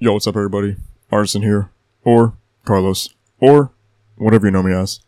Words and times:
Yo, 0.00 0.12
what's 0.12 0.28
up, 0.28 0.36
everybody? 0.36 0.76
Artisan 1.10 1.42
here, 1.42 1.70
or 2.04 2.34
Carlos, 2.64 3.08
or 3.40 3.72
whatever 4.14 4.46
you 4.46 4.52
know 4.52 4.62
me 4.62 4.72
as. 4.72 5.00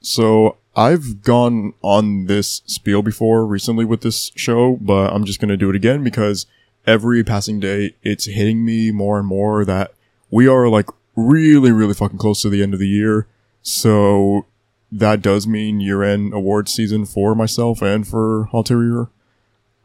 So, 0.00 0.56
I've 0.74 1.22
gone 1.22 1.74
on 1.80 2.26
this 2.26 2.62
spiel 2.66 3.02
before 3.02 3.46
recently 3.46 3.84
with 3.84 4.00
this 4.00 4.32
show, 4.34 4.78
but 4.80 5.12
I'm 5.12 5.24
just 5.24 5.38
gonna 5.38 5.56
do 5.56 5.70
it 5.70 5.76
again 5.76 6.02
because 6.02 6.46
every 6.88 7.22
passing 7.22 7.60
day, 7.60 7.94
it's 8.02 8.26
hitting 8.26 8.64
me 8.64 8.90
more 8.90 9.16
and 9.16 9.28
more 9.28 9.64
that 9.64 9.94
we 10.28 10.48
are 10.48 10.68
like 10.68 10.90
really, 11.14 11.70
really 11.70 11.94
fucking 11.94 12.18
close 12.18 12.42
to 12.42 12.50
the 12.50 12.64
end 12.64 12.74
of 12.74 12.80
the 12.80 12.88
year. 12.88 13.28
So, 13.62 14.46
that 14.90 15.22
does 15.22 15.46
mean 15.46 15.80
year-end 15.80 16.34
award 16.34 16.68
season 16.68 17.06
for 17.06 17.36
myself 17.36 17.80
and 17.80 18.04
for 18.08 18.48
Ulterior. 18.52 19.06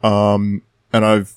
Um, 0.02 0.62
and 0.92 1.04
I've 1.04 1.36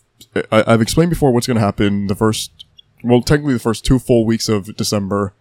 I, 0.51 0.63
I've 0.67 0.81
explained 0.81 1.09
before 1.09 1.31
what's 1.31 1.47
going 1.47 1.55
to 1.55 1.61
happen 1.61 2.07
the 2.07 2.15
first, 2.15 2.62
well, 3.03 3.21
technically 3.21 3.53
the 3.53 3.59
first 3.59 3.85
two 3.85 3.99
full 3.99 4.25
weeks 4.25 4.49
of 4.49 4.75
December. 4.75 5.33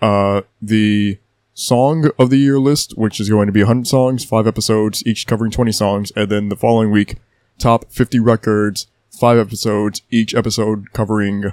Uh, 0.00 0.42
the 0.62 1.18
song 1.52 2.10
of 2.18 2.30
the 2.30 2.38
year 2.38 2.58
list, 2.58 2.96
which 2.96 3.20
is 3.20 3.28
going 3.28 3.46
to 3.46 3.52
be 3.52 3.60
100 3.60 3.86
songs, 3.86 4.24
five 4.24 4.46
episodes, 4.46 5.06
each 5.06 5.26
covering 5.26 5.50
20 5.50 5.72
songs, 5.72 6.12
and 6.16 6.30
then 6.30 6.48
the 6.48 6.56
following 6.56 6.90
week, 6.90 7.16
top 7.58 7.90
50 7.90 8.18
records, 8.18 8.86
five 9.10 9.38
episodes, 9.38 10.02
each 10.10 10.34
episode 10.34 10.92
covering, 10.92 11.52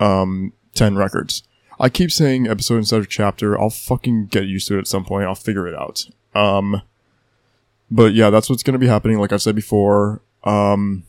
um, 0.00 0.52
10 0.74 0.96
records. 0.96 1.44
I 1.78 1.88
keep 1.88 2.10
saying 2.10 2.48
episode 2.48 2.78
instead 2.78 3.00
of 3.00 3.08
chapter. 3.08 3.60
I'll 3.60 3.70
fucking 3.70 4.26
get 4.26 4.44
used 4.44 4.68
to 4.68 4.76
it 4.76 4.80
at 4.80 4.86
some 4.86 5.04
point. 5.04 5.26
I'll 5.26 5.34
figure 5.34 5.66
it 5.66 5.74
out. 5.74 6.06
Um, 6.34 6.82
but 7.90 8.14
yeah, 8.14 8.30
that's 8.30 8.48
what's 8.48 8.62
going 8.62 8.72
to 8.74 8.78
be 8.78 8.86
happening. 8.86 9.18
Like 9.18 9.32
I 9.32 9.36
said 9.36 9.54
before, 9.54 10.22
um, 10.44 11.04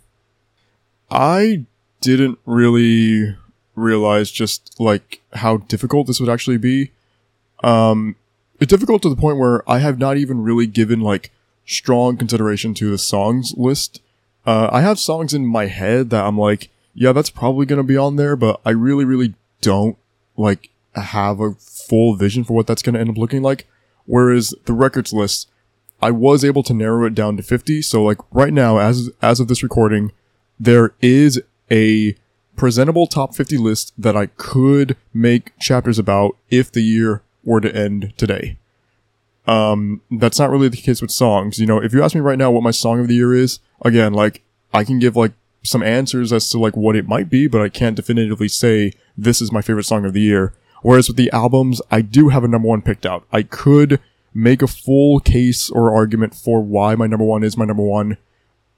I 1.10 1.66
didn't 2.02 2.40
really 2.46 3.36
realize 3.76 4.32
just 4.32 4.80
like 4.80 5.22
how 5.34 5.58
difficult 5.58 6.08
this 6.08 6.20
would 6.20 6.30
actually 6.30 6.58
be. 6.58 6.92
Um, 7.64 8.16
it's 8.60 8.70
difficult 8.70 9.02
to 9.04 9.10
the 9.10 9.16
point 9.16 9.38
where 9.38 9.70
I 9.70 9.80
have 9.80 10.00
not 10.00 10.18
even 10.18 10.42
really 10.42 10.68
given 10.68 11.02
like 11.02 11.32
strong 11.66 12.18
consideration 12.18 12.74
to 12.76 12.90
the 12.90 12.98
songs 12.98 13.54
list. 13.58 14.02
Uh, 14.46 14.70
I 14.72 14.82
have 14.82 15.00
songs 15.00 15.34
in 15.34 15.46
my 15.46 15.66
head 15.66 16.10
that 16.12 16.26
I'm 16.26 16.38
like, 16.38 16.70
yeah, 16.94 17.12
that's 17.12 17.30
probably 17.30 17.66
to 17.78 17.84
be 17.84 17.98
on 17.98 18.16
there, 18.16 18.36
but 18.36 18.62
I 18.66 18.72
really, 18.72 19.04
really 19.04 19.34
don't 19.62 19.98
like 20.38 20.70
have 20.94 21.40
a 21.40 21.54
full 21.54 22.16
vision 22.16 22.44
for 22.44 22.54
what 22.54 22.68
that's 22.68 22.82
to 22.96 23.00
end 23.00 23.10
up 23.10 23.18
looking 23.18 23.42
like. 23.42 23.68
Whereas 24.06 24.54
the 24.66 24.74
records 24.74 25.12
list, 25.12 25.50
I 26.02 26.12
was 26.12 26.46
able 26.46 26.64
to 26.64 26.74
narrow 26.74 27.06
it 27.06 27.16
down 27.16 27.38
to 27.38 27.44
50. 27.44 27.82
So 27.82 28.04
like 28.04 28.20
right 28.32 28.54
now, 28.54 28.78
as, 28.78 29.10
as 29.22 29.40
of 29.40 29.48
this 29.48 29.64
recording, 29.64 30.12
there 30.60 30.94
is 31.02 31.42
a 31.72 32.16
presentable 32.56 33.08
top 33.08 33.36
50 33.36 33.58
list 33.58 33.94
that 33.98 34.16
I 34.16 34.28
could 34.28 34.98
make 35.14 35.58
chapters 35.60 36.00
about 36.00 36.38
if 36.50 36.72
the 36.72 36.82
year 36.82 37.22
were 37.44 37.62
to 37.62 37.76
end 37.76 38.14
today. 38.18 38.58
Um, 39.48 40.02
that's 40.10 40.40
not 40.40 40.50
really 40.50 40.70
the 40.70 40.78
case 40.78 41.02
with 41.02 41.12
songs. 41.12 41.60
You 41.60 41.68
know, 41.68 41.82
if 41.82 41.94
you 41.94 42.04
ask 42.04 42.16
me 42.16 42.22
right 42.22 42.38
now 42.38 42.52
what 42.52 42.64
my 42.64 42.72
song 42.72 43.00
of 43.00 43.08
the 43.08 43.16
year 43.16 43.34
is, 43.34 43.60
again, 43.84 44.14
like, 44.14 44.42
I 44.74 44.84
can 44.84 45.00
give 45.00 45.16
like 45.16 45.34
some 45.64 45.84
answers 45.84 46.34
as 46.34 46.50
to 46.50 46.60
like 46.60 46.76
what 46.76 46.96
it 46.96 47.08
might 47.08 47.30
be, 47.30 47.48
but 47.48 47.62
I 47.62 47.70
can't 47.70 47.96
definitively 47.96 48.48
say 48.48 48.94
this 49.18 49.42
is 49.42 49.52
my 49.52 49.62
favorite 49.62 49.86
song 49.86 50.06
of 50.06 50.14
the 50.14 50.22
year. 50.22 50.54
Whereas 50.82 51.08
with 51.08 51.18
the 51.18 51.32
albums, 51.32 51.82
I 51.90 52.02
do 52.02 52.30
have 52.30 52.44
a 52.44 52.48
number 52.48 52.68
one 52.68 52.82
picked 52.82 53.06
out. 53.06 53.26
I 53.32 53.44
could 53.44 54.00
make 54.34 54.62
a 54.62 54.68
full 54.68 55.20
case 55.20 55.70
or 55.70 55.96
argument 55.96 56.36
for 56.36 56.62
why 56.62 56.96
my 56.96 57.08
number 57.08 57.26
one 57.26 57.44
is 57.44 57.58
my 57.58 57.66
number 57.66 57.84
one. 57.84 58.18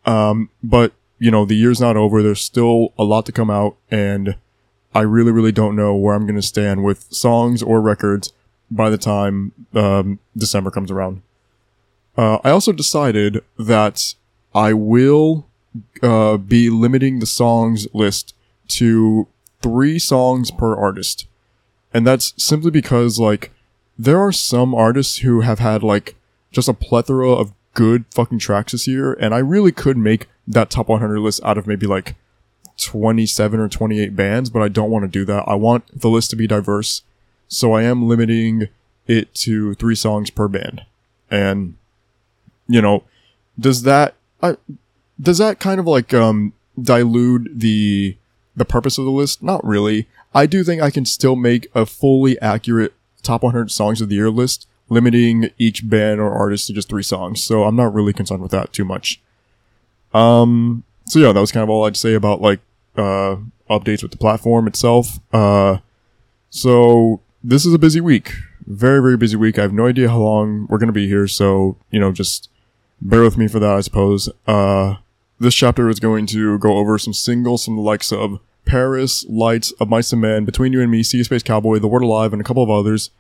Um, 0.06 0.50
but 0.64 0.94
you 1.20 1.32
know, 1.32 1.46
the 1.46 1.56
year's 1.56 1.82
not 1.82 1.98
over. 1.98 2.22
There's 2.22 2.42
still 2.42 2.94
a 2.98 3.04
lot 3.04 3.26
to 3.26 3.32
come 3.32 3.50
out 3.50 3.78
and 3.90 4.36
I 4.94 5.02
really, 5.02 5.32
really 5.32 5.52
don't 5.52 5.76
know 5.76 5.96
where 5.96 6.16
I'm 6.16 6.26
going 6.26 6.36
to 6.36 6.42
stand 6.42 6.84
with 6.84 7.06
songs 7.14 7.62
or 7.62 7.82
records 7.82 8.34
by 8.72 8.90
the 8.90 8.98
time, 8.98 9.52
um, 9.74 10.20
December 10.36 10.72
comes 10.72 10.92
around. 10.92 11.22
Uh, 12.18 12.40
I 12.44 12.50
also 12.50 12.72
decided 12.72 13.44
that 13.60 14.16
I 14.56 14.74
will, 14.74 15.48
uh, 16.02 16.38
be 16.38 16.70
limiting 16.70 17.20
the 17.20 17.26
songs 17.26 17.88
list 17.94 18.34
to 18.70 19.28
three 19.62 20.00
songs 20.00 20.52
per 20.52 20.76
artist. 20.76 21.28
And 21.94 22.06
that's 22.06 22.34
simply 22.38 22.72
because, 22.72 23.20
like, 23.20 23.52
there 23.98 24.20
are 24.20 24.32
some 24.32 24.74
artists 24.74 25.20
who 25.20 25.42
have 25.42 25.60
had, 25.60 25.84
like, 25.84 26.16
just 26.52 26.68
a 26.68 26.74
plethora 26.74 27.32
of 27.32 27.54
good 27.74 28.06
fucking 28.12 28.40
tracks 28.40 28.72
this 28.72 28.88
year, 28.88 29.14
and 29.14 29.34
I 29.34 29.40
really 29.40 29.72
could 29.72 29.98
make 29.98 30.28
that 30.48 30.70
top 30.70 30.88
100 30.88 31.20
list 31.20 31.42
out 31.44 31.58
of 31.58 31.68
maybe 31.68 31.86
like 31.86 32.16
27 32.78 33.60
or 33.60 33.68
28 33.68 34.16
bands, 34.16 34.50
but 34.50 34.62
I 34.62 34.68
don't 34.68 34.92
want 34.92 35.04
to 35.04 35.08
do 35.08 35.26
that. 35.26 35.44
I 35.48 35.56
want 35.56 36.00
the 36.00 36.10
list 36.10 36.30
to 36.32 36.36
be 36.36 36.48
diverse. 36.48 37.02
So 37.48 37.74
I 37.74 37.84
am 37.84 38.08
limiting 38.08 38.68
it 39.08 39.34
to 39.36 39.74
three 39.76 39.96
songs 39.96 40.30
per 40.30 40.48
band. 40.48 40.86
And, 41.30 41.76
you 42.68 42.82
know, 42.82 43.04
does 43.60 43.84
that, 43.84 44.16
I, 44.42 44.58
does 45.20 45.40
that 45.40 45.60
kind 45.60 45.80
of 45.80 45.88
like, 45.88 46.14
um, 46.14 46.54
dilute 46.80 47.60
the, 47.60 48.16
the 48.56 48.66
purpose 48.66 48.98
of 48.98 49.06
the 49.06 49.12
list? 49.12 49.42
Not 49.42 49.66
really. 49.66 50.08
I 50.34 50.46
do 50.46 50.64
think 50.64 50.82
I 50.82 50.92
can 50.92 51.06
still 51.06 51.36
make 51.36 51.68
a 51.74 51.86
fully 51.86 52.40
accurate 52.42 52.94
top 53.24 53.44
100 53.44 53.72
songs 53.72 54.02
of 54.02 54.10
the 54.10 54.16
year 54.16 54.30
list, 54.30 54.68
limiting 54.90 55.50
each 55.58 55.88
band 55.90 56.20
or 56.20 56.34
artist 56.34 56.68
to 56.68 56.74
just 56.74 56.90
three 56.90 57.04
songs. 57.04 57.44
So 57.44 57.64
I'm 57.64 57.76
not 57.76 57.94
really 57.94 58.14
concerned 58.14 58.42
with 58.42 58.52
that 58.52 58.74
too 58.74 58.86
much. 58.86 59.22
Um, 60.14 60.84
so 61.06 61.20
yeah, 61.20 61.32
that 61.32 61.40
was 61.40 61.52
kind 61.52 61.64
of 61.64 61.70
all 61.70 61.86
I'd 61.86 61.98
say 61.98 62.14
about 62.14 62.42
like, 62.42 62.60
uh, 62.96 63.38
updates 63.70 64.02
with 64.02 64.12
the 64.12 64.18
platform 64.18 64.68
itself. 64.68 65.20
Uh, 65.34 65.78
so 66.50 67.22
this 67.44 67.66
is 67.66 67.74
a 67.74 67.80
busy 67.80 68.02
week. 68.02 68.34
Very, 68.66 69.02
very 69.02 69.18
busy 69.18 69.36
week. 69.36 69.60
I 69.60 69.62
have 69.62 69.74
no 69.74 69.88
idea 69.88 70.10
how 70.10 70.20
long 70.20 70.68
we're 70.70 70.78
going 70.78 70.88
to 70.88 70.94
be 70.94 71.08
here. 71.08 71.28
So, 71.28 71.78
you 71.92 72.00
know, 72.00 72.12
just 72.12 72.50
bear 73.02 73.22
with 73.22 73.38
me 73.38 73.48
for 73.48 73.60
that, 73.60 73.70
I 73.70 73.82
suppose. 73.82 74.30
Uh, 74.46 74.96
this 75.40 75.56
chapter 75.56 75.88
is 75.90 76.00
going 76.00 76.26
to 76.28 76.58
go 76.58 76.78
over 76.78 76.98
some 76.98 77.14
singles 77.14 77.66
from 77.66 77.76
the 77.76 77.82
likes 77.82 78.12
of 78.12 78.40
PVRIS, 78.66 79.26
Lights, 79.30 79.72
Of 79.80 79.88
Mice 79.88 80.12
and 80.12 80.22
Men, 80.22 80.46
Between 80.46 80.74
You 80.74 80.82
and 80.82 80.92
Me, 80.92 81.04
Sea 81.04 81.24
Space 81.24 81.44
Cowboy, 81.44 81.80
The 81.80 81.88
Word 81.88 82.02
Alive, 82.02 82.34
and 82.34 82.42
a 82.42 82.46
couple 82.46 82.64
of 82.64 82.70
others. 82.70 83.12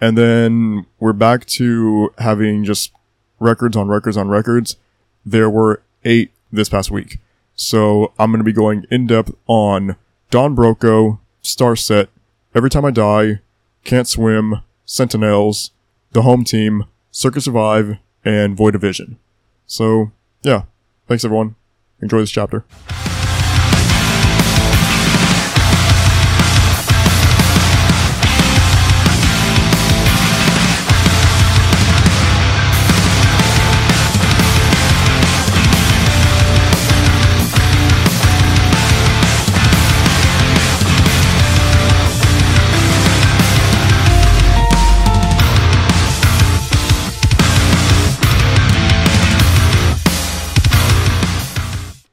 And 0.00 0.16
then 0.16 0.86
we're 0.98 1.12
back 1.12 1.46
to 1.46 2.12
having 2.18 2.64
just 2.64 2.92
records 3.38 3.76
on 3.76 3.88
records 3.88 4.16
on 4.16 4.28
records. 4.28 4.76
There 5.24 5.50
were 5.50 5.82
eight 6.04 6.32
this 6.52 6.68
past 6.68 6.90
week. 6.90 7.18
So 7.54 8.12
I'm 8.18 8.30
going 8.30 8.40
to 8.40 8.44
be 8.44 8.52
going 8.52 8.84
in 8.90 9.06
depth 9.06 9.34
on 9.46 9.96
Don 10.30 10.54
Broco, 10.54 11.18
Starset, 11.42 12.08
Every 12.54 12.68
Time 12.70 12.84
I 12.84 12.90
Die, 12.90 13.40
Can't 13.84 14.06
Swim, 14.06 14.62
Sentinels, 14.84 15.70
The 16.12 16.22
Home 16.22 16.44
Team, 16.44 16.84
Circa 17.10 17.40
Survive, 17.40 17.96
and 18.24 18.56
Void 18.56 18.74
of 18.74 18.82
Vision. 18.82 19.18
So, 19.66 20.12
yeah. 20.42 20.62
Thanks 21.08 21.24
everyone. 21.24 21.54
Enjoy 22.02 22.18
this 22.18 22.30
chapter. 22.30 22.64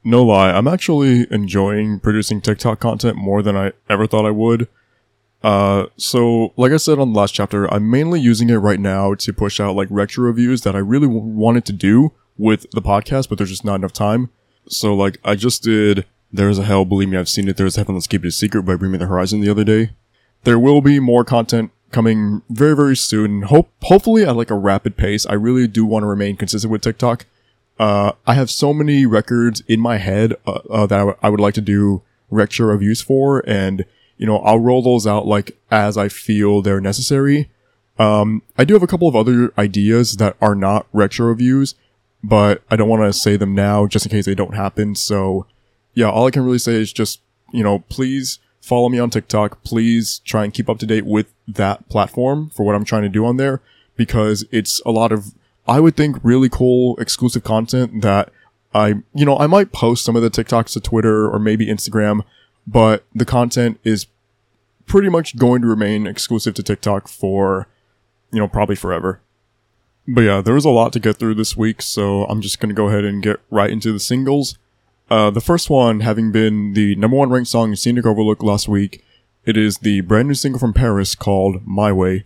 No 0.03 0.23
lie, 0.23 0.51
I'm 0.51 0.67
actually 0.67 1.27
enjoying 1.31 1.99
producing 1.99 2.41
TikTok 2.41 2.79
content 2.79 3.17
more 3.17 3.41
than 3.41 3.55
I 3.55 3.73
ever 3.89 4.07
thought 4.07 4.25
I 4.25 4.31
would. 4.31 4.67
Uh, 5.41 5.87
so, 5.97 6.53
like 6.55 6.71
I 6.71 6.77
said 6.77 6.99
on 6.99 7.11
the 7.11 7.19
last 7.19 7.33
chapter, 7.33 7.71
I'm 7.73 7.89
mainly 7.89 8.19
using 8.19 8.49
it 8.49 8.55
right 8.55 8.79
now 8.79 9.13
to 9.15 9.33
push 9.33 9.59
out 9.59 9.75
like 9.75 9.89
retro 9.91 10.23
reviews 10.23 10.61
that 10.61 10.75
I 10.75 10.79
really 10.79 11.07
w- 11.07 11.21
wanted 11.21 11.65
to 11.65 11.73
do 11.73 12.13
with 12.37 12.65
the 12.71 12.81
podcast, 12.81 13.27
but 13.29 13.37
there's 13.37 13.49
just 13.49 13.65
not 13.65 13.75
enough 13.75 13.93
time. 13.93 14.29
So, 14.69 14.95
like, 14.95 15.17
I 15.23 15.35
just 15.35 15.61
did 15.61 16.05
There's 16.31 16.57
a 16.57 16.63
Hell, 16.63 16.85
Believe 16.85 17.09
Me, 17.09 17.17
I've 17.17 17.27
Seen 17.27 17.49
It, 17.49 17.57
There's 17.57 17.75
Heaven, 17.75 17.95
Let's 17.95 18.07
Keep 18.07 18.23
It 18.23 18.29
a 18.29 18.31
Secret 18.31 18.63
by 18.63 18.75
Bring 18.75 18.93
Me 18.93 18.97
the 18.97 19.07
Horizon 19.07 19.41
the 19.41 19.51
other 19.51 19.65
day. 19.65 19.91
There 20.45 20.57
will 20.59 20.81
be 20.81 20.99
more 20.99 21.25
content 21.25 21.71
coming 21.91 22.41
very, 22.49 22.75
very 22.75 22.95
soon. 22.95 23.43
Hope, 23.43 23.69
hopefully 23.83 24.25
at 24.25 24.35
like 24.35 24.49
a 24.49 24.55
rapid 24.55 24.95
pace. 24.95 25.25
I 25.25 25.33
really 25.33 25.67
do 25.67 25.85
want 25.85 26.03
to 26.03 26.07
remain 26.07 26.37
consistent 26.37 26.71
with 26.71 26.81
TikTok. 26.81 27.25
Uh, 27.79 28.13
I 28.27 28.35
have 28.35 28.49
so 28.49 28.73
many 28.73 29.05
records 29.05 29.63
in 29.67 29.79
my 29.79 29.97
head 29.97 30.35
uh, 30.45 30.59
uh, 30.69 30.85
that 30.85 30.95
I, 30.95 30.99
w- 30.99 31.17
I 31.21 31.29
would 31.29 31.39
like 31.39 31.55
to 31.55 31.61
do 31.61 32.01
retro 32.29 32.67
reviews 32.67 33.01
for, 33.01 33.43
and 33.47 33.85
you 34.17 34.25
know 34.25 34.37
I'll 34.37 34.59
roll 34.59 34.81
those 34.81 35.07
out 35.07 35.25
like 35.25 35.57
as 35.71 35.97
I 35.97 36.09
feel 36.09 36.61
they're 36.61 36.81
necessary. 36.81 37.49
Um, 37.99 38.41
I 38.57 38.63
do 38.63 38.73
have 38.73 38.83
a 38.83 38.87
couple 38.87 39.07
of 39.07 39.15
other 39.15 39.53
ideas 39.57 40.17
that 40.17 40.35
are 40.41 40.55
not 40.55 40.87
retro 40.93 41.27
reviews, 41.27 41.75
but 42.23 42.63
I 42.69 42.75
don't 42.75 42.89
want 42.89 43.03
to 43.03 43.13
say 43.13 43.37
them 43.37 43.53
now 43.53 43.87
just 43.87 44.05
in 44.05 44.11
case 44.11 44.25
they 44.25 44.35
don't 44.35 44.55
happen. 44.55 44.95
So, 44.95 45.45
yeah, 45.93 46.09
all 46.09 46.27
I 46.27 46.31
can 46.31 46.43
really 46.43 46.59
say 46.59 46.73
is 46.73 46.93
just 46.93 47.21
you 47.51 47.63
know 47.63 47.79
please 47.89 48.39
follow 48.61 48.87
me 48.87 48.97
on 48.97 49.09
TikTok. 49.09 49.63
Please 49.63 50.19
try 50.19 50.43
and 50.43 50.53
keep 50.53 50.69
up 50.69 50.79
to 50.79 50.85
date 50.85 51.05
with 51.05 51.27
that 51.47 51.89
platform 51.89 52.49
for 52.49 52.63
what 52.63 52.75
I'm 52.75 52.85
trying 52.85 53.01
to 53.03 53.09
do 53.09 53.25
on 53.25 53.37
there 53.37 53.61
because 53.95 54.45
it's 54.51 54.81
a 54.85 54.91
lot 54.91 55.11
of, 55.11 55.33
I 55.67 55.79
would 55.79 55.95
think, 55.95 56.17
really 56.23 56.49
cool 56.49 56.97
exclusive 56.97 57.43
content 57.43 58.01
that 58.01 58.31
I, 58.73 58.95
you 59.13 59.25
know, 59.25 59.37
I 59.37 59.47
might 59.47 59.71
post 59.71 60.03
some 60.03 60.15
of 60.15 60.21
the 60.21 60.29
TikToks 60.29 60.73
to 60.73 60.81
Twitter 60.81 61.29
or 61.29 61.39
maybe 61.39 61.67
Instagram, 61.67 62.21
but 62.67 63.05
the 63.13 63.25
content 63.25 63.79
is 63.83 64.07
pretty 64.85 65.09
much 65.09 65.37
going 65.37 65.61
to 65.61 65.67
remain 65.67 66.07
exclusive 66.07 66.53
to 66.55 66.63
TikTok 66.63 67.07
for, 67.07 67.67
you 68.31 68.39
know, 68.39 68.47
probably 68.47 68.75
forever. 68.75 69.21
But 70.07 70.21
yeah, 70.21 70.41
there 70.41 70.53
was 70.53 70.65
a 70.65 70.69
lot 70.69 70.91
to 70.93 70.99
get 70.99 71.15
through 71.15 71.35
this 71.35 71.55
week, 71.55 71.81
so 71.81 72.25
I'm 72.25 72.41
just 72.41 72.59
gonna 72.59 72.73
go 72.73 72.89
ahead 72.89 73.05
and 73.05 73.23
get 73.23 73.39
right 73.49 73.69
into 73.69 73.93
the 73.93 73.99
singles. 73.99 74.57
Uh, 75.09 75.29
the 75.29 75.41
first 75.41 75.69
one 75.69 76.01
having 76.01 76.31
been 76.31 76.73
the 76.73 76.95
number 76.95 77.15
one 77.15 77.29
ranked 77.29 77.49
song 77.49 77.69
in 77.69 77.75
Scenic 77.77 78.05
Overlook 78.05 78.43
last 78.43 78.67
week, 78.67 79.03
it 79.45 79.55
is 79.55 79.77
the 79.77 80.01
brand 80.01 80.27
new 80.27 80.33
single 80.33 80.59
from 80.59 80.73
PVRIS 80.73 81.17
called 81.17 81.65
My 81.65 81.91
Way. 81.93 82.25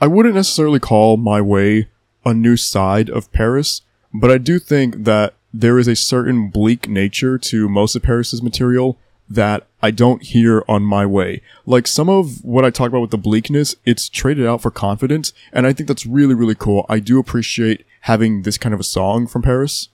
I 0.00 0.06
wouldn't 0.06 0.36
necessarily 0.36 0.78
call 0.78 1.16
My 1.16 1.40
Way 1.40 1.88
a 2.24 2.32
new 2.32 2.56
side 2.56 3.10
of 3.10 3.32
PVRIS, 3.32 3.80
but 4.14 4.30
I 4.30 4.38
do 4.38 4.60
think 4.60 5.02
that 5.04 5.34
there 5.52 5.80
is 5.80 5.88
a 5.88 5.96
certain 5.96 6.48
bleak 6.48 6.88
nature 6.88 7.38
to 7.38 7.68
most 7.68 7.96
of 7.96 8.02
PVRIS's 8.02 8.40
material 8.40 8.98
that 9.28 9.66
I 9.82 9.90
don't 9.90 10.22
hear 10.22 10.64
on 10.68 10.84
My 10.84 11.04
Way. 11.06 11.42
Like 11.66 11.88
some 11.88 12.08
of 12.08 12.44
what 12.44 12.64
I 12.64 12.70
talk 12.70 12.90
about 12.90 13.00
with 13.00 13.10
the 13.10 13.18
bleakness, 13.18 13.74
it's 13.84 14.08
traded 14.08 14.46
out 14.46 14.62
for 14.62 14.70
confidence, 14.70 15.32
and 15.52 15.66
I 15.66 15.72
think 15.72 15.88
that's 15.88 16.06
really, 16.06 16.34
really 16.34 16.54
cool. 16.54 16.86
I 16.88 17.00
do 17.00 17.18
appreciate 17.18 17.84
having 18.02 18.42
this 18.42 18.58
kind 18.58 18.72
of 18.72 18.80
a 18.80 18.84
song 18.84 19.26
from 19.26 19.42
PVRIS. 19.42 19.88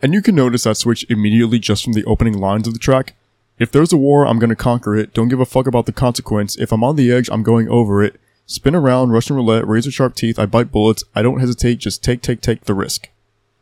And 0.00 0.14
you 0.14 0.22
can 0.22 0.36
notice 0.36 0.62
that 0.62 0.76
switch 0.76 1.04
immediately 1.10 1.58
just 1.58 1.82
from 1.82 1.94
the 1.94 2.04
opening 2.04 2.38
lines 2.38 2.68
of 2.68 2.72
the 2.72 2.78
track. 2.78 3.16
If 3.60 3.70
there's 3.70 3.92
a 3.92 3.96
war, 3.98 4.26
I'm 4.26 4.38
gonna 4.38 4.56
conquer 4.56 4.96
it. 4.96 5.12
Don't 5.12 5.28
give 5.28 5.38
a 5.38 5.44
fuck 5.44 5.66
about 5.66 5.84
the 5.84 5.92
consequence. 5.92 6.56
If 6.56 6.72
I'm 6.72 6.82
on 6.82 6.96
the 6.96 7.12
edge, 7.12 7.28
I'm 7.30 7.42
going 7.42 7.68
over 7.68 8.02
it. 8.02 8.18
Spin 8.46 8.74
around, 8.74 9.10
Russian 9.10 9.36
roulette, 9.36 9.68
razor 9.68 9.92
sharp 9.92 10.16
teeth, 10.16 10.38
I 10.38 10.46
bite 10.46 10.72
bullets, 10.72 11.04
I 11.14 11.22
don't 11.22 11.38
hesitate, 11.38 11.76
just 11.76 12.02
take, 12.02 12.22
take, 12.22 12.40
take 12.40 12.64
the 12.64 12.74
risk. 12.74 13.08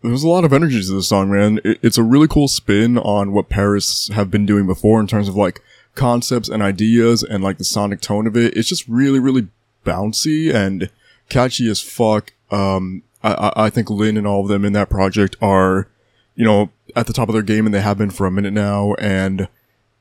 There's 0.00 0.23
a 0.23 0.29
lot 0.29 0.45
of 0.45 0.53
energy 0.53 0.81
to 0.81 0.93
this 0.93 1.09
song, 1.09 1.31
man. 1.31 1.61
It's 1.65 1.99
a 1.99 2.05
really 2.05 2.29
cool 2.29 2.47
spin 2.47 2.97
on 2.97 3.33
what 3.33 3.50
PVRIS 3.50 4.12
have 4.12 4.31
been 4.31 4.47
doing 4.47 4.67
before 4.67 5.00
in 5.00 5.09
terms 5.09 5.29
of 5.29 5.35
like 5.35 5.61
concepts 5.97 6.49
and 6.49 6.62
ideas 6.62 7.25
and 7.25 7.43
like 7.43 7.59
the 7.59 7.65
sonic 7.65 8.01
tone 8.01 8.29
of 8.29 8.37
it. 8.37 8.56
It's 8.56 8.69
just 8.69 8.87
really, 8.87 9.19
really 9.19 9.49
bouncy 9.85 10.55
and 10.55 10.89
catchy 11.29 11.69
as 11.69 11.83
fuck. 11.83 12.33
Um, 12.53 13.03
I, 13.25 13.53
I 13.56 13.71
think 13.71 13.91
Lynn 13.91 14.17
and 14.17 14.27
all 14.27 14.43
of 14.43 14.49
them 14.49 14.65
in 14.65 14.73
that 14.75 14.89
project 14.89 15.35
are, 15.43 15.89
you 16.37 16.44
know, 16.44 16.71
at 16.94 17.09
the 17.09 17.12
top 17.12 17.29
of 17.29 17.33
their 17.33 17.43
game 17.43 17.67
and 17.67 17.75
they 17.75 17.81
have 17.81 17.99
been 17.99 18.11
for 18.11 18.27
a 18.27 18.31
minute 18.31 18.53
now. 18.53 18.94
And 19.01 19.49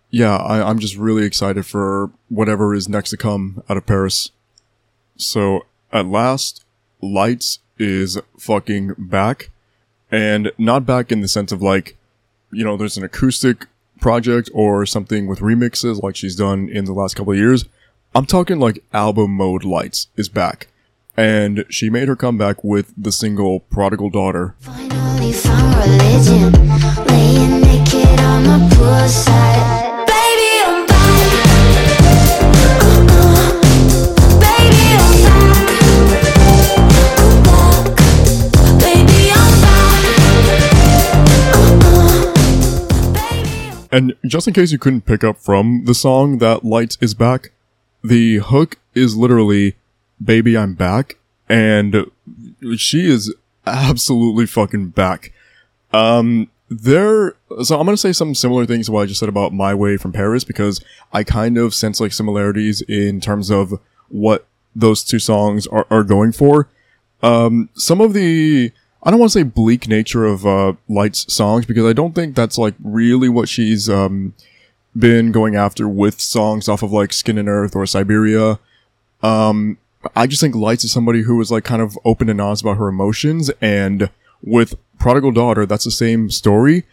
yeah, 0.09 0.37
I, 0.37 0.67
I'm 0.67 0.79
just 0.79 0.95
really 0.95 1.25
excited 1.25 1.65
for 1.65 2.11
whatever 2.29 2.73
is 2.73 2.87
next 2.87 3.09
to 3.11 3.17
come 3.17 3.63
out 3.69 3.77
of 3.77 3.85
PVRIS. 3.85 4.31
So 5.17 5.65
at 5.91 6.05
last, 6.05 6.63
Lights 7.01 7.59
is 7.77 8.19
fucking 8.37 8.95
back. 8.97 9.49
And 10.11 10.51
not 10.57 10.85
back 10.85 11.11
in 11.11 11.21
the 11.21 11.27
sense 11.27 11.51
of 11.51 11.61
like, 11.61 11.97
you 12.51 12.63
know, 12.63 12.77
there's 12.77 12.97
an 12.97 13.03
acoustic 13.03 13.67
project 13.99 14.49
or 14.53 14.85
something 14.85 15.27
with 15.27 15.39
remixes 15.39 16.01
like 16.01 16.15
she's 16.15 16.35
done 16.35 16.69
in 16.69 16.85
the 16.85 16.93
last 16.93 17.15
couple 17.15 17.33
of 17.33 17.39
years. 17.39 17.65
I'm 18.15 18.25
talking 18.25 18.59
like 18.59 18.83
album 18.93 19.31
mode 19.31 19.63
Lights 19.63 20.07
is 20.15 20.29
back. 20.29 20.67
And 21.17 21.65
she 21.69 21.89
made 21.89 22.07
her 22.07 22.15
comeback 22.15 22.63
with 22.63 22.93
the 22.95 23.11
single 23.11 23.61
Prodigal 23.61 24.11
Daughter. 24.11 24.55
Finally 24.59 25.33
found 25.33 25.75
religion, 25.75 26.51
laying 27.05 27.61
naked 27.61 28.19
on 28.19 28.69
poolside. 28.69 29.76
And 43.91 44.15
just 44.25 44.47
in 44.47 44.53
case 44.53 44.71
you 44.71 44.77
couldn't 44.77 45.05
pick 45.05 45.23
up 45.23 45.37
from 45.37 45.85
the 45.85 45.93
song 45.93 46.39
that 46.39 46.65
Lights 46.65 46.97
is 47.01 47.13
back, 47.13 47.51
the 48.03 48.37
hook 48.37 48.77
is 48.93 49.15
literally 49.15 49.75
Baby 50.23 50.57
I'm 50.57 50.73
back 50.73 51.17
and 51.47 52.09
she 52.75 53.09
is 53.09 53.33
absolutely 53.65 54.45
fucking 54.45 54.89
back. 54.89 55.31
Um 55.93 56.49
there 56.69 57.35
so 57.61 57.79
I'm 57.79 57.85
gonna 57.85 57.97
say 57.97 58.11
some 58.11 58.35
similar 58.35 58.65
things 58.65 58.87
to 58.87 58.91
what 58.91 59.03
I 59.03 59.05
just 59.05 59.19
said 59.19 59.29
about 59.29 59.53
My 59.53 59.73
Way 59.73 59.97
from 59.97 60.11
PVRIS 60.11 60.45
because 60.45 60.83
I 61.13 61.23
kind 61.23 61.57
of 61.57 61.73
sense 61.73 61.99
like 62.01 62.13
similarities 62.13 62.81
in 62.81 63.21
terms 63.21 63.49
of 63.49 63.79
what 64.09 64.47
those 64.75 65.03
two 65.03 65.19
songs 65.19 65.67
are, 65.67 65.85
are 65.89 66.03
going 66.03 66.31
for. 66.31 66.67
Um 67.21 67.69
some 67.75 68.01
of 68.01 68.13
the 68.13 68.71
I 69.07 69.09
don't 69.09 69.21
want 69.21 69.31
to 69.31 69.39
say 69.39 69.43
bleak 69.43 69.87
nature 69.87 70.25
of 70.25 70.45
uh, 70.45 70.73
Light's 70.89 71.33
songs 71.33 71.65
because 71.65 71.85
I 71.85 71.93
don't 71.93 72.13
think 72.13 72.35
that's 72.35 72.57
like 72.57 72.73
really 72.83 73.29
what 73.29 73.47
she's 73.47 73.89
um, 73.89 74.33
been 74.97 75.31
going 75.31 75.55
after 75.55 75.87
with 75.87 76.19
songs 76.19 76.67
off 76.67 76.83
of 76.83 76.91
like 76.91 77.13
Skin 77.13 77.37
and 77.37 77.47
Earth 77.47 77.73
or 77.73 77.85
Siberia. 77.85 78.59
Um, 79.23 79.77
I 80.13 80.27
just 80.27 80.41
think 80.41 80.55
Lights 80.55 80.83
is 80.83 80.91
somebody 80.91 81.21
who 81.21 81.39
is 81.39 81.49
like 81.49 81.63
kind 81.63 81.81
of 81.81 81.97
open 82.03 82.27
and 82.27 82.41
honest 82.41 82.63
about 82.63 82.75
her 82.75 82.89
emotions, 82.89 83.49
and 83.61 84.09
with 84.43 84.75
Prodigal 84.99 85.31
Daughter, 85.31 85.65
that's 85.65 85.85
the 85.85 85.91
same 85.91 86.29
story. 86.29 86.83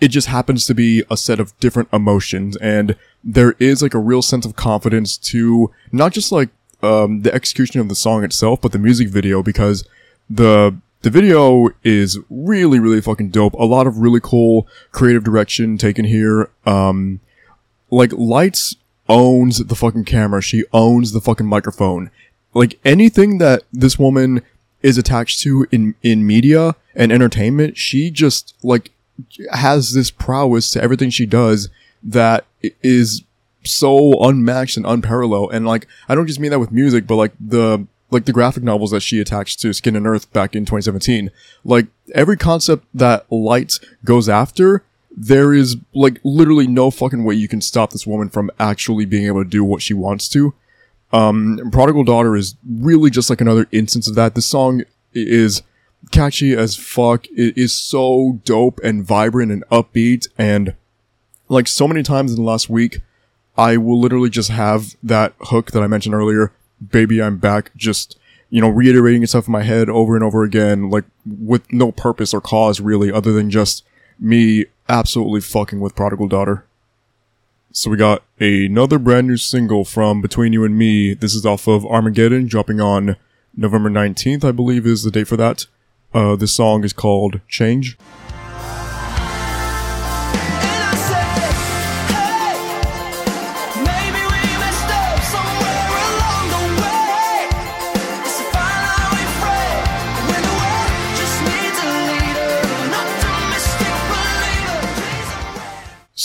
It 0.00 0.08
just 0.08 0.28
happens 0.28 0.64
to 0.64 0.74
be 0.74 1.04
a 1.10 1.18
set 1.18 1.40
of 1.40 1.56
different 1.60 1.90
emotions, 1.92 2.56
and 2.56 2.96
there 3.22 3.54
is 3.58 3.82
like 3.82 3.92
a 3.92 3.98
real 3.98 4.22
sense 4.22 4.46
of 4.46 4.56
confidence 4.56 5.18
to 5.18 5.70
not 5.92 6.14
just 6.14 6.32
like 6.32 6.48
um, 6.82 7.20
the 7.20 7.34
execution 7.34 7.82
of 7.82 7.90
the 7.90 7.94
song 7.94 8.24
itself, 8.24 8.62
but 8.62 8.72
the 8.72 8.78
music 8.78 9.08
video 9.08 9.42
because 9.42 9.86
the 10.30 10.74
the 11.02 11.10
video 11.10 11.70
is 11.84 12.18
really, 12.28 12.78
really 12.78 13.00
fucking 13.00 13.30
dope. 13.30 13.54
A 13.54 13.64
lot 13.64 13.86
of 13.86 13.98
really 13.98 14.20
cool 14.20 14.66
creative 14.90 15.24
direction 15.24 15.78
taken 15.78 16.04
here. 16.04 16.50
Um, 16.66 17.20
like 17.90 18.12
Lights 18.12 18.76
owns 19.08 19.58
the 19.64 19.76
fucking 19.76 20.04
camera. 20.04 20.42
She 20.42 20.64
owns 20.72 21.12
the 21.12 21.20
fucking 21.20 21.46
microphone. 21.46 22.10
Like 22.52 22.78
anything 22.84 23.38
that 23.38 23.62
this 23.72 23.98
woman 23.98 24.42
is 24.82 24.98
attached 24.98 25.40
to 25.40 25.66
in, 25.70 25.94
in 26.02 26.26
media 26.26 26.74
and 26.94 27.12
entertainment, 27.12 27.76
she 27.76 28.10
just 28.10 28.54
like 28.62 28.90
has 29.52 29.92
this 29.92 30.10
prowess 30.10 30.70
to 30.72 30.82
everything 30.82 31.10
she 31.10 31.26
does 31.26 31.68
that 32.02 32.44
is 32.82 33.22
so 33.64 34.12
unmatched 34.20 34.76
and 34.76 34.86
unparalleled. 34.86 35.52
And 35.52 35.66
like, 35.66 35.86
I 36.08 36.14
don't 36.14 36.26
just 36.26 36.40
mean 36.40 36.50
that 36.50 36.60
with 36.60 36.72
music, 36.72 37.06
but 37.06 37.16
like 37.16 37.32
the 37.40 37.86
like 38.10 38.24
the 38.24 38.32
graphic 38.32 38.62
novels 38.62 38.90
that 38.90 39.00
she 39.00 39.20
attached 39.20 39.60
to 39.60 39.72
Skin 39.72 39.96
and 39.96 40.06
Earth 40.06 40.32
back 40.32 40.56
in 40.56 40.64
2017. 40.64 41.30
Like 41.64 41.86
every 42.14 42.36
concept 42.36 42.86
that 42.94 43.30
Light 43.30 43.78
goes 44.04 44.28
after, 44.28 44.84
there 45.10 45.52
is 45.52 45.76
like 45.94 46.20
literally 46.24 46.66
no 46.66 46.90
fucking 46.90 47.24
way 47.24 47.34
you 47.34 47.48
can 47.48 47.60
stop 47.60 47.90
this 47.90 48.06
woman 48.06 48.28
from 48.28 48.50
actually 48.58 49.04
being 49.04 49.26
able 49.26 49.42
to 49.44 49.50
do 49.50 49.64
what 49.64 49.82
she 49.82 49.94
wants 49.94 50.28
to. 50.30 50.54
Um, 51.12 51.70
Prodigal 51.72 52.04
Daughter 52.04 52.36
is 52.36 52.56
really 52.68 53.10
just 53.10 53.30
like 53.30 53.40
another 53.40 53.66
instance 53.72 54.08
of 54.08 54.14
that. 54.14 54.34
This 54.34 54.46
song 54.46 54.84
is 55.12 55.62
catchy 56.10 56.52
as 56.52 56.76
fuck. 56.76 57.26
It 57.28 57.56
is 57.56 57.74
so 57.74 58.40
dope 58.44 58.80
and 58.84 59.04
vibrant 59.04 59.50
and 59.50 59.66
upbeat. 59.68 60.28
And 60.36 60.74
like 61.48 61.66
so 61.66 61.88
many 61.88 62.02
times 62.02 62.32
in 62.32 62.36
the 62.36 62.42
last 62.42 62.68
week, 62.68 63.00
I 63.56 63.76
will 63.76 63.98
literally 63.98 64.30
just 64.30 64.50
have 64.50 64.96
that 65.02 65.34
hook 65.40 65.72
that 65.72 65.82
I 65.82 65.88
mentioned 65.88 66.14
earlier 66.14 66.52
baby, 66.86 67.22
I'm 67.22 67.38
back, 67.38 67.70
just, 67.76 68.18
you 68.50 68.60
know, 68.60 68.68
reiterating 68.68 69.22
itself 69.22 69.46
in 69.46 69.52
my 69.52 69.62
head 69.62 69.88
over 69.88 70.14
and 70.14 70.24
over 70.24 70.42
again, 70.42 70.90
like 70.90 71.04
with 71.26 71.72
no 71.72 71.92
purpose 71.92 72.32
or 72.32 72.40
cause 72.40 72.80
really, 72.80 73.12
other 73.12 73.32
than 73.32 73.50
just 73.50 73.84
me 74.18 74.66
absolutely 74.88 75.40
fucking 75.40 75.80
with 75.80 75.94
Prodigal 75.94 76.28
Daughter. 76.28 76.64
So 77.70 77.90
we 77.90 77.96
got 77.96 78.22
another 78.40 78.98
brand 78.98 79.28
new 79.28 79.36
single 79.36 79.84
from 79.84 80.22
Between 80.22 80.52
You 80.52 80.64
and 80.64 80.76
Me. 80.76 81.14
This 81.14 81.34
is 81.34 81.44
off 81.44 81.68
of 81.68 81.84
Armageddon, 81.84 82.46
dropping 82.46 82.80
on 82.80 83.16
November 83.56 83.90
19th, 83.90 84.44
I 84.44 84.52
believe 84.52 84.86
is 84.86 85.02
the 85.02 85.10
date 85.10 85.28
for 85.28 85.36
that. 85.36 85.66
Uh, 86.14 86.36
this 86.36 86.52
song 86.52 86.84
is 86.84 86.92
called 86.92 87.40
Change. 87.48 87.98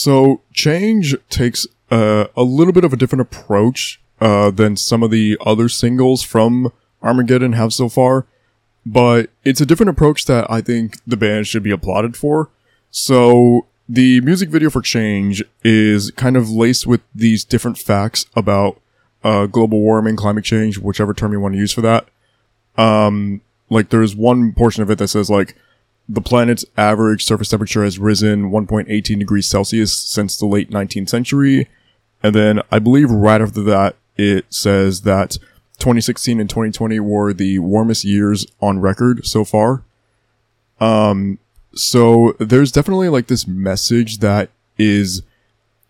So 0.04 0.42
Change 0.52 1.16
takes 1.30 1.66
uh, 1.90 2.26
a 2.36 2.44
little 2.44 2.74
bit 2.74 2.84
of 2.84 2.92
a 2.92 2.98
different 2.98 3.22
approach 3.22 4.02
uh, 4.20 4.52
than 4.52 4.76
some 4.76 5.02
of 5.02 5.12
the 5.12 5.38
other 5.46 5.70
singles 5.70 6.24
from 6.24 6.74
Armageddon 7.02 7.54
have 7.54 7.74
so 7.74 7.88
far, 7.88 8.26
but 8.86 9.30
it's 9.46 9.62
a 9.62 9.66
different 9.66 9.92
approach 9.92 10.26
that 10.26 10.46
I 10.52 10.60
think 10.60 10.98
the 11.08 11.16
band 11.16 11.48
should 11.48 11.64
be 11.64 11.72
applauded 11.72 12.18
for. 12.18 12.50
So 12.92 13.66
the 13.88 14.20
music 14.20 14.50
video 14.50 14.70
for 14.70 14.82
Change 14.82 15.42
is 15.64 16.12
kind 16.12 16.36
of 16.36 16.50
laced 16.50 16.86
with 16.86 17.00
these 17.16 17.46
different 17.46 17.78
facts 17.78 18.26
about 18.36 18.82
uh, 19.24 19.46
global 19.46 19.80
warming, 19.80 20.18
climate 20.18 20.44
change, 20.44 20.78
whichever 20.80 21.14
term 21.14 21.32
you 21.32 21.40
want 21.40 21.54
to 21.54 21.60
use 21.60 21.72
for 21.72 21.80
that. 21.80 22.10
Um, 22.76 23.40
like 23.70 23.88
there's 23.88 24.18
one 24.18 24.52
portion 24.52 24.84
of 24.84 24.92
it 24.92 24.98
that 24.98 25.08
says 25.08 25.30
like 25.30 25.56
the 26.08 26.22
planet's 26.22 26.66
average 26.78 27.24
surface 27.24 27.50
temperature 27.50 27.84
has 27.84 27.98
risen 27.98 28.52
1.18 28.52 29.20
degrees 29.20 29.48
Celsius 29.48 29.98
since 29.98 30.38
the 30.38 30.46
late 30.46 30.70
19th 30.70 31.10
century. 31.10 31.70
And 32.22 32.36
then 32.36 32.62
I 32.72 32.80
believe 32.80 33.10
right 33.10 33.42
after 33.42 33.64
that, 33.64 33.96
it 34.18 34.46
says 34.50 35.02
that 35.02 35.38
2016 35.80 36.40
and 36.40 36.50
2020 36.50 37.00
were 37.00 37.34
the 37.34 37.60
warmest 37.60 38.04
years 38.04 38.46
on 38.62 38.80
record 38.80 39.26
so 39.26 39.44
far. 39.44 39.84
Um, 40.80 41.40
so 41.74 42.36
there's 42.40 42.72
definitely 42.72 43.10
like 43.10 43.28
this 43.28 43.48
message 43.48 44.20
that 44.20 44.50
is 44.78 45.24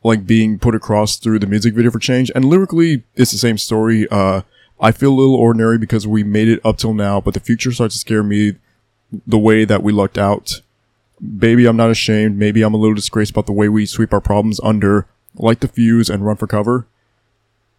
like 0.03 0.25
being 0.25 0.59
put 0.59 0.75
across 0.75 1.17
through 1.17 1.39
the 1.39 1.47
music 1.47 1.73
video 1.73 1.89
for 1.89 1.99
change 1.99 2.29
and 2.35 2.45
lyrically 2.45 3.03
it's 3.15 3.31
the 3.31 3.37
same 3.37 3.57
story. 3.57 4.07
Uh, 4.09 4.41
I 4.79 4.91
feel 4.91 5.11
a 5.11 5.15
little 5.15 5.35
ordinary 5.35 5.77
because 5.77 6.05
we 6.05 6.23
made 6.23 6.49
it 6.49 6.59
up 6.65 6.77
till 6.77 6.93
now, 6.93 7.21
but 7.21 7.33
the 7.33 7.39
future 7.39 7.71
starts 7.71 7.95
to 7.95 7.99
scare 7.99 8.23
me 8.23 8.55
the 9.25 9.37
way 9.37 9.65
that 9.65 9.83
we 9.83 9.91
lucked 9.91 10.17
out. 10.17 10.61
Baby, 11.37 11.65
I'm 11.65 11.77
not 11.77 11.91
ashamed. 11.91 12.37
Maybe 12.37 12.63
I'm 12.63 12.73
a 12.73 12.77
little 12.77 12.95
disgraced 12.95 13.31
about 13.31 13.45
the 13.45 13.53
way 13.53 13.69
we 13.69 13.85
sweep 13.85 14.13
our 14.13 14.21
problems 14.21 14.59
under, 14.63 15.07
light 15.35 15.61
the 15.61 15.67
fuse 15.67 16.09
and 16.09 16.25
run 16.25 16.35
for 16.35 16.47
cover. 16.47 16.85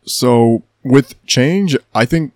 So 0.04 0.62
with 0.82 1.22
change, 1.26 1.76
I 1.94 2.04
think, 2.04 2.32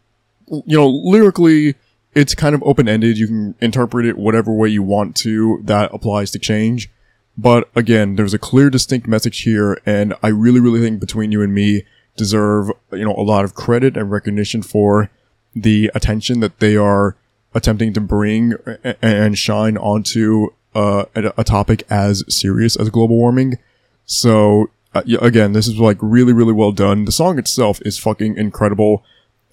you 0.49 0.77
know, 0.77 0.89
lyrically, 0.89 1.77
it's 2.15 2.35
kind 2.35 2.55
of 2.55 2.63
open 2.63 2.89
ended. 2.89 3.19
You 3.19 3.27
can 3.27 3.55
interpret 3.61 4.07
it 4.07 4.19
whatever 4.19 4.53
way 4.53 4.69
you 4.69 4.83
want 4.83 5.17
to 5.17 5.61
that 5.65 5.95
applies 5.95 6.31
to 6.33 6.39
change. 6.39 6.91
But 7.37 7.69
again, 7.77 8.17
there's 8.17 8.35
a 8.35 8.39
clear, 8.39 8.69
distinct 8.69 9.07
message 9.07 9.43
here, 9.43 9.81
and 9.87 10.15
I 10.23 10.29
really, 10.29 10.59
really 10.59 10.81
think 10.81 10.99
between 10.99 11.31
you 11.31 11.41
and 11.41 11.55
me 11.55 11.85
deserve, 12.17 12.73
you 12.91 13.05
know, 13.05 13.15
a 13.15 13.23
lot 13.23 13.45
of 13.45 13.55
credit 13.55 13.97
and 13.97 14.11
recognition 14.11 14.63
for 14.63 15.09
the 15.55 15.91
attention 15.95 16.41
that 16.41 16.59
they 16.59 16.77
are 16.77 17.17
attempting 17.55 17.93
to 17.95 18.01
bring 18.01 18.55
and 19.03 19.39
shine 19.39 19.77
onto 19.77 20.49
uh, 20.75 21.05
a 21.15 21.45
topic 21.45 21.85
as 21.91 22.25
serious 22.29 22.77
as 22.77 22.91
global 22.91 23.17
warming. 23.17 23.59
So 24.05 24.71
uh, 24.95 25.03
again, 25.21 25.53
this 25.53 25.67
is 25.67 25.79
like 25.79 25.99
really, 26.01 26.33
really 26.33 26.53
well 26.53 26.73
done. 26.73 27.05
The 27.05 27.13
song 27.13 27.39
itself 27.39 27.81
is 27.83 27.99
fucking 27.99 28.37
incredible. 28.37 29.05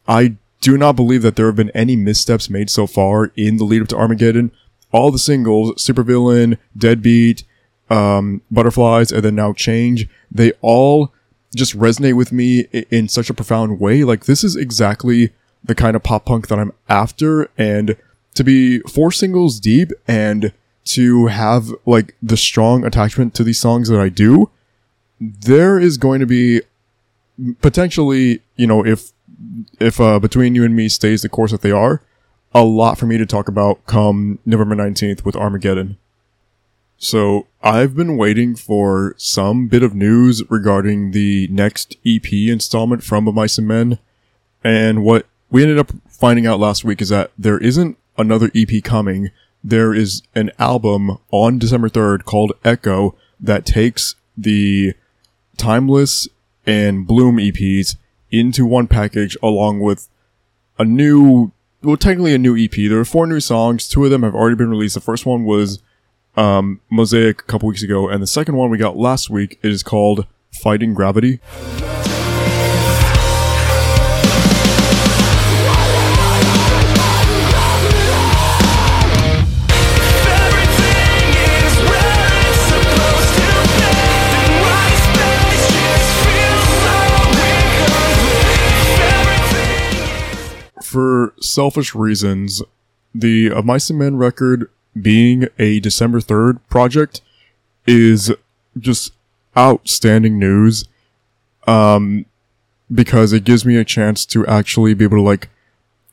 I 0.08 0.36
do 0.62 0.78
not 0.78 0.96
believe 0.96 1.22
that 1.22 1.36
there 1.36 1.48
have 1.48 1.56
been 1.56 1.72
any 1.72 1.96
missteps 1.96 2.50
made 2.50 2.70
so 2.70 2.88
far 2.88 3.32
in 3.36 3.58
the 3.58 3.64
lead 3.64 3.82
up 3.82 3.88
to 3.90 3.98
Armageddon. 3.98 4.52
All 4.92 5.12
the 5.12 5.20
singles, 5.20 5.76
Supervillain, 5.76 6.58
Deadbeat, 6.78 7.44
um, 7.90 8.42
Butterflies, 8.50 9.12
and 9.12 9.24
then 9.24 9.36
now 9.36 9.54
Change, 9.54 10.08
they 10.32 10.54
all 10.62 11.14
just 11.56 11.78
resonate 11.78 12.16
with 12.16 12.32
me 12.32 12.62
in 12.90 13.08
such 13.08 13.30
a 13.30 13.34
profound 13.34 13.80
way. 13.80 14.04
Like 14.04 14.26
this 14.26 14.44
is 14.44 14.56
exactly 14.56 15.32
the 15.66 15.76
kind 15.76 15.96
of 15.96 16.04
pop 16.04 16.26
punk 16.26 16.48
that 16.48 16.60
I'm 16.60 16.72
after 16.90 17.50
and 17.58 17.98
to 18.36 18.44
be 18.44 18.80
four 18.82 19.12
singles 19.12 19.60
deep 19.60 19.92
and 20.08 20.52
to 20.86 21.28
have 21.28 21.70
like 21.86 22.16
the 22.22 22.38
strong 22.38 22.86
attachment 22.86 23.34
to 23.36 23.44
these 23.44 23.60
songs 23.60 23.90
that 23.90 24.00
I 24.00 24.10
do, 24.10 24.52
there 25.20 25.80
is 25.80 25.98
going 25.98 26.20
to 26.20 26.26
be 26.26 26.62
potentially, 27.62 28.42
you 28.56 28.68
know, 28.68 28.86
if 28.86 29.12
if 29.80 30.00
uh, 30.00 30.20
between 30.20 30.56
you 30.56 30.64
and 30.64 30.76
me 30.76 30.88
stays 30.88 31.22
the 31.22 31.30
course 31.30 31.52
that 31.52 31.62
they 31.62 31.72
are, 31.72 32.02
a 32.54 32.64
lot 32.64 32.98
for 32.98 33.06
me 33.06 33.18
to 33.18 33.26
talk 33.26 33.48
about 33.48 33.86
come 33.86 34.40
November 34.46 34.76
19th 34.76 35.26
with 35.26 35.36
Armageddon. 35.36 35.98
So 36.98 37.48
I've 37.62 37.96
been 37.96 38.16
waiting 38.16 38.56
for 38.56 39.16
some 39.18 39.68
bit 39.68 39.84
of 39.84 39.94
news 39.94 40.50
regarding 40.50 41.12
the 41.12 41.48
next 41.50 41.98
EP 42.06 42.32
installment 42.32 43.04
from 43.04 43.28
Of 43.28 43.36
Mice 43.36 43.58
and 43.58 43.68
Men. 43.68 44.00
And 44.64 45.04
what 45.04 45.26
we 45.50 45.62
ended 45.62 45.78
up 45.78 45.92
finding 46.10 46.48
out 46.48 46.60
last 46.60 46.84
week 46.84 47.02
is 47.02 47.10
that 47.10 47.32
there 47.38 47.58
isn't 47.58 47.98
another 48.18 48.52
EP 48.56 48.84
coming. 48.84 49.32
There 49.64 49.94
is 49.94 50.22
an 50.34 50.52
album 50.60 51.18
on 51.32 51.60
December 51.60 51.90
3rd 51.90 52.24
called 52.24 52.54
Echo 52.64 53.16
that 53.40 53.66
takes 53.66 54.16
the 54.38 54.94
Timeless 55.58 56.28
and 56.66 57.08
Bloom 57.08 57.38
EPs 57.38 57.96
into 58.32 58.66
one 58.66 58.88
package 58.88 59.38
along 59.42 59.80
with 59.80 60.10
a 60.78 60.84
new, 60.86 61.52
well, 61.82 61.98
technically 61.98 62.34
a 62.34 62.38
new 62.38 62.58
EP. 62.58 62.72
There 62.72 63.00
are 63.00 63.06
four 63.06 63.28
new 63.28 63.40
songs. 63.40 63.88
Two 63.88 64.04
of 64.06 64.12
them 64.12 64.24
have 64.24 64.36
already 64.36 64.56
been 64.56 64.70
released. 64.70 64.96
The 64.96 65.02
first 65.02 65.26
one 65.26 65.46
was, 65.46 65.82
um, 66.36 66.82
Mosaic 66.90 67.42
a 67.42 67.44
couple 67.44 67.70
weeks 67.70 67.84
ago. 67.84 68.10
And 68.10 68.22
the 68.22 68.28
second 68.28 68.56
one 68.56 68.70
we 68.70 68.78
got 68.78 68.98
last 68.98 69.30
week 69.30 69.60
is 69.62 69.84
called 69.84 70.26
Fighting 70.62 70.94
Gravity. 70.94 71.40
Selfish 91.56 91.96
reasons, 91.96 92.62
the 93.14 93.50
Of 93.50 93.66
Mice 93.66 93.90
and 93.90 93.98
Men 93.98 94.18
record 94.18 94.70
being 95.00 95.48
a 95.58 95.80
December 95.80 96.20
3rd 96.20 96.60
project 96.70 97.22
is 97.88 98.32
just 98.78 99.14
outstanding 99.58 100.38
news. 100.38 100.86
Um, 101.66 102.26
because 102.94 103.34
it 103.34 103.44
gives 103.44 103.66
me 103.66 103.76
a 103.78 103.84
chance 103.84 104.26
to 104.28 104.46
actually 104.46 104.94
be 104.94 105.06
able 105.06 105.18
to 105.18 105.24
like 105.24 105.50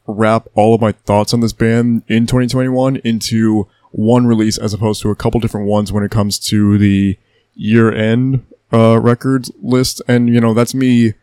wrap 0.07 0.49
all 0.55 0.75
of 0.75 0.81
my 0.81 0.93
thoughts 0.93 1.35
on 1.35 1.41
this 1.41 1.53
band 1.53 2.03
in 2.09 2.27
2021 2.27 2.97
into 2.97 3.69
one 3.91 4.27
release 4.27 4.57
as 4.59 4.73
opposed 4.73 5.03
to 5.03 5.11
a 5.11 5.15
couple 5.15 5.39
different 5.41 5.67
ones 5.67 5.93
when 5.93 6.03
it 6.03 6.11
comes 6.11 6.39
to 6.39 6.79
the 6.79 7.19
year 7.55 7.93
end 7.93 8.45
uh, 8.73 8.99
records 8.99 9.51
list. 9.61 10.01
And, 10.09 10.33
you 10.33 10.41
know, 10.41 10.55
that's 10.55 10.75
me 10.75 11.15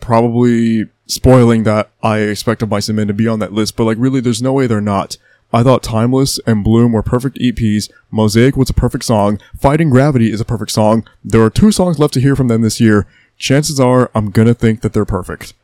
probably 0.00 0.88
spoiling 1.10 1.64
that 1.64 1.90
I 2.02 2.18
expect 2.20 2.62
Of 2.62 2.70
Mice 2.70 2.88
and 2.88 3.08
to 3.08 3.14
be 3.14 3.28
on 3.28 3.38
that 3.40 3.52
list, 3.52 3.76
but 3.76 3.84
like 3.84 3.98
really 3.98 4.20
there's 4.20 4.42
no 4.42 4.52
way 4.52 4.66
they're 4.66 4.80
not. 4.80 5.16
I 5.52 5.62
thought 5.64 5.82
Timeless 5.82 6.38
and 6.46 6.62
Bloom 6.62 6.92
were 6.92 7.02
perfect 7.02 7.38
EPs. 7.38 7.90
Mosaic 8.10 8.56
was 8.56 8.70
a 8.70 8.74
perfect 8.74 9.04
song. 9.04 9.40
Fighting 9.58 9.90
Gravity 9.90 10.30
is 10.30 10.40
a 10.40 10.44
perfect 10.44 10.70
song. 10.70 11.04
There 11.24 11.42
are 11.42 11.50
two 11.50 11.72
songs 11.72 11.98
left 11.98 12.14
to 12.14 12.20
hear 12.20 12.36
from 12.36 12.48
them 12.48 12.62
this 12.62 12.80
year. 12.80 13.06
Chances 13.36 13.80
are 13.80 14.10
I'm 14.14 14.30
gonna 14.30 14.54
think 14.54 14.82
that 14.82 14.92
they're 14.92 15.04
perfect. 15.04 15.54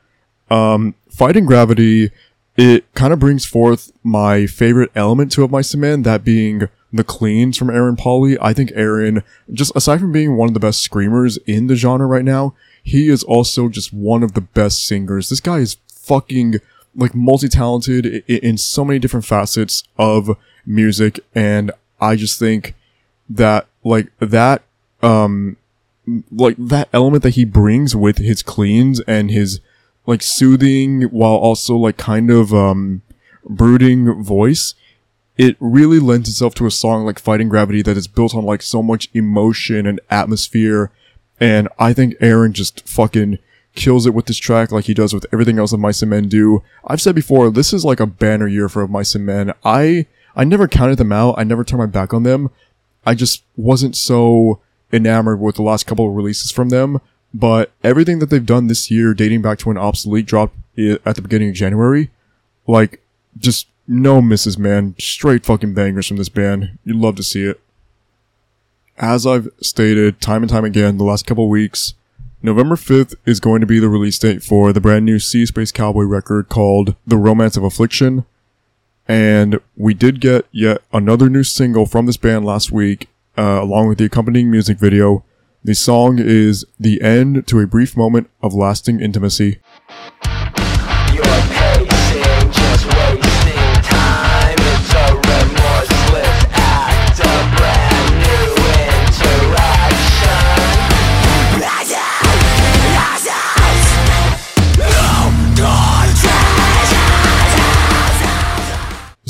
Um, 0.50 0.94
Fighting 1.08 1.46
Gravity, 1.46 2.10
it 2.56 2.92
kind 2.94 3.12
of 3.12 3.18
brings 3.18 3.44
forth 3.44 3.92
my 4.02 4.46
favorite 4.46 4.90
element 4.94 5.30
to 5.32 5.44
Of 5.44 5.50
My 5.50 5.62
and 5.72 6.04
that 6.04 6.24
being 6.24 6.68
the 6.92 7.04
cleans 7.04 7.56
from 7.56 7.70
Aaron 7.70 7.96
Pauley. 7.96 8.38
I 8.40 8.52
think 8.52 8.72
Aaron, 8.74 9.22
just 9.52 9.72
aside 9.76 10.00
from 10.00 10.12
being 10.12 10.36
one 10.36 10.48
of 10.48 10.54
the 10.54 10.60
best 10.60 10.80
screamers 10.80 11.36
in 11.46 11.66
the 11.66 11.76
genre 11.76 12.06
right 12.06 12.24
now, 12.24 12.54
he 12.86 13.08
is 13.08 13.24
also 13.24 13.68
just 13.68 13.92
one 13.92 14.22
of 14.22 14.34
the 14.34 14.40
best 14.40 14.86
singers. 14.86 15.28
This 15.28 15.40
guy 15.40 15.58
is 15.58 15.76
fucking 15.88 16.60
like 16.94 17.16
multi-talented 17.16 18.06
in 18.28 18.56
so 18.56 18.84
many 18.84 19.00
different 19.00 19.26
facets 19.26 19.82
of 19.98 20.38
music. 20.64 21.18
And 21.34 21.72
I 22.00 22.14
just 22.14 22.38
think 22.38 22.76
that 23.28 23.66
like 23.82 24.12
that, 24.20 24.62
um, 25.02 25.56
like 26.30 26.54
that 26.58 26.88
element 26.92 27.24
that 27.24 27.34
he 27.34 27.44
brings 27.44 27.96
with 27.96 28.18
his 28.18 28.40
cleans 28.44 29.00
and 29.00 29.32
his 29.32 29.60
like 30.06 30.22
soothing 30.22 31.02
while 31.10 31.34
also 31.34 31.74
like 31.74 31.96
kind 31.96 32.30
of, 32.30 32.54
um, 32.54 33.02
brooding 33.44 34.22
voice, 34.22 34.74
it 35.36 35.56
really 35.58 35.98
lends 35.98 36.28
itself 36.28 36.54
to 36.54 36.66
a 36.66 36.70
song 36.70 37.04
like 37.04 37.18
Fighting 37.18 37.48
Gravity 37.48 37.82
that 37.82 37.96
is 37.96 38.06
built 38.06 38.32
on 38.32 38.44
like 38.44 38.62
so 38.62 38.80
much 38.80 39.08
emotion 39.12 39.88
and 39.88 40.00
atmosphere 40.08 40.92
and 41.40 41.68
I 41.78 41.92
think 41.92 42.14
Aaron 42.20 42.52
just 42.52 42.88
fucking 42.88 43.38
kills 43.74 44.06
it 44.06 44.14
with 44.14 44.26
this 44.26 44.38
track 44.38 44.72
like 44.72 44.86
he 44.86 44.94
does 44.94 45.12
with 45.12 45.26
everything 45.32 45.58
else 45.58 45.70
that 45.70 45.78
Mice 45.78 46.02
and 46.02 46.10
Men 46.10 46.28
do. 46.28 46.62
I've 46.86 47.00
said 47.00 47.14
before, 47.14 47.50
this 47.50 47.72
is 47.72 47.84
like 47.84 48.00
a 48.00 48.06
banner 48.06 48.48
year 48.48 48.68
for 48.68 48.86
Mice 48.88 49.14
and 49.14 49.26
Men. 49.26 49.52
I, 49.64 50.06
I 50.34 50.44
never 50.44 50.66
counted 50.66 50.98
them 50.98 51.12
out. 51.12 51.34
I 51.38 51.44
never 51.44 51.62
turned 51.62 51.80
my 51.80 51.86
back 51.86 52.14
on 52.14 52.22
them. 52.22 52.50
I 53.04 53.14
just 53.14 53.44
wasn't 53.56 53.96
so 53.96 54.60
enamored 54.92 55.40
with 55.40 55.56
the 55.56 55.62
last 55.62 55.86
couple 55.86 56.08
of 56.08 56.14
releases 56.14 56.50
from 56.50 56.70
them. 56.70 57.00
But 57.34 57.70
everything 57.84 58.18
that 58.20 58.30
they've 58.30 58.44
done 58.44 58.66
this 58.66 58.90
year, 58.90 59.12
dating 59.12 59.42
back 59.42 59.58
to 59.58 59.68
when 59.68 59.76
Obsolete 59.76 60.26
dropped 60.26 60.56
at 60.78 61.16
the 61.16 61.22
beginning 61.22 61.50
of 61.50 61.54
January, 61.54 62.10
like, 62.66 63.02
just 63.38 63.68
no 63.86 64.22
misses, 64.22 64.56
man. 64.56 64.94
Straight 64.98 65.44
fucking 65.44 65.74
bangers 65.74 66.06
from 66.06 66.16
this 66.16 66.30
band. 66.30 66.78
You'd 66.84 66.96
love 66.96 67.16
to 67.16 67.22
see 67.22 67.44
it. 67.44 67.60
As 68.98 69.26
I've 69.26 69.48
stated 69.60 70.20
time 70.20 70.42
and 70.42 70.50
time 70.50 70.64
again 70.64 70.96
the 70.96 71.04
last 71.04 71.26
couple 71.26 71.48
weeks, 71.48 71.94
November 72.42 72.76
5th 72.76 73.14
is 73.24 73.40
going 73.40 73.60
to 73.60 73.66
be 73.66 73.78
the 73.78 73.88
release 73.88 74.18
date 74.18 74.42
for 74.42 74.72
the 74.72 74.80
brand 74.80 75.04
new 75.04 75.18
Sea 75.18 75.46
Space 75.46 75.72
Cowboy 75.72 76.04
record 76.04 76.48
called 76.48 76.94
The 77.06 77.16
Romance 77.16 77.56
of 77.56 77.64
Affliction. 77.64 78.24
And 79.08 79.60
we 79.76 79.94
did 79.94 80.20
get 80.20 80.46
yet 80.50 80.82
another 80.92 81.28
new 81.28 81.44
single 81.44 81.86
from 81.86 82.06
this 82.06 82.16
band 82.16 82.44
last 82.44 82.72
week, 82.72 83.08
uh, 83.38 83.60
along 83.62 83.88
with 83.88 83.98
the 83.98 84.04
accompanying 84.04 84.50
music 84.50 84.78
video. 84.78 85.24
The 85.64 85.74
song 85.74 86.18
is 86.18 86.64
The 86.78 87.00
End 87.02 87.46
to 87.48 87.60
a 87.60 87.66
Brief 87.66 87.96
Moment 87.96 88.30
of 88.42 88.54
Lasting 88.54 89.00
Intimacy. 89.00 89.58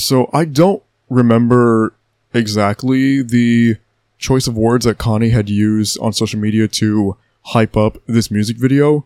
So 0.06 0.30
I 0.32 0.44
don't 0.44 0.84
remember 1.10 1.92
exactly 2.32 3.22
the 3.22 3.74
choice 4.18 4.46
of 4.46 4.56
words 4.56 4.84
that 4.84 4.98
Connie 4.98 5.30
had 5.30 5.50
used 5.50 5.98
on 5.98 6.12
social 6.12 6.38
media 6.38 6.68
to 6.68 7.16
hype 7.46 7.76
up 7.76 7.98
this 8.06 8.30
music 8.30 8.56
video. 8.56 9.04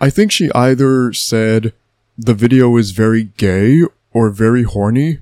I 0.00 0.10
think 0.10 0.30
she 0.30 0.48
either 0.52 1.12
said 1.12 1.72
the 2.16 2.34
video 2.34 2.76
is 2.76 2.92
very 2.92 3.24
gay 3.36 3.82
or 4.12 4.30
very 4.30 4.62
horny, 4.62 5.18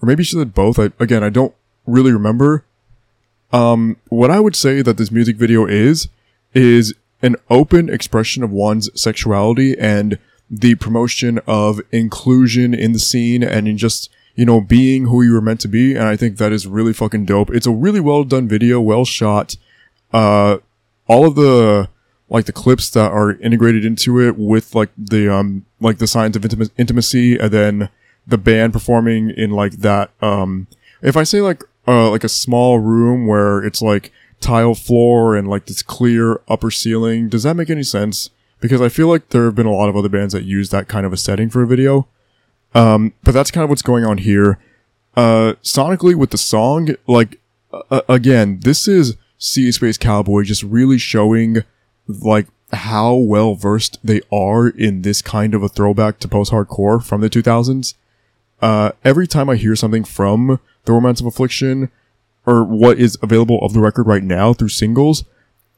or 0.00 0.06
maybe 0.06 0.22
she 0.22 0.36
said 0.36 0.54
both. 0.54 0.78
I, 0.78 0.92
again, 1.00 1.24
I 1.24 1.30
don't 1.30 1.54
really 1.84 2.12
remember. 2.12 2.64
Um, 3.52 3.96
what 4.08 4.30
I 4.30 4.38
would 4.38 4.54
say 4.54 4.82
that 4.82 4.98
this 4.98 5.10
music 5.10 5.34
video 5.34 5.66
is, 5.66 6.06
is 6.54 6.94
an 7.22 7.34
open 7.50 7.88
expression 7.88 8.44
of 8.44 8.52
one's 8.52 8.88
sexuality 8.94 9.76
and 9.76 10.16
the 10.48 10.76
promotion 10.76 11.40
of 11.48 11.80
inclusion 11.90 12.72
in 12.72 12.92
the 12.92 13.00
scene 13.00 13.42
and 13.42 13.66
in 13.66 13.76
just, 13.76 14.10
you 14.38 14.46
know, 14.46 14.60
being 14.60 15.06
who 15.06 15.20
you 15.20 15.32
were 15.32 15.40
meant 15.40 15.58
to 15.58 15.66
be. 15.66 15.96
And 15.96 16.04
I 16.04 16.14
think 16.14 16.36
that 16.36 16.52
is 16.52 16.64
really 16.64 16.92
fucking 16.92 17.24
dope. 17.24 17.50
It's 17.50 17.66
a 17.66 17.72
really 17.72 17.98
well 17.98 18.22
done 18.22 18.46
video, 18.46 18.80
well 18.80 19.04
shot. 19.04 19.56
Uh, 20.12 20.58
all 21.08 21.26
of 21.26 21.34
the, 21.34 21.88
like 22.28 22.44
the 22.44 22.52
clips 22.52 22.88
that 22.90 23.10
are 23.10 23.32
integrated 23.32 23.84
into 23.84 24.20
it 24.20 24.38
with 24.38 24.76
like 24.76 24.90
the, 24.96 25.28
um, 25.28 25.66
like 25.80 25.98
the 25.98 26.06
signs 26.06 26.36
of 26.36 26.42
intima- 26.42 26.70
intimacy 26.78 27.36
and 27.36 27.50
then 27.50 27.88
the 28.28 28.38
band 28.38 28.72
performing 28.72 29.30
in 29.30 29.50
like 29.50 29.78
that, 29.78 30.12
um, 30.22 30.68
if 31.02 31.16
I 31.16 31.24
say 31.24 31.40
like, 31.40 31.64
uh, 31.88 32.08
like 32.08 32.22
a 32.22 32.28
small 32.28 32.78
room 32.78 33.26
where 33.26 33.60
it's 33.64 33.82
like 33.82 34.12
tile 34.40 34.76
floor 34.76 35.34
and 35.34 35.48
like 35.48 35.66
this 35.66 35.82
clear 35.82 36.40
upper 36.46 36.70
ceiling, 36.70 37.28
does 37.28 37.42
that 37.42 37.56
make 37.56 37.70
any 37.70 37.82
sense? 37.82 38.30
Because 38.60 38.80
I 38.80 38.88
feel 38.88 39.08
like 39.08 39.30
there 39.30 39.46
have 39.46 39.56
been 39.56 39.66
a 39.66 39.72
lot 39.72 39.88
of 39.88 39.96
other 39.96 40.08
bands 40.08 40.32
that 40.32 40.44
use 40.44 40.70
that 40.70 40.86
kind 40.86 41.04
of 41.04 41.12
a 41.12 41.16
setting 41.16 41.50
for 41.50 41.64
a 41.64 41.66
video. 41.66 42.06
Um, 42.74 43.14
but 43.24 43.32
that's 43.32 43.50
kind 43.50 43.64
of 43.64 43.70
what's 43.70 43.82
going 43.82 44.04
on 44.04 44.18
here. 44.18 44.58
Uh, 45.16 45.54
sonically 45.62 46.14
with 46.14 46.30
the 46.30 46.38
song, 46.38 46.90
like, 47.06 47.40
uh, 47.72 48.02
again, 48.08 48.60
this 48.60 48.86
is 48.86 49.16
Sea 49.38 49.72
Space 49.72 49.98
Cowboy 49.98 50.44
just 50.44 50.62
really 50.62 50.98
showing, 50.98 51.64
like, 52.06 52.46
how 52.72 53.14
well 53.14 53.54
versed 53.54 53.98
they 54.04 54.20
are 54.30 54.68
in 54.68 55.02
this 55.02 55.22
kind 55.22 55.54
of 55.54 55.62
a 55.62 55.68
throwback 55.68 56.18
to 56.20 56.28
post-hardcore 56.28 57.02
from 57.02 57.20
the 57.20 57.30
2000s. 57.30 57.94
Uh, 58.60 58.92
every 59.04 59.26
time 59.26 59.48
I 59.48 59.56
hear 59.56 59.74
something 59.74 60.04
from 60.04 60.60
The 60.84 60.92
Romance 60.92 61.20
of 61.20 61.26
Affliction, 61.26 61.90
or 62.46 62.64
what 62.64 62.98
is 62.98 63.18
available 63.22 63.58
of 63.62 63.72
the 63.72 63.80
record 63.80 64.06
right 64.06 64.22
now 64.22 64.52
through 64.52 64.68
singles, 64.68 65.24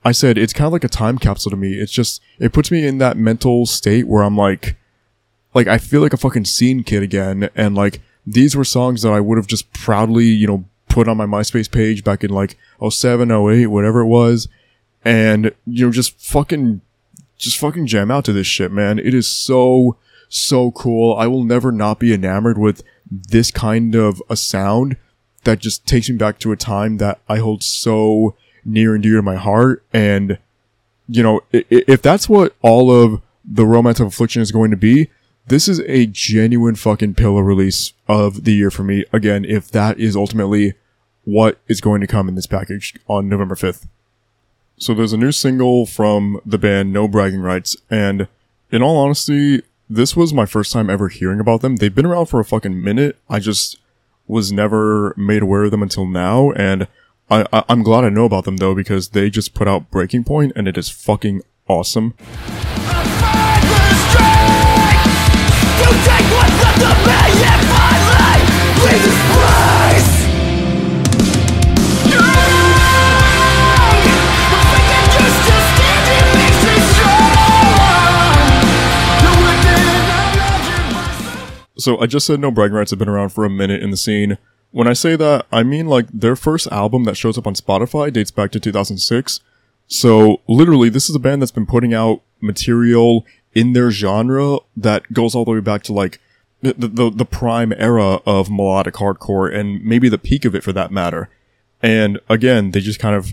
I 0.05 0.13
said 0.13 0.39
it's 0.39 0.53
kind 0.53 0.67
of 0.67 0.73
like 0.73 0.85
a 0.85 0.89
time 0.89 1.19
capsule 1.19 1.51
to 1.51 1.57
me. 1.57 1.75
It's 1.75 1.93
just, 1.93 2.23
it 2.39 2.53
puts 2.53 2.71
me 2.71 2.87
in 2.87 2.99
that 2.99 3.17
mental 3.17 3.67
state 3.67 4.07
where 4.07 4.23
I'm 4.23 4.37
like, 4.37 4.77
like, 5.55 5.67
I 5.67 5.79
feel 5.79 6.01
like 6.01 6.13
a 6.13 6.19
fucking 6.19 6.45
scene 6.45 6.83
kid 6.83 7.03
again. 7.03 7.51
And 7.55 7.75
like, 7.75 8.01
these 8.27 8.55
were 8.55 8.65
songs 8.65 9.03
that 9.03 9.13
I 9.13 9.21
would 9.21 9.39
have 9.39 9.47
just 9.47 9.73
proudly, 9.73 10.27
you 10.27 10.47
know, 10.47 10.65
put 10.89 11.09
on 11.09 11.17
my 11.17 11.27
MySpace 11.27 11.71
page 11.71 12.05
back 12.05 12.23
in 12.25 12.31
like 12.31 12.57
07, 12.87 13.31
08, 13.31 13.67
whatever 13.67 14.01
it 14.01 14.07
was. 14.07 14.49
And, 15.05 15.53
you 15.67 15.87
know, 15.87 15.93
just 15.93 16.21
fucking, 16.21 16.81
just 17.39 17.59
fucking 17.59 17.87
jam 17.87 18.11
out 18.11 18.25
to 18.27 18.33
this 18.33 18.47
shit, 18.47 18.71
man. 18.71 18.99
It 18.99 19.15
is 19.15 19.27
so, 19.27 19.97
so 20.29 20.71
cool. 20.73 21.17
I 21.17 21.27
will 21.27 21.45
never 21.45 21.73
not 21.73 21.99
be 21.99 22.13
enamored 22.13 22.59
with 22.59 22.83
this 23.11 23.51
kind 23.51 23.95
of 23.95 24.23
a 24.29 24.37
sound 24.37 24.97
that 25.45 25.59
just 25.59 25.87
takes 25.87 26.09
me 26.11 26.17
back 26.17 26.39
to 26.41 26.53
a 26.53 26.57
time 26.57 26.99
that 26.99 27.19
I 27.29 27.39
hold 27.39 27.63
so 27.63 28.37
near 28.65 28.95
and 28.95 29.03
dear 29.03 29.17
to 29.17 29.23
my 29.23 29.37
heart. 29.37 29.83
And, 29.93 30.39
you 31.09 31.23
know, 31.23 31.41
if 31.53 32.03
that's 32.03 32.29
what 32.29 32.55
all 32.61 32.91
of 32.91 33.23
the 33.45 33.67
Romance 33.67 34.01
of 34.01 34.07
Affliction 34.07 34.43
is 34.43 34.53
going 34.53 34.71
to 34.71 34.77
be, 34.77 35.09
this 35.47 35.69
is 35.69 35.81
a 35.81 36.07
genuine 36.07 36.77
fucking 36.77 37.15
pillow 37.15 37.41
release 37.41 37.93
of 38.09 38.45
the 38.45 38.53
year 38.53 38.71
for 38.71 38.85
me. 38.85 39.05
Again, 39.13 39.45
if 39.45 39.71
that 39.71 39.99
is 39.99 40.17
ultimately 40.17 40.75
what 41.25 41.59
is 41.69 41.81
going 41.81 42.01
to 42.01 42.07
come 42.07 42.29
in 42.29 42.35
this 42.35 42.47
package 42.47 42.95
on 43.09 43.29
November 43.29 43.55
5th. 43.55 43.87
So 44.79 44.95
there's 44.95 45.13
a 45.13 45.19
new 45.19 45.33
single 45.33 45.87
from 45.87 46.41
the 46.47 46.59
band 46.59 46.93
No 46.93 47.07
Bragging 47.07 47.43
Rights, 47.43 47.77
and 47.91 48.29
in 48.71 48.83
all 48.83 48.97
honesty, 48.97 49.63
this 49.91 50.17
was 50.17 50.33
my 50.33 50.47
first 50.47 50.73
time 50.73 50.89
ever 50.89 51.09
hearing 51.09 51.41
about 51.41 51.61
them. 51.61 51.77
They've 51.77 51.95
been 51.95 52.07
around 52.07 52.27
for 52.27 52.41
a 52.41 52.45
fucking 52.45 52.83
minute. 52.83 53.19
I 53.29 53.41
just 53.41 53.77
was 54.27 54.53
never 54.53 55.13
made 55.17 55.43
aware 55.43 55.65
of 55.65 55.71
them 55.73 55.83
until 55.83 56.07
now, 56.07 56.53
and 56.53 56.87
I, 57.29 57.45
I 57.53 57.65
I'm 57.69 57.83
glad 57.83 58.05
I 58.05 58.09
know 58.09 58.25
about 58.25 58.45
them 58.45 58.57
though 58.57 58.75
because 58.75 59.11
they 59.11 59.29
just 59.29 59.53
put 59.53 59.69
out 59.69 59.91
Breaking 59.91 60.25
Point, 60.25 60.53
and 60.57 60.67
it 60.67 60.79
is 60.79 60.89
fucking 60.89 61.43
awesome. 61.69 62.15
So 81.81 81.99
I 81.99 82.07
just 82.07 82.27
said 82.27 82.41
No 82.41 82.51
Bragging 82.51 82.77
Rights 82.77 82.91
have 82.91 82.99
been 82.99 83.09
around 83.09 83.31
for 83.31 83.45
a 83.45 83.51
minute 83.51 83.83
in 83.83 83.91
the 83.91 83.97
scene. 83.97 84.37
When 84.71 84.87
I 84.87 84.93
say 84.93 85.17
that, 85.17 85.47
I 85.51 85.63
mean 85.63 85.87
like 85.87 86.07
their 86.13 86.37
first 86.37 86.67
album 86.71 87.05
that 87.05 87.17
shows 87.17 87.39
up 87.39 87.47
on 87.47 87.55
Spotify 87.55 88.13
dates 88.13 88.31
back 88.31 88.53
to 88.53 88.61
2006. 88.61 89.41
So 89.87 90.41
literally, 90.47 90.89
this 90.89 91.09
is 91.11 91.17
a 91.17 91.19
band 91.19 91.43
that's 91.43 91.51
been 91.51 91.67
putting 91.67 91.93
out 91.95 92.23
material 92.41 93.25
in 93.55 93.73
their 93.73 93.91
genre 93.91 94.59
that 94.77 95.13
goes 95.13 95.35
all 95.35 95.45
the 95.45 95.51
way 95.51 95.61
back 95.61 95.83
to 95.85 95.93
like 95.93 96.21
the, 96.63 96.75
the, 96.75 97.11
the 97.11 97.25
prime 97.25 97.73
era 97.77 98.21
of 98.27 98.51
melodic 98.51 98.95
hardcore 98.95 99.53
and 99.53 99.85
maybe 99.85 100.09
the 100.09 100.19
peak 100.19 100.45
of 100.45 100.55
it 100.55 100.63
for 100.63 100.73
that 100.73 100.93
matter. 100.93 101.29
And 101.83 102.21
again, 102.29 102.73
they 102.73 102.81
just 102.81 103.01
kind 103.01 103.17
of 103.17 103.33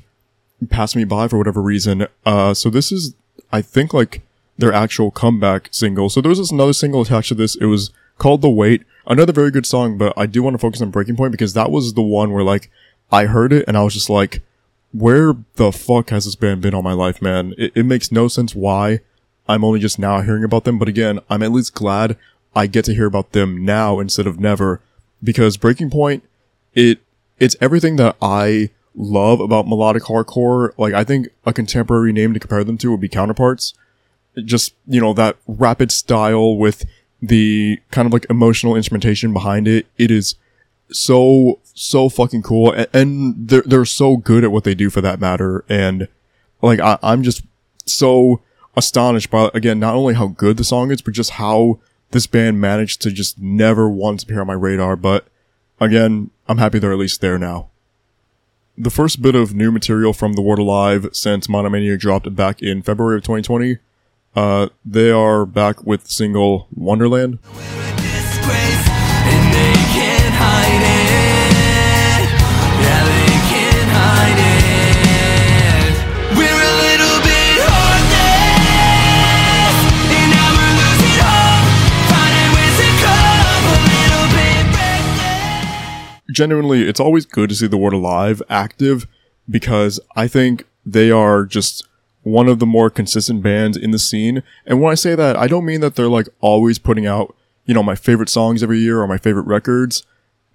passed 0.69 0.95
me 0.95 1.03
by 1.03 1.27
for 1.27 1.37
whatever 1.37 1.61
reason. 1.61 2.07
Uh, 2.25 2.53
so 2.53 2.69
this 2.69 2.91
is, 2.91 3.13
I 3.51 3.61
think 3.61 3.93
like 3.93 4.21
their 4.57 4.73
actual 4.73 5.11
comeback 5.11 5.69
single. 5.71 6.09
So 6.09 6.21
there 6.21 6.29
was 6.29 6.39
this 6.39 6.51
another 6.51 6.73
single 6.73 7.01
attached 7.01 7.29
to 7.29 7.35
this. 7.35 7.55
It 7.55 7.65
was 7.65 7.91
called 8.17 8.41
The 8.41 8.49
Wait. 8.49 8.83
Another 9.05 9.33
very 9.33 9.51
good 9.51 9.65
song, 9.65 9.97
but 9.97 10.13
I 10.17 10.25
do 10.25 10.41
want 10.41 10.55
to 10.55 10.57
focus 10.57 10.81
on 10.81 10.89
Breaking 10.89 11.15
Point 11.15 11.31
because 11.31 11.53
that 11.53 11.71
was 11.71 11.93
the 11.93 12.01
one 12.01 12.31
where 12.31 12.43
like 12.43 12.71
I 13.11 13.25
heard 13.25 13.53
it 13.53 13.65
and 13.67 13.77
I 13.77 13.83
was 13.83 13.93
just 13.93 14.09
like, 14.09 14.41
where 14.93 15.33
the 15.55 15.71
fuck 15.71 16.09
has 16.09 16.25
this 16.25 16.35
band 16.35 16.61
been 16.61 16.73
all 16.73 16.81
my 16.81 16.93
life, 16.93 17.21
man? 17.21 17.53
It, 17.57 17.73
it 17.75 17.85
makes 17.85 18.11
no 18.11 18.27
sense 18.27 18.55
why 18.55 19.01
I'm 19.47 19.63
only 19.63 19.79
just 19.79 19.99
now 19.99 20.21
hearing 20.21 20.43
about 20.43 20.63
them. 20.63 20.77
But 20.77 20.87
again, 20.87 21.19
I'm 21.29 21.43
at 21.43 21.51
least 21.51 21.73
glad 21.73 22.17
I 22.55 22.67
get 22.67 22.85
to 22.85 22.93
hear 22.93 23.05
about 23.05 23.31
them 23.31 23.63
now 23.63 23.99
instead 23.99 24.27
of 24.27 24.39
never 24.39 24.81
because 25.23 25.57
Breaking 25.57 25.89
Point, 25.89 26.23
it, 26.73 26.99
it's 27.39 27.55
everything 27.61 27.95
that 27.97 28.15
I 28.21 28.71
love 28.95 29.39
about 29.39 29.67
melodic 29.67 30.03
hardcore. 30.03 30.71
Like 30.77 30.93
I 30.93 31.03
think 31.03 31.27
a 31.45 31.53
contemporary 31.53 32.11
name 32.11 32.33
to 32.33 32.39
compare 32.39 32.63
them 32.63 32.77
to 32.79 32.91
would 32.91 33.01
be 33.01 33.09
Counterparts. 33.09 33.73
Just, 34.43 34.73
you 34.87 35.01
know, 35.01 35.13
that 35.13 35.37
rapid 35.47 35.91
style 35.91 36.57
with 36.57 36.85
the 37.21 37.79
kind 37.91 38.05
of 38.05 38.13
like 38.13 38.25
emotional 38.29 38.75
instrumentation 38.75 39.33
behind 39.33 39.67
it. 39.67 39.87
It 39.97 40.11
is 40.11 40.35
so, 40.91 41.59
so 41.73 42.09
fucking 42.09 42.43
cool. 42.43 42.71
And, 42.71 42.87
and 42.93 43.47
they're, 43.49 43.63
they're 43.63 43.85
so 43.85 44.17
good 44.17 44.43
at 44.43 44.51
what 44.51 44.63
they 44.63 44.75
do 44.75 44.89
for 44.89 45.01
that 45.01 45.19
matter. 45.19 45.65
And 45.67 46.07
like, 46.61 46.79
I, 46.79 46.99
I'm 47.01 47.23
just 47.23 47.43
so 47.85 48.41
astonished 48.77 49.29
by, 49.31 49.49
again, 49.53 49.79
not 49.79 49.95
only 49.95 50.13
how 50.13 50.27
good 50.27 50.55
the 50.55 50.63
song 50.63 50.91
is, 50.91 51.01
but 51.01 51.13
just 51.13 51.31
how 51.31 51.79
this 52.11 52.27
band 52.27 52.61
managed 52.61 53.01
to 53.01 53.11
just 53.11 53.37
never 53.39 53.89
once 53.89 54.23
appear 54.23 54.39
on 54.39 54.47
my 54.47 54.53
radar. 54.53 54.95
But 54.95 55.27
again, 55.79 56.29
I'm 56.47 56.59
happy 56.59 56.79
they're 56.79 56.93
at 56.93 56.99
least 56.99 57.19
there 57.19 57.37
now. 57.37 57.69
The 58.77 58.91
first 58.91 59.21
bit 59.21 59.33
of 59.33 59.55
new 59.55 59.71
material 59.71 60.13
from 60.13 60.33
The 60.33 60.41
Word 60.41 60.59
Alive 60.59 61.09
since 61.11 61.47
Monomania 61.47 61.97
dropped 61.97 62.33
back 62.35 62.61
in 62.61 62.83
February 62.83 63.17
of 63.17 63.23
2020. 63.23 63.79
Uh, 64.35 64.69
they 64.85 65.09
are 65.09 65.47
back 65.47 65.83
with 65.83 66.07
single 66.07 66.67
Wonderland. 66.75 67.39
Genuinely, 86.31 86.87
it's 86.87 86.99
always 86.99 87.25
good 87.25 87.49
to 87.49 87.55
see 87.55 87.67
the 87.67 87.77
word 87.77 87.93
alive 87.93 88.41
active 88.49 89.07
because 89.49 89.99
I 90.15 90.27
think 90.27 90.65
they 90.85 91.11
are 91.11 91.45
just 91.45 91.87
one 92.23 92.49
of 92.49 92.59
the 92.59 92.65
more 92.65 92.89
consistent 92.89 93.41
bands 93.41 93.77
in 93.77 93.91
the 93.91 93.99
scene. 93.99 94.43
And 94.65 94.81
when 94.81 94.91
I 94.91 94.95
say 94.95 95.15
that, 95.15 95.37
I 95.37 95.47
don't 95.47 95.65
mean 95.65 95.81
that 95.81 95.95
they're 95.95 96.09
like 96.09 96.27
always 96.41 96.77
putting 96.77 97.05
out, 97.05 97.35
you 97.65 97.73
know, 97.73 97.83
my 97.83 97.95
favorite 97.95 98.29
songs 98.29 98.61
every 98.61 98.79
year 98.79 99.01
or 99.01 99.07
my 99.07 99.17
favorite 99.17 99.45
records, 99.45 100.03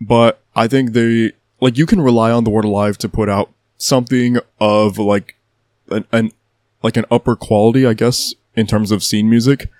but 0.01 0.43
I 0.55 0.69
think 0.69 0.93
they, 0.93 1.33
like, 1.61 1.79
you 1.79 1.87
can 1.87 2.01
rely 2.01 2.31
on 2.31 2.45
the 2.45 2.51
word 2.51 2.65
alive 2.65 2.99
to 2.99 3.09
put 3.09 3.29
out 3.29 3.51
something 3.79 4.39
of 4.61 4.99
like 4.99 5.37
an, 5.91 6.05
an 6.13 6.33
like 6.83 6.97
an 6.97 7.05
upper 7.11 7.37
quality, 7.37 7.87
I 7.87 7.95
guess, 7.95 8.35
in 8.55 8.67
terms 8.67 8.91
of 8.91 9.03
scene 9.03 9.31
music. 9.31 9.71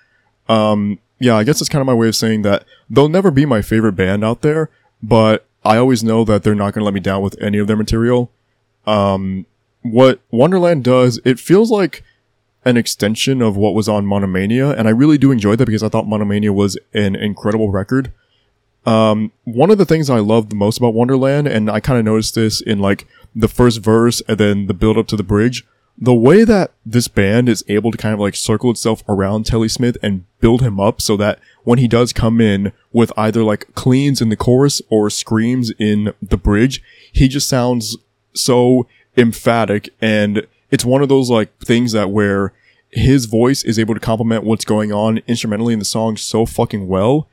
Um, 0.47 0.99
yeah, 1.19 1.35
I 1.35 1.43
guess 1.43 1.61
it's 1.61 1.69
kind 1.69 1.81
of 1.81 1.85
my 1.85 1.93
way 1.93 2.07
of 2.07 2.15
saying 2.15 2.41
that 2.43 2.65
they'll 2.89 3.09
never 3.09 3.31
be 3.31 3.45
my 3.45 3.61
favorite 3.61 3.93
band 3.93 4.23
out 4.23 4.41
there, 4.41 4.69
but 5.01 5.45
I 5.65 5.77
always 5.77 6.03
know 6.03 6.23
that 6.25 6.43
they're 6.43 6.55
not 6.55 6.73
going 6.73 6.81
to 6.81 6.85
let 6.85 6.93
me 6.93 6.99
down 6.99 7.21
with 7.21 7.41
any 7.41 7.57
of 7.57 7.67
their 7.67 7.77
material. 7.77 8.31
Um, 8.85 9.45
what 9.81 10.21
Wonderland 10.31 10.83
does, 10.83 11.19
it 11.25 11.39
feels 11.39 11.71
like 11.71 12.03
an 12.65 12.77
extension 12.77 13.41
of 13.41 13.57
what 13.57 13.73
was 13.73 13.89
on 13.89 14.05
Monomania, 14.05 14.71
and 14.71 14.87
I 14.87 14.91
really 14.91 15.17
do 15.17 15.31
enjoy 15.31 15.55
that 15.55 15.65
because 15.65 15.83
I 15.83 15.89
thought 15.89 16.07
Monomania 16.07 16.53
was 16.53 16.77
an 16.93 17.15
incredible 17.15 17.69
record. 17.69 18.11
Um, 18.85 19.31
one 19.43 19.71
of 19.71 19.77
the 19.77 19.85
things 19.85 20.09
I 20.09 20.19
love 20.19 20.49
the 20.49 20.55
most 20.55 20.77
about 20.77 20.93
Wonderland, 20.93 21.47
and 21.47 21.69
I 21.69 21.79
kind 21.79 21.99
of 21.99 22.05
noticed 22.05 22.35
this 22.35 22.61
in 22.61 22.79
like 22.79 23.07
the 23.35 23.47
first 23.47 23.79
verse 23.79 24.21
and 24.27 24.37
then 24.37 24.67
the 24.67 24.73
build 24.73 24.97
up 24.97 25.07
to 25.07 25.15
the 25.15 25.23
bridge, 25.23 25.65
the 25.97 26.13
way 26.13 26.43
that 26.43 26.71
this 26.85 27.07
band 27.07 27.47
is 27.47 27.63
able 27.67 27.91
to 27.91 27.97
kind 27.97 28.13
of 28.13 28.19
like 28.19 28.35
circle 28.35 28.71
itself 28.71 29.03
around 29.07 29.45
Telle 29.45 29.67
Smith 29.69 29.97
and 30.01 30.25
build 30.39 30.61
him 30.61 30.79
up 30.79 31.01
so 31.01 31.15
that 31.17 31.39
when 31.63 31.79
he 31.79 31.87
does 31.87 32.11
come 32.11 32.41
in 32.41 32.73
with 32.91 33.11
either 33.15 33.43
like 33.43 33.73
cleans 33.75 34.21
in 34.21 34.29
the 34.29 34.35
chorus 34.35 34.81
or 34.89 35.09
screams 35.09 35.71
in 35.77 36.13
the 36.21 36.37
bridge, 36.37 36.81
he 37.11 37.27
just 37.27 37.47
sounds 37.47 37.95
so 38.33 38.87
emphatic 39.15 39.89
and 40.01 40.47
it's 40.71 40.83
one 40.83 41.03
of 41.03 41.09
those 41.09 41.29
like 41.29 41.55
things 41.59 41.91
that 41.91 42.09
where 42.09 42.51
his 42.89 43.25
voice 43.25 43.63
is 43.63 43.77
able 43.77 43.93
to 43.93 43.99
complement 43.99 44.43
what's 44.43 44.65
going 44.65 44.91
on 44.91 45.19
instrumentally 45.27 45.73
in 45.73 45.79
the 45.79 45.85
song 45.85 46.17
so 46.17 46.45
fucking 46.45 46.87
well. 46.87 47.27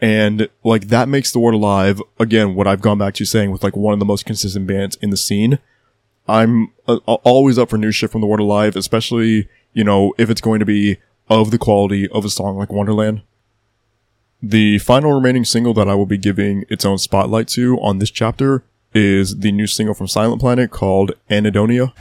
And 0.00 0.48
like 0.64 0.88
that 0.88 1.08
makes 1.08 1.30
the 1.30 1.38
word 1.38 1.54
alive 1.54 2.02
again, 2.18 2.56
what 2.56 2.66
I've 2.66 2.80
gone 2.80 2.98
back 2.98 3.14
to 3.14 3.24
saying 3.24 3.52
with 3.52 3.62
like 3.62 3.76
one 3.76 3.92
of 3.92 4.00
the 4.00 4.04
most 4.04 4.26
consistent 4.26 4.66
bands 4.66 4.96
in 5.00 5.10
the 5.10 5.16
scene. 5.16 5.60
I'm 6.26 6.72
uh, 6.88 6.96
always 6.96 7.58
up 7.58 7.70
for 7.70 7.78
new 7.78 7.92
shit 7.92 8.10
from 8.10 8.20
the 8.20 8.26
Word 8.26 8.40
Alive, 8.40 8.76
especially, 8.76 9.48
you 9.72 9.84
know, 9.84 10.14
if 10.18 10.30
it's 10.30 10.40
going 10.40 10.60
to 10.60 10.66
be 10.66 10.98
of 11.28 11.50
the 11.50 11.58
quality 11.58 12.08
of 12.08 12.24
a 12.24 12.30
song 12.30 12.56
like 12.56 12.70
Wonderland. 12.70 13.22
The 14.42 14.78
final 14.78 15.12
remaining 15.12 15.44
single 15.44 15.72
that 15.74 15.88
I 15.88 15.94
will 15.94 16.06
be 16.06 16.18
giving 16.18 16.64
its 16.68 16.84
own 16.84 16.98
spotlight 16.98 17.48
to 17.48 17.78
on 17.80 17.98
this 17.98 18.10
chapter 18.10 18.64
is 18.92 19.38
the 19.38 19.52
new 19.52 19.66
single 19.66 19.94
from 19.94 20.06
Silent 20.06 20.40
Planet 20.40 20.70
called 20.70 21.12
Anhedonia. 21.30 21.92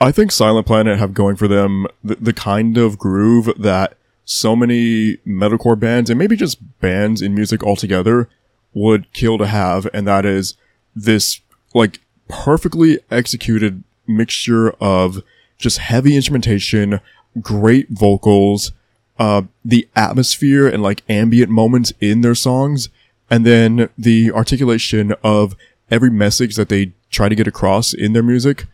I 0.00 0.12
think 0.12 0.30
Silent 0.30 0.66
Planet 0.66 0.98
have 0.98 1.12
going 1.12 1.36
for 1.36 1.48
them 1.48 1.86
the, 2.04 2.16
the 2.16 2.32
kind 2.32 2.78
of 2.78 2.98
groove 2.98 3.50
that 3.58 3.96
so 4.24 4.54
many 4.54 5.16
metalcore 5.26 5.78
bands 5.78 6.08
and 6.10 6.18
maybe 6.18 6.36
just 6.36 6.58
bands 6.80 7.20
in 7.20 7.34
music 7.34 7.62
altogether 7.62 8.28
would 8.74 9.12
kill 9.12 9.38
to 9.38 9.46
have, 9.46 9.88
and 9.92 10.06
that 10.06 10.24
is 10.24 10.54
this 10.94 11.40
like 11.74 12.00
perfectly 12.28 12.98
executed 13.10 13.82
mixture 14.06 14.70
of 14.80 15.22
just 15.56 15.78
heavy 15.78 16.14
instrumentation, 16.14 17.00
great 17.40 17.88
vocals, 17.88 18.72
uh, 19.18 19.42
the 19.64 19.88
atmosphere 19.96 20.68
and 20.68 20.82
like 20.82 21.02
ambient 21.08 21.50
moments 21.50 21.92
in 22.00 22.20
their 22.20 22.34
songs, 22.34 22.88
and 23.30 23.44
then 23.44 23.88
the 23.98 24.30
articulation 24.30 25.12
of 25.24 25.56
every 25.90 26.10
message 26.10 26.54
that 26.54 26.68
they 26.68 26.92
try 27.10 27.28
to 27.28 27.34
get 27.34 27.48
across 27.48 27.92
in 27.92 28.12
their 28.12 28.22
music. 28.22 28.66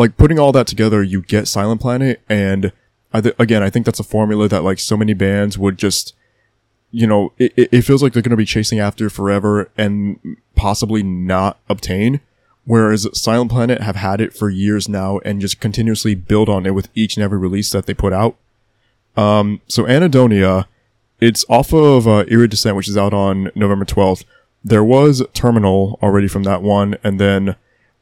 Like 0.00 0.16
putting 0.16 0.38
all 0.38 0.50
that 0.52 0.66
together, 0.66 1.02
you 1.02 1.20
get 1.20 1.46
Silent 1.46 1.82
Planet, 1.82 2.22
and 2.26 2.72
I 3.12 3.20
th- 3.20 3.34
again, 3.38 3.62
I 3.62 3.68
think 3.68 3.84
that's 3.84 4.00
a 4.00 4.02
formula 4.02 4.48
that 4.48 4.64
like 4.64 4.78
so 4.78 4.96
many 4.96 5.12
bands 5.12 5.58
would 5.58 5.76
just, 5.76 6.14
you 6.90 7.06
know, 7.06 7.34
it, 7.36 7.52
it 7.70 7.82
feels 7.82 8.02
like 8.02 8.14
they're 8.14 8.22
going 8.22 8.30
to 8.30 8.36
be 8.38 8.46
chasing 8.46 8.78
after 8.78 9.10
forever 9.10 9.70
and 9.76 10.18
possibly 10.54 11.02
not 11.02 11.58
obtain. 11.68 12.22
Whereas 12.64 13.06
Silent 13.12 13.50
Planet 13.50 13.82
have 13.82 13.96
had 13.96 14.22
it 14.22 14.32
for 14.32 14.48
years 14.48 14.88
now 14.88 15.18
and 15.18 15.38
just 15.38 15.60
continuously 15.60 16.14
build 16.14 16.48
on 16.48 16.64
it 16.64 16.74
with 16.74 16.88
each 16.94 17.18
and 17.18 17.22
every 17.22 17.38
release 17.38 17.70
that 17.72 17.84
they 17.84 17.92
put 17.92 18.14
out. 18.14 18.36
Um, 19.18 19.60
so 19.68 19.84
Anhedonia, 19.84 20.64
it's 21.20 21.44
off 21.50 21.74
of 21.74 22.08
uh, 22.08 22.24
Iridescent, 22.26 22.74
which 22.74 22.88
is 22.88 22.96
out 22.96 23.12
on 23.12 23.50
November 23.54 23.84
12th. 23.84 24.24
There 24.64 24.82
was 24.82 25.22
Terminal 25.34 25.98
already 26.02 26.26
from 26.26 26.44
that 26.44 26.62
one, 26.62 26.96
and 27.04 27.20
then 27.20 27.56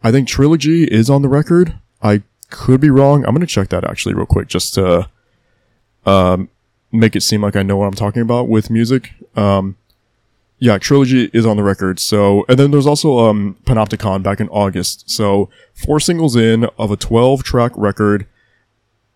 I 0.04 0.12
think 0.12 0.28
Trilogy 0.28 0.84
is 0.84 1.10
on 1.10 1.22
the 1.22 1.28
record. 1.28 1.74
I 2.02 2.22
could 2.50 2.80
be 2.80 2.90
wrong. 2.90 3.24
I'm 3.24 3.34
gonna 3.34 3.46
check 3.46 3.68
that 3.68 3.84
actually 3.84 4.14
real 4.14 4.26
quick 4.26 4.48
just 4.48 4.74
to 4.74 5.08
um, 6.06 6.48
make 6.92 7.14
it 7.16 7.22
seem 7.22 7.42
like 7.42 7.56
I 7.56 7.62
know 7.62 7.76
what 7.76 7.86
I'm 7.86 7.94
talking 7.94 8.22
about 8.22 8.48
with 8.48 8.70
music. 8.70 9.12
Um, 9.36 9.76
yeah, 10.58 10.78
Trilogy 10.78 11.30
is 11.32 11.46
on 11.46 11.56
the 11.56 11.62
record. 11.62 12.00
So, 12.00 12.44
and 12.48 12.58
then 12.58 12.70
there's 12.70 12.86
also 12.86 13.28
um, 13.28 13.56
Panopticon 13.64 14.22
back 14.22 14.40
in 14.40 14.48
August. 14.48 15.08
So, 15.08 15.50
four 15.72 16.00
singles 16.00 16.34
in 16.34 16.64
of 16.78 16.90
a 16.90 16.96
12 16.96 17.44
track 17.44 17.72
record. 17.76 18.26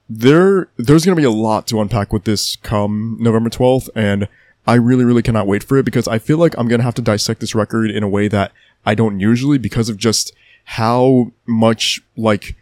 There, 0.09 0.69
there's 0.77 1.05
gonna 1.05 1.17
be 1.17 1.25
a 1.25 1.31
lot 1.31 1.67
to 1.69 1.81
unpack 1.81 2.13
with 2.13 2.25
this 2.25 2.57
come 2.57 3.17
November 3.19 3.51
12th, 3.51 3.89
and 3.95 4.29
I 4.67 4.75
really, 4.75 5.05
really 5.05 5.23
cannot 5.23 5.47
wait 5.47 5.65
for 5.65 5.79
it 5.79 5.85
because 5.85 6.07
I 6.07 6.19
feel 6.19 6.39
like 6.39 6.57
I'm 6.57 6.69
gonna 6.69 6.83
have 6.83 6.95
to 6.95 7.03
dissect 7.03 7.41
this 7.41 7.55
record 7.55 7.91
in 7.91 8.03
a 8.03 8.09
way 8.09 8.29
that 8.29 8.53
I 8.85 8.95
don't 8.95 9.19
usually 9.19 9.59
because 9.59 9.89
of 9.89 9.97
just 9.97 10.33
how 10.65 11.33
much 11.47 12.01
like 12.17 12.57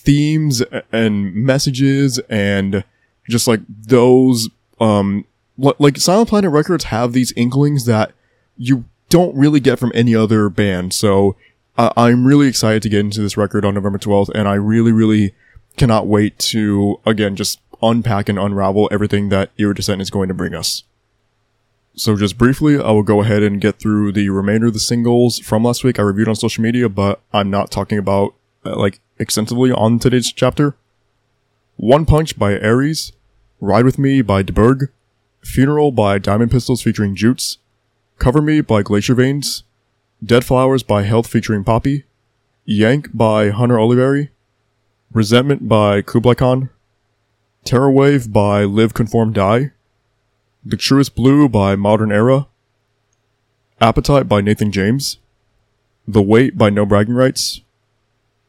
themes 0.00 0.62
and 0.92 1.34
messages 1.34 2.18
and 2.28 2.84
just 3.28 3.48
like 3.48 3.60
those 3.68 4.48
um 4.80 5.24
li- 5.58 5.72
like 5.78 5.96
Silent 5.96 6.28
Planet 6.28 6.50
Records 6.50 6.84
have 6.84 7.12
these 7.12 7.32
inklings 7.36 7.84
that 7.86 8.12
you 8.56 8.84
don't 9.08 9.36
really 9.36 9.60
get 9.60 9.78
from 9.78 9.92
any 9.94 10.14
other 10.14 10.48
band. 10.48 10.92
So 10.92 11.36
uh, 11.78 11.90
I'm 11.96 12.26
really 12.26 12.48
excited 12.48 12.82
to 12.82 12.88
get 12.88 13.00
into 13.00 13.20
this 13.20 13.36
record 13.36 13.64
on 13.64 13.74
November 13.74 13.98
12th, 13.98 14.30
and 14.34 14.48
I 14.48 14.54
really, 14.54 14.92
really 14.92 15.34
cannot 15.76 16.06
wait 16.06 16.38
to 16.38 16.98
again 17.04 17.36
just 17.36 17.60
unpack 17.82 18.28
and 18.28 18.38
unravel 18.38 18.88
everything 18.90 19.28
that 19.28 19.50
Iridescent 19.58 20.00
is 20.00 20.10
going 20.10 20.28
to 20.28 20.34
bring 20.34 20.54
us. 20.54 20.84
So 21.94 22.16
just 22.16 22.36
briefly, 22.38 22.78
I 22.78 22.90
will 22.90 23.02
go 23.02 23.22
ahead 23.22 23.42
and 23.42 23.60
get 23.60 23.78
through 23.78 24.12
the 24.12 24.28
remainder 24.30 24.66
of 24.66 24.74
the 24.74 24.80
singles 24.80 25.38
from 25.38 25.64
last 25.64 25.84
week 25.84 25.98
I 25.98 26.02
reviewed 26.02 26.28
on 26.28 26.34
social 26.34 26.62
media, 26.62 26.88
but 26.88 27.20
I'm 27.32 27.50
not 27.50 27.70
talking 27.70 27.98
about 27.98 28.34
uh, 28.64 28.76
like 28.76 29.00
extensively 29.18 29.72
on 29.72 29.98
today's 29.98 30.32
chapter. 30.32 30.76
One 31.76 32.06
Punch 32.06 32.38
by 32.38 32.58
Ares, 32.58 33.12
Ride 33.60 33.84
With 33.84 33.98
Me 33.98 34.22
by 34.22 34.42
DeBerg, 34.42 34.88
Funeral 35.42 35.92
by 35.92 36.18
Diamond 36.18 36.50
Pistols 36.50 36.82
featuring 36.82 37.14
Jutes, 37.14 37.58
Cover 38.18 38.42
Me 38.42 38.60
by 38.60 38.82
Glacier 38.82 39.14
Veins, 39.14 39.62
Dead 40.24 40.44
Flowers 40.44 40.82
by 40.82 41.02
Health 41.02 41.26
featuring 41.26 41.64
Poppy, 41.64 42.04
Yank 42.64 43.10
by 43.14 43.50
Hunter 43.50 43.76
Oliveri, 43.76 44.30
Resentment 45.12 45.68
by 45.68 46.02
Kublai 46.02 46.34
Khan, 46.34 46.70
Terror 47.64 47.90
Wave 47.90 48.32
by 48.32 48.64
Live 48.64 48.94
Conform 48.94 49.32
Die, 49.32 49.72
The 50.64 50.76
Truest 50.76 51.14
Blue 51.14 51.48
by 51.48 51.76
Modern 51.76 52.10
Era, 52.10 52.48
Appetite 53.80 54.28
by 54.28 54.40
Nathan 54.40 54.72
James, 54.72 55.18
The 56.08 56.22
Weight 56.22 56.56
by 56.56 56.70
No 56.70 56.86
Bragging 56.86 57.14
Rights, 57.14 57.60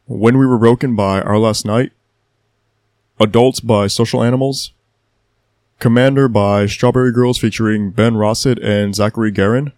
When 0.09 0.37
We 0.37 0.45
Were 0.45 0.57
Broken 0.57 0.95
by 0.95 1.19
Our 1.21 1.37
Last 1.37 1.65
Night, 1.65 1.91
Adults 3.19 3.59
by 3.59 3.87
Social 3.87 4.23
Animals, 4.23 4.71
Commander 5.79 6.29
by 6.29 6.65
Strawberry 6.65 7.11
Girls 7.11 7.37
featuring 7.37 7.91
Ben 7.91 8.13
Rossett 8.13 8.57
and 8.63 8.95
Zachary 8.95 9.31
Guerin, 9.31 9.73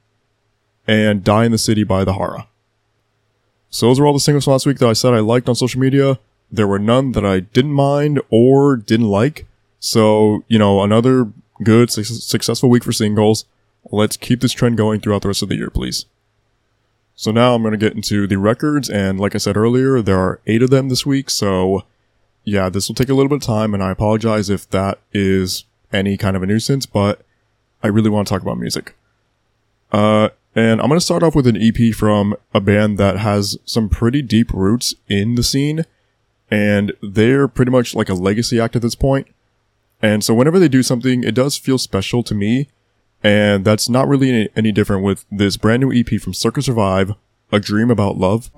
and 0.85 1.23
Die 1.23 1.45
in 1.45 1.51
the 1.51 1.57
City 1.57 1.83
by 1.83 2.03
The 2.03 2.13
Hara. 2.13 2.47
So 3.71 3.87
those 3.87 3.99
were 3.99 4.05
all 4.05 4.13
the 4.13 4.19
singles 4.19 4.43
from 4.43 4.51
last 4.51 4.67
week 4.67 4.77
that 4.77 4.87
I 4.87 4.93
said 4.93 5.15
I 5.15 5.19
liked 5.19 5.49
on 5.49 5.55
social 5.55 5.81
media. 5.81 6.19
There 6.51 6.67
were 6.67 6.77
none 6.77 7.13
that 7.13 7.25
I 7.25 7.39
didn't 7.39 7.73
mind 7.73 8.21
or 8.29 8.77
didn't 8.77 9.09
like. 9.09 9.47
So, 9.79 10.43
you 10.47 10.59
know, 10.59 10.83
another 10.83 11.31
good, 11.63 11.89
su- 11.89 12.03
successful 12.03 12.69
week 12.69 12.83
for 12.83 12.91
singles. 12.91 13.45
Let's 13.91 14.15
keep 14.15 14.41
this 14.41 14.53
trend 14.53 14.77
going 14.77 14.99
throughout 14.99 15.23
the 15.23 15.29
rest 15.29 15.41
of 15.41 15.49
the 15.49 15.55
year, 15.55 15.71
please. 15.71 16.05
So 17.19 17.31
now 17.31 17.53
I'm 17.53 17.61
going 17.63 17.73
to 17.73 17.77
get 17.77 17.97
into 17.97 18.27
the 18.27 18.37
records, 18.37 18.89
and 18.89 19.19
like 19.19 19.35
I 19.35 19.39
said 19.39 19.57
earlier, 19.57 20.01
there 20.01 20.17
are 20.17 20.39
eight 20.47 20.63
of 20.63 20.69
them 20.69 20.87
this 20.87 21.05
week, 21.05 21.29
so 21.29 21.83
yeah, 22.45 22.69
this 22.69 22.87
will 22.87 22.95
take 22.95 23.09
a 23.09 23.13
little 23.13 23.27
bit 23.27 23.35
of 23.35 23.41
time, 23.41 23.73
and 23.73 23.83
I 23.83 23.91
apologize 23.91 24.49
if 24.49 24.69
that 24.69 24.99
is 25.11 25.65
any 25.91 26.15
kind 26.15 26.37
of 26.37 26.43
a 26.43 26.45
nuisance, 26.45 26.85
but 26.85 27.25
I 27.83 27.87
really 27.87 28.09
want 28.09 28.25
to 28.29 28.33
talk 28.33 28.41
about 28.41 28.57
music. 28.57 28.95
Uh, 29.91 30.29
and 30.55 30.79
I'm 30.79 30.87
going 30.87 30.97
to 30.97 31.05
start 31.05 31.21
off 31.21 31.35
with 31.35 31.45
an 31.45 31.57
EP 31.57 31.93
from 31.93 32.37
a 32.53 32.61
band 32.61 32.97
that 32.99 33.17
has 33.17 33.57
some 33.65 33.89
pretty 33.89 34.21
deep 34.21 34.53
roots 34.53 34.95
in 35.09 35.35
the 35.35 35.43
scene. 35.43 35.83
And 36.49 36.93
they're 37.03 37.49
pretty 37.49 37.69
much 37.69 37.93
like 37.95 38.07
a 38.07 38.13
legacy 38.13 38.61
act 38.61 38.77
at 38.77 38.81
this 38.81 38.95
point. 38.95 39.27
And 40.01 40.23
so 40.23 40.33
whenever 40.33 40.57
they 40.57 40.69
do 40.69 40.83
something, 40.83 41.25
it 41.25 41.35
does 41.35 41.57
feel 41.57 41.77
special 41.77 42.23
to 42.23 42.33
me. 42.33 42.69
And 43.23 43.65
that's 43.65 43.89
not 43.89 44.07
really 44.07 44.29
any, 44.29 44.49
any 44.55 44.71
different 44.71 45.03
with 45.03 45.25
this 45.31 45.57
brand 45.57 45.81
new 45.81 45.91
EP 45.91 46.21
from 46.21 46.33
Circa 46.33 46.61
Survive, 46.61 47.13
A 47.51 47.59
Dream 47.59 47.91
About 47.91 48.17
Love. 48.17 48.49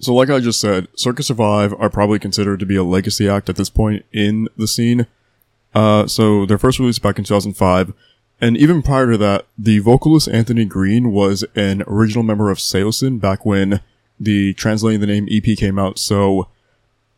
So 0.00 0.14
like 0.14 0.30
I 0.30 0.40
just 0.40 0.58
said, 0.58 0.88
Circa 0.96 1.22
Survive 1.22 1.74
are 1.78 1.90
probably 1.90 2.18
considered 2.18 2.60
to 2.60 2.66
be 2.66 2.76
a 2.76 2.82
legacy 2.82 3.28
act 3.28 3.50
at 3.50 3.56
this 3.56 3.68
point 3.68 4.06
in 4.10 4.48
the 4.56 4.66
scene. 4.66 5.06
Uh, 5.74 6.06
so 6.06 6.46
their 6.46 6.58
first 6.58 6.78
release 6.78 6.98
back 6.98 7.18
in 7.18 7.24
2005. 7.24 7.92
And 8.40 8.56
even 8.56 8.82
prior 8.82 9.10
to 9.10 9.18
that, 9.18 9.46
the 9.56 9.80
vocalist 9.80 10.28
Anthony 10.28 10.64
Green 10.64 11.12
was 11.12 11.44
an 11.56 11.82
original 11.86 12.22
member 12.22 12.50
of 12.50 12.58
Saosin 12.58 13.20
back 13.20 13.44
when 13.44 13.80
the 14.20 14.54
Translating 14.54 15.00
the 15.00 15.06
Name 15.06 15.28
EP 15.30 15.56
came 15.56 15.78
out. 15.78 15.98
So, 15.98 16.48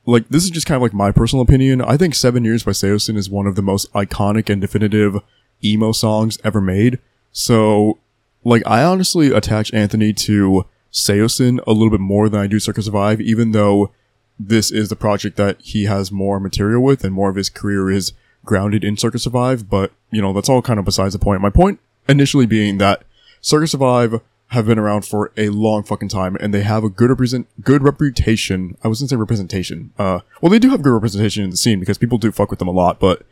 like, 0.06 0.28
this 0.28 0.44
is 0.44 0.50
just 0.50 0.66
kind 0.66 0.76
of 0.76 0.82
like 0.82 0.94
my 0.94 1.12
personal 1.12 1.42
opinion. 1.42 1.82
I 1.82 1.96
think 1.96 2.14
Seven 2.14 2.44
Years 2.44 2.62
by 2.62 2.72
Saosin 2.72 3.16
is 3.16 3.28
one 3.28 3.46
of 3.46 3.54
the 3.54 3.62
most 3.62 3.92
iconic 3.92 4.48
and 4.48 4.60
definitive 4.60 5.18
emo 5.62 5.92
songs 5.92 6.38
ever 6.42 6.60
made. 6.60 6.98
So, 7.32 7.98
like, 8.42 8.62
I 8.66 8.82
honestly 8.82 9.32
attach 9.32 9.74
Anthony 9.74 10.14
to 10.14 10.64
Saosin 10.90 11.60
a 11.66 11.72
little 11.72 11.90
bit 11.90 12.00
more 12.00 12.28
than 12.28 12.40
I 12.40 12.46
do 12.46 12.58
Circa 12.58 12.82
Survive, 12.82 13.20
even 13.20 13.52
though 13.52 13.92
this 14.38 14.70
is 14.70 14.88
the 14.88 14.96
project 14.96 15.36
that 15.36 15.60
he 15.60 15.84
has 15.84 16.10
more 16.10 16.40
material 16.40 16.82
with 16.82 17.04
and 17.04 17.14
more 17.14 17.28
of 17.28 17.36
his 17.36 17.50
career 17.50 17.90
is 17.90 18.14
grounded 18.44 18.84
in 18.84 18.96
Circa 18.96 19.18
Survive, 19.18 19.68
but 19.68 19.92
you 20.10 20.20
know, 20.20 20.32
that's 20.32 20.48
all 20.48 20.62
kind 20.62 20.78
of 20.78 20.84
besides 20.84 21.12
the 21.12 21.18
point. 21.18 21.40
My 21.40 21.50
point 21.50 21.80
initially 22.08 22.46
being 22.46 22.78
that 22.78 23.04
Circa 23.40 23.66
Survive 23.66 24.20
have 24.48 24.66
been 24.66 24.78
around 24.78 25.02
for 25.02 25.30
a 25.36 25.48
long 25.50 25.84
fucking 25.84 26.08
time 26.08 26.36
and 26.40 26.52
they 26.52 26.62
have 26.62 26.82
a 26.82 26.88
good 26.88 27.10
represent 27.10 27.46
good 27.62 27.82
reputation. 27.82 28.76
I 28.82 28.88
was 28.88 29.00
gonna 29.00 29.08
say 29.08 29.16
representation. 29.16 29.92
Uh 29.98 30.20
well 30.40 30.50
they 30.50 30.58
do 30.58 30.70
have 30.70 30.82
good 30.82 30.92
representation 30.92 31.44
in 31.44 31.50
the 31.50 31.56
scene 31.56 31.78
because 31.78 31.98
people 31.98 32.18
do 32.18 32.32
fuck 32.32 32.50
with 32.50 32.58
them 32.58 32.68
a 32.68 32.72
lot, 32.72 32.98
but 32.98 33.22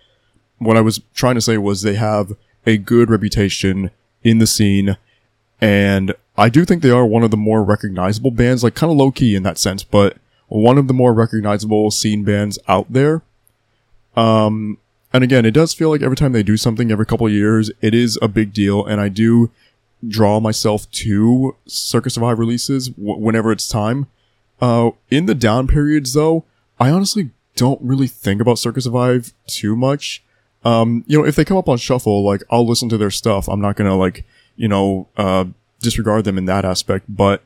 what 0.58 0.76
I 0.76 0.80
was 0.80 1.00
trying 1.14 1.34
to 1.34 1.40
say 1.40 1.58
was 1.58 1.82
they 1.82 1.94
have 1.94 2.32
a 2.66 2.76
good 2.76 3.10
reputation 3.10 3.90
in 4.22 4.38
the 4.38 4.46
scene 4.46 4.96
and 5.60 6.14
I 6.36 6.48
do 6.48 6.64
think 6.64 6.82
they 6.82 6.90
are 6.90 7.04
one 7.04 7.24
of 7.24 7.32
the 7.32 7.36
more 7.36 7.64
recognizable 7.64 8.30
bands, 8.30 8.62
like 8.62 8.76
kind 8.76 8.92
of 8.92 8.96
low 8.96 9.10
key 9.10 9.34
in 9.34 9.42
that 9.42 9.58
sense, 9.58 9.82
but 9.82 10.18
one 10.46 10.78
of 10.78 10.86
the 10.86 10.94
more 10.94 11.12
recognizable 11.12 11.90
scene 11.90 12.22
bands 12.22 12.58
out 12.68 12.92
there. 12.92 13.22
Um, 14.16 14.78
and 15.12 15.24
again, 15.24 15.46
it 15.46 15.52
does 15.52 15.72
feel 15.72 15.90
like 15.90 16.02
every 16.02 16.16
time 16.16 16.32
they 16.32 16.42
do 16.42 16.56
something 16.56 16.90
every 16.90 17.06
couple 17.06 17.28
years, 17.28 17.70
it 17.80 17.94
is 17.94 18.18
a 18.20 18.28
big 18.28 18.52
deal. 18.52 18.84
And 18.84 19.00
I 19.00 19.08
do 19.08 19.50
draw 20.06 20.38
myself 20.38 20.90
to 20.90 21.56
Circa 21.66 22.10
Survive 22.10 22.38
releases 22.38 22.88
w- 22.88 23.18
whenever 23.18 23.50
it's 23.50 23.66
time. 23.66 24.06
Uh, 24.60 24.90
in 25.10 25.26
the 25.26 25.34
down 25.34 25.66
periods 25.66 26.12
though, 26.12 26.44
I 26.78 26.90
honestly 26.90 27.30
don't 27.56 27.80
really 27.80 28.06
think 28.06 28.40
about 28.40 28.58
Circa 28.58 28.80
Survive 28.80 29.32
too 29.46 29.74
much. 29.76 30.22
Um, 30.64 31.04
you 31.06 31.18
know, 31.18 31.24
if 31.24 31.36
they 31.36 31.44
come 31.44 31.56
up 31.56 31.68
on 31.68 31.78
shuffle, 31.78 32.24
like 32.24 32.42
I'll 32.50 32.66
listen 32.66 32.88
to 32.90 32.98
their 32.98 33.10
stuff. 33.10 33.48
I'm 33.48 33.60
not 33.60 33.76
gonna 33.76 33.96
like, 33.96 34.24
you 34.56 34.68
know, 34.68 35.08
uh, 35.16 35.46
disregard 35.80 36.24
them 36.24 36.36
in 36.36 36.44
that 36.46 36.64
aspect. 36.64 37.06
But 37.08 37.42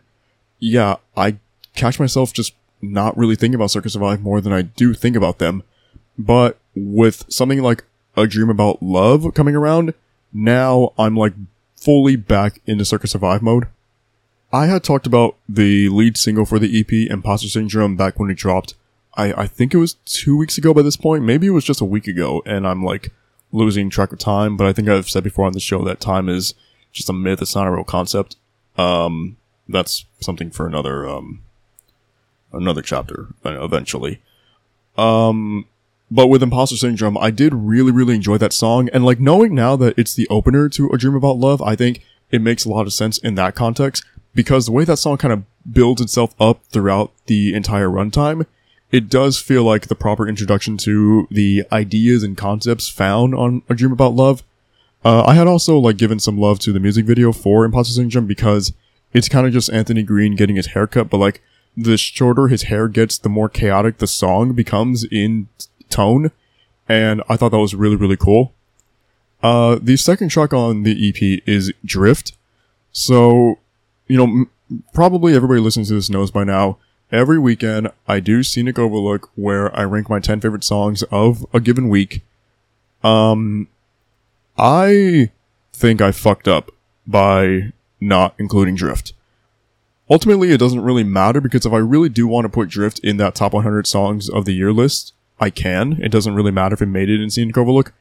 yeah, 0.58 0.96
I 1.16 1.36
catch 1.74 2.00
myself 2.00 2.32
just 2.32 2.54
not 2.80 3.16
really 3.16 3.36
thinking 3.36 3.54
about 3.54 3.70
Circa 3.70 3.88
Survive 3.88 4.20
more 4.20 4.40
than 4.40 4.52
I 4.52 4.62
do 4.62 4.94
think 4.94 5.14
about 5.14 5.38
them. 5.38 5.62
But 6.18 6.58
with 6.74 7.24
something 7.28 7.62
like 7.62 7.84
A 8.16 8.26
Dream 8.26 8.50
About 8.50 8.82
Love 8.82 9.32
coming 9.34 9.54
around, 9.54 9.94
now 10.32 10.92
I'm 10.98 11.16
like 11.16 11.34
fully 11.76 12.16
back 12.16 12.60
into 12.66 12.84
Circa 12.84 13.06
Survive 13.06 13.42
mode. 13.42 13.66
I 14.52 14.66
had 14.66 14.84
talked 14.84 15.06
about 15.06 15.36
the 15.48 15.88
lead 15.88 16.16
single 16.16 16.44
for 16.44 16.58
the 16.58 16.78
EP, 16.78 17.10
Imposter 17.10 17.48
Syndrome, 17.48 17.96
back 17.96 18.18
when 18.18 18.30
it 18.30 18.36
dropped. 18.36 18.74
I, 19.14 19.32
I 19.32 19.46
think 19.46 19.72
it 19.72 19.78
was 19.78 19.94
two 20.04 20.36
weeks 20.36 20.58
ago 20.58 20.74
by 20.74 20.82
this 20.82 20.96
point. 20.96 21.24
Maybe 21.24 21.46
it 21.46 21.50
was 21.50 21.64
just 21.64 21.80
a 21.80 21.86
week 21.86 22.06
ago, 22.06 22.42
and 22.44 22.66
I'm 22.66 22.82
like 22.82 23.12
losing 23.50 23.90
track 23.90 24.12
of 24.12 24.18
time. 24.18 24.56
But 24.56 24.66
I 24.66 24.72
think 24.72 24.88
I've 24.88 25.08
said 25.08 25.24
before 25.24 25.46
on 25.46 25.52
the 25.52 25.60
show 25.60 25.84
that 25.84 26.00
time 26.00 26.28
is 26.28 26.54
just 26.92 27.08
a 27.08 27.14
myth. 27.14 27.40
It's 27.40 27.54
not 27.54 27.66
a 27.66 27.70
real 27.70 27.84
concept. 27.84 28.36
Um, 28.76 29.36
that's 29.68 30.04
something 30.20 30.50
for 30.50 30.66
another 30.66 31.08
um, 31.08 31.42
another 32.52 32.82
chapter 32.82 33.28
uh, 33.44 33.62
eventually. 33.64 34.20
Um, 34.96 35.66
but 36.14 36.26
with 36.26 36.42
Imposter 36.42 36.76
Syndrome, 36.76 37.16
I 37.16 37.30
did 37.30 37.54
really, 37.54 37.90
really 37.90 38.14
enjoy 38.14 38.36
that 38.36 38.52
song. 38.52 38.90
And 38.92 39.02
like 39.02 39.18
knowing 39.18 39.54
now 39.54 39.76
that 39.76 39.98
it's 39.98 40.12
the 40.12 40.28
opener 40.28 40.68
to 40.68 40.90
A 40.90 40.98
Dream 40.98 41.14
About 41.14 41.38
Love, 41.38 41.62
I 41.62 41.74
think 41.74 42.02
it 42.30 42.42
makes 42.42 42.66
a 42.66 42.68
lot 42.68 42.86
of 42.86 42.92
sense 42.92 43.16
in 43.16 43.34
that 43.36 43.54
context 43.54 44.04
because 44.34 44.66
the 44.66 44.72
way 44.72 44.84
that 44.84 44.98
song 44.98 45.16
kind 45.16 45.32
of 45.32 45.44
builds 45.72 46.02
itself 46.02 46.34
up 46.38 46.60
throughout 46.66 47.12
the 47.28 47.54
entire 47.54 47.88
runtime, 47.88 48.44
it 48.90 49.08
does 49.08 49.38
feel 49.38 49.64
like 49.64 49.88
the 49.88 49.94
proper 49.94 50.28
introduction 50.28 50.76
to 50.76 51.26
the 51.30 51.64
ideas 51.72 52.22
and 52.22 52.36
concepts 52.36 52.90
found 52.90 53.34
on 53.34 53.62
A 53.70 53.74
Dream 53.74 53.92
About 53.92 54.14
Love. 54.14 54.42
Uh, 55.02 55.24
I 55.24 55.32
had 55.32 55.46
also 55.46 55.78
like 55.78 55.96
given 55.96 56.20
some 56.20 56.36
love 56.36 56.58
to 56.60 56.74
the 56.74 56.80
music 56.80 57.06
video 57.06 57.32
for 57.32 57.64
Imposter 57.64 57.94
Syndrome 57.94 58.26
because 58.26 58.74
it's 59.14 59.30
kind 59.30 59.46
of 59.46 59.54
just 59.54 59.72
Anthony 59.72 60.02
Green 60.02 60.36
getting 60.36 60.56
his 60.56 60.66
haircut, 60.66 61.08
but 61.08 61.16
like 61.16 61.40
the 61.74 61.96
shorter 61.96 62.48
his 62.48 62.64
hair 62.64 62.86
gets, 62.88 63.16
the 63.16 63.30
more 63.30 63.48
chaotic 63.48 63.96
the 63.96 64.06
song 64.06 64.52
becomes 64.52 65.04
in 65.04 65.48
tone. 65.92 66.30
And 66.88 67.22
I 67.28 67.36
thought 67.36 67.50
that 67.50 67.58
was 67.58 67.74
really, 67.74 67.96
really 67.96 68.16
cool. 68.16 68.52
Uh, 69.42 69.78
the 69.80 69.96
second 69.96 70.28
track 70.28 70.52
on 70.52 70.82
the 70.82 71.08
EP 71.08 71.42
is 71.46 71.72
Drift. 71.84 72.32
So, 72.92 73.58
you 74.06 74.16
know, 74.16 74.24
m- 74.24 74.50
probably 74.92 75.34
everybody 75.34 75.60
listening 75.60 75.86
to 75.86 75.94
this 75.94 76.10
knows 76.10 76.30
by 76.30 76.44
now. 76.44 76.78
Every 77.10 77.38
weekend, 77.38 77.90
I 78.08 78.20
do 78.20 78.42
Scenic 78.42 78.78
Overlook 78.78 79.30
where 79.34 79.74
I 79.76 79.82
rank 79.84 80.08
my 80.08 80.18
10 80.18 80.40
favorite 80.40 80.64
songs 80.64 81.02
of 81.04 81.44
a 81.52 81.60
given 81.60 81.88
week. 81.88 82.22
Um, 83.02 83.68
I 84.56 85.30
think 85.72 86.00
I 86.00 86.12
fucked 86.12 86.48
up 86.48 86.70
by 87.06 87.72
not 88.00 88.34
including 88.38 88.76
Drift. 88.76 89.12
Ultimately, 90.08 90.52
it 90.52 90.58
doesn't 90.58 90.82
really 90.82 91.04
matter 91.04 91.40
because 91.40 91.64
if 91.66 91.72
I 91.72 91.78
really 91.78 92.08
do 92.08 92.26
want 92.26 92.44
to 92.44 92.48
put 92.48 92.68
Drift 92.68 92.98
in 93.00 93.16
that 93.18 93.34
top 93.34 93.52
100 93.52 93.86
songs 93.86 94.28
of 94.28 94.44
the 94.44 94.52
year 94.52 94.72
list, 94.72 95.14
I 95.42 95.50
can. 95.50 95.98
It 96.00 96.10
doesn't 96.10 96.34
really 96.34 96.52
matter 96.52 96.74
if 96.74 96.82
it 96.82 96.86
made 96.86 97.10
it 97.10 97.20
in 97.20 97.28
Scenic 97.28 97.58
Overlook. 97.58 97.92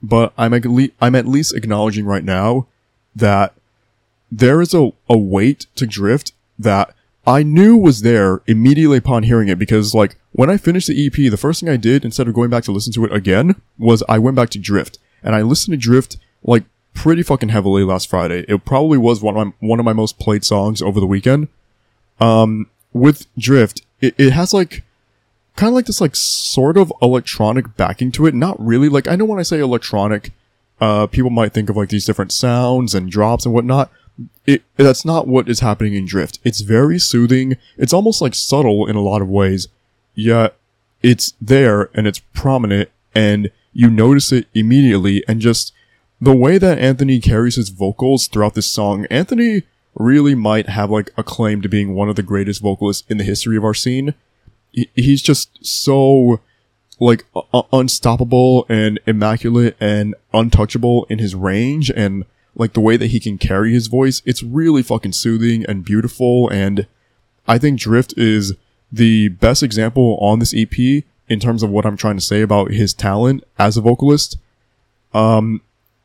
But 0.00 0.32
I'm 0.38 0.54
at, 0.54 0.64
le- 0.64 0.90
I'm 1.00 1.16
at 1.16 1.26
least 1.26 1.54
acknowledging 1.54 2.04
right 2.04 2.22
now 2.22 2.68
that 3.16 3.54
there 4.30 4.62
is 4.62 4.74
a, 4.74 4.92
a 5.08 5.18
weight 5.18 5.66
to 5.74 5.86
Drift 5.86 6.32
that 6.56 6.94
I 7.26 7.42
knew 7.42 7.76
was 7.76 8.02
there 8.02 8.42
immediately 8.46 8.98
upon 8.98 9.24
hearing 9.24 9.48
it 9.48 9.58
because 9.58 9.92
like 9.92 10.16
when 10.32 10.50
I 10.50 10.56
finished 10.56 10.86
the 10.86 11.06
EP, 11.06 11.12
the 11.12 11.36
first 11.36 11.60
thing 11.60 11.68
I 11.68 11.76
did 11.76 12.04
instead 12.04 12.28
of 12.28 12.34
going 12.34 12.50
back 12.50 12.62
to 12.64 12.72
listen 12.72 12.92
to 12.92 13.04
it 13.04 13.12
again 13.12 13.60
was 13.76 14.04
I 14.08 14.18
went 14.20 14.36
back 14.36 14.50
to 14.50 14.58
Drift 14.58 14.98
and 15.22 15.34
I 15.34 15.42
listened 15.42 15.72
to 15.72 15.78
Drift 15.78 16.18
like 16.44 16.64
pretty 16.92 17.24
fucking 17.24 17.48
heavily 17.48 17.82
last 17.82 18.08
Friday. 18.08 18.44
It 18.46 18.64
probably 18.64 18.98
was 18.98 19.20
one 19.20 19.36
of 19.36 19.46
my, 19.46 19.52
one 19.66 19.78
of 19.80 19.84
my 19.84 19.92
most 19.92 20.20
played 20.20 20.44
songs 20.44 20.80
over 20.80 21.00
the 21.00 21.06
weekend. 21.06 21.48
Um, 22.20 22.68
with 22.92 23.26
Drift, 23.36 23.82
it, 24.00 24.14
it 24.16 24.32
has 24.32 24.54
like 24.54 24.84
kind 25.56 25.68
of 25.68 25.74
like 25.74 25.86
this 25.86 26.00
like 26.00 26.16
sort 26.16 26.76
of 26.76 26.92
electronic 27.00 27.76
backing 27.76 28.12
to 28.12 28.26
it. 28.26 28.34
Not 28.34 28.60
really 28.64 28.88
like 28.88 29.08
I 29.08 29.16
know 29.16 29.24
when 29.24 29.38
I 29.38 29.44
say 29.44 29.60
electronic, 29.60 30.32
uh, 30.80 31.06
people 31.06 31.30
might 31.30 31.52
think 31.52 31.70
of 31.70 31.76
like 31.76 31.88
these 31.88 32.06
different 32.06 32.32
sounds 32.32 32.94
and 32.94 33.10
drops 33.10 33.44
and 33.44 33.54
whatnot. 33.54 33.90
It 34.46 34.62
that's 34.76 35.04
not 35.04 35.26
what 35.26 35.48
is 35.48 35.60
happening 35.60 35.94
in 35.94 36.06
Drift. 36.06 36.38
It's 36.44 36.60
very 36.60 36.98
soothing. 36.98 37.56
It's 37.76 37.92
almost 37.92 38.20
like 38.20 38.34
subtle 38.34 38.86
in 38.86 38.96
a 38.96 39.00
lot 39.00 39.22
of 39.22 39.28
ways, 39.28 39.68
yet 40.14 40.56
it's 41.02 41.34
there 41.40 41.90
and 41.94 42.06
it's 42.06 42.20
prominent 42.32 42.90
and 43.14 43.50
you 43.72 43.90
notice 43.90 44.32
it 44.32 44.46
immediately 44.54 45.24
and 45.28 45.40
just 45.40 45.72
the 46.20 46.34
way 46.34 46.58
that 46.58 46.78
Anthony 46.78 47.20
carries 47.20 47.56
his 47.56 47.68
vocals 47.68 48.28
throughout 48.28 48.54
this 48.54 48.66
song, 48.66 49.04
Anthony 49.10 49.64
really 49.94 50.34
might 50.34 50.68
have 50.68 50.90
like 50.90 51.12
a 51.16 51.22
claim 51.22 51.60
to 51.62 51.68
being 51.68 51.94
one 51.94 52.08
of 52.08 52.16
the 52.16 52.22
greatest 52.22 52.62
vocalists 52.62 53.04
in 53.10 53.18
the 53.18 53.24
history 53.24 53.56
of 53.56 53.64
our 53.64 53.74
scene. 53.74 54.14
He- 54.74 54.90
He's 54.94 55.22
just 55.22 55.64
so 55.64 56.40
like 57.00 57.24
u- 57.34 57.62
unstoppable 57.72 58.66
and 58.68 59.00
immaculate 59.06 59.76
and 59.80 60.14
untouchable 60.32 61.06
in 61.10 61.18
his 61.18 61.34
range 61.34 61.90
and 61.90 62.24
like 62.54 62.72
the 62.72 62.80
way 62.80 62.96
that 62.96 63.08
he 63.08 63.18
can 63.18 63.36
carry 63.38 63.72
his 63.72 63.88
voice. 63.88 64.22
It's 64.24 64.42
really 64.42 64.82
fucking 64.82 65.12
soothing 65.12 65.64
and 65.66 65.84
beautiful. 65.84 66.48
And 66.50 66.86
I 67.48 67.58
think 67.58 67.80
Drift 67.80 68.14
is 68.16 68.54
the 68.92 69.28
best 69.28 69.62
example 69.62 70.16
on 70.20 70.38
this 70.38 70.54
EP 70.56 71.02
in 71.28 71.40
terms 71.40 71.62
of 71.64 71.70
what 71.70 71.84
I'm 71.84 71.96
trying 71.96 72.16
to 72.16 72.20
say 72.24 72.42
about 72.42 72.70
his 72.70 72.94
talent 72.94 73.42
as 73.58 73.76
a 73.76 73.80
vocalist. 73.80 74.36
Um, 75.12 75.62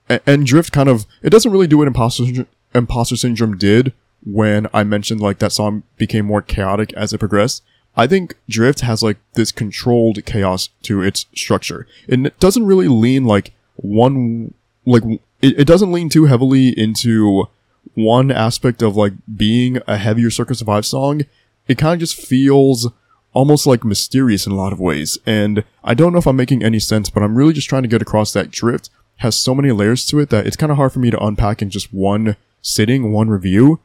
a- 0.10 0.22
and 0.28 0.46
Drift 0.46 0.72
kind 0.72 0.90
of 0.90 1.06
it 1.22 1.30
doesn't 1.30 1.52
really 1.52 1.68
do 1.68 1.78
what 1.78 1.88
Imposter 1.88 2.48
Imposter 2.74 3.16
Syndrome 3.16 3.58
did 3.58 3.94
when 4.26 4.68
I 4.74 4.84
mentioned 4.84 5.22
like 5.22 5.38
that 5.40 5.52
song 5.52 5.84
became 5.98 6.26
more 6.26 6.42
chaotic 6.42 6.92
as 6.94 7.14
it 7.14 7.20
progressed. 7.20 7.62
I 7.96 8.08
think 8.08 8.36
Drift 8.48 8.82
has 8.82 9.04
like 9.04 9.18
this 9.34 9.52
controlled 9.52 10.24
chaos 10.26 10.70
to 10.84 11.02
its 11.02 11.26
structure. 11.36 11.88
It 12.08 12.40
doesn't 12.40 12.66
really 12.66 12.88
lean 12.88 13.26
like 13.26 13.54
one 13.76 14.54
like 14.86 15.04
it, 15.42 15.60
it 15.60 15.68
doesn't 15.68 15.92
lean 15.92 16.10
too 16.10 16.26
heavily 16.26 16.70
into 16.70 17.48
one 17.94 18.32
aspect 18.32 18.82
of 18.82 18.96
like 18.96 19.14
being 19.36 19.80
a 19.88 19.98
heavier 19.98 20.30
Circa 20.30 20.56
Survive 20.56 20.86
song. 20.86 21.24
It 21.68 21.78
kind 21.78 21.94
of 21.94 22.00
just 22.00 22.16
feels 22.16 22.90
almost 23.34 23.68
like 23.68 23.84
mysterious 23.84 24.46
in 24.46 24.52
a 24.52 24.56
lot 24.56 24.74
of 24.74 24.80
ways. 24.80 25.18
And 25.26 25.64
I 25.84 25.94
don't 25.94 26.14
know 26.14 26.20
if 26.20 26.28
I'm 26.28 26.36
making 26.36 26.64
any 26.64 26.80
sense, 26.80 27.10
but 27.10 27.24
I'm 27.24 27.36
really 27.36 27.54
just 27.54 27.70
trying 27.70 27.84
to 27.84 27.90
get 27.90 28.02
across 28.02 28.34
that 28.34 28.52
Drift 28.52 28.90
has 29.18 29.38
so 29.38 29.54
many 29.54 29.72
layers 29.72 30.06
to 30.08 30.20
it 30.20 30.30
that 30.30 30.48
it's 30.48 30.56
kind 30.56 30.72
of 30.72 30.78
hard 30.78 30.94
for 30.94 31.00
me 31.00 31.12
to 31.12 31.24
unpack 31.24 31.62
in 31.62 31.70
just 31.70 31.94
one 31.94 32.38
sitting, 32.62 33.12
one 33.12 33.30
review. 33.30 33.80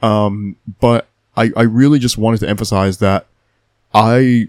Um, 0.00 0.56
but 0.80 1.08
I, 1.36 1.50
I 1.56 1.62
really 1.62 1.98
just 1.98 2.16
wanted 2.16 2.40
to 2.40 2.48
emphasize 2.48 2.98
that 2.98 3.26
I, 3.94 4.48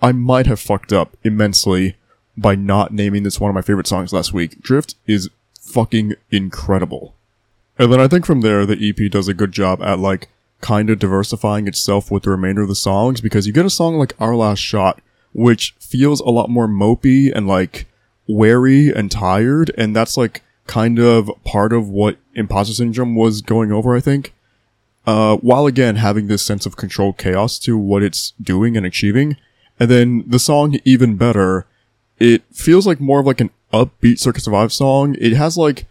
I 0.00 0.12
might 0.12 0.46
have 0.46 0.60
fucked 0.60 0.92
up 0.92 1.16
immensely 1.22 1.96
by 2.36 2.54
not 2.54 2.92
naming 2.92 3.24
this 3.24 3.40
one 3.40 3.50
of 3.50 3.54
my 3.54 3.62
favorite 3.62 3.86
songs 3.86 4.12
last 4.12 4.32
week. 4.32 4.62
Drift 4.62 4.94
is 5.06 5.28
fucking 5.60 6.14
incredible. 6.30 7.14
And 7.78 7.92
then 7.92 8.00
I 8.00 8.08
think 8.08 8.26
from 8.26 8.40
there, 8.40 8.66
the 8.66 8.78
EP 8.88 9.10
does 9.10 9.28
a 9.28 9.34
good 9.34 9.52
job 9.52 9.82
at 9.82 9.98
like 9.98 10.28
kind 10.60 10.90
of 10.90 10.98
diversifying 10.98 11.68
itself 11.68 12.10
with 12.10 12.24
the 12.24 12.30
remainder 12.30 12.62
of 12.62 12.68
the 12.68 12.74
songs 12.74 13.20
because 13.20 13.46
you 13.46 13.52
get 13.52 13.66
a 13.66 13.70
song 13.70 13.96
like 13.96 14.14
Our 14.20 14.34
Last 14.34 14.58
Shot, 14.58 15.00
which 15.32 15.74
feels 15.78 16.20
a 16.20 16.30
lot 16.30 16.50
more 16.50 16.66
mopey 16.66 17.32
and 17.32 17.46
like 17.46 17.86
wary 18.26 18.92
and 18.92 19.10
tired. 19.10 19.70
And 19.78 19.94
that's 19.94 20.16
like 20.16 20.42
kind 20.66 20.98
of 20.98 21.30
part 21.44 21.72
of 21.72 21.88
what 21.88 22.18
Imposter 22.34 22.74
Syndrome 22.74 23.14
was 23.14 23.42
going 23.42 23.72
over, 23.72 23.96
I 23.96 24.00
think. 24.00 24.34
Uh, 25.08 25.38
while 25.38 25.66
again 25.66 25.96
having 25.96 26.26
this 26.26 26.42
sense 26.42 26.66
of 26.66 26.76
controlled 26.76 27.16
chaos 27.16 27.58
to 27.58 27.78
what 27.78 28.02
it's 28.02 28.32
doing 28.32 28.76
and 28.76 28.84
achieving. 28.84 29.38
And 29.80 29.90
then 29.90 30.22
the 30.26 30.38
song 30.38 30.78
Even 30.84 31.16
Better, 31.16 31.64
it 32.18 32.42
feels 32.52 32.86
like 32.86 33.00
more 33.00 33.20
of 33.20 33.24
like 33.24 33.40
an 33.40 33.48
upbeat 33.72 34.18
Circa 34.18 34.40
Survive 34.40 34.70
song. 34.70 35.16
It 35.18 35.32
has 35.32 35.56
like, 35.56 35.86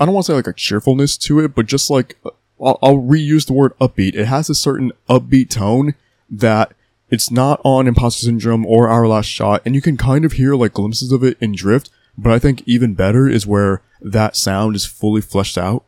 I 0.00 0.04
don't 0.04 0.14
want 0.14 0.26
to 0.26 0.32
say 0.32 0.34
like 0.34 0.48
a 0.48 0.52
cheerfulness 0.52 1.16
to 1.18 1.38
it, 1.38 1.54
but 1.54 1.66
just 1.66 1.90
like, 1.90 2.18
I'll, 2.60 2.76
I'll 2.82 2.98
reuse 2.98 3.46
the 3.46 3.52
word 3.52 3.72
upbeat. 3.80 4.16
It 4.16 4.24
has 4.24 4.50
a 4.50 4.54
certain 4.56 4.90
upbeat 5.08 5.48
tone 5.48 5.94
that 6.28 6.72
it's 7.08 7.30
not 7.30 7.60
on 7.62 7.86
Imposter 7.86 8.24
Syndrome 8.24 8.66
or 8.66 8.88
Our 8.88 9.06
Last 9.06 9.26
Shot, 9.26 9.62
and 9.64 9.76
you 9.76 9.80
can 9.80 9.96
kind 9.96 10.24
of 10.24 10.32
hear 10.32 10.56
like 10.56 10.72
glimpses 10.72 11.12
of 11.12 11.22
it 11.22 11.38
in 11.40 11.54
Drift, 11.54 11.88
but 12.18 12.32
I 12.32 12.40
think 12.40 12.64
even 12.66 12.94
better 12.94 13.28
is 13.28 13.46
where 13.46 13.82
that 14.00 14.34
sound 14.34 14.74
is 14.74 14.84
fully 14.84 15.20
fleshed 15.20 15.56
out. 15.56 15.84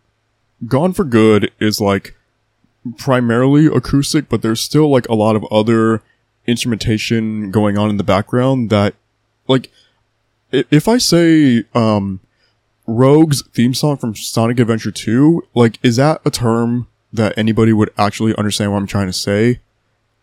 Gone 0.64 0.92
for 0.92 1.02
Good 1.02 1.50
is 1.58 1.80
like 1.80 2.14
primarily 2.96 3.66
acoustic, 3.66 4.29
but 4.29 4.42
there's 4.42 4.61
still 4.61 4.88
like 4.88 5.09
a 5.09 5.14
lot 5.14 5.37
of 5.37 5.44
other 5.51 6.03
instrumentation 6.46 7.51
going 7.51 7.77
on 7.77 7.90
in 7.90 7.96
the 7.96 8.05
background 8.05 8.70
that, 8.70 8.94
like, 9.46 9.70
if 10.51 10.88
I 10.88 10.98
say, 10.98 11.64
um, 11.74 12.20
Rouge's 12.87 13.42
theme 13.53 13.74
song 13.74 13.98
from 13.98 14.14
Sonic 14.14 14.59
Adventure 14.59 14.90
2, 14.90 15.42
like, 15.55 15.79
is 15.83 15.96
that 15.96 16.22
a 16.24 16.31
term 16.31 16.88
that 17.12 17.37
anybody 17.37 17.72
would 17.72 17.90
actually 17.98 18.35
understand 18.37 18.72
what 18.72 18.79
I'm 18.79 18.87
trying 18.87 19.09
to 19.09 19.12
say? 19.12 19.61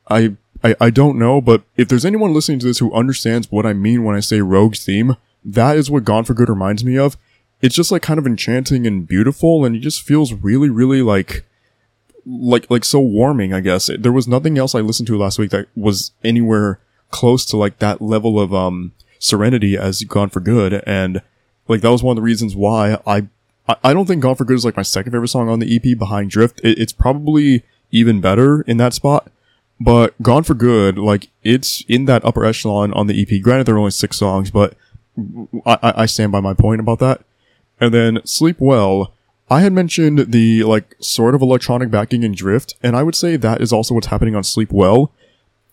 I, 0.10 0.36
I, 0.64 0.76
I 0.82 0.90
don't 0.90 1.20
know, 1.20 1.42
but 1.42 1.64
if 1.78 1.88
there's 1.88 2.06
anyone 2.06 2.34
listening 2.34 2.58
to 2.60 2.66
this 2.66 2.80
who 2.80 2.94
understands 2.94 3.52
what 3.52 3.68
I 3.68 3.74
mean 3.74 4.04
when 4.04 4.16
I 4.16 4.20
say 4.20 4.42
Rouge's 4.42 4.84
theme, 4.84 5.16
that 5.44 5.78
is 5.78 5.92
what 5.92 6.06
Gone 6.06 6.26
for 6.26 6.34
Good 6.34 6.50
reminds 6.50 6.84
me 6.84 6.98
of. 6.98 7.18
It's 7.62 7.76
just 7.76 7.92
like 7.92 8.02
kind 8.02 8.18
of 8.18 8.26
enchanting 8.26 8.88
and 8.88 9.08
beautiful, 9.08 9.64
and 9.64 9.76
it 9.76 9.80
just 9.80 10.02
feels 10.02 10.34
really, 10.34 10.70
really 10.70 11.04
like, 11.04 11.46
like, 12.26 12.70
like 12.70 12.86
so 12.86 13.00
warming, 13.00 13.54
I 13.54 13.60
guess. 13.60 13.90
There 13.98 14.12
was 14.12 14.28
nothing 14.28 14.58
else 14.58 14.76
I 14.76 14.80
listened 14.80 15.08
to 15.08 15.18
last 15.18 15.40
week 15.40 15.52
that 15.52 15.68
was 15.76 16.12
anywhere 16.24 16.80
close 17.12 17.46
to 17.46 17.58
like 17.58 17.80
that 17.80 18.02
level 18.02 18.40
of, 18.40 18.54
um, 18.54 18.94
serenity 19.20 19.78
as 19.78 20.04
Gone 20.04 20.30
for 20.30 20.40
Good, 20.40 20.84
and 20.86 21.22
like 21.68 21.82
that 21.82 21.92
was 21.92 22.04
one 22.04 22.14
of 22.14 22.18
the 22.18 22.22
reasons 22.22 22.56
why 22.56 23.00
I, 23.06 23.28
I, 23.84 23.94
don't 23.94 24.06
think 24.06 24.22
Gone 24.22 24.36
for 24.36 24.46
Good 24.46 24.58
is 24.58 24.66
like 24.66 24.78
my 24.78 24.84
second 24.84 25.12
favorite 25.12 25.30
song 25.30 25.50
on 25.50 25.60
the 25.60 25.76
EP 25.76 25.98
behind 25.98 26.30
Drift. 26.30 26.62
It, 26.64 26.78
it's 26.78 26.94
probably 26.94 27.64
even 27.92 28.22
better 28.22 28.62
in 28.62 28.78
that 28.78 28.94
spot. 28.94 29.32
But 29.80 30.22
Gone 30.22 30.44
for 30.44 30.54
Good, 30.54 30.98
like, 30.98 31.30
it's 31.44 31.84
in 31.88 32.06
that 32.06 32.24
upper 32.24 32.46
echelon 32.46 32.94
on 32.94 33.08
the 33.08 33.22
EP. 33.22 33.42
Granted, 33.42 33.66
there 33.66 33.76
are 33.76 33.80
only 33.80 33.92
six 33.92 34.18
songs, 34.18 34.52
but 34.52 34.76
I 35.66 35.94
I 35.96 36.06
stand 36.06 36.32
by 36.32 36.40
my 36.40 36.54
point 36.54 36.80
about 36.80 37.00
that. 37.00 37.22
And 37.80 37.94
then 37.94 38.22
Sleep 38.26 38.58
Well, 38.60 39.14
I 39.50 39.62
had 39.62 39.74
mentioned 39.74 40.32
the, 40.32 40.64
like, 40.64 40.96
sort 41.00 41.36
of 41.36 41.42
electronic 41.42 41.92
backing 41.92 42.24
in 42.24 42.34
Drift, 42.34 42.76
and 42.82 42.96
I 42.96 43.04
would 43.04 43.16
say 43.16 43.36
that 43.36 43.62
is 43.62 43.72
also 43.72 43.94
what's 43.94 44.08
happening 44.08 44.36
on 44.36 44.44
Sleep 44.44 44.72
Well. 44.72 45.12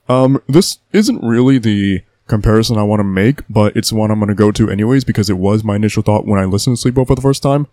Um, 0.09 0.43
this 0.47 0.79
isn't 0.93 1.23
really 1.23 1.59
the 1.59 2.03
comparison 2.27 2.77
I 2.77 2.83
want 2.83 3.01
to 3.01 3.05
make, 3.05 3.41
but 3.49 3.75
it's 3.77 3.93
one 3.93 4.11
I'm 4.11 4.19
going 4.19 4.29
to 4.29 4.35
go 4.35 4.51
to 4.53 4.71
anyways 4.71 5.05
because 5.05 5.31
it 5.31 5.39
was 5.39 5.65
my 5.65 5.77
initial 5.77 6.03
thought 6.03 6.27
when 6.27 6.39
I 6.39 6.45
listened 6.45 6.77
to 6.77 6.81
Sleep 6.81 6.97
Well 6.97 7.07
for 7.07 7.15
the 7.15 7.23
first 7.23 7.43
time. 7.43 7.67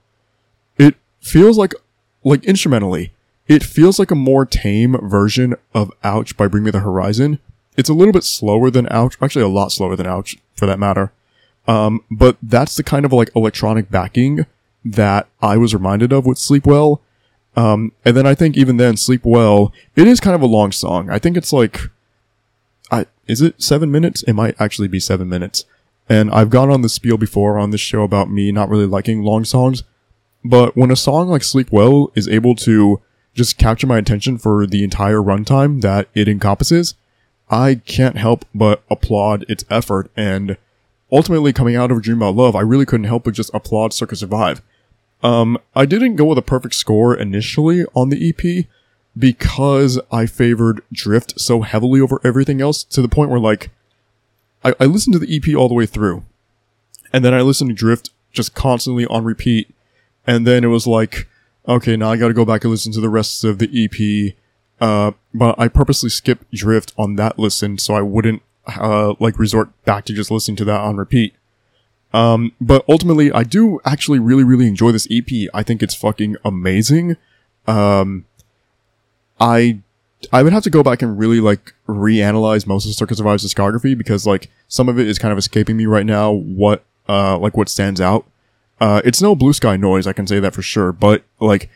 It 0.77 0.95
feels 1.19 1.57
like, 1.57 1.73
like 2.23 2.45
instrumentally, 2.45 3.11
it 3.47 3.63
feels 3.63 3.99
like 3.99 4.11
a 4.11 4.15
more 4.15 4.45
tame 4.45 4.95
version 5.09 5.55
of 5.73 5.91
Ouch 6.03 6.37
by 6.37 6.47
Bring 6.47 6.63
Me 6.63 6.71
the 6.71 6.79
Horizon. 6.79 7.39
It's 7.75 7.89
a 7.89 7.93
little 7.93 8.13
bit 8.13 8.23
slower 8.23 8.69
than 8.69 8.87
Ouch, 8.91 9.17
actually 9.21 9.43
a 9.43 9.49
lot 9.49 9.71
slower 9.71 9.95
than 9.95 10.07
Ouch 10.07 10.37
for 10.55 10.65
that 10.65 10.79
matter. 10.79 11.11
Um, 11.67 12.03
but 12.09 12.37
that's 12.41 12.77
the 12.77 12.83
kind 12.83 13.05
of 13.05 13.11
like 13.11 13.31
electronic 13.35 13.91
backing 13.91 14.45
that 14.93 15.27
I 15.41 15.57
was 15.57 15.73
reminded 15.73 16.11
of 16.11 16.25
with 16.25 16.37
Sleep 16.37 16.65
Well. 16.65 17.01
Um, 17.55 17.91
and 18.05 18.15
then 18.15 18.25
I 18.25 18.35
think 18.35 18.57
even 18.57 18.77
then 18.77 18.97
Sleep 18.97 19.21
Well, 19.23 19.73
it 19.95 20.07
is 20.07 20.19
kind 20.19 20.35
of 20.35 20.41
a 20.41 20.47
long 20.47 20.71
song. 20.71 21.09
I 21.09 21.19
think 21.19 21.35
it's 21.35 21.51
like, 21.51 21.81
I, 22.91 23.05
is 23.27 23.41
it 23.41 23.61
seven 23.61 23.91
minutes? 23.91 24.23
It 24.23 24.33
might 24.33 24.59
actually 24.59 24.87
be 24.87 24.99
seven 24.99 25.29
minutes. 25.29 25.65
And 26.07 26.31
I've 26.31 26.49
gone 26.49 26.71
on 26.71 26.81
the 26.81 26.89
spiel 26.89 27.17
before 27.17 27.59
on 27.59 27.69
this 27.69 27.81
show 27.81 28.03
about 28.03 28.31
me 28.31 28.51
not 28.51 28.69
really 28.69 28.87
liking 28.87 29.21
long 29.23 29.45
songs. 29.45 29.83
But 30.43 30.75
when 30.75 30.89
a 30.89 30.95
song 30.95 31.27
like 31.27 31.43
Sleep 31.43 31.71
Well 31.71 32.11
is 32.15 32.27
able 32.27 32.55
to 32.55 33.01
just 33.35 33.57
capture 33.57 33.87
my 33.87 33.97
attention 33.97 34.37
for 34.37 34.65
the 34.65 34.83
entire 34.83 35.21
runtime 35.21 35.81
that 35.81 36.07
it 36.15 36.27
encompasses, 36.27 36.95
I 37.49 37.75
can't 37.75 38.17
help 38.17 38.45
but 38.55 38.83
applaud 38.89 39.45
its 39.47 39.65
effort. 39.69 40.09
And 40.15 40.57
ultimately, 41.11 41.53
coming 41.53 41.75
out 41.75 41.91
of 41.91 42.01
Dream 42.01 42.17
About 42.17 42.35
Love, 42.35 42.55
I 42.55 42.61
really 42.61 42.85
couldn't 42.85 43.05
help 43.05 43.25
but 43.25 43.33
just 43.33 43.53
applaud 43.53 43.93
Circa 43.93 44.15
Survive. 44.15 44.61
Um, 45.21 45.57
I 45.75 45.85
didn't 45.85 46.15
go 46.15 46.25
with 46.25 46.37
a 46.37 46.43
perfect 46.43 46.75
score 46.75 47.15
initially 47.15 47.85
on 47.93 48.09
the 48.09 48.29
EP 48.29 48.65
because 49.17 49.99
I 50.11 50.25
favored 50.25 50.81
Drift 50.93 51.39
so 51.39 51.61
heavily 51.61 51.99
over 51.99 52.21
everything 52.23 52.61
else 52.61 52.83
to 52.85 53.01
the 53.01 53.09
point 53.09 53.29
where 53.29 53.39
like 53.39 53.69
I, 54.63 54.73
I 54.79 54.85
listened 54.85 55.13
to 55.13 55.19
the 55.19 55.35
EP 55.35 55.55
all 55.55 55.67
the 55.67 55.75
way 55.75 55.85
through. 55.85 56.23
And 57.11 57.25
then 57.25 57.33
I 57.33 57.41
listened 57.41 57.69
to 57.69 57.75
Drift 57.75 58.11
just 58.31 58.53
constantly 58.53 59.05
on 59.07 59.23
repeat. 59.23 59.73
And 60.25 60.45
then 60.45 60.63
it 60.63 60.67
was 60.67 60.87
like, 60.87 61.27
okay, 61.67 61.97
now 61.97 62.11
I 62.11 62.17
gotta 62.17 62.33
go 62.33 62.45
back 62.45 62.63
and 62.63 62.71
listen 62.71 62.91
to 62.93 63.01
the 63.01 63.09
rest 63.09 63.43
of 63.43 63.59
the 63.59 63.69
EP. 63.73 64.35
Uh, 64.79 65.11
but 65.33 65.59
I 65.59 65.67
purposely 65.67 66.09
skipped 66.09 66.51
Drift 66.53 66.93
on 66.97 67.15
that 67.15 67.37
listen 67.37 67.77
so 67.77 67.95
I 67.95 68.01
wouldn't, 68.01 68.41
uh, 68.67 69.15
like 69.19 69.39
resort 69.39 69.69
back 69.83 70.05
to 70.05 70.13
just 70.13 70.31
listening 70.31 70.55
to 70.57 70.65
that 70.65 70.79
on 70.79 70.97
repeat. 70.97 71.33
Um, 72.13 72.53
but 72.59 72.83
ultimately, 72.89 73.31
I 73.31 73.43
do 73.43 73.79
actually 73.85 74.19
really, 74.19 74.43
really 74.43 74.67
enjoy 74.67 74.91
this 74.91 75.07
EP. 75.11 75.49
I 75.53 75.63
think 75.63 75.83
it's 75.83 75.95
fucking 75.95 76.37
amazing. 76.43 77.17
Um, 77.67 78.25
I 79.39 79.79
I 80.33 80.43
would 80.43 80.53
have 80.53 80.63
to 80.63 80.69
go 80.69 80.83
back 80.83 81.01
and 81.01 81.17
really 81.17 81.39
like 81.39 81.73
reanalyze 81.87 82.67
most 82.67 82.85
of 82.85 82.93
Circa 82.93 83.15
Survive's 83.15 83.45
discography 83.45 83.97
because 83.97 84.25
like 84.25 84.49
some 84.67 84.89
of 84.89 84.99
it 84.99 85.07
is 85.07 85.19
kind 85.19 85.31
of 85.31 85.37
escaping 85.37 85.77
me 85.77 85.85
right 85.85 86.05
now. 86.05 86.31
What 86.31 86.83
uh 87.07 87.37
like 87.37 87.55
what 87.55 87.69
stands 87.69 88.01
out? 88.01 88.25
Uh, 88.81 89.01
it's 89.03 89.21
no 89.21 89.35
blue 89.35 89.53
sky 89.53 89.75
noise. 89.75 90.07
I 90.07 90.13
can 90.13 90.25
say 90.25 90.39
that 90.39 90.53
for 90.53 90.61
sure. 90.61 90.91
But 90.91 91.23
like 91.39 91.69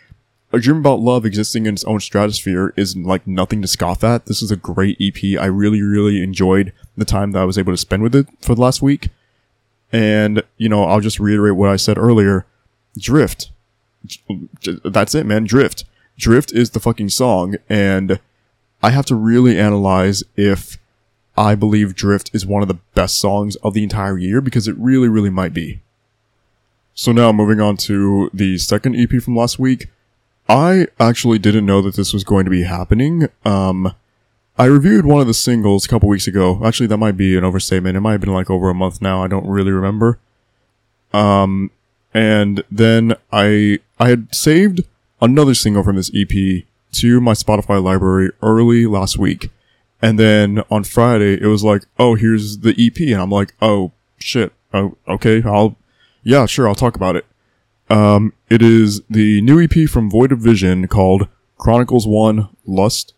a 0.53 0.59
dream 0.59 0.77
about 0.77 0.99
love 0.99 1.25
existing 1.25 1.65
in 1.65 1.73
its 1.73 1.83
own 1.83 1.99
stratosphere 1.99 2.73
is 2.77 2.95
like 2.95 3.27
nothing 3.27 3.61
to 3.61 3.67
scoff 3.67 4.03
at. 4.03 4.25
This 4.25 4.41
is 4.41 4.51
a 4.51 4.55
great 4.55 4.97
EP. 5.01 5.39
I 5.39 5.45
really, 5.45 5.81
really 5.81 6.23
enjoyed 6.23 6.73
the 6.95 7.05
time 7.05 7.31
that 7.31 7.41
I 7.41 7.45
was 7.45 7.57
able 7.57 7.73
to 7.73 7.77
spend 7.77 8.03
with 8.03 8.15
it 8.15 8.27
for 8.41 8.55
the 8.55 8.61
last 8.61 8.81
week. 8.81 9.09
And, 9.93 10.43
you 10.57 10.67
know, 10.67 10.83
I'll 10.83 10.99
just 10.99 11.19
reiterate 11.19 11.55
what 11.55 11.69
I 11.69 11.75
said 11.75 11.97
earlier. 11.97 12.45
Drift. 12.97 13.51
That's 14.83 15.15
it, 15.15 15.25
man. 15.25 15.45
Drift. 15.45 15.85
Drift 16.17 16.51
is 16.51 16.71
the 16.71 16.79
fucking 16.79 17.09
song. 17.09 17.55
And 17.69 18.19
I 18.81 18.89
have 18.89 19.05
to 19.05 19.15
really 19.15 19.57
analyze 19.57 20.23
if 20.35 20.79
I 21.37 21.55
believe 21.55 21.95
Drift 21.95 22.31
is 22.33 22.45
one 22.45 22.63
of 22.63 22.67
the 22.67 22.79
best 22.95 23.19
songs 23.19 23.55
of 23.57 23.73
the 23.73 23.83
entire 23.83 24.17
year 24.17 24.41
because 24.41 24.67
it 24.67 24.75
really, 24.77 25.07
really 25.07 25.29
might 25.29 25.53
be. 25.53 25.81
So 26.95 27.11
now 27.11 27.31
moving 27.31 27.59
on 27.59 27.77
to 27.77 28.29
the 28.33 28.57
second 28.57 28.95
EP 28.95 29.21
from 29.21 29.35
last 29.35 29.57
week. 29.57 29.87
I 30.49 30.87
actually 30.99 31.39
didn't 31.39 31.65
know 31.65 31.81
that 31.81 31.95
this 31.95 32.13
was 32.13 32.23
going 32.23 32.45
to 32.45 32.51
be 32.51 32.63
happening. 32.63 33.29
Um, 33.45 33.93
I 34.57 34.65
reviewed 34.65 35.05
one 35.05 35.19
of 35.19 35.27
the 35.27 35.33
singles 35.33 35.85
a 35.85 35.89
couple 35.89 36.07
weeks 36.09 36.27
ago. 36.27 36.61
Actually, 36.63 36.87
that 36.87 36.97
might 36.97 37.17
be 37.17 37.35
an 37.35 37.43
overstatement. 37.43 37.97
It 37.97 38.01
might 38.01 38.11
have 38.13 38.21
been 38.21 38.33
like 38.33 38.49
over 38.51 38.69
a 38.69 38.73
month 38.75 39.01
now. 39.01 39.23
I 39.23 39.27
don't 39.27 39.47
really 39.47 39.71
remember. 39.71 40.19
Um, 41.11 41.71
And 42.13 42.63
then 42.69 43.15
I 43.31 43.79
I 43.99 44.09
had 44.09 44.33
saved 44.33 44.83
another 45.19 45.55
single 45.55 45.83
from 45.83 45.95
this 45.95 46.11
EP 46.13 46.65
to 46.93 47.19
my 47.19 47.33
Spotify 47.33 47.81
library 47.83 48.31
early 48.43 48.85
last 48.85 49.17
week. 49.17 49.49
And 50.01 50.19
then 50.19 50.61
on 50.69 50.83
Friday, 50.83 51.41
it 51.41 51.47
was 51.47 51.63
like, 51.63 51.85
oh, 51.97 52.13
here's 52.15 52.59
the 52.59 52.75
EP. 52.77 52.99
And 52.99 53.21
I'm 53.21 53.31
like, 53.31 53.55
oh, 53.61 53.93
shit. 54.19 54.51
Oh, 54.73 54.97
okay. 55.07 55.41
I'll, 55.43 55.75
yeah, 56.23 56.45
sure. 56.45 56.67
I'll 56.67 56.75
talk 56.75 56.95
about 56.95 57.15
it. 57.15 57.25
Um, 57.89 58.33
it 58.49 58.61
is 58.61 59.01
the 59.09 59.41
new 59.41 59.61
EP 59.61 59.89
from 59.89 60.11
Void 60.11 60.31
of 60.31 60.39
Vision 60.39 60.87
called 60.87 61.27
Chronicles 61.57 62.05
1 62.05 62.49
Lust. 62.65 63.13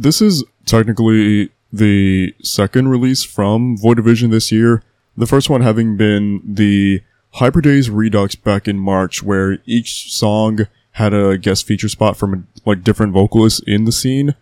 This 0.00 0.22
is 0.22 0.44
technically 0.64 1.50
the 1.70 2.34
second 2.42 2.88
release 2.88 3.22
from 3.22 3.76
Void 3.76 3.98
of 3.98 4.06
Vision 4.06 4.30
this 4.30 4.50
year. 4.50 4.82
The 5.14 5.26
first 5.26 5.50
one 5.50 5.60
having 5.60 5.98
been 5.98 6.40
the 6.42 7.02
Hyperdaze 7.34 7.90
Redux 7.92 8.34
back 8.34 8.66
in 8.66 8.78
March, 8.78 9.22
where 9.22 9.58
each 9.66 10.10
song 10.10 10.60
had 10.92 11.14
a 11.14 11.38
guest 11.38 11.66
feature 11.66 11.88
spot 11.88 12.16
from 12.16 12.48
like 12.64 12.82
different 12.82 13.12
vocalists 13.12 13.60
in 13.66 13.84
the 13.84 13.92
scene, 13.92 14.34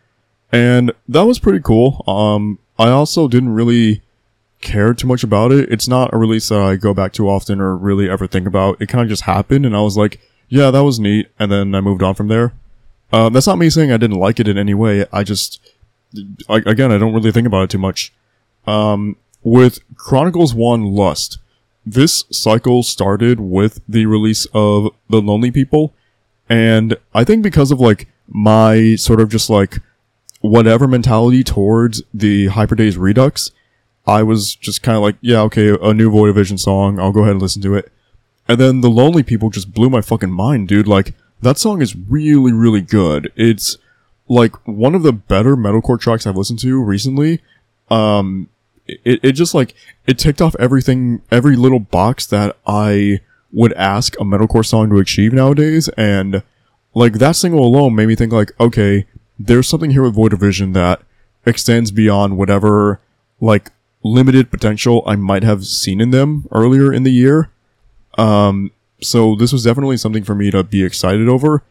and 0.50 0.92
that 1.08 1.22
was 1.22 1.38
pretty 1.38 1.60
cool. 1.60 2.04
Um, 2.06 2.58
I 2.78 2.88
also 2.88 3.28
didn't 3.28 3.50
really 3.50 4.02
care 4.60 4.94
too 4.94 5.06
much 5.06 5.22
about 5.22 5.52
it. 5.52 5.70
It's 5.70 5.88
not 5.88 6.12
a 6.12 6.18
release 6.18 6.48
that 6.48 6.60
I 6.60 6.76
go 6.76 6.94
back 6.94 7.12
to 7.14 7.28
often 7.28 7.60
or 7.60 7.76
really 7.76 8.08
ever 8.08 8.26
think 8.26 8.46
about. 8.46 8.80
It 8.80 8.88
kind 8.88 9.02
of 9.02 9.08
just 9.08 9.22
happened, 9.22 9.66
and 9.66 9.76
I 9.76 9.80
was 9.80 9.96
like, 9.96 10.20
yeah, 10.48 10.70
that 10.70 10.84
was 10.84 10.98
neat, 10.98 11.28
and 11.38 11.52
then 11.52 11.74
I 11.74 11.80
moved 11.80 12.02
on 12.02 12.14
from 12.14 12.28
there. 12.28 12.52
Uh, 13.12 13.28
that's 13.28 13.46
not 13.46 13.58
me 13.58 13.70
saying 13.70 13.92
I 13.92 13.96
didn't 13.96 14.18
like 14.18 14.40
it 14.40 14.48
in 14.48 14.58
any 14.58 14.74
way. 14.74 15.06
I 15.12 15.22
just, 15.22 15.60
I, 16.48 16.56
again, 16.66 16.92
I 16.92 16.98
don't 16.98 17.14
really 17.14 17.32
think 17.32 17.46
about 17.46 17.64
it 17.64 17.70
too 17.70 17.78
much. 17.78 18.12
Um, 18.66 19.16
with 19.42 19.78
Chronicles 19.96 20.54
1 20.54 20.84
Lust, 20.84 21.38
this 21.86 22.24
cycle 22.30 22.82
started 22.82 23.40
with 23.40 23.80
the 23.88 24.06
release 24.06 24.46
of 24.52 24.90
The 25.08 25.22
Lonely 25.22 25.50
People, 25.50 25.94
and 26.48 26.96
I 27.14 27.24
think 27.24 27.42
because 27.42 27.70
of 27.70 27.80
like 27.80 28.08
my 28.28 28.94
sort 28.96 29.20
of 29.20 29.28
just 29.28 29.50
like 29.50 29.78
whatever 30.40 30.86
mentality 30.86 31.42
towards 31.42 32.02
the 32.14 32.48
Hyperdaze 32.48 32.98
Redux, 32.98 33.50
I 34.06 34.22
was 34.22 34.54
just 34.54 34.82
kind 34.82 34.96
of 34.96 35.02
like, 35.02 35.16
yeah, 35.20 35.40
okay, 35.42 35.76
a 35.80 35.92
new 35.92 36.10
Void 36.10 36.34
Vision 36.34 36.58
song, 36.58 36.98
I'll 36.98 37.12
go 37.12 37.20
ahead 37.20 37.32
and 37.32 37.42
listen 37.42 37.62
to 37.62 37.74
it. 37.74 37.92
And 38.46 38.58
then 38.58 38.80
The 38.80 38.88
Lonely 38.88 39.22
People 39.22 39.50
just 39.50 39.74
blew 39.74 39.90
my 39.90 40.00
fucking 40.00 40.32
mind, 40.32 40.68
dude. 40.68 40.88
Like, 40.88 41.14
that 41.42 41.58
song 41.58 41.82
is 41.82 41.94
really, 41.94 42.52
really 42.52 42.80
good. 42.80 43.30
It's 43.36 43.76
like 44.28 44.54
one 44.66 44.94
of 44.94 45.02
the 45.02 45.12
better 45.12 45.56
metalcore 45.56 46.00
tracks 46.00 46.26
I've 46.26 46.36
listened 46.36 46.58
to 46.60 46.82
recently. 46.82 47.42
Um, 47.90 48.48
it, 48.86 49.20
it 49.22 49.32
just 49.32 49.54
like, 49.54 49.74
it 50.06 50.18
ticked 50.18 50.40
off 50.40 50.56
everything, 50.58 51.20
every 51.30 51.56
little 51.56 51.78
box 51.78 52.26
that 52.26 52.56
I 52.66 53.20
would 53.52 53.72
ask 53.74 54.14
a 54.16 54.24
metalcore 54.24 54.66
song 54.66 54.90
to 54.90 54.98
achieve 54.98 55.32
nowadays. 55.32 55.88
And 55.96 56.42
like 56.94 57.14
that 57.14 57.36
single 57.36 57.64
alone 57.64 57.94
made 57.94 58.06
me 58.06 58.14
think 58.14 58.32
like, 58.32 58.52
okay, 58.60 59.06
there's 59.38 59.68
something 59.68 59.90
here 59.90 60.02
with 60.02 60.14
Void 60.14 60.32
of 60.32 60.40
Vision 60.40 60.72
that 60.72 61.02
extends 61.46 61.90
beyond 61.90 62.36
whatever 62.36 63.00
like 63.40 63.70
limited 64.02 64.50
potential 64.50 65.02
I 65.06 65.16
might 65.16 65.42
have 65.44 65.64
seen 65.64 66.00
in 66.00 66.10
them 66.10 66.46
earlier 66.50 66.92
in 66.92 67.04
the 67.04 67.12
year. 67.12 67.50
Um, 68.16 68.72
so 69.00 69.36
this 69.36 69.52
was 69.52 69.64
definitely 69.64 69.96
something 69.96 70.24
for 70.24 70.34
me 70.34 70.50
to 70.50 70.64
be 70.64 70.84
excited 70.84 71.28
over. 71.28 71.62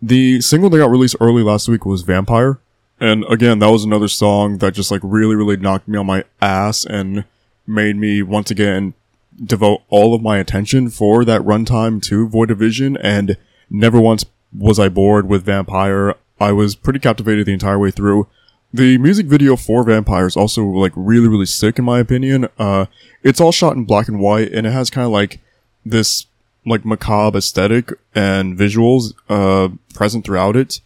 The 0.00 0.40
single 0.40 0.70
that 0.70 0.78
got 0.78 0.90
released 0.90 1.16
early 1.20 1.42
last 1.42 1.68
week 1.68 1.84
was 1.84 2.02
Vampire. 2.02 2.58
And 3.00 3.24
again, 3.28 3.58
that 3.58 3.70
was 3.70 3.84
another 3.84 4.08
song 4.08 4.58
that 4.58 4.74
just 4.74 4.90
like 4.90 5.00
really, 5.02 5.34
really 5.34 5.56
knocked 5.56 5.88
me 5.88 5.98
on 5.98 6.06
my 6.06 6.24
ass 6.40 6.84
and 6.84 7.24
made 7.66 7.96
me 7.96 8.22
once 8.22 8.50
again 8.50 8.94
devote 9.42 9.82
all 9.88 10.14
of 10.14 10.22
my 10.22 10.38
attention 10.38 10.90
for 10.90 11.24
that 11.24 11.42
runtime 11.42 12.02
to 12.02 12.28
Void 12.28 12.50
of 12.50 12.58
Vision. 12.58 12.96
And 12.98 13.36
never 13.70 14.00
once 14.00 14.24
was 14.52 14.78
I 14.78 14.88
bored 14.88 15.28
with 15.28 15.44
Vampire. 15.44 16.14
I 16.40 16.52
was 16.52 16.74
pretty 16.74 16.98
captivated 16.98 17.46
the 17.46 17.52
entire 17.52 17.78
way 17.78 17.90
through. 17.90 18.28
The 18.72 18.98
music 18.98 19.26
video 19.26 19.54
for 19.56 19.84
Vampire 19.84 20.26
is 20.26 20.36
also 20.36 20.64
like 20.64 20.92
really, 20.96 21.28
really 21.28 21.46
sick 21.46 21.78
in 21.78 21.84
my 21.84 22.00
opinion. 22.00 22.48
Uh, 22.58 22.86
it's 23.22 23.40
all 23.40 23.52
shot 23.52 23.76
in 23.76 23.84
black 23.84 24.08
and 24.08 24.18
white 24.18 24.52
and 24.52 24.66
it 24.66 24.72
has 24.72 24.90
kind 24.90 25.04
of 25.04 25.12
like 25.12 25.40
this 25.86 26.26
like 26.66 26.84
macabre 26.84 27.38
aesthetic 27.38 27.92
and 28.14 28.58
visuals 28.58 29.12
uh 29.28 29.68
present 29.94 30.24
throughout 30.24 30.56
it. 30.56 30.80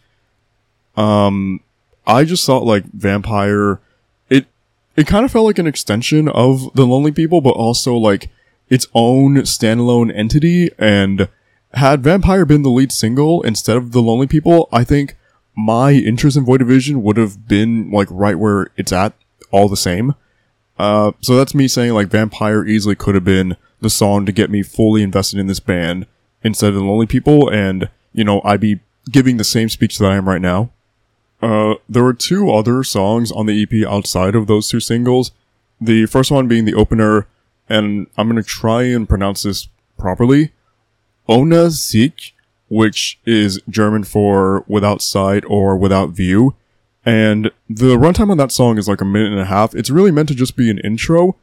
Um 0.95 1.61
I 2.05 2.25
just 2.25 2.45
thought 2.45 2.63
like 2.63 2.83
Vampire 2.91 3.79
it 4.29 4.45
it 4.95 5.07
kind 5.07 5.25
of 5.25 5.31
felt 5.31 5.45
like 5.45 5.57
an 5.57 5.67
extension 5.67 6.27
of 6.27 6.73
The 6.75 6.85
Lonely 6.85 7.11
People 7.11 7.41
but 7.41 7.51
also 7.51 7.95
like 7.95 8.29
its 8.69 8.87
own 8.93 9.35
standalone 9.37 10.15
entity 10.15 10.69
and 10.77 11.27
had 11.73 12.03
Vampire 12.03 12.45
been 12.45 12.63
the 12.63 12.69
lead 12.69 12.91
single 12.91 13.41
instead 13.43 13.77
of 13.77 13.91
The 13.91 14.01
Lonely 14.01 14.27
People, 14.27 14.69
I 14.71 14.83
think 14.83 15.15
my 15.55 15.91
interest 15.91 16.37
in 16.37 16.45
Void 16.45 16.61
of 16.61 16.67
Vision 16.67 17.03
would 17.03 17.17
have 17.17 17.47
been 17.47 17.91
like 17.91 18.07
right 18.09 18.37
where 18.37 18.67
it's 18.77 18.91
at 18.91 19.13
all 19.51 19.67
the 19.67 19.77
same. 19.77 20.15
Uh, 20.77 21.11
so 21.21 21.35
that's 21.35 21.53
me 21.53 21.67
saying 21.67 21.93
like 21.93 22.07
Vampire 22.07 22.65
easily 22.65 22.95
could 22.95 23.15
have 23.15 23.25
been 23.25 23.57
the 23.81 23.89
song 23.89 24.25
to 24.25 24.31
get 24.31 24.49
me 24.49 24.63
fully 24.63 25.03
invested 25.03 25.39
in 25.39 25.47
this 25.47 25.59
band 25.59 26.07
instead 26.43 26.69
of 26.69 26.75
the 26.75 26.83
Lonely 26.83 27.07
People, 27.07 27.49
and 27.49 27.89
you 28.13 28.23
know 28.23 28.41
I'd 28.43 28.61
be 28.61 28.79
giving 29.11 29.37
the 29.37 29.43
same 29.43 29.69
speech 29.69 29.97
that 29.97 30.11
I 30.11 30.15
am 30.15 30.27
right 30.27 30.41
now. 30.41 30.71
Uh, 31.41 31.75
there 31.87 32.03
were 32.03 32.13
two 32.13 32.51
other 32.51 32.83
songs 32.83 33.31
on 33.31 33.45
the 33.45 33.61
EP 33.61 33.87
outside 33.87 34.35
of 34.35 34.47
those 34.47 34.67
two 34.69 34.79
singles. 34.79 35.31
The 35.79 36.05
first 36.05 36.31
one 36.31 36.47
being 36.47 36.65
the 36.65 36.73
opener, 36.73 37.27
and 37.69 38.07
I'm 38.17 38.27
gonna 38.27 38.43
try 38.43 38.83
and 38.83 39.07
pronounce 39.07 39.43
this 39.43 39.67
properly. 39.97 40.51
Ohne 41.27 41.71
Sicht, 41.71 42.33
which 42.67 43.19
is 43.25 43.61
German 43.69 44.03
for 44.03 44.63
without 44.67 45.01
sight 45.01 45.43
or 45.47 45.77
without 45.77 46.09
view. 46.09 46.55
And 47.05 47.51
the 47.69 47.97
runtime 47.97 48.29
on 48.29 48.37
that 48.37 48.51
song 48.51 48.77
is 48.77 48.87
like 48.87 49.01
a 49.01 49.05
minute 49.05 49.31
and 49.31 49.41
a 49.41 49.45
half. 49.45 49.73
It's 49.73 49.89
really 49.89 50.11
meant 50.11 50.29
to 50.29 50.35
just 50.35 50.55
be 50.55 50.69
an 50.69 50.79
intro, 50.79 51.35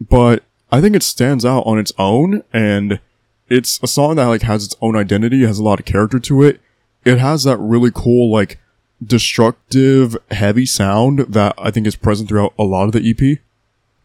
but 0.00 0.42
I 0.72 0.80
think 0.80 0.96
it 0.96 1.02
stands 1.02 1.44
out 1.44 1.62
on 1.62 1.78
its 1.78 1.92
own 1.98 2.42
and 2.52 3.00
it's 3.48 3.78
a 3.82 3.86
song 3.86 4.16
that 4.16 4.26
like 4.26 4.42
has 4.42 4.64
its 4.64 4.76
own 4.80 4.96
identity, 4.96 5.44
has 5.44 5.58
a 5.58 5.62
lot 5.62 5.78
of 5.78 5.86
character 5.86 6.18
to 6.18 6.42
it. 6.42 6.60
It 7.04 7.18
has 7.18 7.44
that 7.44 7.58
really 7.58 7.90
cool 7.94 8.32
like 8.32 8.58
destructive 9.02 10.16
heavy 10.30 10.66
sound 10.66 11.20
that 11.20 11.54
I 11.58 11.70
think 11.70 11.86
is 11.86 11.96
present 11.96 12.28
throughout 12.28 12.54
a 12.58 12.64
lot 12.64 12.86
of 12.86 12.92
the 12.92 13.08
EP. 13.08 13.38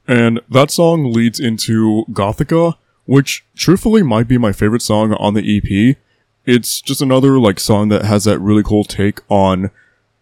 And 0.09 0.41
that 0.49 0.71
song 0.71 1.13
leads 1.13 1.39
into 1.39 2.03
Gothica, 2.11 2.73
which 3.05 3.45
truthfully 3.55 4.01
might 4.01 4.27
be 4.27 4.39
my 4.39 4.51
favorite 4.51 4.81
song 4.81 5.13
on 5.13 5.35
the 5.35 5.57
EP. 5.57 5.97
It's 6.47 6.81
just 6.81 6.99
another 6.99 7.39
like 7.39 7.59
song 7.59 7.89
that 7.89 8.05
has 8.05 8.23
that 8.23 8.39
really 8.39 8.63
cool 8.63 8.83
take 8.83 9.19
on 9.29 9.69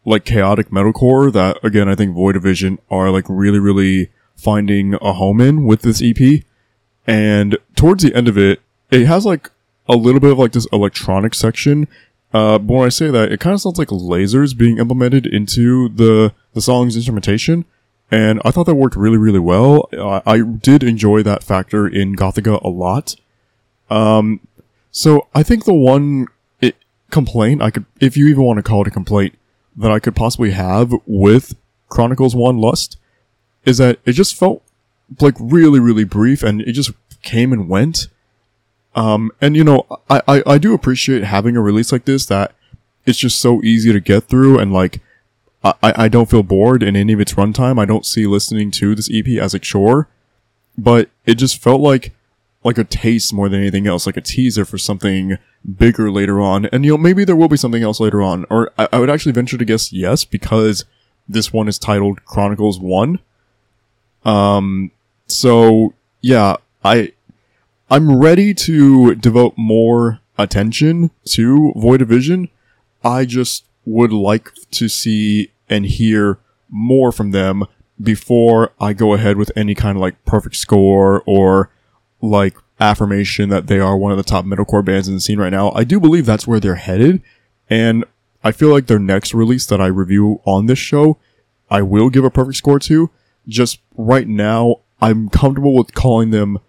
like 0.03 0.25
chaotic 0.25 0.71
metalcore 0.71 1.31
that 1.31 1.63
again 1.63 1.87
I 1.87 1.95
think 1.95 2.13
Void 2.13 2.35
of 2.35 2.43
Vision 2.43 2.79
are 2.91 3.11
like 3.11 3.23
really 3.29 3.59
really 3.59 4.09
finding 4.35 4.95
a 4.95 5.13
home 5.13 5.39
in 5.39 5.63
with 5.63 5.83
this 5.83 6.01
EP. 6.03 6.43
And 7.05 7.57
towards 7.77 8.03
the 8.03 8.13
end 8.13 8.27
of 8.27 8.37
it, 8.37 8.61
it 8.91 9.05
has 9.05 9.25
like 9.25 9.51
a 9.87 9.95
little 9.95 10.19
bit 10.19 10.33
of 10.33 10.37
like 10.37 10.51
this 10.51 10.67
electronic 10.73 11.33
section. 11.33 11.87
Uh, 12.33 12.59
but 12.59 12.73
when 12.73 12.85
I 12.85 12.89
say 12.89 13.09
that, 13.09 13.31
it 13.31 13.39
kind 13.39 13.53
of 13.53 13.61
sounds 13.61 13.79
like 13.79 13.87
lasers 13.87 14.57
being 14.57 14.79
implemented 14.79 15.25
into 15.25 15.87
the 15.87 16.33
the 16.53 16.61
song's 16.61 16.97
instrumentation, 16.97 17.63
and 18.09 18.41
I 18.45 18.51
thought 18.51 18.65
that 18.65 18.75
worked 18.75 18.95
really, 18.95 19.17
really 19.17 19.39
well. 19.39 19.89
I, 19.93 20.21
I 20.25 20.41
did 20.41 20.83
enjoy 20.83 21.23
that 21.23 21.43
factor 21.43 21.87
in 21.87 22.15
Gothica 22.15 22.61
a 22.63 22.69
lot. 22.69 23.15
Um, 23.89 24.39
so 24.91 25.27
I 25.35 25.43
think 25.43 25.65
the 25.65 25.73
one 25.73 26.27
it, 26.61 26.75
complaint 27.11 27.61
I 27.61 27.69
could, 27.71 27.85
if 27.99 28.15
you 28.15 28.27
even 28.27 28.43
want 28.43 28.57
to 28.57 28.63
call 28.63 28.81
it 28.81 28.87
a 28.87 28.91
complaint, 28.91 29.37
that 29.75 29.91
I 29.91 29.99
could 29.99 30.15
possibly 30.15 30.51
have 30.51 30.91
with 31.05 31.55
Chronicles 31.89 32.35
One 32.35 32.57
Lust 32.57 32.97
is 33.65 33.77
that 33.77 33.99
it 34.05 34.13
just 34.13 34.35
felt 34.35 34.63
like 35.21 35.35
really, 35.39 35.79
really 35.79 36.03
brief 36.03 36.43
and 36.43 36.61
it 36.61 36.71
just 36.73 36.91
came 37.21 37.53
and 37.53 37.69
went. 37.69 38.07
Um, 38.95 39.31
and 39.39 39.55
you 39.55 39.63
know, 39.63 39.85
I, 40.09 40.21
I, 40.27 40.43
I 40.47 40.57
do 40.57 40.73
appreciate 40.73 41.23
having 41.23 41.55
a 41.55 41.61
release 41.61 41.91
like 41.91 42.05
this 42.05 42.25
that 42.27 42.55
it's 43.05 43.19
just 43.19 43.39
so 43.39 43.61
easy 43.63 43.93
to 43.93 43.99
get 43.99 44.23
through 44.23 44.57
and 44.57 44.73
like, 44.73 45.01
I, 45.81 46.05
I 46.05 46.07
don't 46.07 46.29
feel 46.29 46.43
bored 46.43 46.83
in 46.83 46.95
any 46.95 47.13
of 47.13 47.19
its 47.19 47.33
runtime. 47.33 47.79
I 47.79 47.85
don't 47.85 48.05
see 48.05 48.25
listening 48.27 48.71
to 48.71 48.95
this 48.95 49.09
EP 49.13 49.27
as 49.41 49.53
a 49.53 49.59
chore, 49.59 50.07
but 50.77 51.09
it 51.25 51.35
just 51.35 51.61
felt 51.61 51.81
like, 51.81 52.13
like 52.63 52.77
a 52.77 52.83
taste 52.83 53.33
more 53.33 53.49
than 53.49 53.59
anything 53.59 53.87
else, 53.87 54.05
like 54.05 54.17
a 54.17 54.21
teaser 54.21 54.65
for 54.65 54.77
something 54.77 55.37
bigger 55.77 56.11
later 56.11 56.41
on. 56.41 56.65
And 56.67 56.85
you 56.85 56.91
know, 56.91 56.97
maybe 56.97 57.23
there 57.25 57.35
will 57.35 57.47
be 57.47 57.57
something 57.57 57.83
else 57.83 57.99
later 57.99 58.21
on, 58.21 58.45
or 58.49 58.71
I, 58.77 58.87
I 58.93 58.99
would 58.99 59.09
actually 59.09 59.31
venture 59.31 59.57
to 59.57 59.65
guess 59.65 59.91
yes, 59.91 60.25
because 60.25 60.85
this 61.27 61.51
one 61.51 61.67
is 61.67 61.79
titled 61.79 62.25
Chronicles 62.25 62.79
1. 62.79 63.19
Um, 64.23 64.91
so 65.27 65.93
yeah, 66.21 66.57
I 66.83 67.13
I'm 67.89 68.19
ready 68.19 68.53
to 68.53 69.15
devote 69.15 69.53
more 69.57 70.19
attention 70.37 71.11
to 71.29 71.73
Void 71.75 72.01
Vision. 72.01 72.49
I 73.03 73.25
just 73.25 73.65
would 73.85 74.11
like 74.11 74.51
to 74.71 74.89
see 74.89 75.51
and 75.69 75.85
hear 75.85 76.39
more 76.69 77.11
from 77.11 77.31
them 77.31 77.65
before 78.01 78.73
I 78.79 78.93
go 78.93 79.13
ahead 79.13 79.37
with 79.37 79.51
any 79.55 79.73
kind 79.75 79.97
of 79.97 80.01
like 80.01 80.23
perfect 80.25 80.55
score 80.55 81.23
or 81.25 81.71
like 82.21 82.55
affirmation 82.79 83.49
that 83.49 83.67
they 83.67 83.79
are 83.79 83.97
one 83.97 84.11
of 84.11 84.17
the 84.17 84.23
top 84.23 84.45
metalcore 84.45 84.85
bands 84.85 85.07
in 85.07 85.15
the 85.15 85.21
scene 85.21 85.39
right 85.39 85.51
now. 85.51 85.71
I 85.71 85.83
do 85.83 85.99
believe 85.99 86.25
that's 86.25 86.47
where 86.47 86.59
they're 86.59 86.75
headed, 86.75 87.21
and 87.69 88.05
I 88.43 88.51
feel 88.51 88.69
like 88.69 88.87
their 88.87 88.99
next 88.99 89.33
release 89.33 89.65
that 89.65 89.81
I 89.81 89.87
review 89.87 90.41
on 90.45 90.67
this 90.67 90.79
show, 90.79 91.17
I 91.69 91.81
will 91.81 92.09
give 92.09 92.23
a 92.23 92.29
perfect 92.29 92.57
score 92.57 92.79
to. 92.79 93.09
Just 93.47 93.79
right 93.95 94.27
now, 94.27 94.77
I'm 95.01 95.29
comfortable 95.29 95.75
with 95.75 95.93
calling 95.93 96.31
them 96.31 96.59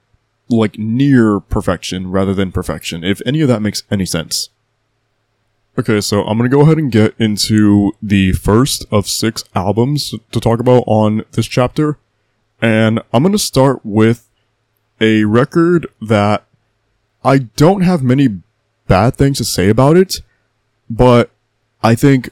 like 0.48 0.78
near 0.78 1.40
perfection 1.40 2.10
rather 2.10 2.34
than 2.34 2.52
perfection, 2.52 3.04
if 3.04 3.20
any 3.26 3.40
of 3.42 3.48
that 3.48 3.62
makes 3.62 3.82
any 3.90 4.06
sense. 4.06 4.48
Okay, 5.78 6.00
so 6.00 6.24
I'm 6.24 6.36
gonna 6.36 6.48
go 6.48 6.62
ahead 6.62 6.78
and 6.78 6.90
get 6.90 7.14
into 7.20 7.92
the 8.02 8.32
first 8.32 8.84
of 8.90 9.06
six 9.06 9.44
albums 9.54 10.12
to 10.32 10.40
talk 10.40 10.58
about 10.58 10.82
on 10.88 11.24
this 11.32 11.46
chapter. 11.46 11.98
And 12.60 13.00
I'm 13.12 13.22
gonna 13.22 13.38
start 13.38 13.82
with 13.84 14.28
a 15.00 15.24
record 15.24 15.86
that 16.02 16.44
I 17.22 17.38
don't 17.38 17.82
have 17.82 18.02
many 18.02 18.40
bad 18.88 19.14
things 19.14 19.38
to 19.38 19.44
say 19.44 19.68
about 19.68 19.96
it, 19.96 20.20
but 20.90 21.30
I 21.80 21.94
think 21.94 22.30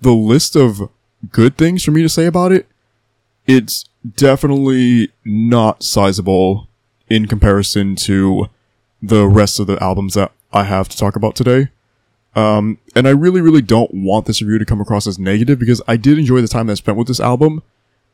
the 0.00 0.14
list 0.14 0.56
of 0.56 0.88
good 1.30 1.58
things 1.58 1.84
for 1.84 1.90
me 1.90 2.00
to 2.00 2.08
say 2.08 2.24
about 2.24 2.52
it, 2.52 2.68
it's 3.46 3.84
definitely 4.16 5.12
not 5.26 5.82
sizable 5.82 6.68
in 7.10 7.26
comparison 7.26 7.96
to 7.96 8.46
the 9.02 9.28
rest 9.28 9.60
of 9.60 9.66
the 9.66 9.82
albums 9.82 10.14
that 10.14 10.32
I 10.54 10.64
have 10.64 10.88
to 10.88 10.96
talk 10.96 11.16
about 11.16 11.36
today. 11.36 11.68
Um, 12.34 12.78
and 12.94 13.08
I 13.08 13.10
really, 13.10 13.40
really 13.40 13.62
don't 13.62 13.92
want 13.92 14.26
this 14.26 14.42
review 14.42 14.58
to 14.58 14.64
come 14.64 14.80
across 14.80 15.06
as 15.06 15.18
negative 15.18 15.58
because 15.58 15.82
I 15.88 15.96
did 15.96 16.18
enjoy 16.18 16.40
the 16.40 16.48
time 16.48 16.66
that 16.66 16.72
I 16.72 16.76
spent 16.76 16.98
with 16.98 17.08
this 17.08 17.20
album, 17.20 17.62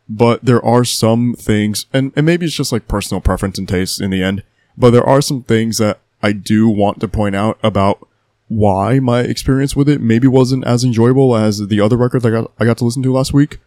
but 0.08 0.44
there 0.44 0.64
are 0.64 0.84
some 0.84 1.34
things, 1.34 1.86
and, 1.92 2.12
and 2.16 2.24
maybe 2.24 2.46
it's 2.46 2.54
just 2.54 2.72
like 2.72 2.88
personal 2.88 3.20
preference 3.20 3.58
and 3.58 3.68
taste 3.68 4.00
in 4.00 4.10
the 4.10 4.22
end, 4.22 4.42
but 4.76 4.90
there 4.90 5.04
are 5.04 5.20
some 5.20 5.42
things 5.42 5.78
that 5.78 6.00
I 6.22 6.32
do 6.32 6.68
want 6.68 7.00
to 7.00 7.08
point 7.08 7.36
out 7.36 7.58
about 7.62 8.08
why 8.48 8.98
my 8.98 9.20
experience 9.20 9.74
with 9.74 9.88
it 9.88 10.00
maybe 10.00 10.28
wasn't 10.28 10.66
as 10.66 10.84
enjoyable 10.84 11.36
as 11.36 11.66
the 11.66 11.80
other 11.80 11.96
records 11.96 12.24
I 12.24 12.30
got, 12.30 12.52
I 12.58 12.64
got 12.64 12.78
to 12.78 12.84
listen 12.84 13.02
to 13.02 13.12
last 13.12 13.32
week. 13.32 13.58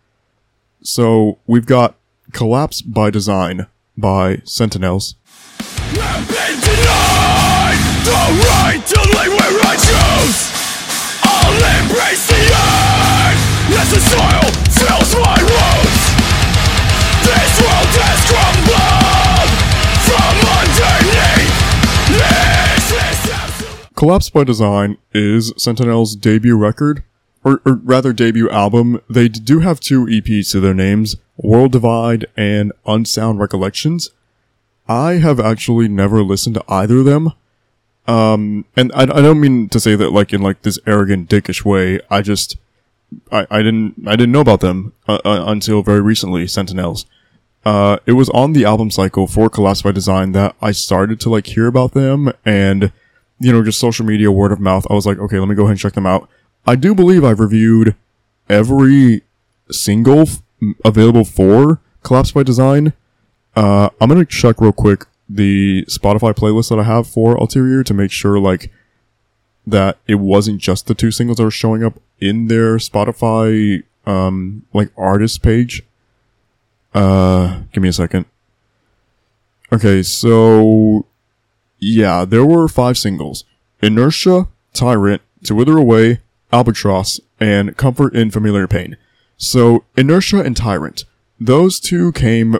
So 0.82 1.39
we've 1.45 1.66
got 1.66 1.95
Collapse 2.32 2.82
by 2.82 3.10
Design 3.10 3.68
by 3.98 4.41
Sentinels. 4.43 5.16
The. 8.08 8.38
Collapse 23.97 24.30
by 24.30 24.43
Design 24.43 24.97
is 25.12 25.51
Sentinel's 25.58 26.16
debut 26.16 26.55
record, 26.55 27.03
or, 27.43 27.62
or 27.66 27.74
rather 27.84 28.14
debut 28.14 28.47
album. 28.51 29.01
They 29.10 29.28
do 29.28 29.62
have 29.62 29.80
two 29.80 30.05
EPs 30.05 30.51
to 30.51 30.60
their 30.60 30.76
names, 30.76 31.16
World 31.36 31.72
Divide 31.72 32.28
and 32.38 32.72
Unsound 32.86 33.39
Recollections. 33.39 34.12
I 34.88 35.14
have 35.14 35.39
actually 35.39 35.88
never 35.88 36.22
listened 36.24 36.55
to 36.55 36.64
either 36.70 36.99
of 36.99 37.05
them. 37.05 37.34
Um, 38.08 38.66
and 38.78 38.91
I, 38.95 39.01
I 39.01 39.22
don't 39.22 39.41
mean 39.41 39.68
to 39.70 39.80
say 39.80 39.95
that 39.95 40.12
like 40.12 40.34
in 40.34 40.41
like 40.41 40.62
this 40.62 40.80
arrogant 40.88 41.30
dickish 41.30 41.66
way. 41.66 41.99
I 42.10 42.22
just, 42.22 42.58
I, 43.32 43.45
I 43.51 43.62
didn't, 43.62 44.08
I 44.08 44.16
didn't 44.16 44.32
know 44.32 44.39
about 44.39 44.62
them 44.62 44.93
uh, 45.08 45.20
uh, 45.26 45.43
until 45.47 45.84
very 45.84 46.01
recently, 46.01 46.47
Sentinels. 46.47 47.05
Uh, 47.66 47.97
it 48.05 48.14
was 48.14 48.30
on 48.30 48.53
the 48.53 48.64
album 48.64 48.89
cycle 48.89 49.28
for 49.28 49.49
Collapse 49.49 49.82
by 49.82 49.91
Design 49.91 50.32
that 50.32 50.55
I 50.62 50.72
started 50.72 51.20
to 51.22 51.30
like 51.30 51.47
hear 51.47 51.68
about 51.68 51.91
them 51.91 52.32
and, 52.45 52.93
you 53.39 53.51
know, 53.51 53.62
just 53.62 53.80
social 53.80 54.05
media, 54.05 54.32
word 54.32 54.53
of 54.53 54.62
mouth. 54.62 54.88
I 54.89 54.93
was 54.93 55.05
like, 55.05 55.20
okay, 55.20 55.38
let 55.38 55.49
me 55.49 55.55
go 55.55 55.64
ahead 55.64 55.72
and 55.72 55.80
check 55.80 55.93
them 55.93 56.05
out. 56.05 56.30
I 56.66 56.76
do 56.76 56.95
believe 56.95 57.26
I've 57.26 57.41
reviewed 57.41 57.95
every 58.47 59.24
single 59.70 60.22
f- 60.22 60.41
available 60.86 61.26
for 61.26 61.82
Collapse 62.03 62.32
by 62.32 62.43
Design. 62.43 62.93
Uh, 63.53 63.89
I'm 63.99 64.08
gonna 64.08 64.24
check 64.24 64.62
real 64.62 64.72
quick 64.72 65.05
the 65.30 65.86
Spotify 65.86 66.34
playlist 66.34 66.69
that 66.69 66.80
I 66.80 66.84
have 66.84 67.07
for 67.07 67.36
Ulterior 67.36 67.84
to 67.84 67.93
make 67.93 68.11
sure 68.11 68.39
like 68.39 68.71
that 69.65 69.97
it 70.07 70.15
wasn't 70.15 70.61
just 70.61 70.88
the 70.88 70.95
two 70.95 71.11
singles 71.11 71.38
that 71.38 71.43
were 71.43 71.51
showing 71.51 71.84
up 71.84 71.99
in 72.19 72.47
their 72.47 72.78
Spotify 72.78 73.84
um 74.05 74.65
like 74.73 74.91
artist 74.97 75.43
page. 75.43 75.84
Uh, 76.93 77.61
give 77.73 77.84
me 77.84 77.89
a 77.89 77.93
second. 77.93 78.25
Okay, 79.71 80.01
so 80.01 81.05
yeah, 81.78 82.25
there 82.25 82.45
were 82.45 82.67
five 82.67 82.97
singles: 82.97 83.43
Inertia, 83.82 84.47
Tyrant, 84.73 85.21
To 85.43 85.55
Wither 85.55 85.78
Away, 85.78 86.21
Albatross, 86.53 87.19
and 87.39 87.75
Comfort 87.75 88.15
in 88.15 88.32
Familiar 88.32 88.67
Pain. 88.67 88.97
So 89.36 89.84
Inertia 89.95 90.39
and 90.39 90.55
Tyrant, 90.55 91.03
those 91.39 91.80
two 91.80 92.11
came 92.13 92.57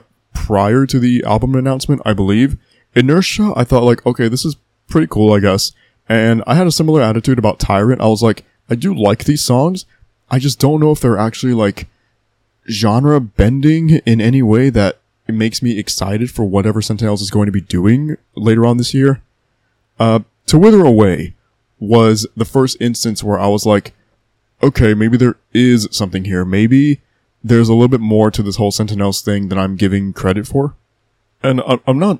prior 0.48 0.86
to 0.86 0.98
the 0.98 1.22
album 1.26 1.56
announcement, 1.56 2.02
I 2.06 2.14
believe. 2.14 2.58
Inertia, 2.95 3.52
I 3.58 3.66
thought 3.66 3.84
like, 3.84 4.06
okay, 4.06 4.30
this 4.30 4.45
is 4.45 4.56
pretty 4.88 5.08
cool, 5.08 5.34
I 5.34 5.41
guess. 5.41 5.74
And 6.08 6.41
I 6.48 6.56
had 6.56 6.68
a 6.68 6.72
similar 6.72 7.02
attitude 7.02 7.38
about 7.38 7.60
Tyrant. 7.60 8.00
I 8.00 8.08
was 8.08 8.24
like, 8.24 8.45
I 8.70 8.76
do 8.76 8.93
like 8.93 9.26
these 9.26 9.43
songs. 9.43 9.86
I 10.32 10.39
just 10.39 10.58
don't 10.58 10.80
know 10.80 10.91
if 10.91 11.02
they're 11.02 11.18
actually 11.18 11.54
like 11.54 11.88
genre 12.70 13.20
bending 13.20 13.89
in 14.06 14.22
any 14.22 14.41
way 14.41 14.70
that 14.70 15.00
makes 15.28 15.62
me 15.62 15.78
excited 15.78 16.32
for 16.32 16.45
whatever 16.45 16.82
Sentinels 16.82 17.22
is 17.22 17.30
going 17.30 17.48
to 17.48 17.52
be 17.52 17.60
doing 17.60 18.16
later 18.34 18.66
on 18.66 18.78
this 18.78 18.93
year. 18.93 19.22
Uh, 20.00 20.22
To 20.45 20.58
Wither 20.58 20.86
Away 20.86 21.36
was 21.80 22.26
the 22.38 22.45
first 22.45 22.78
instance 22.80 23.22
where 23.22 23.38
I 23.38 23.48
was 23.48 23.66
like, 23.66 23.93
okay, 24.64 24.93
maybe 24.93 25.18
there 25.18 25.36
is 25.54 25.89
something 25.91 26.24
here. 26.24 26.45
Maybe 26.45 27.02
there's 27.48 27.70
a 27.70 27.74
little 27.74 27.88
bit 27.88 28.00
more 28.00 28.32
to 28.32 28.43
this 28.43 28.58
whole 28.58 28.72
Sentinels 28.72 29.22
thing 29.22 29.50
than 29.50 29.58
I'm 29.58 29.76
giving 29.76 30.14
credit 30.14 30.48
for. 30.48 30.76
And 31.43 31.62
I- 31.62 31.80
I'm 31.88 32.00
not 32.00 32.20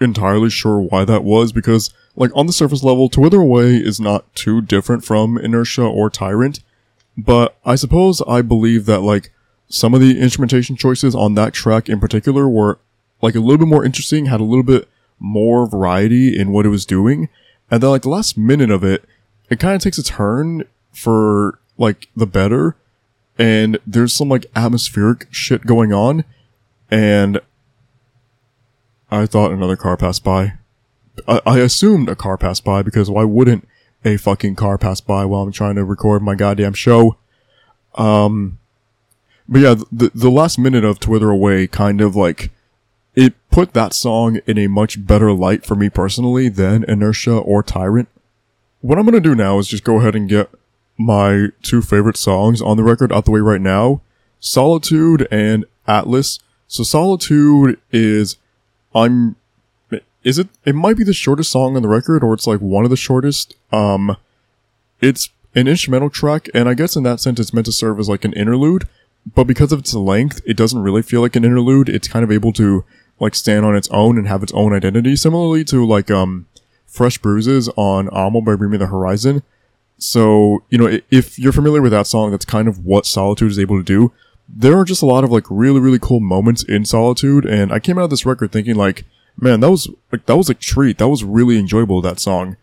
entirely 0.00 0.50
sure 0.50 0.78
why 0.78 1.04
that 1.04 1.24
was 1.24 1.52
because, 1.52 1.90
like, 2.16 2.30
on 2.34 2.46
the 2.46 2.52
surface 2.52 2.82
level, 2.82 3.08
To 3.08 3.20
Wither 3.20 3.40
Away 3.40 3.76
is 3.76 4.00
not 4.00 4.32
too 4.34 4.60
different 4.60 5.04
from 5.04 5.38
Inertia 5.38 5.84
or 5.84 6.10
Tyrant. 6.10 6.60
But 7.16 7.56
I 7.64 7.76
suppose 7.76 8.20
I 8.28 8.42
believe 8.42 8.86
that, 8.86 9.00
like, 9.00 9.32
some 9.68 9.94
of 9.94 10.00
the 10.00 10.20
instrumentation 10.20 10.76
choices 10.76 11.14
on 11.14 11.34
that 11.34 11.52
track 11.52 11.88
in 11.88 11.98
particular 11.98 12.48
were, 12.48 12.78
like, 13.22 13.34
a 13.34 13.40
little 13.40 13.58
bit 13.58 13.68
more 13.68 13.84
interesting, 13.84 14.26
had 14.26 14.40
a 14.40 14.44
little 14.44 14.62
bit 14.62 14.88
more 15.18 15.66
variety 15.66 16.38
in 16.38 16.52
what 16.52 16.66
it 16.66 16.70
was 16.70 16.84
doing. 16.84 17.28
And 17.70 17.82
then, 17.82 17.90
like, 17.90 18.02
the 18.02 18.10
last 18.10 18.36
minute 18.36 18.70
of 18.70 18.84
it, 18.84 19.04
it 19.48 19.58
kind 19.58 19.74
of 19.74 19.82
takes 19.82 19.98
a 19.98 20.02
turn 20.02 20.64
for, 20.92 21.58
like, 21.78 22.08
the 22.14 22.26
better. 22.26 22.76
And 23.38 23.78
there's 23.86 24.12
some, 24.12 24.28
like, 24.28 24.46
atmospheric 24.54 25.26
shit 25.30 25.66
going 25.66 25.92
on. 25.92 26.24
And 26.90 27.40
I 29.10 29.26
thought 29.26 29.52
another 29.52 29.76
car 29.76 29.96
passed 29.96 30.24
by. 30.24 30.54
I, 31.26 31.40
I 31.46 31.58
assumed 31.60 32.08
a 32.08 32.16
car 32.16 32.36
passed 32.36 32.64
by 32.64 32.82
because 32.82 33.10
why 33.10 33.24
wouldn't 33.24 33.66
a 34.04 34.16
fucking 34.16 34.54
car 34.54 34.78
pass 34.78 35.00
by 35.00 35.24
while 35.24 35.42
I'm 35.42 35.52
trying 35.52 35.76
to 35.76 35.84
record 35.84 36.22
my 36.22 36.34
goddamn 36.34 36.74
show? 36.74 37.16
Um, 37.94 38.58
but 39.48 39.60
yeah, 39.60 39.74
the, 39.90 40.10
the 40.14 40.30
last 40.30 40.58
minute 40.58 40.84
of 40.84 41.00
To 41.00 41.10
Wither 41.10 41.30
Away 41.30 41.66
kind 41.66 42.00
of 42.00 42.16
like, 42.16 42.50
it 43.14 43.34
put 43.50 43.72
that 43.72 43.94
song 43.94 44.40
in 44.46 44.58
a 44.58 44.66
much 44.66 45.06
better 45.06 45.32
light 45.32 45.64
for 45.64 45.74
me 45.74 45.88
personally 45.88 46.48
than 46.48 46.84
Inertia 46.84 47.36
or 47.36 47.62
Tyrant. 47.62 48.08
What 48.80 48.98
I'm 48.98 49.06
gonna 49.06 49.20
do 49.20 49.34
now 49.34 49.58
is 49.58 49.68
just 49.68 49.84
go 49.84 50.00
ahead 50.00 50.14
and 50.14 50.28
get 50.28 50.50
my 50.98 51.48
two 51.62 51.82
favorite 51.82 52.16
songs 52.16 52.62
on 52.62 52.76
the 52.76 52.82
record 52.82 53.12
out 53.12 53.24
the 53.24 53.30
way 53.30 53.40
right 53.40 53.60
now. 53.60 54.00
Solitude 54.40 55.26
and 55.30 55.64
Atlas. 55.86 56.38
So 56.68 56.82
Solitude 56.82 57.78
is, 57.90 58.36
I'm, 58.94 59.36
is 60.24 60.38
it, 60.38 60.48
it 60.64 60.74
might 60.74 60.96
be 60.96 61.04
the 61.04 61.12
shortest 61.12 61.50
song 61.50 61.76
on 61.76 61.82
the 61.82 61.88
record 61.88 62.22
or 62.24 62.34
it's 62.34 62.46
like 62.46 62.60
one 62.60 62.84
of 62.84 62.90
the 62.90 62.96
shortest. 62.96 63.54
Um, 63.72 64.16
it's 65.00 65.30
an 65.54 65.68
instrumental 65.68 66.10
track 66.10 66.48
and 66.54 66.68
I 66.68 66.74
guess 66.74 66.96
in 66.96 67.02
that 67.04 67.20
sense 67.20 67.38
it's 67.40 67.52
meant 67.52 67.66
to 67.66 67.72
serve 67.72 67.98
as 67.98 68.08
like 68.08 68.24
an 68.24 68.32
interlude, 68.32 68.88
but 69.34 69.44
because 69.44 69.72
of 69.72 69.80
its 69.80 69.94
length, 69.94 70.40
it 70.46 70.56
doesn't 70.56 70.82
really 70.82 71.02
feel 71.02 71.20
like 71.20 71.36
an 71.36 71.44
interlude. 71.44 71.88
It's 71.88 72.08
kind 72.08 72.24
of 72.24 72.32
able 72.32 72.52
to 72.54 72.84
like 73.18 73.34
stand 73.34 73.64
on 73.64 73.76
its 73.76 73.88
own 73.90 74.18
and 74.18 74.28
have 74.28 74.42
its 74.42 74.52
own 74.52 74.72
identity, 74.72 75.16
similarly 75.16 75.64
to 75.64 75.86
like, 75.86 76.10
um, 76.10 76.46
Fresh 76.86 77.18
Bruises 77.18 77.68
on 77.76 78.08
Amo 78.08 78.40
by 78.40 78.56
Bring 78.56 78.70
Me 78.70 78.78
the 78.78 78.86
Horizon. 78.86 79.42
So, 79.98 80.62
you 80.68 80.78
know, 80.78 80.98
if 81.10 81.38
you're 81.38 81.52
familiar 81.52 81.80
with 81.80 81.92
that 81.92 82.06
song, 82.06 82.30
that's 82.30 82.44
kind 82.44 82.68
of 82.68 82.84
what 82.84 83.06
Solitude 83.06 83.50
is 83.50 83.58
able 83.58 83.78
to 83.78 83.84
do. 83.84 84.12
There 84.48 84.78
are 84.78 84.84
just 84.84 85.02
a 85.02 85.06
lot 85.06 85.24
of 85.24 85.32
like 85.32 85.44
really, 85.48 85.80
really 85.80 85.98
cool 85.98 86.20
moments 86.20 86.62
in 86.62 86.84
Solitude, 86.84 87.44
and 87.46 87.72
I 87.72 87.78
came 87.80 87.98
out 87.98 88.04
of 88.04 88.10
this 88.10 88.26
record 88.26 88.52
thinking 88.52 88.76
like, 88.76 89.04
man, 89.38 89.60
that 89.60 89.70
was 89.70 89.88
like 90.12 90.26
that 90.26 90.36
was 90.36 90.50
a 90.50 90.54
treat. 90.54 90.98
That 90.98 91.08
was 91.08 91.24
really 91.24 91.58
enjoyable. 91.58 92.00
That 92.00 92.20
song, 92.20 92.56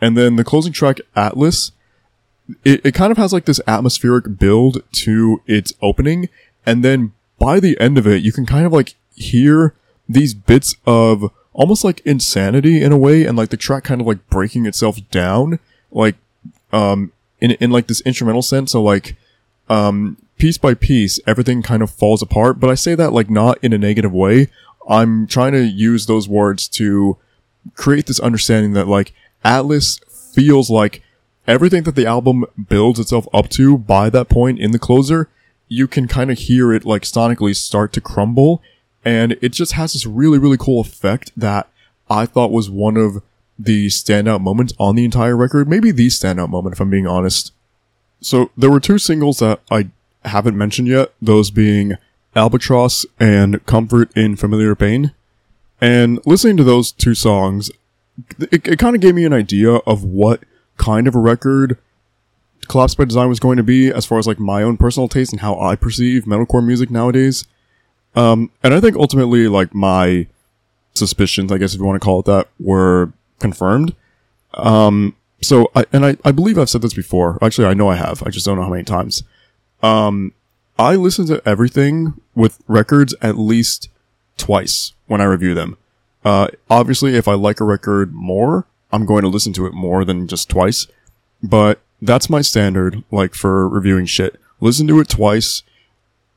and 0.00 0.16
then 0.16 0.36
the 0.36 0.44
closing 0.44 0.72
track, 0.72 0.98
Atlas. 1.14 1.72
It, 2.64 2.84
it 2.84 2.94
kind 2.94 3.12
of 3.12 3.16
has 3.16 3.32
like 3.32 3.44
this 3.44 3.60
atmospheric 3.68 4.36
build 4.36 4.82
to 4.92 5.40
its 5.46 5.72
opening, 5.80 6.28
and 6.66 6.82
then 6.84 7.12
by 7.38 7.60
the 7.60 7.78
end 7.80 7.96
of 7.96 8.08
it, 8.08 8.22
you 8.22 8.32
can 8.32 8.44
kind 8.44 8.66
of 8.66 8.72
like 8.72 8.96
hear 9.14 9.74
these 10.08 10.34
bits 10.34 10.74
of 10.84 11.30
almost 11.52 11.84
like 11.84 12.00
insanity 12.00 12.82
in 12.82 12.90
a 12.90 12.98
way, 12.98 13.24
and 13.24 13.38
like 13.38 13.50
the 13.50 13.56
track 13.56 13.84
kind 13.84 14.00
of 14.00 14.06
like 14.08 14.28
breaking 14.28 14.66
itself 14.66 14.98
down, 15.12 15.60
like 15.92 16.16
um 16.72 17.12
in 17.40 17.52
in 17.52 17.70
like 17.70 17.86
this 17.86 18.00
instrumental 18.02 18.42
sense. 18.42 18.72
So 18.72 18.82
like 18.82 19.16
um 19.68 20.16
piece 20.38 20.58
by 20.58 20.74
piece, 20.74 21.20
everything 21.26 21.62
kind 21.62 21.82
of 21.82 21.90
falls 21.90 22.22
apart. 22.22 22.60
But 22.60 22.70
I 22.70 22.74
say 22.74 22.94
that 22.94 23.12
like 23.12 23.30
not 23.30 23.58
in 23.62 23.72
a 23.72 23.78
negative 23.78 24.12
way. 24.12 24.48
I'm 24.88 25.26
trying 25.26 25.52
to 25.52 25.62
use 25.62 26.06
those 26.06 26.28
words 26.28 26.66
to 26.68 27.18
create 27.74 28.06
this 28.06 28.20
understanding 28.20 28.72
that 28.72 28.88
like 28.88 29.12
Atlas 29.44 30.00
feels 30.08 30.70
like 30.70 31.02
everything 31.46 31.82
that 31.84 31.94
the 31.94 32.06
album 32.06 32.44
builds 32.68 32.98
itself 32.98 33.26
up 33.32 33.48
to 33.50 33.76
by 33.76 34.10
that 34.10 34.28
point 34.28 34.58
in 34.58 34.70
the 34.70 34.78
closer, 34.78 35.28
you 35.68 35.86
can 35.86 36.08
kind 36.08 36.30
of 36.30 36.38
hear 36.38 36.72
it 36.72 36.84
like 36.84 37.02
sonically 37.02 37.54
start 37.54 37.92
to 37.92 38.00
crumble. 38.00 38.62
And 39.04 39.36
it 39.40 39.50
just 39.50 39.72
has 39.72 39.92
this 39.92 40.06
really, 40.06 40.38
really 40.38 40.58
cool 40.58 40.80
effect 40.80 41.32
that 41.36 41.68
I 42.08 42.26
thought 42.26 42.50
was 42.50 42.68
one 42.68 42.96
of 42.96 43.22
the 43.62 43.88
standout 43.88 44.40
moments 44.40 44.72
on 44.78 44.96
the 44.96 45.04
entire 45.04 45.36
record. 45.36 45.68
Maybe 45.68 45.90
the 45.90 46.06
standout 46.08 46.48
moment, 46.48 46.74
if 46.74 46.80
I'm 46.80 46.90
being 46.90 47.06
honest. 47.06 47.52
So 48.20 48.50
there 48.56 48.70
were 48.70 48.80
two 48.80 48.98
singles 48.98 49.38
that 49.38 49.60
I 49.70 49.90
haven't 50.24 50.56
mentioned 50.56 50.88
yet, 50.88 51.12
those 51.20 51.50
being 51.50 51.96
Albatross 52.34 53.04
and 53.18 53.64
Comfort 53.66 54.10
in 54.16 54.36
Familiar 54.36 54.74
Pain. 54.74 55.12
And 55.80 56.20
listening 56.26 56.56
to 56.58 56.64
those 56.64 56.92
two 56.92 57.14
songs, 57.14 57.70
it, 58.38 58.66
it 58.66 58.78
kind 58.78 58.94
of 58.94 59.02
gave 59.02 59.14
me 59.14 59.24
an 59.24 59.32
idea 59.32 59.76
of 59.86 60.04
what 60.04 60.44
kind 60.76 61.06
of 61.06 61.14
a 61.14 61.18
record 61.18 61.78
Collapse 62.68 62.94
by 62.94 63.04
Design 63.04 63.28
was 63.28 63.40
going 63.40 63.56
to 63.56 63.62
be 63.62 63.90
as 63.90 64.06
far 64.06 64.18
as 64.18 64.26
like 64.26 64.38
my 64.38 64.62
own 64.62 64.76
personal 64.76 65.08
taste 65.08 65.32
and 65.32 65.40
how 65.40 65.58
I 65.58 65.74
perceive 65.74 66.24
metalcore 66.24 66.64
music 66.64 66.90
nowadays. 66.90 67.46
Um, 68.14 68.50
and 68.62 68.72
I 68.72 68.80
think 68.80 68.96
ultimately 68.96 69.48
like 69.48 69.74
my 69.74 70.28
suspicions, 70.94 71.50
I 71.50 71.58
guess 71.58 71.74
if 71.74 71.80
you 71.80 71.86
want 71.86 72.00
to 72.00 72.04
call 72.04 72.20
it 72.20 72.26
that, 72.26 72.48
were 72.58 73.12
confirmed. 73.40 73.96
Um, 74.54 75.16
so 75.42 75.70
I, 75.74 75.84
and 75.92 76.06
I, 76.06 76.16
I 76.24 76.32
believe 76.32 76.58
I've 76.58 76.70
said 76.70 76.82
this 76.82 76.94
before. 76.94 77.38
Actually, 77.42 77.66
I 77.66 77.74
know 77.74 77.88
I 77.88 77.96
have. 77.96 78.22
I 78.24 78.30
just 78.30 78.46
don't 78.46 78.56
know 78.56 78.62
how 78.62 78.70
many 78.70 78.84
times. 78.84 79.22
Um, 79.82 80.32
I 80.78 80.94
listen 80.94 81.26
to 81.26 81.42
everything 81.46 82.14
with 82.34 82.58
records 82.68 83.14
at 83.20 83.36
least 83.36 83.88
twice 84.36 84.92
when 85.06 85.20
I 85.20 85.24
review 85.24 85.54
them. 85.54 85.76
Uh, 86.24 86.48
obviously, 86.68 87.16
if 87.16 87.26
I 87.26 87.34
like 87.34 87.60
a 87.60 87.64
record 87.64 88.12
more, 88.12 88.66
I'm 88.92 89.06
going 89.06 89.22
to 89.22 89.28
listen 89.28 89.52
to 89.54 89.66
it 89.66 89.72
more 89.72 90.04
than 90.04 90.26
just 90.26 90.48
twice. 90.48 90.86
But 91.42 91.80
that's 92.02 92.30
my 92.30 92.42
standard, 92.42 93.02
like 93.10 93.34
for 93.34 93.68
reviewing 93.68 94.06
shit. 94.06 94.38
Listen 94.60 94.86
to 94.88 95.00
it 95.00 95.08
twice. 95.08 95.62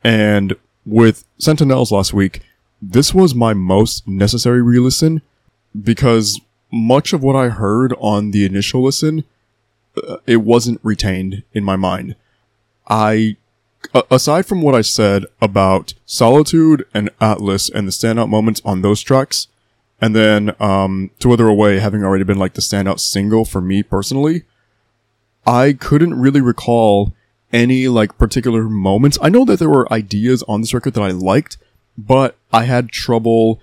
And 0.04 0.56
with 0.86 1.26
Sentinels 1.38 1.92
last 1.92 2.14
week, 2.14 2.42
this 2.82 3.14
was 3.14 3.34
my 3.34 3.54
most 3.54 4.08
necessary 4.08 4.62
re-listen 4.62 5.22
because 5.82 6.40
much 6.74 7.14
of 7.14 7.22
what 7.22 7.36
I 7.36 7.50
heard 7.50 7.94
on 8.00 8.32
the 8.32 8.46
initial 8.46 8.84
listen, 8.84 9.24
uh, 9.96 10.18
it 10.26 10.38
wasn't 10.38 10.80
retained 10.82 11.44
in 11.54 11.64
my 11.64 11.76
mind. 11.76 12.16
I, 12.90 13.38
a- 13.94 14.04
aside 14.10 14.48
from 14.48 14.64
what 14.64 14.74
I 14.74 14.82
said 14.82 15.26
about 15.40 15.94
Solitude 16.08 16.86
and 16.92 17.12
Atlas 17.22 17.70
and 17.70 17.88
the 17.88 17.92
standout 17.92 18.28
moments 18.28 18.60
on 18.66 18.82
those 18.82 19.02
tracks, 19.02 19.48
and 20.02 20.16
then 20.16 20.56
um, 20.60 21.12
To 21.20 21.30
Wither 21.30 21.48
Away 21.48 21.78
having 21.78 22.04
already 22.04 22.24
been 22.24 22.40
like 22.40 22.56
the 22.56 22.62
standout 22.62 23.00
single 23.00 23.46
for 23.46 23.62
me 23.62 23.84
personally, 23.84 24.44
I 25.46 25.74
couldn't 25.74 26.20
really 26.20 26.42
recall 26.42 27.14
any 27.54 27.88
like 27.88 28.18
particular 28.18 28.64
moments. 28.64 29.20
I 29.22 29.30
know 29.30 29.46
that 29.46 29.60
there 29.60 29.70
were 29.70 29.92
ideas 29.94 30.44
on 30.48 30.62
this 30.62 30.74
record 30.74 30.96
that 30.96 31.04
I 31.04 31.12
liked, 31.12 31.58
but 31.96 32.36
I 32.52 32.64
had 32.64 32.90
trouble 32.90 33.62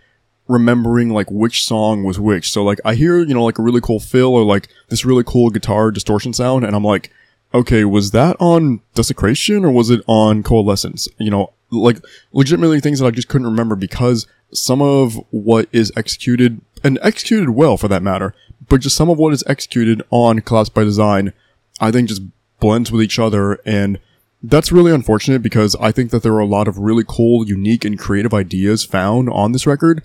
remembering 0.51 1.11
like 1.11 1.31
which 1.31 1.65
song 1.65 2.05
was 2.05 2.19
which. 2.19 2.53
So 2.53 2.63
like 2.63 2.81
I 2.85 2.95
hear, 2.95 3.19
you 3.19 3.35
know, 3.35 3.45
like 3.45 3.59
a 3.59 3.63
really 3.63 3.81
cool 3.81 4.01
fill 4.01 4.35
or 4.35 4.45
like 4.45 4.69
this 4.89 5.05
really 5.05 5.25
cool 5.25 5.51
guitar 5.51 5.91
distortion 5.91 6.33
sound 6.33 6.65
and 6.65 6.75
I'm 6.75 6.85
like, 6.85 7.13
okay, 7.55 7.85
was 7.85 8.11
that 8.11 8.37
on 8.39 8.81
Desecration 8.95 9.65
or 9.65 9.71
was 9.71 9.91
it 9.91 10.03
on 10.07 10.43
Coalescence? 10.43 11.09
You 11.19 11.31
know, 11.31 11.53
like 11.71 11.99
legitimately 12.33 12.81
things 12.81 12.99
that 12.99 13.07
I 13.07 13.11
just 13.11 13.29
couldn't 13.29 13.47
remember 13.47 13.77
because 13.77 14.27
some 14.53 14.83
of 14.83 15.15
what 15.31 15.69
is 15.73 15.93
executed 15.97 16.61
and 16.83 16.99
executed 17.03 17.51
well 17.51 17.77
for 17.77 17.89
that 17.89 18.03
matter, 18.03 18.35
but 18.69 18.81
just 18.81 18.97
some 18.97 19.09
of 19.09 19.19
what 19.19 19.33
is 19.33 19.45
executed 19.47 20.03
on 20.11 20.41
Collapse 20.41 20.69
by 20.69 20.85
Design, 20.85 21.33
I 21.81 21.91
think 21.91 22.09
just 22.09 22.23
blends 22.59 22.93
with 22.93 23.03
each 23.03 23.19
other 23.19 23.61
and 23.65 23.99
that's 24.43 24.73
really 24.73 24.93
unfortunate 24.93 25.43
because 25.43 25.77
I 25.77 25.93
think 25.93 26.11
that 26.11 26.23
there 26.23 26.33
are 26.33 26.41
a 26.41 26.47
lot 26.47 26.69
of 26.69 26.79
really 26.79 27.05
cool, 27.07 27.47
unique, 27.47 27.85
and 27.85 27.99
creative 27.99 28.33
ideas 28.33 28.85
found 28.85 29.29
on 29.29 29.53
this 29.53 29.67
record. 29.67 30.03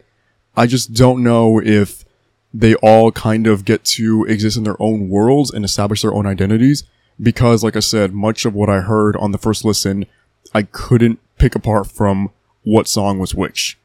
I 0.58 0.68
just 0.68 0.94
don't 0.94 1.24
know 1.24 1.62
if 1.62 2.06
they 2.54 2.76
all 2.76 3.12
kind 3.12 3.48
of 3.48 3.66
get 3.66 3.84
to 3.84 4.24
exist 4.26 4.56
in 4.56 4.64
their 4.64 4.82
own 4.82 5.10
worlds 5.10 5.52
and 5.52 5.66
establish 5.66 6.02
their 6.02 6.14
own 6.14 6.26
identities 6.26 6.84
because, 7.22 7.64
like 7.64 7.76
I 7.76 7.82
said, 7.82 8.14
much 8.14 8.46
of 8.46 8.54
what 8.54 8.70
I 8.70 8.80
heard 8.82 9.16
on 9.18 9.32
the 9.32 9.38
first 9.38 9.66
listen, 9.66 10.06
I 10.54 10.64
couldn't 10.64 11.20
pick 11.38 11.56
apart 11.56 11.88
from 11.88 12.32
what 12.64 12.88
song 12.88 13.20
was 13.20 13.36
which. 13.36 13.78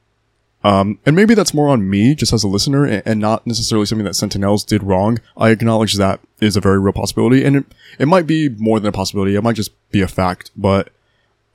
Um, 0.62 0.98
and 1.06 1.16
maybe 1.16 1.34
that's 1.34 1.54
more 1.54 1.68
on 1.68 1.88
me, 1.88 2.14
just 2.14 2.32
as 2.32 2.44
a 2.44 2.48
listener, 2.48 2.84
and, 2.84 3.02
and 3.06 3.20
not 3.20 3.46
necessarily 3.46 3.86
something 3.86 4.04
that 4.04 4.14
Sentinels 4.14 4.62
did 4.62 4.82
wrong. 4.82 5.18
I 5.36 5.50
acknowledge 5.50 5.94
that 5.94 6.20
is 6.40 6.56
a 6.56 6.60
very 6.60 6.78
real 6.78 6.92
possibility, 6.92 7.44
and 7.44 7.56
it, 7.56 7.64
it 7.98 8.06
might 8.06 8.26
be 8.26 8.48
more 8.50 8.78
than 8.78 8.88
a 8.88 8.92
possibility. 8.92 9.34
It 9.34 9.42
might 9.42 9.56
just 9.56 9.72
be 9.90 10.02
a 10.02 10.08
fact, 10.08 10.50
but, 10.54 10.90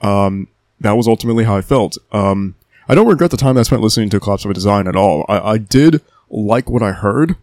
um, 0.01 0.47
that 0.81 0.93
was 0.93 1.07
ultimately 1.07 1.43
how 1.45 1.55
I 1.55 1.61
felt. 1.61 1.97
Um, 2.11 2.55
I 2.87 2.95
don't 2.95 3.07
regret 3.07 3.31
the 3.31 3.37
time 3.37 3.57
I 3.57 3.63
spent 3.63 3.81
listening 3.81 4.09
to 4.11 4.19
Collapse 4.19 4.45
of 4.45 4.51
a 4.51 4.53
Design 4.53 4.87
at 4.87 4.95
all. 4.95 5.25
I, 5.27 5.39
I 5.39 5.57
did 5.57 6.01
like 6.29 6.69
what 6.69 6.83
I 6.83 6.91
heard. 6.91 7.35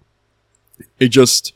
It 1.00 1.08
just, 1.08 1.52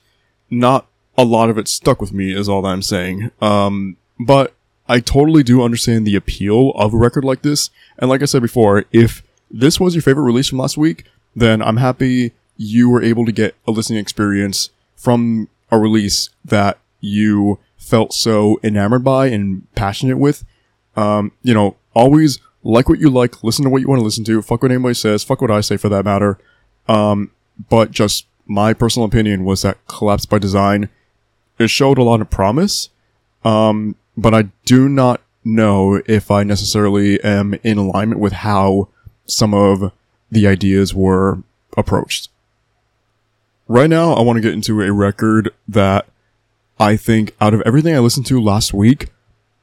not 0.51 0.87
a 1.17 1.25
lot 1.25 1.51
of 1.51 1.59
it 1.59 1.69
stuck 1.69 2.01
with 2.01 2.13
me 2.13 2.35
is 2.35 2.49
all 2.49 2.63
that 2.63 2.69
I'm 2.69 2.83
saying. 2.83 3.31
Um, 3.41 3.97
but 4.19 4.55
I 4.89 5.01
totally 5.01 5.43
do 5.43 5.63
understand 5.63 6.07
the 6.07 6.17
appeal 6.17 6.71
of 6.73 6.95
a 6.95 6.97
record 6.97 7.25
like 7.25 7.43
this. 7.43 7.71
And 7.99 8.11
like 8.11 8.23
I 8.23 8.27
said 8.27 8.43
before, 8.43 8.85
if 8.93 9.23
this 9.51 9.79
was 9.79 9.95
your 9.95 10.03
favorite 10.03 10.25
release 10.25 10.49
from 10.49 10.59
last 10.59 10.77
week, 10.77 11.05
then 11.35 11.63
I'm 11.63 11.77
happy 11.77 12.33
you 12.57 12.89
were 12.89 13.03
able 13.03 13.27
to 13.27 13.33
get 13.33 13.55
a 13.67 13.71
listening 13.71 13.99
experience 13.99 14.71
from 14.97 15.49
a 15.71 15.79
release 15.79 16.31
that 16.45 16.79
you 17.01 17.59
felt 17.77 18.13
so 18.13 18.59
enamored 18.63 19.05
by 19.05 19.27
and 19.27 19.67
passionate 19.75 20.19
with. 20.19 20.45
Um, 20.97 21.33
you 21.43 21.55
know, 21.55 21.77
always 21.95 22.39
like 22.67 22.89
what 22.89 22.99
you 22.99 23.11
like, 23.11 23.45
listen 23.45 23.65
to 23.65 23.71
what 23.71 23.81
you 23.81 23.89
want 23.89 24.01
to 24.01 24.05
listen 24.05 24.25
to, 24.25 24.43
fuck 24.43 24.63
what 24.63 24.73
anybody 24.73 24.95
says, 24.95 25.23
fuck 25.23 25.41
what 25.41 25.51
I 25.51 25.61
say 25.61 25.77
for 25.77 25.89
that 25.89 26.05
matter. 26.05 26.39
Um, 26.89 27.31
but 27.69 27.93
just 27.93 28.27
my 28.47 28.75
personal 28.75 29.07
opinion 29.07 29.45
was 29.45 29.63
that 29.63 29.79
Collapse 29.87 30.27
by 30.27 30.39
Design, 30.39 30.89
it 31.59 31.69
showed 31.69 31.97
a 31.97 32.03
lot 32.03 32.21
of 32.21 32.29
promise. 32.29 32.91
Um, 33.45 33.95
but 34.17 34.35
I 34.35 34.49
do 34.65 34.89
not 34.89 35.21
know 35.45 36.03
if 36.07 36.31
I 36.31 36.43
necessarily 36.43 37.23
am 37.23 37.55
in 37.63 37.79
alignment 37.79 38.21
with 38.21 38.33
how 38.33 38.89
some 39.27 39.55
of 39.55 39.93
the 40.31 40.47
ideas 40.47 40.93
were 40.93 41.43
approached. 41.77 42.31
Right 43.69 43.91
now, 43.91 44.13
I 44.13 44.23
want 44.23 44.39
to 44.39 44.41
get 44.41 44.55
into 44.55 44.81
a 44.83 44.93
record 44.93 45.51
that 45.69 46.07
I 46.81 46.97
think 46.97 47.35
out 47.41 47.55
of 47.55 47.63
everything 47.65 47.95
I 47.95 48.01
listened 48.01 48.27
to 48.27 48.41
last 48.41 48.75
week, 48.75 49.11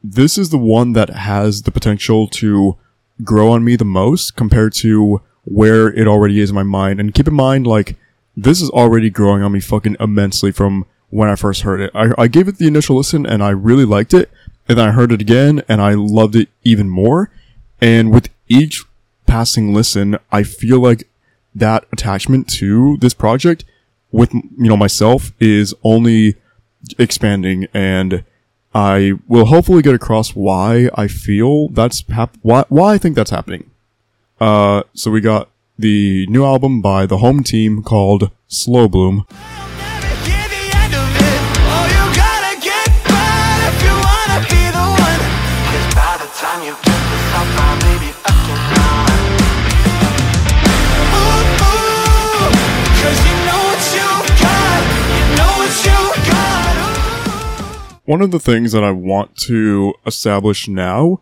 this 0.01 0.37
is 0.37 0.49
the 0.49 0.57
one 0.57 0.93
that 0.93 1.09
has 1.09 1.63
the 1.63 1.71
potential 1.71 2.27
to 2.27 2.77
grow 3.23 3.51
on 3.51 3.63
me 3.63 3.75
the 3.75 3.85
most 3.85 4.35
compared 4.35 4.73
to 4.73 5.21
where 5.45 5.87
it 5.87 6.07
already 6.07 6.39
is 6.39 6.49
in 6.49 6.55
my 6.55 6.63
mind. 6.63 6.99
And 6.99 7.13
keep 7.13 7.27
in 7.27 7.33
mind, 7.33 7.67
like, 7.67 7.97
this 8.35 8.61
is 8.61 8.69
already 8.69 9.09
growing 9.09 9.43
on 9.43 9.51
me 9.51 9.59
fucking 9.59 9.97
immensely 9.99 10.51
from 10.51 10.85
when 11.09 11.29
I 11.29 11.35
first 11.35 11.61
heard 11.61 11.81
it. 11.81 11.91
I, 11.93 12.11
I 12.17 12.27
gave 12.27 12.47
it 12.47 12.57
the 12.57 12.67
initial 12.67 12.97
listen 12.97 13.25
and 13.25 13.43
I 13.43 13.49
really 13.49 13.85
liked 13.85 14.13
it. 14.13 14.31
And 14.67 14.77
then 14.77 14.87
I 14.87 14.91
heard 14.91 15.11
it 15.11 15.21
again 15.21 15.61
and 15.67 15.81
I 15.81 15.93
loved 15.93 16.35
it 16.35 16.49
even 16.63 16.89
more. 16.89 17.29
And 17.81 18.11
with 18.11 18.29
each 18.47 18.83
passing 19.27 19.73
listen, 19.73 20.17
I 20.31 20.43
feel 20.43 20.79
like 20.79 21.07
that 21.53 21.85
attachment 21.91 22.49
to 22.51 22.97
this 22.97 23.13
project 23.13 23.65
with, 24.11 24.33
you 24.33 24.69
know, 24.69 24.77
myself 24.77 25.31
is 25.39 25.75
only 25.83 26.35
expanding 26.97 27.67
and 27.73 28.23
I 28.75 29.13
will 29.27 29.45
hopefully 29.45 29.81
get 29.81 29.93
across 29.93 30.31
why 30.31 30.89
I 30.95 31.07
feel 31.07 31.69
that's 31.69 32.03
hap- 32.09 32.37
why, 32.41 32.65
why 32.69 32.93
I 32.93 32.97
think 32.97 33.15
that's 33.15 33.29
happening. 33.29 33.69
Uh, 34.39 34.83
so 34.93 35.11
we 35.11 35.21
got 35.21 35.49
the 35.77 36.25
new 36.27 36.43
album 36.43 36.81
by 36.81 37.05
the 37.05 37.17
home 37.17 37.43
team 37.43 37.83
called 37.83 38.31
Slow 38.47 38.87
Bloom. 38.87 39.25
One 58.05 58.21
of 58.21 58.31
the 58.31 58.39
things 58.39 58.71
that 58.73 58.83
I 58.83 58.91
want 58.91 59.35
to 59.37 59.93
establish 60.05 60.67
now 60.67 61.21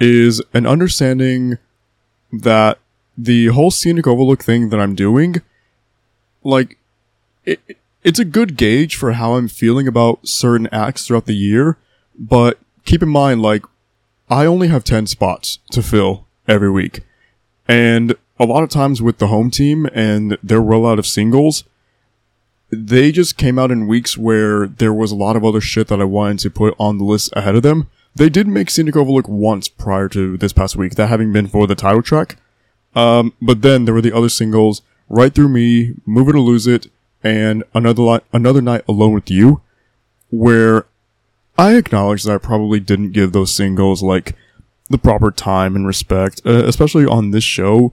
is 0.00 0.42
an 0.52 0.66
understanding 0.66 1.58
that 2.32 2.78
the 3.16 3.46
whole 3.46 3.70
scenic 3.70 4.06
overlook 4.06 4.42
thing 4.42 4.68
that 4.70 4.80
I'm 4.80 4.94
doing, 4.94 5.36
like, 6.42 6.78
it, 7.44 7.60
it's 8.02 8.18
a 8.18 8.24
good 8.24 8.56
gauge 8.56 8.96
for 8.96 9.12
how 9.12 9.34
I'm 9.34 9.48
feeling 9.48 9.88
about 9.88 10.26
certain 10.26 10.68
acts 10.72 11.06
throughout 11.06 11.26
the 11.26 11.36
year, 11.36 11.78
but 12.18 12.58
keep 12.84 13.02
in 13.02 13.08
mind, 13.08 13.42
like, 13.42 13.64
I 14.28 14.46
only 14.46 14.68
have 14.68 14.84
10 14.84 15.06
spots 15.06 15.60
to 15.70 15.82
fill 15.82 16.26
every 16.48 16.70
week. 16.70 17.00
And 17.68 18.16
a 18.38 18.44
lot 18.44 18.62
of 18.62 18.68
times 18.68 19.00
with 19.00 19.18
the 19.18 19.28
home 19.28 19.50
team 19.50 19.88
and 19.94 20.36
their 20.42 20.60
rollout 20.60 20.98
of 20.98 21.06
singles, 21.06 21.64
they 22.70 23.12
just 23.12 23.36
came 23.36 23.58
out 23.58 23.70
in 23.70 23.86
weeks 23.86 24.18
where 24.18 24.66
there 24.66 24.92
was 24.92 25.12
a 25.12 25.16
lot 25.16 25.36
of 25.36 25.44
other 25.44 25.60
shit 25.60 25.88
that 25.88 26.00
I 26.00 26.04
wanted 26.04 26.40
to 26.40 26.50
put 26.50 26.74
on 26.78 26.98
the 26.98 27.04
list 27.04 27.32
ahead 27.36 27.54
of 27.54 27.62
them. 27.62 27.88
They 28.14 28.28
did 28.28 28.48
make 28.48 28.70
Scenic 28.70 28.96
Overlook 28.96 29.28
once 29.28 29.68
prior 29.68 30.08
to 30.08 30.36
this 30.36 30.52
past 30.52 30.74
week, 30.74 30.94
that 30.94 31.08
having 31.08 31.32
been 31.32 31.46
for 31.46 31.66
the 31.66 31.74
title 31.74 32.02
track. 32.02 32.36
Um, 32.94 33.34
but 33.42 33.62
then 33.62 33.84
there 33.84 33.94
were 33.94 34.00
the 34.00 34.16
other 34.16 34.30
singles, 34.30 34.82
Right 35.08 35.34
Through 35.34 35.50
Me, 35.50 35.94
Move 36.06 36.28
It 36.28 36.34
or 36.34 36.40
Lose 36.40 36.66
It, 36.66 36.90
and 37.22 37.62
Another, 37.74 38.02
Li- 38.02 38.20
Another 38.32 38.62
Night 38.62 38.84
Alone 38.88 39.12
With 39.12 39.30
You, 39.30 39.60
where 40.30 40.86
I 41.58 41.74
acknowledge 41.74 42.24
that 42.24 42.34
I 42.34 42.38
probably 42.38 42.80
didn't 42.80 43.12
give 43.12 43.32
those 43.32 43.54
singles 43.54 44.02
like 44.02 44.34
the 44.88 44.98
proper 44.98 45.30
time 45.30 45.76
and 45.76 45.86
respect, 45.86 46.40
uh, 46.46 46.64
especially 46.64 47.06
on 47.06 47.30
this 47.30 47.44
show. 47.44 47.92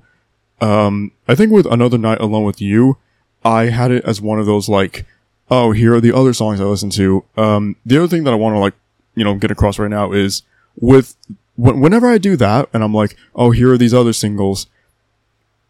Um, 0.61 1.11
I 1.28 1.36
think 1.36 1.51
with 1.51 1.65
Another 1.65 1.97
Night 1.97 2.21
Alone 2.21 2.45
With 2.45 2.61
You, 2.61 2.97
I 3.45 3.65
had 3.65 3.91
it 3.91 4.03
as 4.05 4.21
one 4.21 4.39
of 4.39 4.45
those 4.45 4.69
like, 4.69 5.05
oh, 5.49 5.71
here 5.71 5.93
are 5.93 6.01
the 6.01 6.15
other 6.15 6.33
songs 6.33 6.59
I 6.59 6.65
listen 6.65 6.89
to. 6.91 7.23
Um, 7.37 7.75
the 7.85 7.97
other 7.97 8.07
thing 8.07 8.23
that 8.23 8.33
I 8.33 8.37
want 8.37 8.55
to 8.55 8.59
like, 8.59 8.73
you 9.15 9.23
know, 9.23 9.35
get 9.35 9.51
across 9.51 9.77
right 9.77 9.89
now 9.89 10.11
is 10.11 10.43
with 10.79 11.15
wh- 11.55 11.77
whenever 11.79 12.09
I 12.09 12.17
do 12.17 12.35
that, 12.37 12.69
and 12.73 12.83
I'm 12.83 12.93
like, 12.93 13.15
oh, 13.35 13.51
here 13.51 13.71
are 13.71 13.77
these 13.77 13.93
other 13.93 14.13
singles. 14.13 14.67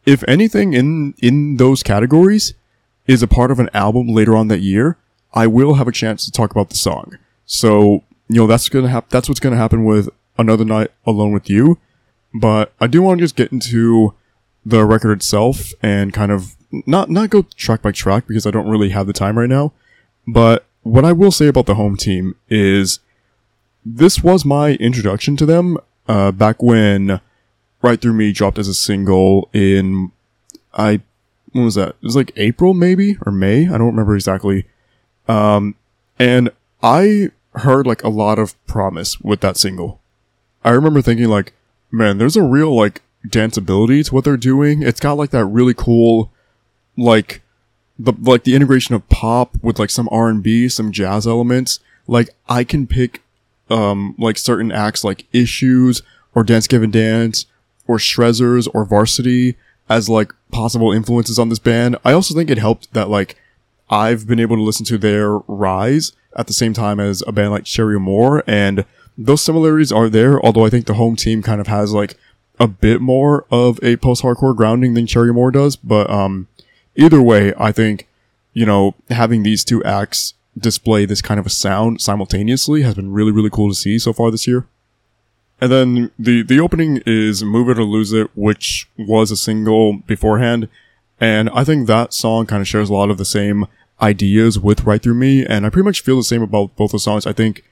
If 0.05 0.23
anything 0.27 0.73
in 0.73 1.13
in 1.19 1.57
those 1.57 1.83
categories 1.83 2.53
is 3.07 3.23
a 3.23 3.27
part 3.27 3.51
of 3.51 3.59
an 3.59 3.69
album 3.73 4.07
later 4.07 4.35
on 4.35 4.47
that 4.49 4.59
year, 4.59 4.97
I 5.33 5.47
will 5.47 5.75
have 5.75 5.87
a 5.87 5.91
chance 5.91 6.25
to 6.25 6.31
talk 6.31 6.51
about 6.51 6.69
the 6.69 6.75
song. 6.75 7.17
So 7.45 8.03
you 8.29 8.37
know 8.37 8.47
that's 8.47 8.69
gonna 8.69 8.89
happen. 8.89 9.09
That's 9.11 9.27
what's 9.27 9.39
gonna 9.39 9.57
happen 9.57 9.85
with 9.85 10.09
another 10.37 10.65
night 10.65 10.91
alone 11.05 11.33
with 11.33 11.49
you. 11.49 11.79
But 12.33 12.73
I 12.79 12.87
do 12.87 13.01
want 13.01 13.19
to 13.19 13.23
just 13.23 13.35
get 13.35 13.51
into 13.51 14.13
the 14.65 14.85
record 14.85 15.11
itself 15.11 15.71
and 15.81 16.13
kind 16.13 16.31
of 16.31 16.55
not 16.85 17.09
not 17.09 17.29
go 17.29 17.43
track 17.55 17.81
by 17.81 17.91
track 17.91 18.27
because 18.27 18.45
I 18.45 18.51
don't 18.51 18.67
really 18.67 18.89
have 18.89 19.07
the 19.07 19.13
time 19.13 19.37
right 19.37 19.49
now. 19.49 19.73
But 20.27 20.65
what 20.81 21.05
I 21.05 21.11
will 21.11 21.31
say 21.31 21.47
about 21.47 21.65
the 21.65 21.75
home 21.75 21.95
team 21.97 22.35
is 22.49 22.99
this 23.85 24.23
was 24.23 24.45
my 24.45 24.73
introduction 24.73 25.37
to 25.37 25.45
them 25.45 25.77
uh, 26.07 26.31
back 26.31 26.61
when 26.61 27.21
Right 27.81 27.99
Through 28.01 28.13
Me 28.13 28.31
dropped 28.31 28.57
as 28.57 28.67
a 28.67 28.73
single 28.73 29.49
in 29.53 30.11
I 30.73 31.01
when 31.51 31.65
was 31.65 31.75
that? 31.75 31.89
It 31.89 32.03
was 32.03 32.15
like 32.15 32.31
April 32.35 32.73
maybe 32.73 33.17
or 33.25 33.31
May. 33.31 33.67
I 33.67 33.77
don't 33.77 33.87
remember 33.87 34.15
exactly. 34.15 34.65
Um, 35.27 35.75
and 36.17 36.49
I 36.81 37.29
heard 37.55 37.85
like 37.85 38.03
a 38.03 38.09
lot 38.09 38.39
of 38.39 38.55
promise 38.65 39.19
with 39.21 39.41
that 39.41 39.57
single. 39.57 40.01
I 40.63 40.71
remember 40.71 41.01
thinking 41.01 41.27
like, 41.27 41.53
man, 41.91 42.17
there's 42.17 42.35
a 42.35 42.41
real 42.41 42.75
like 42.75 43.01
danceability 43.27 44.05
to 44.05 44.13
what 44.15 44.23
they're 44.23 44.37
doing. 44.37 44.81
It's 44.81 44.99
got 44.99 45.13
like 45.17 45.29
that 45.31 45.45
really 45.45 45.73
cool, 45.73 46.31
like 46.97 47.41
the 47.97 48.13
like 48.21 48.43
the 48.43 48.55
integration 48.55 48.95
of 48.95 49.07
pop 49.09 49.55
with 49.61 49.79
like 49.79 49.89
some 49.89 50.09
R 50.11 50.29
and 50.29 50.43
B, 50.43 50.67
some 50.69 50.91
jazz 50.91 51.27
elements. 51.27 51.79
Like 52.07 52.29
I 52.49 52.63
can 52.63 52.87
pick 52.87 53.21
um 53.69 54.15
like 54.17 54.37
certain 54.37 54.71
acts 54.71 55.03
like 55.03 55.25
Issues 55.31 56.01
or 56.35 56.43
Dance 56.43 56.67
Gavin 56.67 56.91
Dance 56.91 57.45
or 57.87 57.97
Shrezzers 57.97 58.67
or 58.73 58.85
Varsity 58.85 59.55
as 59.89 60.09
like 60.09 60.33
possible 60.51 60.91
influences 60.91 61.37
on 61.37 61.49
this 61.49 61.59
band. 61.59 61.97
I 62.03 62.13
also 62.13 62.33
think 62.33 62.49
it 62.49 62.57
helped 62.57 62.93
that 62.93 63.09
like 63.09 63.37
I've 63.89 64.27
been 64.27 64.39
able 64.39 64.55
to 64.55 64.61
listen 64.61 64.85
to 64.87 64.97
their 64.97 65.37
rise 65.47 66.13
at 66.35 66.47
the 66.47 66.53
same 66.53 66.73
time 66.73 66.99
as 66.99 67.23
a 67.27 67.31
band 67.31 67.51
like 67.51 67.65
Cherry 67.65 67.99
Moore 67.99 68.43
and 68.47 68.85
those 69.15 69.43
similarities 69.43 69.91
are 69.91 70.09
there, 70.09 70.43
although 70.43 70.65
I 70.65 70.69
think 70.71 70.87
the 70.87 70.95
home 70.95 71.15
team 71.15 71.43
kind 71.43 71.61
of 71.61 71.67
has 71.67 71.93
like 71.93 72.17
a 72.59 72.67
bit 72.67 73.01
more 73.01 73.45
of 73.51 73.79
a 73.83 73.97
post-hardcore 73.97 74.55
grounding 74.55 74.95
than 74.95 75.05
Cherry 75.05 75.31
Moore 75.31 75.51
does, 75.51 75.75
but 75.75 76.09
um 76.09 76.47
either 76.95 77.21
way, 77.21 77.53
I 77.57 77.71
think 77.71 78.07
you 78.53 78.65
know, 78.65 78.95
having 79.09 79.43
these 79.43 79.63
two 79.63 79.83
acts 79.83 80.35
display 80.57 81.05
this 81.05 81.21
kind 81.21 81.39
of 81.39 81.47
a 81.47 81.49
sound 81.49 81.99
simultaneously 81.99 82.83
has 82.83 82.93
been 82.93 83.11
really 83.11 83.31
really 83.31 83.49
cool 83.49 83.69
to 83.69 83.75
see 83.75 83.97
so 83.97 84.13
far 84.13 84.29
this 84.29 84.47
year. 84.47 84.67
And 85.59 85.71
then 85.71 86.11
the 86.19 86.43
the 86.43 86.59
opening 86.59 87.01
is 87.05 87.43
"Move 87.43 87.69
It 87.69 87.79
or 87.79 87.83
Lose 87.83 88.13
It," 88.13 88.29
which 88.35 88.87
was 88.97 89.31
a 89.31 89.37
single 89.37 89.93
beforehand, 89.93 90.67
and 91.19 91.49
I 91.51 91.63
think 91.63 91.87
that 91.87 92.13
song 92.13 92.45
kind 92.45 92.61
of 92.61 92.67
shares 92.67 92.89
a 92.89 92.93
lot 92.93 93.09
of 93.09 93.17
the 93.17 93.25
same 93.25 93.67
ideas 94.01 94.59
with 94.59 94.83
"Right 94.83 95.01
Through 95.01 95.15
Me," 95.15 95.45
and 95.45 95.65
I 95.65 95.69
pretty 95.69 95.85
much 95.85 96.01
feel 96.01 96.17
the 96.17 96.23
same 96.23 96.41
about 96.41 96.75
both 96.75 96.89
of 96.89 96.93
the 96.93 96.99
songs. 96.99 97.25
I 97.25 97.33
think 97.33 97.63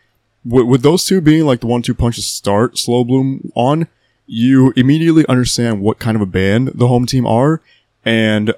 with, 0.45 0.65
with 0.65 0.81
those 0.83 1.05
two 1.05 1.21
being 1.21 1.45
like 1.45 1.59
the 1.59 1.67
one-two 1.67 1.93
punch 1.93 2.15
to 2.15 2.21
start 2.21 2.77
Slow 2.77 3.03
Bloom 3.03 3.51
on, 3.55 3.87
you 4.25 4.73
immediately 4.75 5.25
understand 5.27 5.81
what 5.81 5.99
kind 5.99 6.15
of 6.15 6.21
a 6.21 6.25
band 6.25 6.71
the 6.73 6.87
home 6.87 7.05
team 7.05 7.27
are, 7.27 7.61
and 8.05 8.53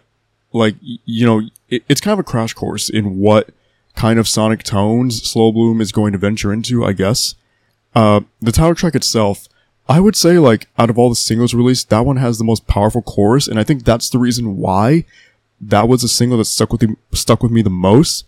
like 0.54 0.76
you 0.82 1.26
know, 1.26 1.42
it, 1.70 1.84
it's 1.90 2.02
kind 2.02 2.14
of 2.14 2.20
a 2.20 2.24
crash 2.24 2.54
course 2.54 2.90
in 2.90 3.18
what 3.18 3.50
kind 3.96 4.18
of 4.18 4.28
sonic 4.28 4.64
tones 4.64 5.22
Slow 5.24 5.52
Bloom 5.52 5.82
is 5.82 5.92
going 5.92 6.14
to 6.14 6.18
venture 6.18 6.54
into. 6.54 6.86
I 6.86 6.94
guess. 6.94 7.36
Uh, 7.96 8.22
the 8.42 8.52
title 8.52 8.74
track 8.74 8.96
itself, 8.96 9.48
I 9.88 10.00
would 10.00 10.16
say 10.16 10.40
like 10.40 10.68
out 10.80 10.90
of 10.90 10.98
all 10.98 11.10
the 11.10 11.16
singles 11.16 11.54
released, 11.54 11.90
that 11.90 12.06
one 12.06 12.18
has 12.18 12.38
the 12.38 12.44
most 12.44 12.66
powerful 12.68 13.02
chorus, 13.02 13.48
and 13.48 13.60
I 13.60 13.64
think 13.64 13.84
that's 13.84 14.10
the 14.10 14.20
reason 14.20 14.58
why 14.58 15.06
that 15.62 15.88
was 15.88 16.04
a 16.04 16.08
single 16.08 16.38
that 16.40 16.46
stuck 16.46 16.72
with 16.72 16.82
me, 16.82 16.96
stuck 17.12 17.44
with 17.44 17.52
me 17.52 17.62
the 17.62 17.70
most. 17.70 18.26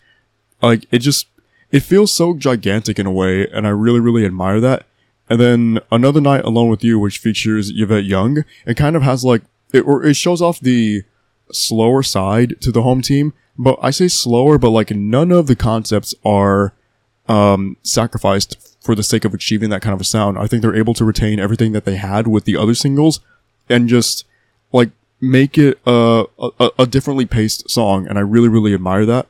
Like 0.61 0.85
it 0.91 0.99
just, 0.99 1.27
it 1.71 1.81
feels 1.81 2.13
so 2.13 2.35
gigantic 2.35 2.99
in 2.99 3.05
a 3.05 3.11
way, 3.11 3.47
and 3.47 3.65
I 3.65 3.71
really, 3.71 3.99
really 3.99 4.25
admire 4.25 4.59
that. 4.59 4.85
And 5.29 5.39
then 5.39 5.79
another 5.91 6.21
night 6.21 6.45
alone 6.45 6.69
with 6.69 6.83
you, 6.83 6.99
which 6.99 7.17
features 7.17 7.71
Yvette 7.73 8.05
Young, 8.05 8.45
it 8.65 8.77
kind 8.77 8.95
of 8.95 9.01
has 9.01 9.25
like, 9.25 9.41
it, 9.73 9.81
or 9.81 10.03
it 10.05 10.15
shows 10.15 10.41
off 10.41 10.59
the 10.59 11.03
slower 11.51 12.03
side 12.03 12.59
to 12.61 12.71
the 12.71 12.81
home 12.81 13.01
team, 13.01 13.33
but 13.57 13.77
I 13.81 13.91
say 13.91 14.07
slower, 14.07 14.57
but 14.57 14.69
like 14.71 14.91
none 14.91 15.31
of 15.31 15.47
the 15.47 15.55
concepts 15.55 16.13
are, 16.23 16.73
um, 17.27 17.77
sacrificed 17.83 18.77
for 18.83 18.93
the 18.93 19.03
sake 19.03 19.25
of 19.25 19.33
achieving 19.33 19.69
that 19.71 19.81
kind 19.81 19.93
of 19.93 20.01
a 20.01 20.05
sound. 20.05 20.37
I 20.37 20.47
think 20.47 20.61
they're 20.61 20.75
able 20.75 20.93
to 20.93 21.05
retain 21.05 21.39
everything 21.39 21.71
that 21.71 21.85
they 21.85 21.95
had 21.95 22.27
with 22.27 22.45
the 22.45 22.55
other 22.55 22.75
singles 22.75 23.19
and 23.67 23.89
just 23.89 24.25
like 24.71 24.91
make 25.19 25.57
it 25.57 25.79
a, 25.87 26.25
a, 26.37 26.69
a 26.79 26.85
differently 26.85 27.25
paced 27.25 27.69
song. 27.69 28.07
And 28.07 28.17
I 28.17 28.21
really, 28.21 28.47
really 28.47 28.73
admire 28.73 29.05
that. 29.07 29.27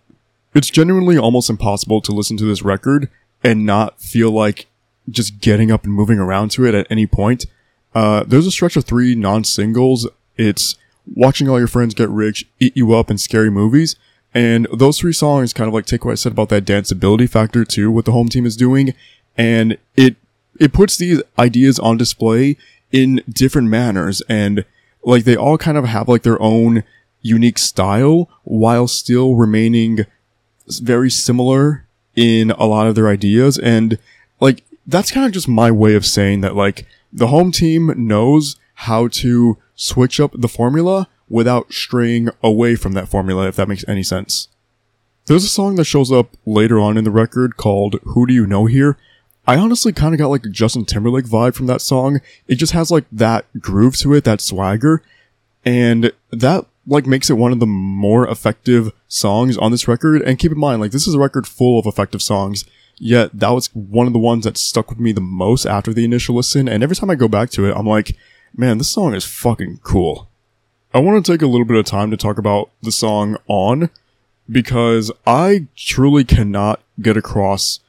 It's 0.54 0.70
genuinely 0.70 1.18
almost 1.18 1.50
impossible 1.50 2.02
to 2.02 2.12
listen 2.12 2.38
to 2.38 2.46
this 2.46 2.64
record 2.64 3.10
and 3.44 3.66
not 3.66 4.02
feel 4.02 4.32
like 4.32 4.68
just 5.10 5.40
getting 5.40 5.72
up 5.72 5.84
and 5.84 5.94
moving 5.94 6.20
around 6.20 6.52
to 6.52 6.66
it 6.66 6.74
at 6.74 6.88
any 6.90 7.08
point. 7.08 7.46
Uh, 7.94 8.24
there's 8.26 8.48
a 8.48 8.52
stretch 8.52 8.76
of 8.76 8.84
three 8.84 9.16
non-singles. 9.16 10.10
It's 10.36 10.76
watching 11.14 11.50
all 11.50 11.60
your 11.60 11.68
friends 11.68 11.94
get 11.94 12.10
rich, 12.10 12.48
eat 12.60 12.76
you 12.76 12.94
up, 12.94 13.10
and 13.10 13.20
scary 13.20 13.50
movies. 13.50 13.96
And 14.34 14.68
those 14.74 15.00
three 15.00 15.14
songs 15.14 15.54
kind 15.54 15.68
of 15.68 15.74
like 15.74 15.86
take 15.86 16.04
what 16.04 16.12
I 16.12 16.16
said 16.16 16.34
about 16.34 16.50
that 16.50 16.66
danceability 16.66 17.30
factor 17.30 17.64
too, 17.64 17.90
what 17.92 18.06
the 18.06 18.12
home 18.12 18.28
team 18.28 18.46
is 18.46 18.58
doing. 18.58 18.94
And 19.38 19.78
it, 19.96 20.18
it 20.60 20.74
puts 20.74 20.98
these 20.98 21.22
ideas 21.40 21.80
on 21.80 21.98
display 21.98 22.58
in 22.92 23.22
different 23.30 23.70
manners 23.70 24.22
and 24.28 24.66
like 25.04 25.24
they 25.24 25.36
all 25.36 25.58
kind 25.58 25.78
of 25.78 25.86
have 25.86 26.10
like 26.10 26.24
their 26.24 26.42
own 26.42 26.84
unique 27.22 27.58
style 27.58 28.30
while 28.44 28.88
still 28.88 29.36
remaining 29.36 30.06
very 30.68 31.10
similar 31.10 31.86
in 32.16 32.52
a 32.52 32.66
lot 32.66 32.88
of 32.88 32.96
their 32.96 33.08
ideas. 33.08 33.58
And 33.58 33.98
like, 34.40 34.64
that's 34.88 35.12
kind 35.12 35.26
of 35.26 35.32
just 35.32 35.48
my 35.48 35.72
way 35.72 35.96
of 35.96 36.06
saying 36.06 36.42
that 36.42 36.56
like 36.56 36.86
the 37.12 37.28
home 37.28 37.52
team 37.52 37.94
knows 37.96 38.58
how 38.74 39.08
to 39.08 39.58
switch 39.76 40.20
up 40.20 40.32
the 40.34 40.48
formula 40.48 41.08
without 41.30 41.74
straying 41.74 42.30
away 42.44 42.76
from 42.76 42.94
that 42.94 43.10
formula, 43.10 43.48
if 43.48 43.56
that 43.56 43.68
makes 43.68 43.86
any 43.88 44.04
sense. 44.04 44.48
There's 45.26 45.44
a 45.44 45.50
song 45.50 45.76
that 45.76 45.86
shows 45.86 46.12
up 46.12 46.38
later 46.46 46.80
on 46.80 46.98
in 46.98 47.04
the 47.04 47.12
record 47.12 47.58
called 47.58 47.96
Who 48.04 48.28
Do 48.28 48.34
You 48.34 48.46
Know 48.46 48.66
Here? 48.66 48.98
I 49.48 49.58
honestly 49.58 49.94
kind 49.94 50.14
of 50.14 50.20
got 50.20 50.30
like 50.30 50.46
a 50.46 50.50
Justin 50.50 50.86
Timberlake 50.86 51.26
vibe 51.26 51.56
from 51.56 51.68
that 51.68 51.82
song. 51.82 52.20
It 52.48 52.56
just 52.56 52.74
has 52.74 52.92
like 52.92 53.06
that 53.12 53.46
groove 53.60 53.96
to 53.98 54.14
it, 54.14 54.24
that 54.24 54.42
swagger, 54.42 55.04
and 55.64 56.12
that 56.32 56.66
like 56.88 57.06
makes 57.06 57.30
it 57.30 57.38
one 57.38 57.52
of 57.52 57.60
the 57.60 57.66
more 57.66 58.28
effective 58.28 58.92
songs 59.08 59.58
on 59.58 59.72
this 59.72 59.88
record. 59.88 60.22
And 60.22 60.40
keep 60.40 60.52
in 60.52 60.60
mind, 60.60 60.82
like 60.82 60.92
this 60.92 61.08
is 61.08 61.14
a 61.14 61.20
record 61.20 61.48
full 61.48 61.80
of 61.80 61.86
effective 61.86 62.22
songs. 62.22 62.66
Yet 62.98 63.32
that 63.40 63.50
was 63.50 63.68
one 63.74 64.08
of 64.08 64.14
the 64.14 64.20
ones 64.20 64.46
that 64.46 64.58
stuck 64.58 64.90
with 64.90 65.00
me 65.00 65.12
the 65.12 65.22
most 65.22 65.66
after 65.66 65.94
the 65.94 66.06
initial 66.06 66.36
listen. 66.36 66.68
And 66.68 66.82
every 66.82 66.96
time 66.96 67.10
I 67.10 67.16
go 67.16 67.28
back 67.28 67.50
to 67.52 67.68
it, 67.68 67.76
I'm 67.76 67.88
like, 67.88 68.16
man, 68.58 68.78
this 68.78 68.90
song 68.90 69.14
is 69.14 69.26
fucking 69.26 69.80
cool. 69.84 70.30
I 70.94 71.00
want 71.00 71.24
to 71.24 71.32
take 71.32 71.42
a 71.42 71.48
little 71.48 71.66
bit 71.66 71.78
of 71.78 71.86
time 71.86 72.10
to 72.12 72.18
talk 72.18 72.38
about 72.38 72.72
the 72.82 72.92
song 72.92 73.38
On 73.48 73.90
because 74.50 75.12
I 75.28 75.68
truly 75.76 76.24
cannot 76.24 76.82
get 77.02 77.18
across 77.18 77.82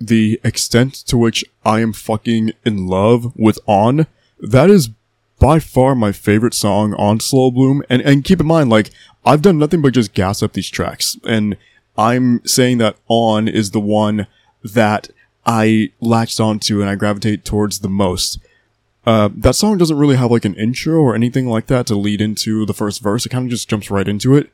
the 0.00 0.40
extent 0.42 0.94
to 0.94 1.16
which 1.16 1.44
I 1.64 1.80
am 1.80 1.92
fucking 1.92 2.52
in 2.64 2.86
love 2.86 3.32
with 3.36 3.58
On, 3.66 4.06
that 4.40 4.70
is 4.70 4.90
by 5.38 5.60
far 5.60 5.94
my 5.94 6.10
favorite 6.10 6.54
song 6.54 6.94
on 6.94 7.20
Slow 7.20 7.50
Bloom. 7.50 7.82
And, 7.88 8.02
and 8.02 8.24
keep 8.24 8.40
in 8.40 8.46
mind, 8.46 8.70
like, 8.70 8.90
I've 9.24 9.42
done 9.42 9.58
nothing 9.58 9.82
but 9.82 9.94
just 9.94 10.14
gas 10.14 10.42
up 10.42 10.52
these 10.52 10.70
tracks. 10.70 11.16
And 11.24 11.56
I'm 11.96 12.44
saying 12.44 12.78
that 12.78 12.96
On 13.08 13.46
is 13.46 13.70
the 13.70 13.80
one 13.80 14.26
that 14.64 15.10
I 15.46 15.92
latched 16.00 16.40
onto 16.40 16.80
and 16.80 16.90
I 16.90 16.96
gravitate 16.96 17.44
towards 17.44 17.80
the 17.80 17.88
most. 17.88 18.38
Uh, 19.08 19.30
that 19.34 19.54
song 19.54 19.78
doesn't 19.78 19.96
really 19.96 20.16
have 20.16 20.30
like 20.30 20.44
an 20.44 20.54
intro 20.56 21.00
or 21.00 21.14
anything 21.14 21.46
like 21.46 21.66
that 21.66 21.86
to 21.86 21.94
lead 21.94 22.20
into 22.20 22.66
the 22.66 22.74
first 22.74 23.00
verse. 23.00 23.24
It 23.24 23.30
kind 23.30 23.46
of 23.46 23.50
just 23.50 23.66
jumps 23.66 23.90
right 23.90 24.06
into 24.06 24.36
it. 24.36 24.50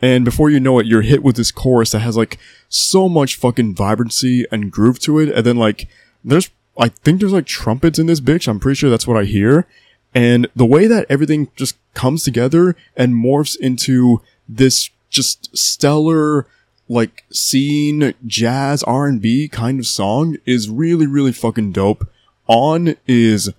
And 0.00 0.24
before 0.24 0.48
you 0.48 0.58
know 0.58 0.78
it, 0.78 0.86
you're 0.86 1.02
hit 1.02 1.22
with 1.22 1.36
this 1.36 1.52
chorus 1.52 1.90
that 1.90 1.98
has 1.98 2.16
like 2.16 2.38
so 2.70 3.10
much 3.10 3.36
fucking 3.36 3.74
vibrancy 3.74 4.46
and 4.50 4.72
groove 4.72 5.00
to 5.00 5.18
it. 5.18 5.28
And 5.28 5.44
then 5.44 5.56
like, 5.56 5.86
there's, 6.24 6.48
I 6.78 6.88
think 6.88 7.20
there's 7.20 7.34
like 7.34 7.44
trumpets 7.44 7.98
in 7.98 8.06
this 8.06 8.22
bitch. 8.22 8.48
I'm 8.48 8.58
pretty 8.58 8.76
sure 8.76 8.88
that's 8.88 9.06
what 9.06 9.18
I 9.18 9.24
hear. 9.24 9.66
And 10.14 10.48
the 10.56 10.64
way 10.64 10.86
that 10.86 11.04
everything 11.10 11.50
just 11.54 11.76
comes 11.92 12.24
together 12.24 12.76
and 12.96 13.12
morphs 13.12 13.54
into 13.54 14.22
this 14.48 14.88
just 15.10 15.54
stellar, 15.54 16.46
like 16.88 17.24
scene, 17.30 18.14
jazz, 18.26 18.82
R&B 18.84 19.48
kind 19.48 19.78
of 19.78 19.86
song 19.86 20.38
is 20.46 20.70
really, 20.70 21.06
really 21.06 21.32
fucking 21.32 21.72
dope. 21.72 22.08
On 22.46 22.96
is 23.06 23.50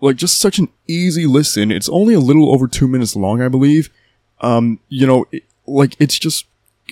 like 0.00 0.16
just 0.16 0.38
such 0.38 0.58
an 0.58 0.68
easy 0.86 1.26
listen. 1.26 1.70
It's 1.70 1.88
only 1.88 2.14
a 2.14 2.20
little 2.20 2.52
over 2.52 2.68
two 2.68 2.88
minutes 2.88 3.16
long, 3.16 3.42
I 3.42 3.48
believe. 3.48 3.90
Um, 4.40 4.78
you 4.88 5.06
know, 5.06 5.26
it, 5.32 5.44
like 5.66 5.96
it's 5.98 6.18
just, 6.18 6.46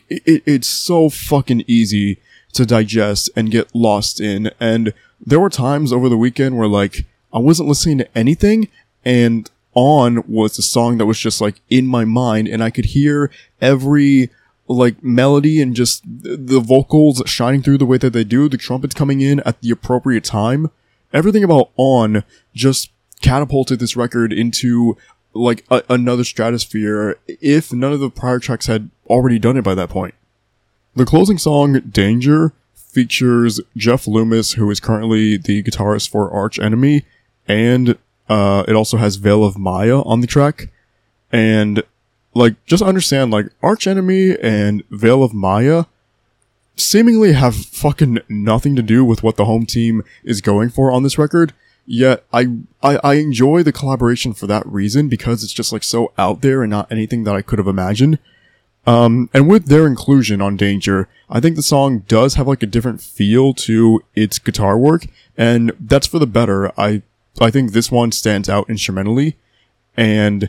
it, 0.09 0.43
it's 0.47 0.69
so 0.69 1.09
fucking 1.09 1.65
easy 1.67 2.19
to 2.53 2.67
digest 2.67 3.31
and 3.37 3.51
get 3.51 3.75
lost 3.75 4.21
in. 4.21 4.51
And 4.59 4.93
there 5.25 5.41
were 5.41 5.51
times 5.51 5.93
over 5.93 6.09
the 6.09 6.17
weekend 6.17 6.57
where 6.57 6.69
like 6.69 7.05
I 7.33 7.39
wasn't 7.39 7.69
listening 7.69 7.99
to 7.99 8.19
anything 8.19 8.69
and 9.05 9.51
on 9.75 10.25
was 10.27 10.57
the 10.57 10.63
song 10.63 10.97
that 10.99 11.07
was 11.07 11.19
just 11.19 11.41
like 11.41 11.61
in 11.69 11.87
my 11.87 12.05
mind 12.05 12.49
and 12.49 12.63
I 12.63 12.71
could 12.71 12.87
hear 12.87 13.31
every 13.61 14.31
like 14.69 15.03
melody 15.03 15.61
and 15.61 15.77
just 15.77 16.03
the 16.05 16.61
vocals 16.61 17.23
shining 17.27 17.63
through 17.63 17.79
the 17.79 17.87
way 17.87 17.99
that 17.99 18.13
they 18.13 18.25
do, 18.25 18.49
the 18.49 18.57
trumpets 18.57 18.95
coming 18.95 19.21
in 19.21 19.41
at 19.41 19.61
the 19.61 19.71
appropriate 19.71 20.25
time. 20.25 20.71
Everything 21.13 21.45
about 21.45 21.71
on 21.77 22.25
just 22.55 22.91
catapulted 23.23 23.79
this 23.79 23.97
record 23.97 24.33
into 24.33 24.97
like 25.33 25.65
a- 25.71 25.83
another 25.89 26.25
stratosphere 26.25 27.19
if 27.27 27.73
none 27.73 27.93
of 27.93 28.01
the 28.01 28.11
prior 28.11 28.39
tracks 28.39 28.67
had 28.67 28.91
already 29.09 29.39
done 29.39 29.57
it 29.57 29.65
by 29.65 29.75
that 29.75 29.91
point. 29.91 30.15
The 30.95 31.05
closing 31.05 31.39
song, 31.39 31.81
Danger, 31.81 32.53
features 32.75 33.61
Jeff 33.77 34.07
Loomis, 34.07 34.53
who 34.53 34.71
is 34.71 34.81
currently 34.81 35.37
the 35.37 35.63
guitarist 35.63 36.09
for 36.09 36.31
Arch 36.31 36.59
Enemy, 36.59 37.05
and 37.47 37.99
uh, 38.29 38.65
it 38.67 38.75
also 38.75 38.97
has 38.97 39.17
Veil 39.17 39.45
of 39.45 39.59
Maya 39.59 40.01
on 40.01 40.23
the 40.23 40.27
track. 40.27 40.71
And 41.31 41.83
like, 42.33 42.55
just 42.65 42.83
understand, 42.83 43.31
like, 43.31 43.47
Arch 43.63 43.87
Enemy 43.87 44.37
and 44.43 44.83
Veil 44.91 45.23
of 45.23 45.35
Maya 45.35 45.85
seemingly 46.77 47.33
have 47.33 47.55
fucking 47.55 48.21
nothing 48.29 48.77
to 48.77 48.83
do 48.83 49.05
with 49.05 49.23
what 49.23 49.37
the 49.37 49.45
home 49.45 49.67
team 49.67 50.03
is 50.25 50.41
going 50.41 50.71
for 50.71 50.91
on 50.91 51.03
this 51.03 51.19
record. 51.19 51.53
Yet 51.87 52.25
I, 52.33 52.49
I, 52.83 52.99
I 53.03 53.15
enjoy 53.15 53.63
the 53.63 53.73
collaboration 53.73 54.35
for 54.35 54.47
that 54.49 54.67
reason 54.67 55.09
because 55.09 55.45
it's 55.45 55.53
just 55.53 55.73
like 55.73 55.85
so 55.85 56.13
out 56.19 56.41
there 56.41 56.63
and 56.63 56.71
not 56.71 56.91
anything 56.91 57.25
that 57.25 57.37
I 57.37 57.43
could 57.43 57.59
have 57.59 57.69
imagined. 57.69 58.19
Um, 58.87 59.31
and 59.35 59.49
with 59.49 59.67
their 59.67 59.87
inclusion 59.87 60.41
on 60.41 60.57
Danger, 60.57 61.09
I 61.29 61.41
think 61.41 61.57
the 61.57 61.63
song 61.63 62.01
does 62.07 62.35
have 62.35 62.47
like 62.47 62.63
a 62.63 62.67
different 62.67 63.01
feel 63.01 63.53
to 63.55 64.03
its 64.15 64.39
guitar 64.39 64.79
work, 64.79 65.07
and 65.37 65.73
that's 65.81 66.07
for 66.07 66.21
the 66.21 66.27
better. 66.27 66.73
I, 66.79 67.03
I 67.41 67.51
think 67.51 67.73
this 67.73 67.91
one 67.91 68.13
stands 68.13 68.49
out 68.49 68.71
instrumentally, 68.71 69.37
and 69.97 70.49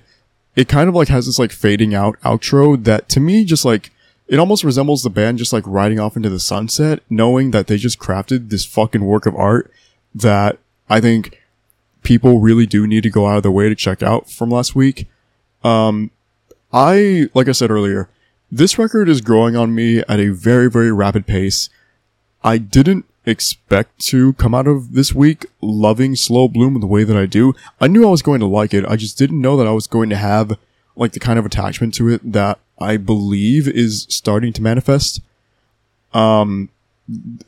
it 0.55 0.67
kind 0.67 0.87
of 0.87 0.95
like 0.95 1.07
has 1.07 1.25
this 1.25 1.39
like 1.39 1.51
fading 1.51 1.95
out 1.95 2.19
outro 2.21 2.83
that 2.83 3.09
to 3.09 3.19
me 3.19 3.43
just 3.43 3.65
like, 3.65 3.91
it 4.27 4.39
almost 4.39 4.63
resembles 4.63 5.03
the 5.03 5.09
band 5.09 5.39
just 5.39 5.53
like 5.53 5.63
riding 5.65 5.99
off 5.99 6.15
into 6.15 6.29
the 6.29 6.39
sunset, 6.39 7.01
knowing 7.09 7.51
that 7.51 7.67
they 7.67 7.77
just 7.77 7.97
crafted 7.97 8.49
this 8.49 8.65
fucking 8.65 9.05
work 9.05 9.25
of 9.25 9.35
art 9.35 9.71
that 10.13 10.59
I 10.89 11.01
think 11.01 11.41
people 12.03 12.39
really 12.39 12.65
do 12.65 12.87
need 12.87 13.03
to 13.03 13.09
go 13.09 13.27
out 13.27 13.37
of 13.37 13.43
their 13.43 13.51
way 13.51 13.69
to 13.69 13.75
check 13.75 14.01
out 14.01 14.29
from 14.29 14.49
last 14.49 14.75
week. 14.75 15.07
Um, 15.63 16.11
I, 16.71 17.27
like 17.33 17.47
I 17.47 17.51
said 17.51 17.71
earlier, 17.71 18.09
this 18.51 18.77
record 18.77 19.09
is 19.09 19.19
growing 19.21 19.55
on 19.55 19.75
me 19.75 19.99
at 20.07 20.19
a 20.19 20.29
very, 20.29 20.69
very 20.69 20.91
rapid 20.91 21.27
pace. 21.27 21.69
I 22.43 22.57
didn't 22.57 23.05
expect 23.25 23.99
to 24.05 24.31
come 24.33 24.55
out 24.55 24.67
of 24.67 24.93
this 24.93 25.13
week 25.13 25.45
loving 25.61 26.15
Slow 26.15 26.47
Bloom 26.47 26.79
the 26.79 26.87
way 26.87 27.03
that 27.03 27.17
I 27.17 27.25
do. 27.25 27.53
I 27.81 27.87
knew 27.87 28.07
I 28.07 28.11
was 28.11 28.21
going 28.21 28.39
to 28.39 28.45
like 28.45 28.73
it. 28.73 28.85
I 28.85 28.95
just 28.95 29.17
didn't 29.17 29.41
know 29.41 29.57
that 29.57 29.67
I 29.67 29.71
was 29.71 29.87
going 29.87 30.09
to 30.11 30.15
have 30.15 30.57
like 30.95 31.11
the 31.11 31.19
kind 31.19 31.37
of 31.37 31.45
attachment 31.45 31.93
to 31.95 32.07
it 32.07 32.31
that 32.31 32.59
I 32.79 32.95
believe 32.95 33.67
is 33.67 34.05
starting 34.09 34.53
to 34.53 34.61
manifest. 34.61 35.19
Um, 36.13 36.69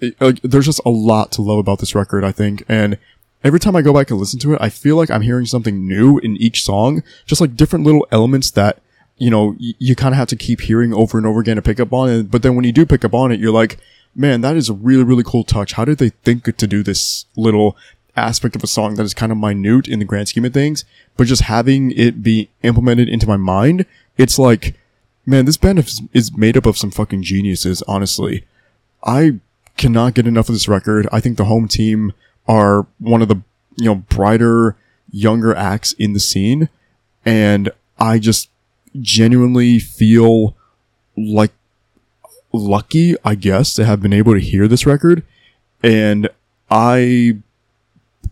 it- 0.01 0.19
like, 0.19 0.41
there's 0.41 0.65
just 0.65 0.81
a 0.85 0.89
lot 0.89 1.31
to 1.33 1.41
love 1.41 1.59
about 1.59 1.79
this 1.79 1.95
record, 1.95 2.23
I 2.25 2.31
think. 2.33 2.63
And 2.67 2.97
every 3.43 3.59
time 3.59 3.75
I 3.75 3.81
go 3.81 3.93
back 3.93 4.09
and 4.09 4.19
listen 4.19 4.39
to 4.41 4.53
it, 4.53 4.61
I 4.61 4.69
feel 4.69 4.95
like 4.95 5.09
I'm 5.09 5.21
hearing 5.21 5.45
something 5.45 5.87
new 5.87 6.17
in 6.19 6.37
each 6.37 6.63
song. 6.63 7.03
Just 7.25 7.41
like 7.41 7.55
different 7.55 7.85
little 7.85 8.07
elements 8.11 8.51
that, 8.51 8.81
you 9.17 9.29
know, 9.29 9.55
y- 9.59 9.73
you 9.79 9.95
kind 9.95 10.13
of 10.13 10.17
have 10.17 10.27
to 10.29 10.35
keep 10.35 10.61
hearing 10.61 10.93
over 10.93 11.17
and 11.17 11.25
over 11.27 11.39
again 11.39 11.55
to 11.55 11.61
pick 11.61 11.79
up 11.79 11.93
on 11.93 12.09
it. 12.09 12.31
But 12.31 12.43
then 12.43 12.55
when 12.55 12.65
you 12.65 12.71
do 12.71 12.85
pick 12.85 13.05
up 13.05 13.13
on 13.13 13.31
it, 13.31 13.39
you're 13.39 13.53
like, 13.53 13.77
man, 14.15 14.41
that 14.41 14.55
is 14.55 14.69
a 14.69 14.73
really, 14.73 15.03
really 15.03 15.23
cool 15.23 15.43
touch. 15.43 15.73
How 15.73 15.85
did 15.85 15.97
they 15.97 16.09
think 16.09 16.43
to 16.57 16.67
do 16.67 16.83
this 16.83 17.25
little 17.35 17.77
aspect 18.15 18.55
of 18.55 18.63
a 18.63 18.67
song 18.67 18.95
that 18.95 19.03
is 19.03 19.13
kind 19.13 19.31
of 19.31 19.37
minute 19.37 19.87
in 19.87 19.99
the 19.99 20.05
grand 20.05 20.27
scheme 20.27 20.45
of 20.45 20.53
things, 20.53 20.83
but 21.15 21.27
just 21.27 21.43
having 21.43 21.91
it 21.91 22.21
be 22.21 22.49
implemented 22.63 23.07
into 23.07 23.27
my 23.27 23.37
mind, 23.37 23.85
it's 24.17 24.37
like, 24.37 24.75
man, 25.25 25.45
this 25.45 25.57
band 25.57 25.79
is, 25.79 26.01
is 26.13 26.35
made 26.35 26.57
up 26.57 26.65
of 26.65 26.77
some 26.77 26.91
fucking 26.91 27.23
geniuses, 27.23 27.81
honestly. 27.83 28.45
I 29.03 29.39
cannot 29.77 30.15
get 30.15 30.27
enough 30.27 30.49
of 30.49 30.55
this 30.55 30.67
record. 30.67 31.07
I 31.11 31.21
think 31.21 31.37
the 31.37 31.45
home 31.45 31.67
team 31.67 32.13
are 32.49 32.87
one 32.97 33.21
of 33.21 33.27
the, 33.27 33.39
you 33.75 33.85
know, 33.85 33.95
brighter, 33.95 34.75
younger 35.11 35.55
acts 35.55 35.93
in 35.93 36.13
the 36.13 36.19
scene. 36.19 36.67
And 37.23 37.71
I 37.99 38.17
just 38.17 38.49
genuinely 38.99 39.77
feel 39.77 40.57
like 41.15 41.51
lucky, 42.51 43.15
I 43.23 43.35
guess, 43.35 43.75
to 43.75 43.85
have 43.85 44.01
been 44.01 44.13
able 44.13 44.33
to 44.33 44.39
hear 44.39 44.67
this 44.67 44.87
record. 44.87 45.23
And 45.83 46.27
I, 46.71 47.37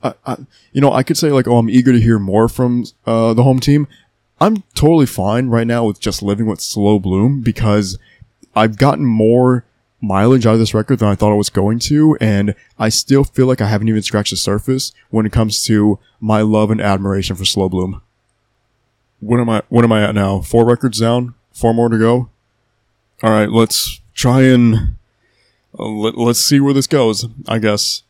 I, 0.02 0.14
I 0.26 0.38
you 0.74 0.82
know, 0.82 0.92
I 0.92 1.04
could 1.04 1.18
say 1.18 1.32
like, 1.32 1.48
oh, 1.48 1.58
I'm 1.58 1.70
eager 1.70 1.92
to 1.94 2.02
hear 2.02 2.18
more 2.18 2.50
from, 2.50 2.86
uh, 3.06 3.36
the 3.36 3.44
home 3.44 3.60
team. 3.60 3.88
I'm 4.42 4.64
totally 4.74 5.06
fine 5.06 5.50
right 5.50 5.68
now 5.68 5.86
with 5.86 6.00
just 6.00 6.24
living 6.24 6.48
with 6.48 6.60
slow 6.60 6.98
bloom 6.98 7.42
because 7.42 8.00
I've 8.56 8.78
gotten 8.78 9.06
more 9.06 9.64
mileage 10.08 10.46
out 10.46 10.54
of 10.54 10.60
this 10.60 10.74
record 10.74 11.00
than 11.00 11.10
I 11.10 11.16
thought 11.16 11.32
I 11.32 11.36
was 11.36 11.50
going 11.50 11.80
to, 11.80 12.18
and 12.22 12.56
I 12.80 12.90
still 12.90 13.24
feel 13.24 13.46
like 13.46 13.62
I 13.62 13.68
haven't 13.68 13.90
even 13.90 14.02
scratched 14.02 14.32
the 14.32 14.38
surface 14.38 14.94
when 15.10 15.26
it 15.26 15.32
comes 15.32 15.64
to 15.66 16.00
my 16.20 16.42
love 16.42 16.72
and 16.72 16.82
admiration 16.82 17.36
for 17.36 17.46
Slow 17.46 17.68
Bloom. 17.70 18.02
What 19.20 19.40
am 19.40 19.50
I? 19.50 19.62
What 19.70 19.84
am 19.84 19.92
I 19.92 20.04
at 20.04 20.16
now? 20.16 20.42
Four 20.42 20.66
records 20.66 21.00
down, 21.00 21.34
four 21.52 21.74
more 21.74 21.90
to 21.90 21.98
go. 21.98 22.30
All 23.24 23.32
right, 23.32 23.50
let's 23.50 24.00
try 24.14 24.44
and 24.44 24.96
uh, 25.78 25.86
let, 25.86 26.18
let's 26.18 26.40
see 26.40 26.60
where 26.60 26.74
this 26.74 26.88
goes. 26.88 27.26
I 27.48 27.60
guess. 27.60 28.04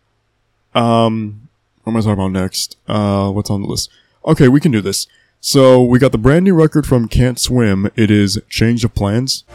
Um, 0.75 1.49
what 1.83 1.93
am 1.93 1.97
I 1.97 2.01
talking 2.01 2.13
about 2.13 2.31
next? 2.31 2.77
Uh, 2.87 3.31
what's 3.31 3.49
on 3.49 3.61
the 3.61 3.67
list? 3.67 3.89
Okay, 4.25 4.47
we 4.47 4.59
can 4.59 4.71
do 4.71 4.81
this. 4.81 5.07
So 5.39 5.81
we 5.83 5.99
got 5.99 6.11
the 6.11 6.17
brand 6.17 6.43
new 6.43 6.53
record 6.53 6.85
from 6.85 7.07
Can't 7.07 7.39
Swim. 7.39 7.89
It 7.95 8.11
is 8.11 8.41
Change 8.49 8.83
of 8.83 8.93
Plans. 8.93 9.45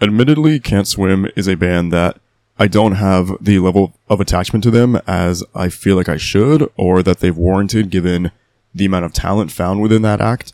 Admittedly, 0.00 0.60
Can't 0.60 0.86
Swim 0.86 1.28
is 1.34 1.48
a 1.48 1.56
band 1.56 1.92
that 1.92 2.18
I 2.58 2.66
don't 2.66 2.92
have 2.92 3.32
the 3.40 3.58
level 3.58 3.94
of 4.08 4.20
attachment 4.20 4.62
to 4.64 4.70
them 4.70 4.96
as 5.06 5.44
I 5.54 5.68
feel 5.68 5.96
like 5.96 6.08
I 6.08 6.16
should, 6.16 6.70
or 6.76 7.02
that 7.02 7.20
they've 7.20 7.36
warranted 7.36 7.90
given 7.90 8.30
the 8.74 8.84
amount 8.84 9.04
of 9.04 9.12
talent 9.12 9.52
found 9.52 9.80
within 9.80 10.02
that 10.02 10.20
act. 10.20 10.52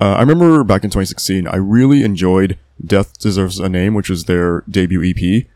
Uh, 0.00 0.12
I 0.12 0.20
remember 0.20 0.62
back 0.64 0.84
in 0.84 0.90
2016, 0.90 1.46
I 1.46 1.56
really 1.56 2.02
enjoyed 2.02 2.58
Death 2.84 3.18
Deserves 3.18 3.58
a 3.58 3.68
Name, 3.68 3.94
which 3.94 4.08
was 4.08 4.24
their 4.24 4.62
debut 4.68 5.02
EP. 5.02 5.46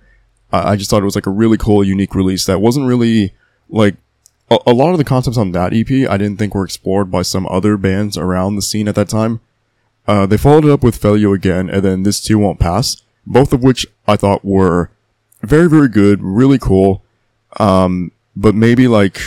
I, 0.53 0.73
I 0.73 0.77
just 0.77 0.91
thought 0.91 1.03
it 1.03 1.07
was 1.07 1.15
like 1.15 1.27
a 1.27 1.31
really 1.31 1.57
cool, 1.57 1.85
unique 1.85 2.15
release 2.15 2.45
that 2.47 2.61
wasn't 2.61 2.87
really 2.87 3.35
like 3.69 3.95
a, 4.51 4.59
a 4.67 4.73
lot 4.73 4.93
of 4.93 4.99
the 4.99 5.05
concepts 5.05 5.39
on 5.39 5.53
that 5.53 5.73
EP. 5.73 5.91
I 6.11 6.17
didn't 6.17 6.39
think 6.39 6.55
were 6.55 6.65
explored 6.65 7.11
by 7.11 7.23
some 7.23 7.47
other 7.49 7.77
bands 7.77 8.19
around 8.19 8.57
the 8.57 8.63
scene 8.63 8.89
at 8.89 8.95
that 8.97 9.09
time. 9.09 9.41
Uh, 10.07 10.27
they 10.27 10.37
followed 10.37 10.65
it 10.65 10.71
up 10.71 10.83
with 10.83 10.97
Fail 10.97 11.17
You 11.17 11.33
Again, 11.33 11.71
and 11.71 11.83
then 11.83 12.03
This 12.03 12.21
Too 12.21 12.39
Won't 12.39 12.59
Pass, 12.59 13.03
both 13.27 13.53
of 13.53 13.63
which 13.63 13.87
I 14.07 14.17
thought 14.17 14.45
were 14.45 14.91
very 15.43 15.69
very 15.69 15.89
good, 15.89 16.23
really 16.23 16.59
cool. 16.59 17.03
Um, 17.59 18.13
but 18.35 18.55
maybe 18.55 18.89
like 18.89 19.21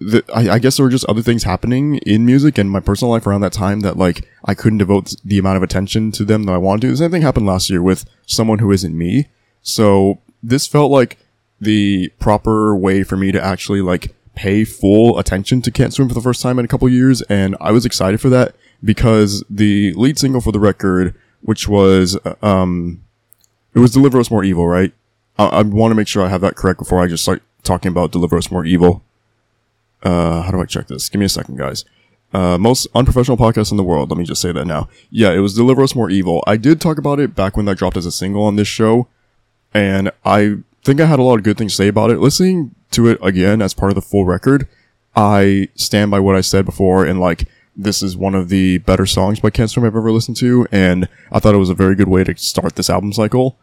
the, 0.00 0.24
I, 0.34 0.54
I 0.54 0.58
guess 0.58 0.76
there 0.76 0.84
were 0.84 0.90
just 0.90 1.04
other 1.06 1.22
things 1.22 1.44
happening 1.44 1.98
in 1.98 2.24
music 2.24 2.58
and 2.58 2.70
my 2.70 2.80
personal 2.80 3.12
life 3.12 3.26
around 3.26 3.42
that 3.42 3.52
time 3.52 3.80
that 3.80 3.96
like 3.96 4.26
I 4.44 4.54
couldn't 4.54 4.78
devote 4.78 5.14
the 5.24 5.38
amount 5.38 5.58
of 5.58 5.62
attention 5.62 6.10
to 6.12 6.24
them 6.24 6.44
that 6.44 6.52
I 6.52 6.58
wanted 6.58 6.82
to. 6.82 6.90
The 6.90 6.96
same 6.96 7.10
thing 7.10 7.22
happened 7.22 7.46
last 7.46 7.70
year 7.70 7.82
with 7.82 8.04
someone 8.26 8.58
who 8.58 8.72
isn't 8.72 8.96
me. 8.96 9.28
So 9.62 10.20
this 10.42 10.66
felt 10.66 10.90
like 10.90 11.18
the 11.60 12.08
proper 12.18 12.74
way 12.74 13.02
for 13.02 13.16
me 13.16 13.30
to 13.32 13.42
actually 13.42 13.82
like 13.82 14.14
pay 14.34 14.64
full 14.64 15.18
attention 15.18 15.60
to 15.62 15.70
Can't 15.70 15.92
Swim 15.92 16.08
for 16.08 16.14
the 16.14 16.22
first 16.22 16.40
time 16.40 16.58
in 16.58 16.64
a 16.64 16.68
couple 16.68 16.88
years, 16.88 17.20
and 17.22 17.56
I 17.60 17.72
was 17.72 17.84
excited 17.84 18.20
for 18.20 18.30
that 18.30 18.54
because 18.82 19.44
the 19.50 19.92
lead 19.94 20.18
single 20.18 20.40
for 20.40 20.52
the 20.52 20.60
record, 20.60 21.14
which 21.42 21.68
was 21.68 22.18
uh, 22.24 22.34
um, 22.42 23.02
it 23.74 23.78
was 23.78 23.92
"Deliver 23.92 24.20
Us 24.20 24.30
More 24.30 24.44
Evil," 24.44 24.66
right? 24.66 24.92
I, 25.38 25.46
I 25.46 25.62
want 25.62 25.90
to 25.90 25.94
make 25.94 26.08
sure 26.08 26.24
I 26.24 26.28
have 26.28 26.40
that 26.42 26.56
correct 26.56 26.78
before 26.78 27.02
I 27.02 27.06
just 27.06 27.22
start 27.22 27.42
talking 27.62 27.90
about 27.90 28.12
"Deliver 28.12 28.36
Us 28.36 28.50
More 28.50 28.64
Evil." 28.64 29.02
Uh, 30.02 30.42
how 30.42 30.50
do 30.50 30.60
I 30.60 30.64
check 30.64 30.86
this? 30.88 31.08
Give 31.08 31.18
me 31.18 31.26
a 31.26 31.30
second, 31.30 31.58
guys. 31.58 31.84
Uh, 32.32 32.56
most 32.56 32.86
unprofessional 32.94 33.36
podcast 33.36 33.70
in 33.70 33.76
the 33.76 33.82
world. 33.82 34.10
Let 34.10 34.18
me 34.18 34.24
just 34.24 34.40
say 34.40 34.52
that 34.52 34.64
now. 34.64 34.88
Yeah, 35.10 35.32
it 35.32 35.40
was 35.40 35.54
Deliver 35.54 35.82
Us 35.82 35.94
More 35.94 36.10
Evil. 36.10 36.44
I 36.46 36.56
did 36.56 36.80
talk 36.80 36.96
about 36.96 37.18
it 37.18 37.34
back 37.34 37.56
when 37.56 37.66
that 37.66 37.78
dropped 37.78 37.96
as 37.96 38.06
a 38.06 38.12
single 38.12 38.44
on 38.44 38.56
this 38.56 38.68
show, 38.68 39.08
and 39.74 40.10
I 40.24 40.58
think 40.84 41.00
I 41.00 41.06
had 41.06 41.18
a 41.18 41.22
lot 41.22 41.38
of 41.38 41.44
good 41.44 41.58
things 41.58 41.72
to 41.72 41.76
say 41.76 41.88
about 41.88 42.10
it. 42.10 42.18
Listening 42.18 42.74
to 42.92 43.08
it 43.08 43.18
again 43.22 43.60
as 43.60 43.74
part 43.74 43.90
of 43.90 43.96
the 43.96 44.02
full 44.02 44.24
record, 44.24 44.68
I 45.16 45.68
stand 45.74 46.10
by 46.10 46.20
what 46.20 46.36
I 46.36 46.40
said 46.40 46.64
before, 46.64 47.04
and 47.04 47.20
like 47.20 47.48
this 47.76 48.02
is 48.02 48.16
one 48.16 48.34
of 48.34 48.48
the 48.48 48.78
better 48.78 49.06
songs 49.06 49.40
by 49.40 49.50
Can't 49.50 49.70
Swim 49.70 49.86
I've 49.86 49.96
ever 49.96 50.12
listened 50.12 50.36
to, 50.38 50.66
and 50.70 51.08
I 51.32 51.38
thought 51.38 51.54
it 51.54 51.58
was 51.58 51.70
a 51.70 51.74
very 51.74 51.94
good 51.94 52.08
way 52.08 52.24
to 52.24 52.36
start 52.36 52.76
this 52.76 52.90
album 52.90 53.12
cycle. 53.12 53.56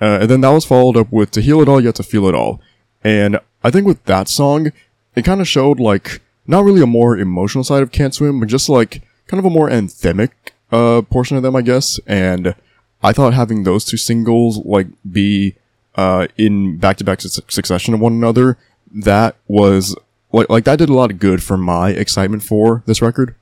Uh, 0.00 0.18
and 0.22 0.30
then 0.30 0.40
that 0.40 0.50
was 0.50 0.64
followed 0.64 0.96
up 0.96 1.12
with 1.12 1.30
To 1.32 1.40
Heal 1.40 1.60
It 1.60 1.68
All, 1.68 1.80
Yet 1.80 1.94
to 1.96 2.02
Feel 2.02 2.26
It 2.26 2.34
All. 2.34 2.60
And 3.04 3.38
I 3.62 3.70
think 3.70 3.86
with 3.86 4.02
that 4.04 4.28
song, 4.28 4.72
it 5.14 5.24
kind 5.24 5.40
of 5.40 5.48
showed 5.48 5.78
like, 5.78 6.20
not 6.46 6.64
really 6.64 6.82
a 6.82 6.86
more 6.86 7.16
emotional 7.16 7.64
side 7.64 7.82
of 7.82 7.92
Can't 7.92 8.14
Swim, 8.14 8.40
but 8.40 8.48
just 8.48 8.68
like 8.68 9.02
kind 9.28 9.38
of 9.38 9.44
a 9.44 9.50
more 9.50 9.68
anthemic, 9.68 10.30
uh, 10.72 11.02
portion 11.02 11.36
of 11.36 11.42
them, 11.42 11.54
I 11.54 11.62
guess. 11.62 12.00
And 12.06 12.54
I 13.02 13.12
thought 13.12 13.34
having 13.34 13.62
those 13.62 13.84
two 13.84 13.96
singles, 13.96 14.58
like, 14.64 14.88
be, 15.10 15.54
uh, 15.94 16.26
in 16.36 16.78
back-to-back 16.78 17.20
su- 17.20 17.42
succession 17.48 17.94
of 17.94 18.00
one 18.00 18.14
another, 18.14 18.58
that 18.92 19.36
was, 19.46 19.96
like, 20.34 20.50
like 20.50 20.64
that 20.64 20.78
did 20.78 20.88
a 20.88 20.94
lot 20.94 21.10
of 21.10 21.18
good 21.18 21.42
for 21.42 21.56
my 21.56 21.90
excitement 21.90 22.42
for 22.42 22.82
this 22.86 23.00
record. 23.00 23.34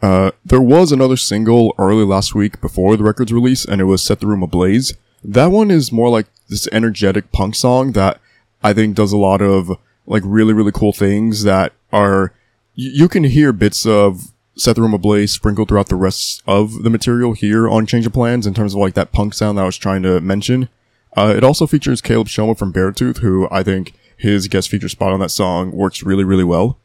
Uh, 0.00 0.30
there 0.44 0.60
was 0.60 0.92
another 0.92 1.16
single 1.16 1.74
early 1.78 2.04
last 2.04 2.34
week 2.34 2.60
before 2.60 2.96
the 2.96 3.04
record's 3.04 3.32
release, 3.32 3.64
and 3.64 3.80
it 3.80 3.84
was 3.84 4.02
Set 4.02 4.20
the 4.20 4.26
Room 4.26 4.42
Ablaze. 4.42 4.94
That 5.22 5.48
one 5.48 5.70
is 5.70 5.92
more 5.92 6.08
like 6.08 6.26
this 6.48 6.68
energetic 6.72 7.32
punk 7.32 7.54
song 7.56 7.92
that 7.92 8.20
I 8.62 8.72
think 8.72 8.96
does 8.96 9.12
a 9.12 9.16
lot 9.16 9.42
of 9.42 9.70
like 10.06 10.22
really, 10.24 10.54
really 10.54 10.72
cool 10.72 10.92
things 10.92 11.42
that 11.42 11.72
are, 11.92 12.32
you, 12.74 12.90
you 12.90 13.08
can 13.08 13.24
hear 13.24 13.52
bits 13.52 13.84
of 13.84 14.32
Set 14.56 14.76
the 14.76 14.82
Room 14.82 14.94
Ablaze 14.94 15.32
sprinkled 15.32 15.68
throughout 15.68 15.88
the 15.88 15.96
rest 15.96 16.42
of 16.46 16.84
the 16.84 16.90
material 16.90 17.32
here 17.32 17.68
on 17.68 17.86
Change 17.86 18.06
of 18.06 18.12
Plans 18.12 18.46
in 18.46 18.54
terms 18.54 18.74
of 18.74 18.80
like 18.80 18.94
that 18.94 19.12
punk 19.12 19.34
sound 19.34 19.58
that 19.58 19.62
I 19.62 19.66
was 19.66 19.76
trying 19.76 20.02
to 20.04 20.20
mention. 20.20 20.68
Uh, 21.16 21.34
it 21.36 21.42
also 21.44 21.66
features 21.66 22.00
Caleb 22.00 22.28
Shomo 22.28 22.56
from 22.56 22.72
Beartooth, 22.72 23.18
who 23.18 23.48
I 23.50 23.62
think 23.62 23.94
his 24.18 24.48
guest 24.48 24.68
feature 24.68 24.88
spot 24.88 25.12
on 25.12 25.20
that 25.20 25.30
song 25.30 25.72
works 25.72 26.02
really, 26.02 26.24
really 26.24 26.44
well. 26.44 26.78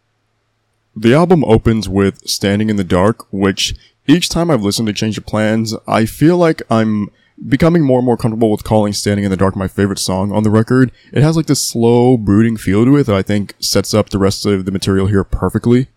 The 0.95 1.13
album 1.13 1.43
opens 1.43 1.89
with 1.89 2.25
Standing 2.29 2.69
in 2.69 2.75
the 2.77 2.83
Dark, 2.83 3.25
which 3.33 3.75
each 4.07 4.29
time 4.29 4.51
I've 4.51 4.63
listened 4.63 4.87
to 4.87 4.93
Change 4.93 5.17
of 5.17 5.25
Plans, 5.25 5.73
I 5.87 6.05
feel 6.05 6.37
like 6.37 6.61
I'm 6.69 7.09
becoming 7.47 7.83
more 7.83 7.97
and 7.97 8.05
more 8.05 8.15
comfortable 8.15 8.51
with 8.51 8.63
calling 8.63 8.93
Standing 8.93 9.25
in 9.25 9.31
the 9.31 9.37
Dark 9.37 9.55
my 9.55 9.67
favorite 9.67 9.97
song 9.97 10.31
on 10.31 10.43
the 10.43 10.51
record. 10.51 10.91
It 11.11 11.23
has 11.23 11.35
like 11.35 11.47
this 11.47 11.67
slow, 11.67 12.15
brooding 12.15 12.57
feel 12.57 12.85
to 12.85 12.97
it 12.97 13.07
that 13.07 13.15
I 13.15 13.23
think 13.23 13.55
sets 13.59 13.93
up 13.93 14.11
the 14.11 14.19
rest 14.19 14.45
of 14.45 14.65
the 14.65 14.71
material 14.71 15.07
here 15.07 15.23
perfectly. 15.23 15.87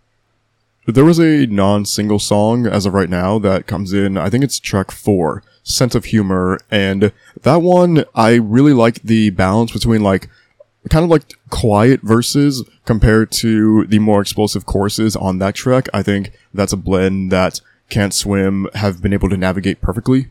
There 0.86 1.04
was 1.04 1.18
a 1.18 1.46
non-single 1.46 2.20
song 2.20 2.66
as 2.66 2.86
of 2.86 2.94
right 2.94 3.10
now 3.10 3.38
that 3.40 3.66
comes 3.66 3.92
in, 3.92 4.16
I 4.16 4.30
think 4.30 4.44
it's 4.44 4.58
track 4.58 4.90
four, 4.90 5.42
Sense 5.64 5.94
of 5.96 6.06
Humor, 6.06 6.60
and 6.70 7.12
that 7.42 7.60
one, 7.60 8.04
I 8.14 8.36
really 8.36 8.72
like 8.72 9.02
the 9.02 9.30
balance 9.30 9.72
between 9.72 10.00
like, 10.00 10.30
kind 10.90 11.04
of 11.04 11.10
like 11.10 11.34
quiet 11.50 12.00
verses 12.02 12.64
compared 12.84 13.30
to 13.32 13.86
the 13.86 13.98
more 13.98 14.20
explosive 14.20 14.66
choruses 14.66 15.16
on 15.16 15.38
that 15.38 15.54
track. 15.54 15.88
I 15.92 16.02
think 16.02 16.32
that's 16.54 16.72
a 16.72 16.76
blend 16.76 17.32
that 17.32 17.60
Can't 17.88 18.14
Swim 18.14 18.68
have 18.74 19.02
been 19.02 19.12
able 19.12 19.28
to 19.28 19.36
navigate 19.36 19.80
perfectly. 19.80 20.30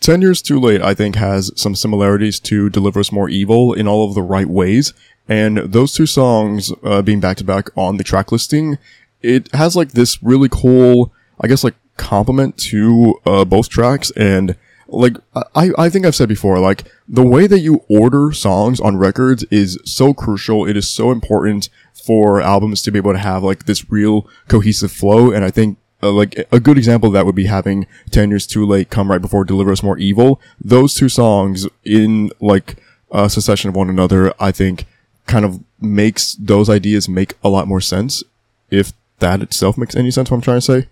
10 0.00 0.22
Years 0.22 0.40
Too 0.40 0.58
Late, 0.58 0.80
I 0.80 0.94
think, 0.94 1.16
has 1.16 1.52
some 1.56 1.74
similarities 1.74 2.40
to 2.40 2.70
Deliver 2.70 3.00
Us 3.00 3.12
More 3.12 3.28
Evil 3.28 3.74
in 3.74 3.86
all 3.86 4.08
of 4.08 4.14
the 4.14 4.22
right 4.22 4.48
ways. 4.48 4.94
And 5.28 5.58
those 5.58 5.92
two 5.92 6.06
songs, 6.06 6.72
uh, 6.82 7.02
being 7.02 7.20
back 7.20 7.36
to 7.36 7.44
back 7.44 7.68
on 7.76 7.98
the 7.98 8.04
track 8.04 8.32
listing, 8.32 8.78
it 9.20 9.52
has 9.52 9.76
like 9.76 9.92
this 9.92 10.22
really 10.22 10.48
cool, 10.48 11.12
I 11.40 11.48
guess, 11.48 11.62
like 11.62 11.74
compliment 11.98 12.56
to, 12.58 13.20
uh, 13.26 13.44
both 13.44 13.68
tracks. 13.68 14.10
And 14.12 14.56
like, 14.90 15.16
I, 15.54 15.70
I 15.78 15.88
think 15.88 16.04
I've 16.04 16.14
said 16.14 16.28
before, 16.28 16.58
like, 16.58 16.84
the 17.08 17.26
way 17.26 17.46
that 17.46 17.60
you 17.60 17.84
order 17.88 18.32
songs 18.32 18.80
on 18.80 18.96
records 18.96 19.44
is 19.44 19.78
so 19.84 20.12
crucial. 20.12 20.66
It 20.66 20.76
is 20.76 20.88
so 20.88 21.10
important 21.10 21.68
for 21.94 22.40
albums 22.40 22.82
to 22.82 22.90
be 22.90 22.98
able 22.98 23.12
to 23.12 23.18
have 23.18 23.42
like 23.42 23.66
this 23.66 23.90
real 23.90 24.28
cohesive 24.48 24.90
flow. 24.90 25.30
And 25.30 25.44
I 25.44 25.50
think 25.50 25.78
uh, 26.02 26.10
like 26.10 26.46
a 26.50 26.60
good 26.60 26.78
example 26.78 27.08
of 27.08 27.12
that 27.12 27.26
would 27.26 27.34
be 27.34 27.46
having 27.46 27.86
10 28.10 28.30
years 28.30 28.46
too 28.46 28.64
late 28.64 28.90
come 28.90 29.10
right 29.10 29.20
before 29.20 29.44
deliver 29.44 29.70
us 29.70 29.82
more 29.82 29.98
evil 29.98 30.40
those 30.58 30.94
two 30.94 31.10
songs 31.10 31.66
in 31.84 32.30
like 32.40 32.76
a 33.10 33.28
succession 33.28 33.68
of 33.68 33.76
one 33.76 33.90
another 33.90 34.32
i 34.40 34.50
think 34.50 34.86
kind 35.26 35.44
of 35.44 35.60
makes 35.78 36.34
those 36.36 36.70
ideas 36.70 37.06
make 37.06 37.34
a 37.44 37.50
lot 37.50 37.68
more 37.68 37.82
sense 37.82 38.24
if 38.70 38.94
that 39.18 39.42
itself 39.42 39.76
makes 39.76 39.94
any 39.94 40.10
sense 40.10 40.30
what 40.30 40.38
i'm 40.38 40.40
trying 40.40 40.56
to 40.56 40.62
say 40.62 40.88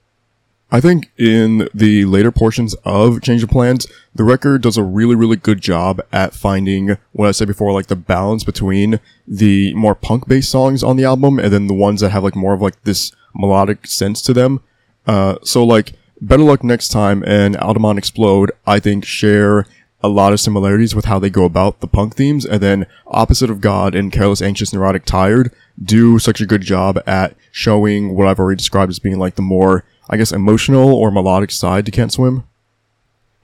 I 0.71 0.81
think 0.81 1.11
in 1.17 1.69
the 1.73 2.05
later 2.05 2.31
portions 2.31 2.75
of 2.85 3.23
Change 3.23 3.43
of 3.43 3.49
Plans, 3.49 3.87
the 4.15 4.25
record 4.25 4.63
does 4.63 4.77
a 4.77 4.83
really, 4.83 5.15
really 5.15 5.37
good 5.37 5.63
job 5.63 6.03
at 6.13 6.35
finding 6.35 6.99
what 7.13 7.29
I 7.29 7.33
said 7.33 7.49
before, 7.49 7.73
like 7.73 7.87
the 7.87 7.97
balance 7.97 8.45
between 8.45 9.01
the 9.27 9.73
more 9.75 9.95
punk 9.95 10.29
based 10.29 10.51
songs 10.51 10.83
on 10.83 10.97
the 10.97 11.05
album 11.05 11.39
and 11.39 11.53
then 11.53 11.69
the 11.69 11.75
ones 11.75 12.03
that 12.03 12.11
have 12.11 12.23
like 12.23 12.37
more 12.37 12.53
of 12.53 12.61
like 12.61 12.83
this 12.85 13.13
melodic 13.35 13.87
sense 13.87 14.21
to 14.23 14.35
them. 14.35 14.61
Uh, 15.07 15.37
so 15.43 15.65
like 15.65 15.95
Better 16.21 16.43
Luck 16.43 16.63
Next 16.63 16.89
Time 16.89 17.25
and 17.27 17.57
Altamont 17.57 17.99
Explode, 17.99 18.53
I 18.67 18.79
think 18.79 19.07
share 19.07 19.67
a 20.03 20.09
lot 20.09 20.33
of 20.33 20.41
similarities 20.41 20.95
with 20.95 21.07
how 21.07 21.19
they 21.19 21.31
go 21.31 21.45
about 21.45 21.81
the 21.81 21.89
punk 21.89 22.15
themes. 22.15 22.45
And 22.45 22.63
then 22.63 22.87
Opposite 23.07 23.51
of 23.51 23.61
God 23.61 23.95
and 23.95 24.13
Careless, 24.13 24.43
Anxious, 24.43 24.73
Neurotic, 24.73 25.05
Tired 25.05 25.53
do 25.83 26.19
such 26.19 26.41
a 26.41 26.47
good 26.47 26.63
job 26.63 27.01
at 27.07 27.37
showing 27.53 28.15
what 28.15 28.27
I've 28.27 28.39
already 28.39 28.59
described 28.59 28.91
as 28.91 28.99
being 28.99 29.19
like 29.19 29.37
the 29.37 29.43
more, 29.43 29.85
I 30.09 30.17
guess, 30.17 30.33
emotional 30.33 30.93
or 30.93 31.11
melodic 31.11 31.51
side 31.51 31.85
to 31.87 31.93
Can't 31.93 32.13
Swim. 32.13 32.45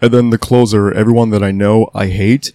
And 0.01 0.13
then 0.13 0.31
the 0.31 0.39
closer, 0.39 0.93
Everyone 0.93 1.31
That 1.31 1.43
I 1.43 1.51
Know 1.51 1.91
I 1.95 2.07
Hate, 2.07 2.53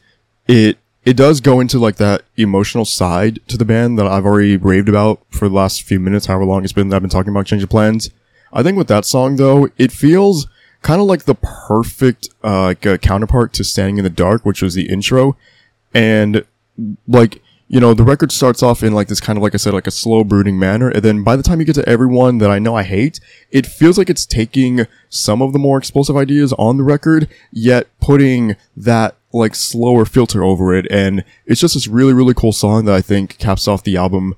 it, 0.48 0.78
it 1.06 1.16
does 1.16 1.42
go 1.42 1.60
into 1.60 1.80
like 1.80 1.96
that 1.98 2.24
emotional 2.38 2.86
side 2.86 3.40
to 3.48 3.58
the 3.58 3.66
band 3.66 3.98
that 3.98 4.08
I've 4.08 4.26
already 4.26 4.58
raved 4.58 4.90
about 4.90 5.22
for 5.30 5.48
the 5.48 5.56
last 5.56 5.84
few 5.84 6.00
minutes, 6.00 6.26
however 6.26 6.46
long 6.46 6.64
it's 6.64 6.74
been 6.74 6.90
that 6.90 6.98
I've 6.98 7.02
been 7.02 7.10
talking 7.10 7.32
about 7.32 7.46
Change 7.46 7.64
of 7.64 7.70
Plans. 7.70 8.12
I 8.52 8.64
think 8.64 8.78
with 8.78 8.88
that 8.88 9.06
song 9.06 9.36
though, 9.36 9.70
it 9.78 9.92
feels 9.92 10.48
kind 10.82 11.02
of 11.02 11.08
like 11.08 11.24
the 11.24 11.36
perfect, 11.36 12.30
uh, 12.44 12.74
counterpart 13.02 13.54
to 13.54 13.64
Standing 13.64 13.98
in 13.98 14.04
the 14.04 14.10
Dark, 14.10 14.46
which 14.46 14.62
was 14.62 14.74
the 14.74 14.90
intro. 14.90 15.38
And 15.94 16.46
like, 17.08 17.42
you 17.72 17.80
know, 17.80 17.94
the 17.94 18.04
record 18.04 18.32
starts 18.32 18.64
off 18.64 18.82
in 18.82 18.94
like 18.94 19.10
this 19.10 19.22
kind 19.22 19.38
of, 19.38 19.44
like 19.44 19.54
I 19.54 19.58
said, 19.58 19.76
like 19.76 19.86
a 19.86 19.92
slow 19.92 20.24
brooding 20.24 20.58
manner. 20.58 20.90
And 20.90 21.04
then 21.04 21.24
by 21.24 21.36
the 21.36 21.44
time 21.44 21.60
you 21.60 21.68
get 21.68 21.76
to 21.76 21.88
everyone 21.88 22.40
that 22.40 22.50
I 22.50 22.58
know 22.58 22.76
I 22.76 22.82
hate, 22.82 23.20
it 23.52 23.68
feels 23.68 23.96
like 23.96 24.10
it's 24.10 24.26
taking 24.26 24.88
some 25.08 25.44
of 25.44 25.54
the 25.54 25.60
more 25.60 25.78
explosive 25.78 26.18
ideas 26.18 26.52
on 26.54 26.78
the 26.78 26.84
record, 26.84 27.30
yet 27.52 27.88
putting 28.02 28.56
that 28.76 29.18
like 29.32 29.54
slower 29.54 30.06
filter 30.06 30.44
over 30.44 30.74
it. 30.74 30.88
And 30.90 31.24
it's 31.46 31.62
just 31.62 31.76
this 31.76 31.88
really, 31.88 32.12
really 32.12 32.34
cool 32.34 32.54
song 32.54 32.86
that 32.86 32.96
I 32.96 33.02
think 33.02 33.38
caps 33.38 33.68
off 33.68 33.84
the 33.84 33.98
album 33.98 34.34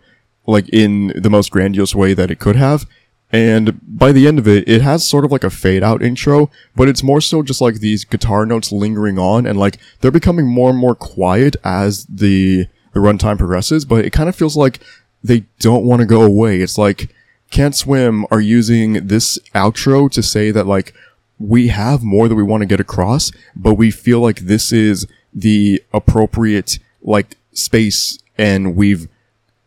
like 0.46 0.68
in 0.68 1.14
the 1.16 1.30
most 1.30 1.52
grandiose 1.52 1.96
way 1.96 2.14
that 2.14 2.32
it 2.32 2.40
could 2.40 2.58
have. 2.58 2.86
And 3.32 3.80
by 3.88 4.12
the 4.12 4.28
end 4.28 4.40
of 4.40 4.48
it, 4.48 4.68
it 4.68 4.82
has 4.82 5.08
sort 5.08 5.24
of 5.24 5.32
like 5.32 5.46
a 5.46 5.50
fade 5.50 5.84
out 5.84 6.04
intro, 6.04 6.52
but 6.76 6.90
it's 6.90 7.02
more 7.02 7.22
so 7.22 7.44
just 7.44 7.62
like 7.62 7.76
these 7.76 8.04
guitar 8.04 8.46
notes 8.46 8.74
lingering 8.74 9.18
on 9.18 9.46
and 9.46 9.58
like 9.58 9.78
they're 10.02 10.12
becoming 10.12 10.48
more 10.48 10.72
and 10.72 10.78
more 10.78 10.96
quiet 10.96 11.56
as 11.64 12.06
the, 12.08 12.68
the 12.94 13.00
runtime 13.00 13.38
progresses, 13.38 13.86
but 13.86 14.06
it 14.06 14.12
kind 14.12 14.30
of 14.30 14.36
feels 14.36 14.58
like 14.58 14.80
they 15.24 15.46
don't 15.60 15.86
want 15.86 16.02
to 16.02 16.06
go 16.06 16.22
away. 16.24 16.62
It's 16.62 16.78
like 16.78 17.14
Can't 17.50 17.76
Swim 17.76 18.26
are 18.32 18.42
using 18.42 19.08
this 19.08 19.40
outro 19.54 20.10
to 20.12 20.24
say 20.24 20.52
that 20.52 20.68
like 20.68 20.94
we 21.40 21.70
have 21.70 22.04
more 22.04 22.28
that 22.28 22.36
we 22.36 22.44
want 22.44 22.62
to 22.62 22.68
get 22.68 22.80
across, 22.80 23.32
but 23.56 23.76
we 23.76 23.92
feel 23.92 24.20
like 24.20 24.42
this 24.42 24.72
is 24.72 25.08
the 25.34 25.82
appropriate 25.94 26.80
like 27.02 27.38
space 27.54 28.20
and 28.38 28.76
we've 28.76 29.08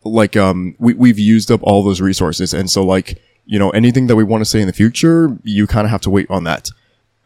like 0.05 0.37
um 0.37 0.77
we, 0.79 0.95
we've 0.95 1.19
used 1.19 1.51
up 1.51 1.61
all 1.63 1.83
those 1.83 2.01
resources 2.01 2.53
and 2.53 2.71
so 2.71 2.85
like 2.85 3.21
you 3.47 3.59
know 3.59 3.71
anything 3.71 4.07
that 4.07 4.17
we 4.17 4.23
want 4.23 4.41
to 4.41 4.45
say 4.45 4.61
in 4.61 4.67
the 4.67 4.73
future 4.73 5.37
you 5.43 5.67
kind 5.67 5.87
of 5.87 5.91
have 5.91 6.01
to 6.03 6.11
wait 6.11 6.27
on 6.31 6.45
that 6.45 6.71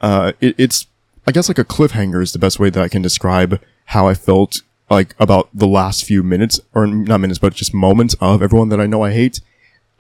uh 0.01 0.33
it, 0.41 0.55
it's 0.57 0.87
i 1.27 1.33
guess 1.33 1.49
like 1.49 1.59
a 1.59 1.65
cliffhanger 1.65 2.23
is 2.23 2.33
the 2.33 2.39
best 2.39 2.59
way 2.61 2.71
that 2.71 2.83
i 2.83 2.89
can 2.89 3.03
describe 3.03 3.61
how 3.89 4.07
I 4.07 4.13
felt 4.13 4.61
like 4.91 5.15
about 5.19 5.49
the 5.53 5.67
last 5.67 6.05
few 6.05 6.23
minutes 6.23 6.61
or 6.75 6.87
not 6.87 7.19
minutes, 7.19 7.39
but 7.39 7.55
just 7.55 7.75
moments 7.75 8.15
of 8.21 8.43
everyone 8.43 8.69
that 8.71 8.81
I 8.81 8.87
know 8.87 9.03
I 9.03 9.13
hate. 9.13 9.41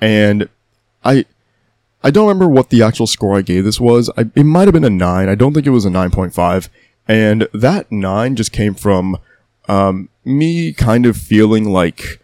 And 0.01 0.49
I, 1.05 1.24
I 2.03 2.11
don't 2.11 2.28
remember 2.28 2.49
what 2.49 2.70
the 2.70 2.82
actual 2.82 3.07
score 3.07 3.36
I 3.36 3.43
gave 3.43 3.64
this 3.64 3.80
was. 3.80 4.11
I, 4.16 4.26
it 4.34 4.45
might 4.45 4.66
have 4.66 4.74
been 4.74 4.84
a 4.84 4.91
nine. 4.91 5.28
I 5.28 5.34
don't 5.34 5.53
think 5.53 5.66
it 5.66 5.70
was 5.70 5.84
a 5.84 5.91
9.5. 5.91 6.68
And 7.07 7.49
that 7.53 7.91
nine 7.91 8.36
just 8.36 8.53
came 8.53 8.74
from, 8.74 9.18
um, 9.68 10.09
me 10.24 10.72
kind 10.72 11.07
of 11.07 11.16
feeling 11.16 11.64
like 11.64 12.20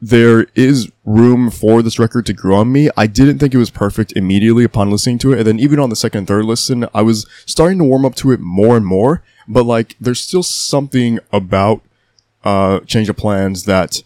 there 0.00 0.46
is 0.54 0.90
room 1.04 1.50
for 1.50 1.80
this 1.80 1.98
record 1.98 2.26
to 2.26 2.32
grow 2.34 2.56
on 2.56 2.70
me. 2.70 2.90
I 2.96 3.06
didn't 3.06 3.38
think 3.38 3.54
it 3.54 3.58
was 3.58 3.70
perfect 3.70 4.12
immediately 4.12 4.62
upon 4.64 4.90
listening 4.90 5.18
to 5.18 5.32
it. 5.32 5.38
And 5.38 5.46
then 5.46 5.58
even 5.58 5.78
on 5.78 5.88
the 5.88 5.96
second 5.96 6.18
and 6.18 6.28
third 6.28 6.44
listen, 6.44 6.86
I 6.92 7.02
was 7.02 7.26
starting 7.46 7.78
to 7.78 7.84
warm 7.84 8.04
up 8.04 8.14
to 8.16 8.30
it 8.30 8.40
more 8.40 8.76
and 8.76 8.84
more. 8.84 9.22
But 9.48 9.64
like, 9.64 9.96
there's 10.00 10.20
still 10.20 10.42
something 10.42 11.20
about, 11.32 11.80
uh, 12.44 12.80
Change 12.80 13.08
of 13.08 13.16
Plans 13.16 13.64
that 13.64 14.02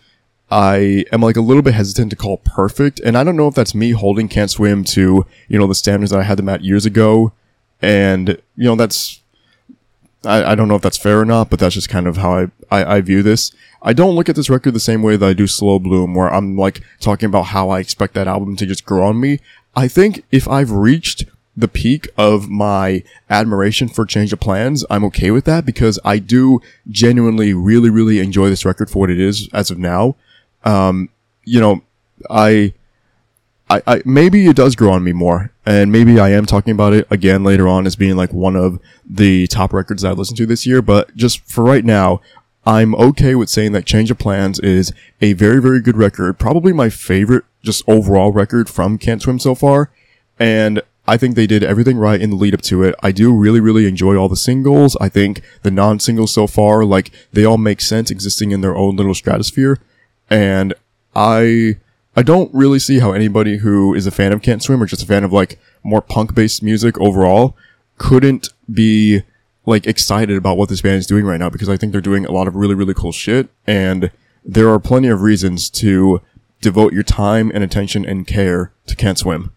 I 0.50 1.04
am 1.12 1.20
like 1.20 1.36
a 1.36 1.42
little 1.42 1.62
bit 1.62 1.74
hesitant 1.74 2.10
to 2.10 2.16
call 2.16 2.38
perfect. 2.38 3.00
And 3.00 3.18
I 3.18 3.24
don't 3.24 3.36
know 3.36 3.48
if 3.48 3.54
that's 3.54 3.74
me 3.74 3.90
holding 3.90 4.28
Can't 4.28 4.50
Swim 4.50 4.82
to, 4.84 5.26
you 5.48 5.58
know, 5.58 5.66
the 5.66 5.74
standards 5.74 6.10
that 6.10 6.20
I 6.20 6.24
had 6.24 6.38
them 6.38 6.48
at 6.48 6.64
years 6.64 6.86
ago. 6.86 7.32
And, 7.82 8.30
you 8.56 8.64
know, 8.64 8.76
that's, 8.76 9.20
I, 10.24 10.52
I 10.52 10.54
don't 10.54 10.68
know 10.68 10.76
if 10.76 10.82
that's 10.82 10.96
fair 10.96 11.20
or 11.20 11.24
not, 11.24 11.50
but 11.50 11.58
that's 11.58 11.74
just 11.74 11.88
kind 11.90 12.06
of 12.06 12.16
how 12.16 12.32
I, 12.32 12.46
I, 12.70 12.96
I 12.96 13.00
view 13.02 13.22
this. 13.22 13.52
I 13.82 13.92
don't 13.92 14.14
look 14.14 14.28
at 14.28 14.36
this 14.36 14.50
record 14.50 14.72
the 14.72 14.80
same 14.80 15.02
way 15.02 15.16
that 15.16 15.28
I 15.28 15.32
do 15.34 15.46
Slow 15.46 15.78
Bloom, 15.78 16.14
where 16.14 16.32
I'm 16.32 16.56
like 16.56 16.82
talking 16.98 17.26
about 17.26 17.46
how 17.46 17.68
I 17.68 17.80
expect 17.80 18.14
that 18.14 18.26
album 18.26 18.56
to 18.56 18.66
just 18.66 18.84
grow 18.84 19.06
on 19.06 19.20
me. 19.20 19.38
I 19.76 19.86
think 19.86 20.24
if 20.32 20.48
I've 20.48 20.72
reached 20.72 21.24
the 21.58 21.66
peak 21.66 22.08
of 22.16 22.48
my 22.48 23.02
admiration 23.28 23.88
for 23.88 24.06
Change 24.06 24.32
of 24.32 24.38
Plans, 24.38 24.84
I'm 24.88 25.04
okay 25.06 25.32
with 25.32 25.44
that 25.46 25.66
because 25.66 25.98
I 26.04 26.20
do 26.20 26.60
genuinely 26.88 27.52
really, 27.52 27.90
really 27.90 28.20
enjoy 28.20 28.48
this 28.48 28.64
record 28.64 28.88
for 28.88 29.00
what 29.00 29.10
it 29.10 29.18
is 29.18 29.48
as 29.52 29.72
of 29.72 29.78
now. 29.78 30.14
Um, 30.62 31.08
you 31.44 31.58
know, 31.58 31.82
I, 32.30 32.74
I, 33.68 33.82
I, 33.88 34.02
maybe 34.04 34.46
it 34.46 34.54
does 34.54 34.76
grow 34.76 34.92
on 34.92 35.02
me 35.02 35.12
more, 35.12 35.50
and 35.66 35.90
maybe 35.90 36.20
I 36.20 36.28
am 36.28 36.46
talking 36.46 36.72
about 36.72 36.92
it 36.92 37.08
again 37.10 37.42
later 37.42 37.66
on 37.66 37.86
as 37.86 37.96
being 37.96 38.14
like 38.14 38.32
one 38.32 38.54
of 38.54 38.78
the 39.04 39.48
top 39.48 39.72
records 39.72 40.04
I 40.04 40.12
listened 40.12 40.36
to 40.36 40.46
this 40.46 40.64
year. 40.64 40.80
But 40.80 41.16
just 41.16 41.40
for 41.40 41.64
right 41.64 41.84
now, 41.84 42.20
I'm 42.64 42.94
okay 42.94 43.34
with 43.34 43.50
saying 43.50 43.72
that 43.72 43.84
Change 43.84 44.12
of 44.12 44.18
Plans 44.18 44.60
is 44.60 44.92
a 45.20 45.32
very, 45.32 45.60
very 45.60 45.80
good 45.80 45.96
record. 45.96 46.38
Probably 46.38 46.72
my 46.72 46.88
favorite, 46.88 47.44
just 47.64 47.82
overall 47.88 48.30
record 48.30 48.68
from 48.68 48.96
Can't 48.96 49.20
Swim 49.20 49.40
so 49.40 49.56
far. 49.56 49.90
And 50.38 50.82
I 51.08 51.16
think 51.16 51.34
they 51.34 51.46
did 51.46 51.64
everything 51.64 51.96
right 51.96 52.20
in 52.20 52.28
the 52.28 52.36
lead 52.36 52.52
up 52.52 52.60
to 52.62 52.82
it. 52.82 52.94
I 53.02 53.12
do 53.12 53.34
really, 53.34 53.60
really 53.60 53.88
enjoy 53.88 54.16
all 54.16 54.28
the 54.28 54.36
singles. 54.36 54.94
I 55.00 55.08
think 55.08 55.40
the 55.62 55.70
non-singles 55.70 56.32
so 56.34 56.46
far, 56.46 56.84
like, 56.84 57.10
they 57.32 57.46
all 57.46 57.56
make 57.56 57.80
sense 57.80 58.10
existing 58.10 58.50
in 58.50 58.60
their 58.60 58.76
own 58.76 58.96
little 58.96 59.14
stratosphere. 59.14 59.80
And 60.28 60.74
I, 61.16 61.78
I 62.14 62.22
don't 62.22 62.52
really 62.52 62.78
see 62.78 62.98
how 62.98 63.12
anybody 63.12 63.56
who 63.58 63.94
is 63.94 64.06
a 64.06 64.10
fan 64.10 64.32
of 64.32 64.42
Can't 64.42 64.62
Swim 64.62 64.82
or 64.82 64.86
just 64.86 65.02
a 65.02 65.06
fan 65.06 65.24
of 65.24 65.32
like 65.32 65.58
more 65.82 66.02
punk 66.02 66.34
based 66.34 66.62
music 66.62 66.98
overall 67.00 67.56
couldn't 67.96 68.50
be 68.70 69.22
like 69.64 69.86
excited 69.86 70.36
about 70.36 70.58
what 70.58 70.68
this 70.68 70.82
band 70.82 70.98
is 70.98 71.06
doing 71.06 71.24
right 71.24 71.38
now 71.38 71.48
because 71.48 71.68
I 71.70 71.78
think 71.78 71.92
they're 71.92 72.00
doing 72.00 72.26
a 72.26 72.32
lot 72.32 72.48
of 72.48 72.54
really, 72.54 72.74
really 72.74 72.94
cool 72.94 73.12
shit. 73.12 73.48
And 73.66 74.10
there 74.44 74.68
are 74.68 74.78
plenty 74.78 75.08
of 75.08 75.22
reasons 75.22 75.70
to 75.70 76.20
devote 76.60 76.92
your 76.92 77.02
time 77.02 77.50
and 77.54 77.64
attention 77.64 78.04
and 78.04 78.26
care 78.26 78.72
to 78.86 78.94
Can't 78.96 79.18
Swim. 79.18 79.52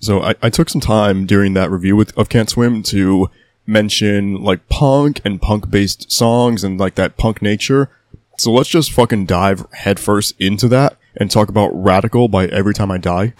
So 0.00 0.22
I, 0.22 0.34
I 0.42 0.50
took 0.50 0.68
some 0.70 0.80
time 0.80 1.26
during 1.26 1.54
that 1.54 1.70
review 1.70 1.94
with, 1.94 2.16
of 2.18 2.28
Can't 2.28 2.48
Swim 2.48 2.82
to 2.84 3.28
mention 3.66 4.42
like 4.42 4.68
punk 4.68 5.20
and 5.24 5.40
punk 5.40 5.70
based 5.70 6.10
songs 6.10 6.64
and 6.64 6.80
like 6.80 6.94
that 6.96 7.16
punk 7.16 7.42
nature. 7.42 7.90
So 8.38 8.50
let's 8.50 8.70
just 8.70 8.90
fucking 8.92 9.26
dive 9.26 9.66
headfirst 9.72 10.34
into 10.40 10.66
that 10.68 10.96
and 11.16 11.30
talk 11.30 11.50
about 11.50 11.70
Radical 11.74 12.28
by 12.28 12.46
Every 12.46 12.72
Time 12.72 12.90
I 12.90 12.98
Die. 12.98 13.34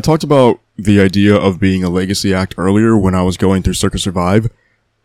I 0.00 0.02
talked 0.02 0.24
about 0.24 0.60
the 0.78 0.98
idea 0.98 1.36
of 1.36 1.60
being 1.60 1.84
a 1.84 1.90
legacy 1.90 2.32
act 2.32 2.54
earlier 2.56 2.96
when 2.96 3.14
I 3.14 3.20
was 3.20 3.36
going 3.36 3.62
through 3.62 3.74
Circa 3.74 3.98
Survive. 3.98 4.48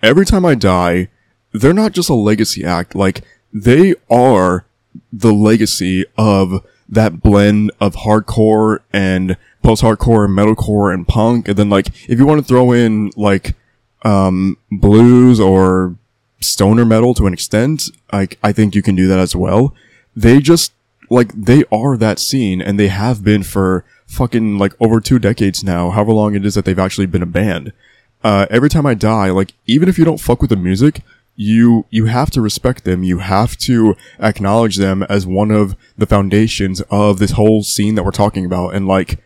Every 0.01 0.25
time 0.25 0.45
I 0.45 0.55
die, 0.55 1.09
they're 1.51 1.73
not 1.73 1.91
just 1.91 2.09
a 2.09 2.13
legacy 2.13 2.63
act, 2.63 2.95
like, 2.95 3.21
they 3.51 3.95
are 4.09 4.65
the 5.11 5.33
legacy 5.33 6.05
of 6.17 6.65
that 6.87 7.21
blend 7.21 7.73
of 7.81 7.95
hardcore 7.95 8.79
and 8.93 9.35
post-hardcore 9.61 10.23
and 10.23 10.37
metalcore 10.37 10.93
and 10.93 11.05
punk. 11.05 11.49
And 11.49 11.57
then 11.57 11.69
like, 11.69 11.87
if 12.09 12.17
you 12.17 12.25
want 12.25 12.39
to 12.39 12.47
throw 12.47 12.71
in 12.71 13.11
like, 13.17 13.53
um, 14.03 14.57
blues 14.71 15.41
or 15.41 15.97
stoner 16.39 16.85
metal 16.85 17.13
to 17.15 17.27
an 17.27 17.33
extent, 17.33 17.89
like, 18.13 18.39
I 18.41 18.53
think 18.53 18.73
you 18.73 18.81
can 18.81 18.95
do 18.95 19.07
that 19.07 19.19
as 19.19 19.35
well. 19.35 19.75
They 20.15 20.39
just, 20.39 20.71
like, 21.09 21.33
they 21.33 21.65
are 21.69 21.97
that 21.97 22.17
scene 22.17 22.61
and 22.61 22.79
they 22.79 22.87
have 22.87 23.25
been 23.25 23.43
for 23.43 23.83
fucking 24.05 24.57
like 24.57 24.73
over 24.79 24.99
two 24.99 25.19
decades 25.19 25.63
now, 25.63 25.91
however 25.91 26.13
long 26.13 26.35
it 26.35 26.45
is 26.45 26.55
that 26.55 26.65
they've 26.65 26.79
actually 26.79 27.07
been 27.07 27.23
a 27.23 27.27
band. 27.27 27.73
Uh, 28.23 28.47
every 28.49 28.69
time 28.69 28.86
I 28.86 28.93
die, 28.93 29.29
like, 29.29 29.53
even 29.67 29.87
if 29.87 29.97
you 29.97 30.05
don't 30.05 30.19
fuck 30.19 30.41
with 30.41 30.49
the 30.49 30.55
music, 30.55 31.01
you, 31.36 31.86
you 31.89 32.05
have 32.05 32.32
to 32.32 32.41
respect 32.41 32.83
them. 32.86 33.03
You 33.03 33.19
have 33.19 33.57
to 33.57 33.95
acknowledge 34.19 34.77
them 34.77 35.03
as 35.03 35.27
one 35.27 35.51
of 35.51 35.75
the 35.97 36.05
foundations 36.05 36.82
of 36.89 37.19
this 37.19 37.32
whole 37.32 37.61
scene 37.61 37.95
that 37.95 38.03
we're 38.03 38.11
talking 38.11 38.45
about. 38.45 38.73
And 38.73 38.87
like, 38.87 39.19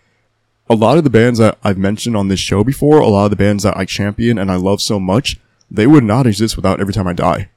a 0.70 0.76
lot 0.76 0.98
of 0.98 1.04
the 1.04 1.10
bands 1.10 1.40
that 1.40 1.58
I've 1.64 1.78
mentioned 1.78 2.16
on 2.16 2.28
this 2.28 2.40
show 2.40 2.64
before, 2.64 3.00
a 3.00 3.08
lot 3.08 3.26
of 3.26 3.32
the 3.32 3.36
bands 3.36 3.64
that 3.64 3.78
I 3.78 3.86
champion 3.86 4.38
and 4.38 4.52
I 4.52 4.56
love 4.56 4.82
so 4.82 5.00
much, 5.00 5.40
they 5.72 5.88
would 5.88 6.04
not 6.04 6.28
exist 6.28 6.56
without 6.56 6.80
Every 6.80 6.94
Time 6.94 7.08
I 7.08 7.14
Die. 7.14 7.50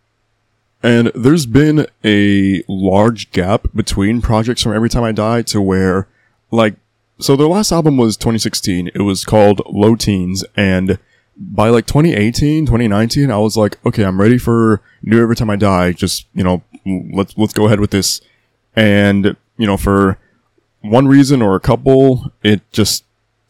And 0.82 1.12
there's 1.15 1.47
been 1.47 1.86
a 2.05 2.62
large 2.69 3.31
gap 3.31 3.66
between 3.74 4.20
projects 4.20 4.62
from 4.62 4.74
Every 4.74 4.89
Time 4.89 5.05
I 5.05 5.12
Die 5.12 5.43
to 5.43 5.61
where, 5.61 6.09
like, 6.51 6.74
so 7.23 7.36
their 7.36 7.47
last 7.47 7.73
album 7.73 7.97
was 7.97 8.16
2016. 8.16 8.90
It 8.94 9.03
was 9.03 9.24
called 9.24 9.62
Low 9.66 9.97
Teens, 9.97 10.44
and 10.57 10.99
by 11.36 11.70
like 11.70 11.86
2018, 11.86 12.66
2019, 12.66 13.31
I 13.31 13.39
was 13.39 13.57
like, 13.57 13.85
okay, 13.86 14.05
I'm 14.05 14.20
ready 14.20 14.39
for 14.39 14.82
new 15.03 15.23
Every 15.23 15.36
Time 15.36 15.51
I 15.51 15.57
Die. 15.57 15.93
Just, 15.93 16.27
you 16.35 16.44
know, 16.44 16.62
let's, 16.85 17.36
let's 17.36 17.53
go 17.53 17.66
ahead 17.66 17.81
with 17.81 17.90
this. 17.90 18.20
And, 18.77 19.36
you 19.57 19.66
know, 19.66 19.77
for 19.77 20.19
one 20.81 21.09
reason 21.09 21.43
or 21.43 21.57
a 21.57 21.61
couple, 21.61 22.32
it 22.43 22.61
just 22.70 23.05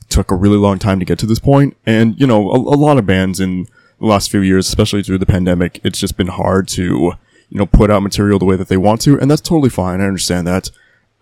took 0.09 0.31
a 0.31 0.36
really 0.36 0.57
long 0.57 0.78
time 0.78 0.99
to 1.01 1.05
get 1.05 1.19
to 1.20 1.27
this 1.27 1.39
point. 1.39 1.77
And, 1.85 2.19
you 2.20 2.27
know, 2.27 2.51
a, 2.51 2.57
a 2.57 2.77
lot 2.77 2.99
of 2.99 3.07
bands 3.07 3.40
in 3.40 3.66
the 3.99 4.07
last 4.07 4.31
few 4.31 4.40
years, 4.40 4.69
especially 4.69 5.03
through 5.03 5.19
the 5.19 5.27
pandemic, 5.27 5.81
it's 5.82 5.99
just 5.99 6.16
been 6.16 6.28
hard 6.28 6.69
to, 6.69 7.12
you 7.49 7.59
know, 7.59 7.66
put 7.66 7.90
out 7.90 8.03
material 8.03 8.39
the 8.39 8.44
way 8.44 8.57
that 8.57 8.69
they 8.69 8.77
want 8.77 9.01
to. 9.03 9.19
And 9.19 9.31
that's 9.31 9.40
totally 9.40 9.70
fine. 9.70 10.01
I 10.01 10.07
understand 10.07 10.47
that. 10.47 10.70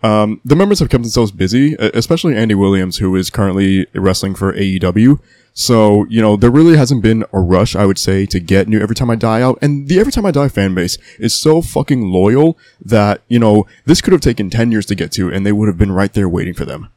Um, 0.03 0.41
the 0.43 0.55
members 0.55 0.79
have 0.79 0.89
kept 0.89 1.03
themselves 1.03 1.31
busy, 1.31 1.75
especially 1.75 2.35
Andy 2.35 2.55
Williams, 2.55 2.97
who 2.97 3.15
is 3.15 3.29
currently 3.29 3.85
wrestling 3.93 4.35
for 4.35 4.53
AEW. 4.53 5.19
So, 5.53 6.05
you 6.09 6.21
know, 6.21 6.37
there 6.37 6.49
really 6.49 6.77
hasn't 6.77 7.03
been 7.03 7.25
a 7.33 7.39
rush, 7.39 7.75
I 7.75 7.85
would 7.85 7.99
say, 7.99 8.25
to 8.27 8.39
get 8.39 8.67
new 8.67 8.79
Every 8.79 8.95
Time 8.95 9.09
I 9.09 9.15
Die 9.15 9.41
out. 9.41 9.59
And 9.61 9.87
the 9.87 9.99
Every 9.99 10.11
Time 10.11 10.25
I 10.25 10.31
Die 10.31 10.47
fan 10.47 10.73
base 10.73 10.97
is 11.19 11.33
so 11.33 11.61
fucking 11.61 12.01
loyal 12.01 12.57
that, 12.83 13.21
you 13.27 13.37
know, 13.37 13.67
this 13.85 14.01
could 14.01 14.13
have 14.13 14.21
taken 14.21 14.49
10 14.49 14.71
years 14.71 14.85
to 14.87 14.95
get 14.95 15.11
to 15.13 15.31
and 15.31 15.45
they 15.45 15.51
would 15.51 15.67
have 15.67 15.77
been 15.77 15.91
right 15.91 16.13
there 16.13 16.29
waiting 16.29 16.53
for 16.53 16.65
them. 16.65 16.89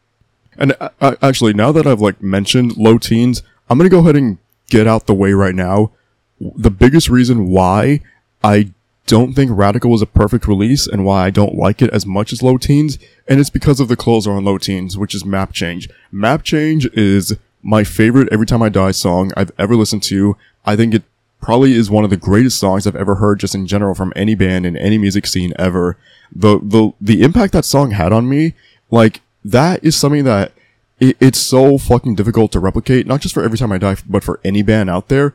And 0.56 0.76
uh, 0.80 0.90
uh, 1.00 1.16
actually, 1.20 1.52
now 1.52 1.72
that 1.72 1.86
I've 1.86 2.00
like 2.00 2.22
mentioned 2.22 2.76
low 2.76 2.98
teens, 2.98 3.42
I'm 3.68 3.78
gonna 3.78 3.90
go 3.90 4.00
ahead 4.00 4.16
and 4.16 4.38
get 4.70 4.86
out 4.86 5.06
the 5.06 5.14
way 5.14 5.32
right 5.32 5.54
now. 5.54 5.92
The 6.40 6.70
biggest 6.70 7.08
reason 7.08 7.48
why 7.48 8.00
I 8.42 8.72
don't 9.06 9.34
think 9.34 9.50
Radical 9.52 9.90
was 9.90 10.02
a 10.02 10.06
perfect 10.06 10.46
release 10.46 10.86
and 10.86 11.04
why 11.04 11.26
I 11.26 11.30
don't 11.30 11.54
like 11.54 11.82
it 11.82 11.90
as 11.90 12.06
much 12.06 12.32
as 12.32 12.42
Low 12.42 12.56
Teens, 12.56 12.98
and 13.28 13.38
it's 13.38 13.50
because 13.50 13.80
of 13.80 13.88
the 13.88 13.96
closer 13.96 14.32
on 14.32 14.44
Low 14.44 14.58
Teens, 14.58 14.96
which 14.96 15.14
is 15.14 15.24
Map 15.24 15.52
Change. 15.52 15.88
Map 16.10 16.42
Change 16.42 16.86
is 16.94 17.36
my 17.62 17.84
favorite 17.84 18.28
Every 18.32 18.46
Time 18.46 18.62
I 18.62 18.68
Die 18.68 18.90
song 18.92 19.32
I've 19.36 19.52
ever 19.58 19.76
listened 19.76 20.02
to. 20.04 20.36
I 20.64 20.76
think 20.76 20.94
it 20.94 21.02
probably 21.40 21.74
is 21.74 21.90
one 21.90 22.04
of 22.04 22.10
the 22.10 22.16
greatest 22.16 22.58
songs 22.58 22.86
I've 22.86 22.96
ever 22.96 23.16
heard 23.16 23.40
just 23.40 23.54
in 23.54 23.66
general 23.66 23.94
from 23.94 24.12
any 24.16 24.34
band 24.34 24.64
in 24.64 24.76
any 24.76 24.96
music 24.96 25.26
scene 25.26 25.52
ever. 25.58 25.98
The, 26.34 26.58
the, 26.62 26.92
the 27.00 27.22
impact 27.22 27.52
that 27.52 27.66
song 27.66 27.90
had 27.90 28.12
on 28.12 28.28
me, 28.28 28.54
like, 28.90 29.20
that 29.44 29.84
is 29.84 29.94
something 29.94 30.24
that 30.24 30.52
it, 30.98 31.18
it's 31.20 31.38
so 31.38 31.76
fucking 31.76 32.14
difficult 32.14 32.52
to 32.52 32.60
replicate, 32.60 33.06
not 33.06 33.20
just 33.20 33.34
for 33.34 33.42
Every 33.42 33.58
Time 33.58 33.72
I 33.72 33.78
Die, 33.78 33.96
but 34.08 34.24
for 34.24 34.40
any 34.42 34.62
band 34.62 34.88
out 34.88 35.08
there. 35.08 35.34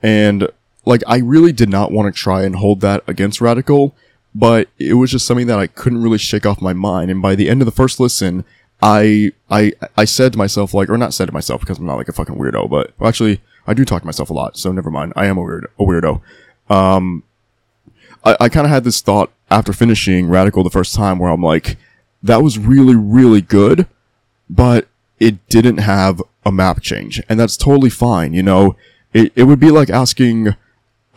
And 0.00 0.48
like, 0.88 1.02
I 1.06 1.18
really 1.18 1.52
did 1.52 1.68
not 1.68 1.92
want 1.92 2.12
to 2.12 2.18
try 2.18 2.44
and 2.44 2.56
hold 2.56 2.80
that 2.80 3.04
against 3.06 3.42
Radical, 3.42 3.94
but 4.34 4.68
it 4.78 4.94
was 4.94 5.10
just 5.10 5.26
something 5.26 5.46
that 5.46 5.58
I 5.58 5.66
couldn't 5.66 6.02
really 6.02 6.16
shake 6.16 6.46
off 6.46 6.62
my 6.62 6.72
mind. 6.72 7.10
And 7.10 7.20
by 7.20 7.34
the 7.34 7.50
end 7.50 7.60
of 7.60 7.66
the 7.66 7.72
first 7.72 8.00
listen, 8.00 8.46
I 8.80 9.32
I 9.50 9.74
I 9.98 10.06
said 10.06 10.32
to 10.32 10.38
myself 10.38 10.72
like, 10.72 10.88
or 10.88 10.96
not 10.96 11.12
said 11.12 11.26
to 11.26 11.32
myself 11.32 11.60
because 11.60 11.78
I'm 11.78 11.84
not 11.84 11.96
like 11.96 12.08
a 12.08 12.12
fucking 12.12 12.36
weirdo, 12.36 12.70
but 12.70 12.94
well, 12.98 13.08
actually 13.08 13.42
I 13.66 13.74
do 13.74 13.84
talk 13.84 14.00
to 14.00 14.06
myself 14.06 14.30
a 14.30 14.32
lot, 14.32 14.56
so 14.56 14.72
never 14.72 14.90
mind. 14.90 15.12
I 15.14 15.26
am 15.26 15.36
a 15.36 15.42
weird 15.42 15.66
a 15.78 15.82
weirdo. 15.82 16.22
Um, 16.70 17.22
I, 18.24 18.36
I 18.40 18.48
kind 18.48 18.64
of 18.64 18.70
had 18.70 18.84
this 18.84 19.02
thought 19.02 19.30
after 19.50 19.74
finishing 19.74 20.28
Radical 20.28 20.64
the 20.64 20.70
first 20.70 20.94
time 20.94 21.18
where 21.18 21.30
I'm 21.30 21.42
like, 21.42 21.76
that 22.22 22.42
was 22.42 22.58
really 22.58 22.96
really 22.96 23.42
good, 23.42 23.86
but 24.48 24.88
it 25.18 25.46
didn't 25.50 25.78
have 25.78 26.22
a 26.46 26.52
map 26.52 26.80
change, 26.80 27.22
and 27.28 27.38
that's 27.38 27.58
totally 27.58 27.90
fine. 27.90 28.32
You 28.32 28.42
know, 28.42 28.74
it 29.12 29.32
it 29.36 29.44
would 29.44 29.60
be 29.60 29.70
like 29.70 29.90
asking 29.90 30.54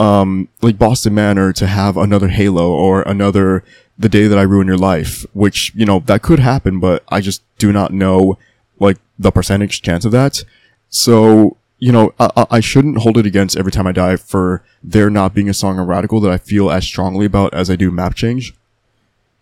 um, 0.01 0.47
like 0.63 0.79
Boston 0.79 1.13
Manor 1.13 1.53
to 1.53 1.67
have 1.67 1.95
another 1.95 2.29
Halo 2.29 2.71
or 2.71 3.03
another 3.03 3.63
The 3.99 4.09
Day 4.09 4.25
That 4.25 4.39
I 4.39 4.41
Ruined 4.41 4.67
Your 4.67 4.77
Life, 4.77 5.25
which, 5.33 5.71
you 5.75 5.85
know, 5.85 5.99
that 6.07 6.23
could 6.23 6.39
happen, 6.39 6.79
but 6.79 7.03
I 7.09 7.21
just 7.21 7.43
do 7.59 7.71
not 7.71 7.93
know, 7.93 8.39
like, 8.79 8.97
the 9.19 9.31
percentage 9.31 9.83
chance 9.83 10.03
of 10.03 10.11
that. 10.13 10.43
So, 10.89 11.57
you 11.77 11.91
know, 11.91 12.13
I- 12.19 12.47
I 12.49 12.59
shouldn't 12.61 12.97
hold 12.97 13.19
it 13.19 13.27
against 13.27 13.55
Every 13.55 13.71
Time 13.71 13.85
I 13.85 13.91
Die 13.91 14.15
for 14.15 14.63
there 14.83 15.11
not 15.11 15.35
being 15.35 15.49
a 15.49 15.53
song 15.53 15.77
on 15.77 15.85
Radical 15.85 16.19
that 16.21 16.31
I 16.31 16.37
feel 16.37 16.71
as 16.71 16.83
strongly 16.83 17.27
about 17.27 17.53
as 17.53 17.69
I 17.69 17.75
do 17.75 17.91
Map 17.91 18.15
Change. 18.15 18.55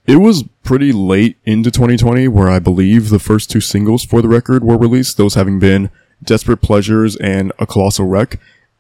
It 0.08 0.18
was 0.18 0.44
pretty 0.64 0.92
late 0.92 1.38
into 1.46 1.72
2020 1.72 2.28
where 2.28 2.50
I 2.50 2.60
believe 2.60 3.10
the 3.10 3.20
first 3.20 3.50
two 3.50 3.62
singles 3.62 4.04
for 4.04 4.22
the 4.22 4.28
record 4.28 4.66
were 4.66 4.78
released, 4.78 5.16
those 5.16 5.36
having 5.36 5.60
been 5.60 5.90
Desperate 6.22 6.58
Pleasures 6.62 7.16
and 7.16 7.54
A 7.60 7.66
Colossal 7.66 8.08
Wreck. 8.08 8.40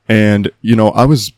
And, 0.09 0.51
you 0.61 0.75
know, 0.75 0.89
I 0.89 1.05
was 1.05 1.31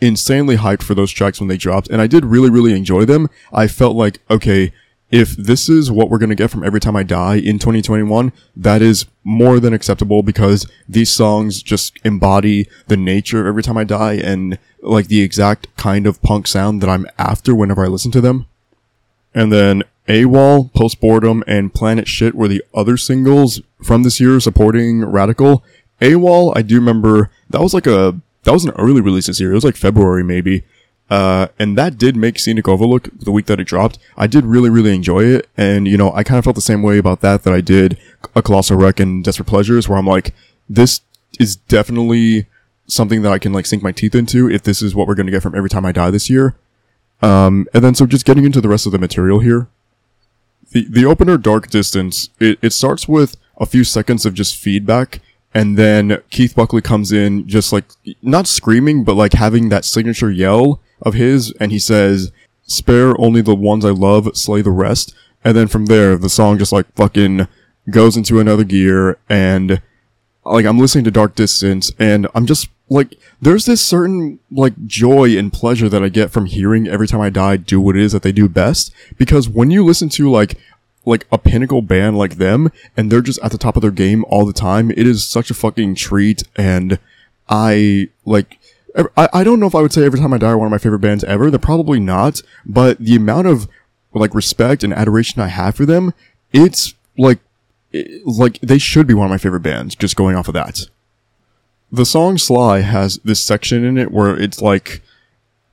insanely 0.00 0.56
hyped 0.56 0.82
for 0.82 0.94
those 0.94 1.10
tracks 1.10 1.40
when 1.40 1.48
they 1.48 1.56
dropped, 1.56 1.88
and 1.88 2.00
I 2.00 2.06
did 2.06 2.24
really, 2.24 2.50
really 2.50 2.76
enjoy 2.76 3.04
them. 3.04 3.28
I 3.52 3.66
felt 3.66 3.96
like, 3.96 4.20
okay, 4.30 4.72
if 5.10 5.34
this 5.36 5.68
is 5.68 5.90
what 5.90 6.10
we're 6.10 6.18
gonna 6.18 6.34
get 6.34 6.50
from 6.50 6.62
Every 6.62 6.80
Time 6.80 6.96
I 6.96 7.02
Die 7.02 7.36
in 7.36 7.58
2021, 7.58 8.32
that 8.56 8.82
is 8.82 9.06
more 9.24 9.58
than 9.58 9.72
acceptable 9.72 10.22
because 10.22 10.66
these 10.88 11.10
songs 11.10 11.62
just 11.62 11.98
embody 12.04 12.68
the 12.88 12.96
nature 12.96 13.40
of 13.40 13.46
Every 13.46 13.62
Time 13.62 13.78
I 13.78 13.84
Die 13.84 14.14
and 14.14 14.58
like 14.82 15.08
the 15.08 15.22
exact 15.22 15.74
kind 15.76 16.06
of 16.06 16.20
punk 16.22 16.46
sound 16.46 16.82
that 16.82 16.90
I'm 16.90 17.06
after 17.18 17.54
whenever 17.54 17.84
I 17.84 17.88
listen 17.88 18.10
to 18.12 18.20
them. 18.20 18.46
And 19.34 19.52
then 19.52 19.82
AWOL, 20.08 20.72
Post 20.72 21.00
Boredom, 21.00 21.44
and 21.46 21.72
Planet 21.72 22.08
Shit 22.08 22.34
were 22.34 22.48
the 22.48 22.62
other 22.74 22.96
singles 22.96 23.60
from 23.82 24.02
this 24.02 24.20
year 24.20 24.40
supporting 24.40 25.04
Radical. 25.04 25.62
AWOL, 26.00 26.52
I 26.56 26.62
do 26.62 26.76
remember 26.76 27.30
that 27.50 27.60
was 27.60 27.74
like 27.74 27.86
a 27.86 28.20
that 28.48 28.54
was 28.54 28.64
an 28.64 28.72
early 28.78 29.02
release 29.02 29.26
this 29.26 29.40
year. 29.40 29.50
It 29.50 29.56
was 29.56 29.64
like 29.64 29.76
February 29.76 30.24
maybe. 30.24 30.64
Uh, 31.10 31.48
and 31.58 31.76
that 31.76 31.98
did 31.98 32.16
make 32.16 32.38
Scenic 32.38 32.66
Overlook 32.66 33.10
the 33.12 33.30
week 33.30 33.44
that 33.44 33.60
it 33.60 33.64
dropped. 33.64 33.98
I 34.16 34.26
did 34.26 34.46
really, 34.46 34.70
really 34.70 34.94
enjoy 34.94 35.24
it. 35.24 35.50
And, 35.54 35.86
you 35.86 35.98
know, 35.98 36.14
I 36.14 36.24
kind 36.24 36.38
of 36.38 36.44
felt 36.44 36.56
the 36.56 36.62
same 36.62 36.82
way 36.82 36.96
about 36.96 37.20
that 37.20 37.42
that 37.42 37.52
I 37.52 37.60
did 37.60 37.98
A 38.34 38.40
Colossal 38.40 38.78
Wreck 38.78 39.00
and 39.00 39.22
Desperate 39.22 39.46
Pleasures, 39.46 39.86
where 39.86 39.98
I'm 39.98 40.06
like, 40.06 40.34
this 40.66 41.02
is 41.38 41.56
definitely 41.56 42.46
something 42.86 43.20
that 43.20 43.32
I 43.32 43.38
can 43.38 43.52
like 43.52 43.66
sink 43.66 43.82
my 43.82 43.92
teeth 43.92 44.14
into 44.14 44.50
if 44.50 44.62
this 44.62 44.80
is 44.80 44.94
what 44.94 45.06
we're 45.06 45.14
going 45.14 45.26
to 45.26 45.32
get 45.32 45.42
from 45.42 45.54
Every 45.54 45.68
Time 45.68 45.84
I 45.84 45.92
Die 45.92 46.10
this 46.10 46.30
year. 46.30 46.56
Um, 47.20 47.66
and 47.74 47.84
then 47.84 47.94
so 47.94 48.06
just 48.06 48.24
getting 48.24 48.46
into 48.46 48.62
the 48.62 48.68
rest 48.70 48.86
of 48.86 48.92
the 48.92 48.98
material 48.98 49.40
here. 49.40 49.68
The, 50.70 50.86
the 50.88 51.04
opener 51.04 51.36
Dark 51.36 51.68
Distance, 51.68 52.30
it, 52.40 52.58
it 52.62 52.72
starts 52.72 53.06
with 53.06 53.36
a 53.58 53.66
few 53.66 53.84
seconds 53.84 54.24
of 54.24 54.32
just 54.32 54.56
feedback 54.56 55.20
and 55.54 55.76
then 55.76 56.22
Keith 56.30 56.54
Buckley 56.54 56.82
comes 56.82 57.10
in 57.12 57.48
just 57.48 57.72
like, 57.72 57.84
not 58.22 58.46
screaming, 58.46 59.04
but 59.04 59.14
like 59.14 59.32
having 59.32 59.68
that 59.70 59.84
signature 59.84 60.30
yell 60.30 60.80
of 61.02 61.14
his 61.14 61.52
and 61.60 61.72
he 61.72 61.78
says, 61.78 62.32
spare 62.62 63.18
only 63.20 63.40
the 63.40 63.54
ones 63.54 63.84
I 63.84 63.90
love, 63.90 64.36
slay 64.36 64.62
the 64.62 64.70
rest. 64.70 65.14
And 65.44 65.56
then 65.56 65.68
from 65.68 65.86
there, 65.86 66.16
the 66.16 66.28
song 66.28 66.58
just 66.58 66.72
like 66.72 66.92
fucking 66.94 67.48
goes 67.90 68.16
into 68.16 68.38
another 68.38 68.64
gear 68.64 69.18
and 69.28 69.80
like 70.44 70.66
I'm 70.66 70.78
listening 70.78 71.04
to 71.04 71.10
Dark 71.10 71.34
Distance 71.34 71.92
and 71.98 72.26
I'm 72.34 72.46
just 72.46 72.68
like 72.90 73.14
there's 73.40 73.66
this 73.66 73.84
certain 73.84 74.40
like 74.50 74.74
joy 74.86 75.36
and 75.36 75.52
pleasure 75.52 75.88
that 75.88 76.02
I 76.02 76.08
get 76.08 76.30
from 76.30 76.46
hearing 76.46 76.86
every 76.86 77.06
time 77.06 77.20
I 77.20 77.30
die 77.30 77.56
do 77.56 77.80
what 77.80 77.96
it 77.96 78.02
is 78.02 78.12
that 78.12 78.22
they 78.22 78.32
do 78.32 78.48
best 78.48 78.92
because 79.16 79.48
when 79.48 79.70
you 79.70 79.84
listen 79.84 80.08
to 80.10 80.30
like 80.30 80.58
like 81.08 81.26
a 81.32 81.38
pinnacle 81.38 81.82
band 81.82 82.16
like 82.18 82.36
them 82.36 82.70
and 82.96 83.10
they're 83.10 83.22
just 83.22 83.40
at 83.42 83.50
the 83.50 83.58
top 83.58 83.76
of 83.76 83.82
their 83.82 83.90
game 83.90 84.24
all 84.28 84.44
the 84.46 84.52
time. 84.52 84.90
It 84.90 85.06
is 85.06 85.26
such 85.26 85.50
a 85.50 85.54
fucking 85.54 85.94
treat 85.96 86.42
and 86.56 86.98
I 87.48 88.08
like 88.24 88.58
I, 89.16 89.28
I 89.32 89.44
don't 89.44 89.60
know 89.60 89.66
if 89.66 89.74
I 89.74 89.80
would 89.82 89.92
say 89.92 90.04
every 90.04 90.18
time 90.20 90.32
I 90.32 90.38
die 90.38 90.50
are 90.50 90.58
one 90.58 90.66
of 90.66 90.70
my 90.72 90.78
favorite 90.78 91.00
bands 91.00 91.24
ever. 91.24 91.50
They're 91.50 91.58
probably 91.58 92.00
not 92.00 92.42
but 92.66 92.98
the 92.98 93.16
amount 93.16 93.46
of 93.46 93.68
like 94.14 94.34
respect 94.34 94.82
and 94.84 94.92
adoration 94.92 95.40
I 95.40 95.48
have 95.48 95.74
for 95.76 95.86
them 95.86 96.12
it's 96.52 96.94
like 97.16 97.38
it- 97.92 98.26
like 98.26 98.58
they 98.60 98.78
should 98.78 99.06
be 99.06 99.14
one 99.14 99.26
of 99.26 99.30
my 99.30 99.38
favorite 99.38 99.60
bands 99.62 99.94
just 99.94 100.16
going 100.16 100.36
off 100.36 100.48
of 100.48 100.54
that. 100.54 100.88
The 101.90 102.04
song 102.04 102.36
sly 102.36 102.80
has 102.80 103.18
this 103.24 103.40
section 103.42 103.82
in 103.84 103.96
it 103.96 104.10
where 104.12 104.36
it's 104.38 104.60
like 104.60 105.00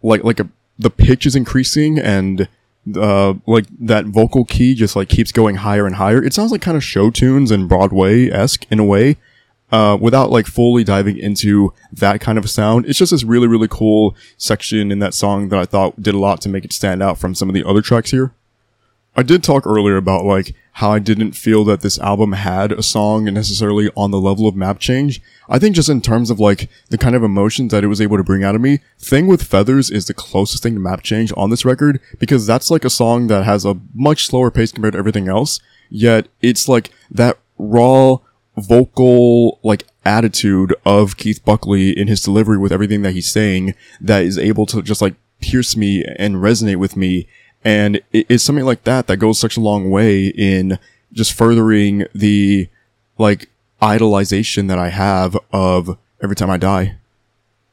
like 0.02 0.24
like 0.24 0.40
a 0.40 0.48
the 0.80 0.90
pitch 0.90 1.26
is 1.26 1.36
increasing 1.36 1.98
and 2.00 2.48
uh 2.96 3.34
like 3.48 3.66
that 3.80 4.06
vocal 4.06 4.46
key 4.46 4.76
just 4.76 4.96
like 4.96 5.10
keeps 5.10 5.32
going 5.32 5.56
higher 5.58 5.86
and 5.86 5.96
higher. 5.96 6.24
It 6.24 6.34
sounds 6.34 6.52
like 6.52 6.62
kind 6.62 6.78
of 6.78 6.84
show 6.84 7.10
tunes 7.10 7.52
and 7.52 7.68
broadway-esque 7.68 8.66
in 8.70 8.80
a 8.80 8.86
way 8.86 9.18
uh 9.72 9.98
without 10.00 10.30
like 10.30 10.46
fully 10.46 10.84
diving 10.84 11.18
into 11.18 11.74
that 11.92 12.22
kind 12.22 12.38
of 12.38 12.50
sound. 12.50 12.86
It's 12.86 13.00
just 13.00 13.12
this 13.12 13.24
really 13.24 13.48
really 13.48 13.68
cool 13.70 14.16
section 14.38 14.92
in 14.92 15.00
that 15.00 15.14
song 15.14 15.50
that 15.50 15.60
i 15.60 15.66
thought 15.66 16.02
did 16.02 16.14
a 16.14 16.20
lot 16.20 16.42
to 16.42 16.50
make 16.50 16.66
it 16.66 16.74
stand 16.74 17.02
out 17.02 17.18
from 17.18 17.34
some 17.34 17.50
of 17.50 17.56
the 17.56 17.64
other 17.68 17.82
tracks 17.82 18.12
here 18.12 18.34
I 19.18 19.24
did 19.24 19.44
talk 19.44 19.66
earlier 19.66 19.96
about 19.96 20.26
like 20.26 20.54
how 20.74 20.92
I 20.92 21.00
didn't 21.00 21.32
feel 21.34 21.64
that 21.66 21.80
this 21.80 21.98
album 22.00 22.34
had 22.34 22.74
a 22.74 22.84
song 22.84 23.24
necessarily 23.26 23.90
on 23.96 24.12
the 24.12 24.20
level 24.20 24.46
of 24.46 24.56
map 24.56 24.78
change. 24.78 25.22
I 25.48 25.58
think 25.58 25.74
just 25.74 25.88
in 25.88 26.02
terms 26.02 26.30
of 26.30 26.40
like 26.40 26.70
the 26.90 26.98
kind 26.98 27.16
of 27.16 27.24
emotions 27.24 27.72
that 27.72 27.84
it 27.84 27.88
was 27.88 28.02
able 28.02 28.18
to 28.18 28.24
bring 28.24 28.44
out 28.44 28.56
of 28.56 28.62
me, 28.62 28.80
Thing 29.00 29.28
with 29.28 29.44
Feathers 29.44 29.90
is 29.90 30.08
the 30.08 30.14
closest 30.14 30.64
thing 30.64 30.74
to 30.74 30.82
map 30.82 31.02
change 31.02 31.32
on 31.38 31.50
this 31.50 31.64
record 31.64 32.02
because 32.20 32.46
that's 32.46 32.70
like 32.70 32.84
a 32.84 32.90
song 32.90 33.28
that 33.28 33.46
has 33.46 33.64
a 33.64 33.80
much 33.94 34.28
slower 34.28 34.52
pace 34.52 34.74
compared 34.74 34.94
to 34.94 35.00
everything 35.00 35.30
else. 35.30 35.62
Yet 35.90 36.28
it's 36.42 36.68
like 36.68 36.90
that 37.10 37.40
raw 37.58 38.18
vocal 38.58 39.60
like 39.64 39.86
attitude 40.04 40.76
of 40.86 41.16
Keith 41.16 41.44
Buckley 41.46 41.98
in 41.98 42.10
his 42.10 42.22
delivery 42.22 42.58
with 42.58 42.74
everything 42.74 43.02
that 43.04 43.14
he's 43.14 43.32
saying 43.32 43.76
that 44.02 44.24
is 44.24 44.38
able 44.38 44.66
to 44.66 44.82
just 44.82 45.02
like 45.02 45.16
pierce 45.40 45.78
me 45.78 46.04
and 46.18 46.36
resonate 46.36 46.78
with 46.78 46.98
me 46.98 47.28
and 47.66 47.98
it- 48.14 48.28
it's 48.30 48.44
something 48.44 48.64
like 48.64 48.84
that 48.86 49.08
that 49.08 49.18
goes 49.18 49.40
such 49.40 49.58
a 49.58 49.62
long 49.62 49.90
way 49.90 50.28
in 50.28 50.78
just 51.12 51.34
furthering 51.34 52.06
the 52.14 52.70
like 53.18 53.50
idolization 53.82 54.68
that 54.70 54.80
I 54.80 54.90
have 54.90 55.38
of 55.52 55.98
every 56.24 56.36
time 56.36 56.50
I 56.50 56.58
die. 56.58 56.96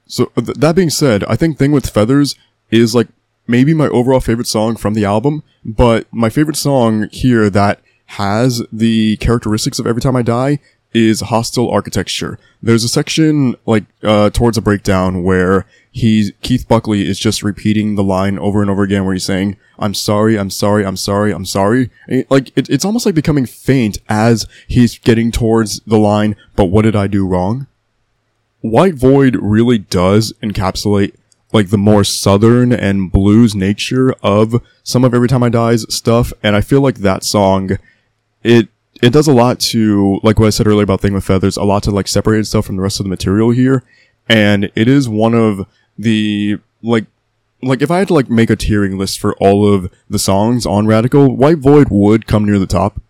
So 0.06 0.26
th- 0.36 0.56
that 0.58 0.74
being 0.74 0.90
said, 0.90 1.24
I 1.24 1.36
think 1.36 1.58
Thing 1.58 1.72
with 1.72 1.88
Feathers 1.88 2.34
is 2.70 2.94
like 2.94 3.08
maybe 3.46 3.74
my 3.74 3.88
overall 3.88 4.20
favorite 4.20 4.46
song 4.46 4.76
from 4.76 4.94
the 4.94 5.04
album, 5.04 5.42
but 5.64 6.06
my 6.12 6.28
favorite 6.30 6.56
song 6.56 7.08
here 7.12 7.48
that 7.50 7.80
has 8.06 8.62
the 8.72 9.16
characteristics 9.18 9.78
of 9.78 9.86
Every 9.86 10.02
Time 10.02 10.16
I 10.16 10.22
Die 10.22 10.58
is 10.92 11.20
Hostile 11.20 11.70
Architecture. 11.70 12.38
There's 12.62 12.84
a 12.84 12.88
section 12.88 13.56
like 13.66 13.84
uh 14.02 14.30
towards 14.30 14.58
a 14.58 14.62
breakdown 14.62 15.22
where 15.22 15.66
he's 15.90 16.32
Keith 16.42 16.66
Buckley 16.68 17.06
is 17.06 17.18
just 17.18 17.42
repeating 17.42 17.94
the 17.94 18.04
line 18.04 18.38
over 18.38 18.60
and 18.62 18.70
over 18.70 18.82
again 18.82 19.04
where 19.04 19.14
he's 19.14 19.24
saying, 19.24 19.56
I'm 19.78 19.94
sorry, 19.94 20.38
I'm 20.38 20.50
sorry, 20.50 20.84
I'm 20.84 20.96
sorry, 20.96 21.32
I'm 21.32 21.44
sorry. 21.44 21.90
Like 22.30 22.56
it, 22.56 22.68
it's 22.70 22.84
almost 22.84 23.06
like 23.06 23.14
becoming 23.14 23.46
faint 23.46 23.98
as 24.08 24.46
he's 24.66 24.98
getting 24.98 25.30
towards 25.30 25.80
the 25.80 25.98
line, 25.98 26.36
but 26.56 26.66
what 26.66 26.82
did 26.82 26.96
I 26.96 27.06
do 27.06 27.26
wrong? 27.26 27.66
White 28.60 28.94
Void 28.94 29.36
really 29.36 29.78
does 29.78 30.32
encapsulate 30.42 31.14
like 31.52 31.68
the 31.68 31.78
more 31.78 32.04
southern 32.04 32.72
and 32.72 33.12
blues 33.12 33.54
nature 33.54 34.14
of 34.22 34.62
some 34.82 35.04
of 35.04 35.12
Every 35.14 35.28
Time 35.28 35.42
I 35.42 35.48
Die's 35.50 35.92
stuff, 35.94 36.32
and 36.42 36.56
I 36.56 36.60
feel 36.62 36.80
like 36.80 36.98
that 36.98 37.24
song, 37.24 37.78
it 38.42 38.68
it 39.02 39.12
does 39.12 39.26
a 39.26 39.32
lot 39.32 39.58
to 39.58 40.20
like 40.22 40.38
what 40.38 40.46
I 40.46 40.50
said 40.50 40.68
earlier 40.68 40.84
about 40.84 41.00
Thing 41.00 41.12
with 41.12 41.24
Feathers, 41.24 41.56
a 41.56 41.64
lot 41.64 41.82
to 41.82 41.90
like 41.90 42.06
separate 42.06 42.38
itself 42.38 42.64
from 42.66 42.76
the 42.76 42.82
rest 42.82 43.00
of 43.00 43.04
the 43.04 43.10
material 43.10 43.50
here, 43.50 43.82
and 44.28 44.70
it 44.76 44.88
is 44.88 45.08
one 45.08 45.34
of 45.34 45.66
the 45.98 46.58
like 46.82 47.06
like 47.62 47.82
if 47.82 47.90
I 47.90 47.98
had 47.98 48.08
to 48.08 48.14
like 48.14 48.30
make 48.30 48.48
a 48.48 48.56
tiering 48.56 48.96
list 48.96 49.18
for 49.18 49.34
all 49.36 49.72
of 49.72 49.92
the 50.08 50.20
songs 50.20 50.64
on 50.64 50.86
Radical, 50.86 51.36
White 51.36 51.58
Void 51.58 51.88
would 51.90 52.26
come 52.26 52.44
near 52.44 52.60
the 52.60 52.66
top. 52.66 53.00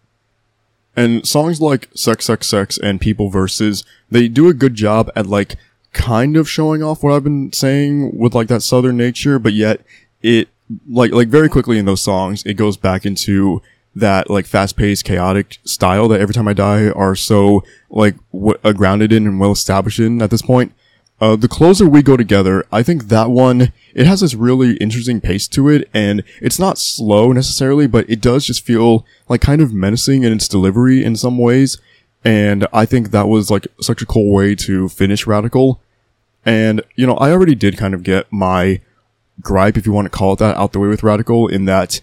And 0.97 1.27
songs 1.27 1.61
like 1.61 1.89
Sex, 1.95 2.27
Sex, 2.27 2.47
Sex 2.47 2.79
and 2.79 3.01
People 3.01 3.31
Verses, 3.31 3.85
they 4.11 4.29
do 4.29 4.49
a 4.49 4.55
good 4.55 4.75
job 4.75 5.11
at 5.15 5.27
like 5.27 5.57
kind 5.93 6.37
of 6.37 6.49
showing 6.49 6.83
off 6.83 7.03
what 7.03 7.13
I've 7.13 7.25
been 7.25 7.53
saying 7.53 8.17
with 8.17 8.35
like 8.35 8.49
that 8.49 8.63
southern 8.63 8.97
nature, 8.97 9.39
but 9.39 9.53
yet 9.53 9.83
it 10.23 10.49
like 10.89 11.13
like 11.13 11.29
very 11.29 11.51
quickly 11.51 11.79
in 11.79 11.85
those 11.85 12.01
songs 12.01 12.43
it 12.47 12.55
goes 12.55 12.79
back 12.79 13.05
into 13.05 13.61
that 13.95 14.31
like 14.31 14.47
fast-paced 14.47 15.05
chaotic 15.05 15.59
style 15.65 16.09
that 16.09 16.21
every 16.21 16.35
time 16.35 16.49
I 16.49 16.55
die 16.55 16.89
are 16.89 17.15
so 17.15 17.63
like 17.91 18.17
w- 18.33 18.59
uh, 18.65 18.73
grounded 18.73 19.13
in 19.13 19.27
and 19.27 19.39
well 19.39 19.53
established 19.53 19.99
in 19.99 20.23
at 20.23 20.31
this 20.31 20.43
point. 20.43 20.73
Uh, 21.21 21.37
the 21.37 21.47
closer 21.47 21.89
we 21.89 22.03
go 22.03 22.17
together, 22.17 22.67
I 22.73 22.83
think 22.83 23.05
that 23.05 23.31
one, 23.31 23.73
it 23.95 24.07
has 24.07 24.23
this 24.23 24.35
really 24.35 24.77
interesting 24.79 25.21
pace 25.21 25.47
to 25.49 25.69
it, 25.69 25.89
and 25.95 26.25
it's 26.41 26.59
not 26.59 26.79
slow 26.79 27.31
necessarily, 27.31 27.87
but 27.87 28.11
it 28.11 28.21
does 28.21 28.45
just 28.45 28.65
feel 28.65 29.07
like 29.29 29.41
kind 29.41 29.63
of 29.63 29.73
menacing 29.73 30.25
in 30.25 30.33
its 30.33 30.49
delivery 30.49 31.05
in 31.05 31.15
some 31.15 31.39
ways. 31.39 31.79
And 32.25 32.67
I 32.73 32.87
think 32.87 33.13
that 33.13 33.29
was 33.29 33.53
like 33.53 33.69
such 33.81 34.03
a 34.03 34.07
cool 34.07 34.33
way 34.33 34.57
to 34.57 34.89
finish 34.89 35.25
Radical. 35.25 35.81
And, 36.45 36.83
you 36.97 37.07
know, 37.07 37.15
I 37.15 37.31
already 37.31 37.55
did 37.55 37.77
kind 37.77 37.95
of 37.95 38.03
get 38.03 38.27
my 38.33 38.81
gripe, 39.41 39.77
if 39.77 39.87
you 39.87 39.93
want 39.93 40.07
to 40.07 40.11
call 40.19 40.33
it 40.33 40.41
that, 40.41 40.57
out 40.57 40.73
the 40.73 40.81
way 40.81 40.89
with 40.89 41.05
Radical 41.05 41.47
in 41.47 41.67
that, 41.67 42.01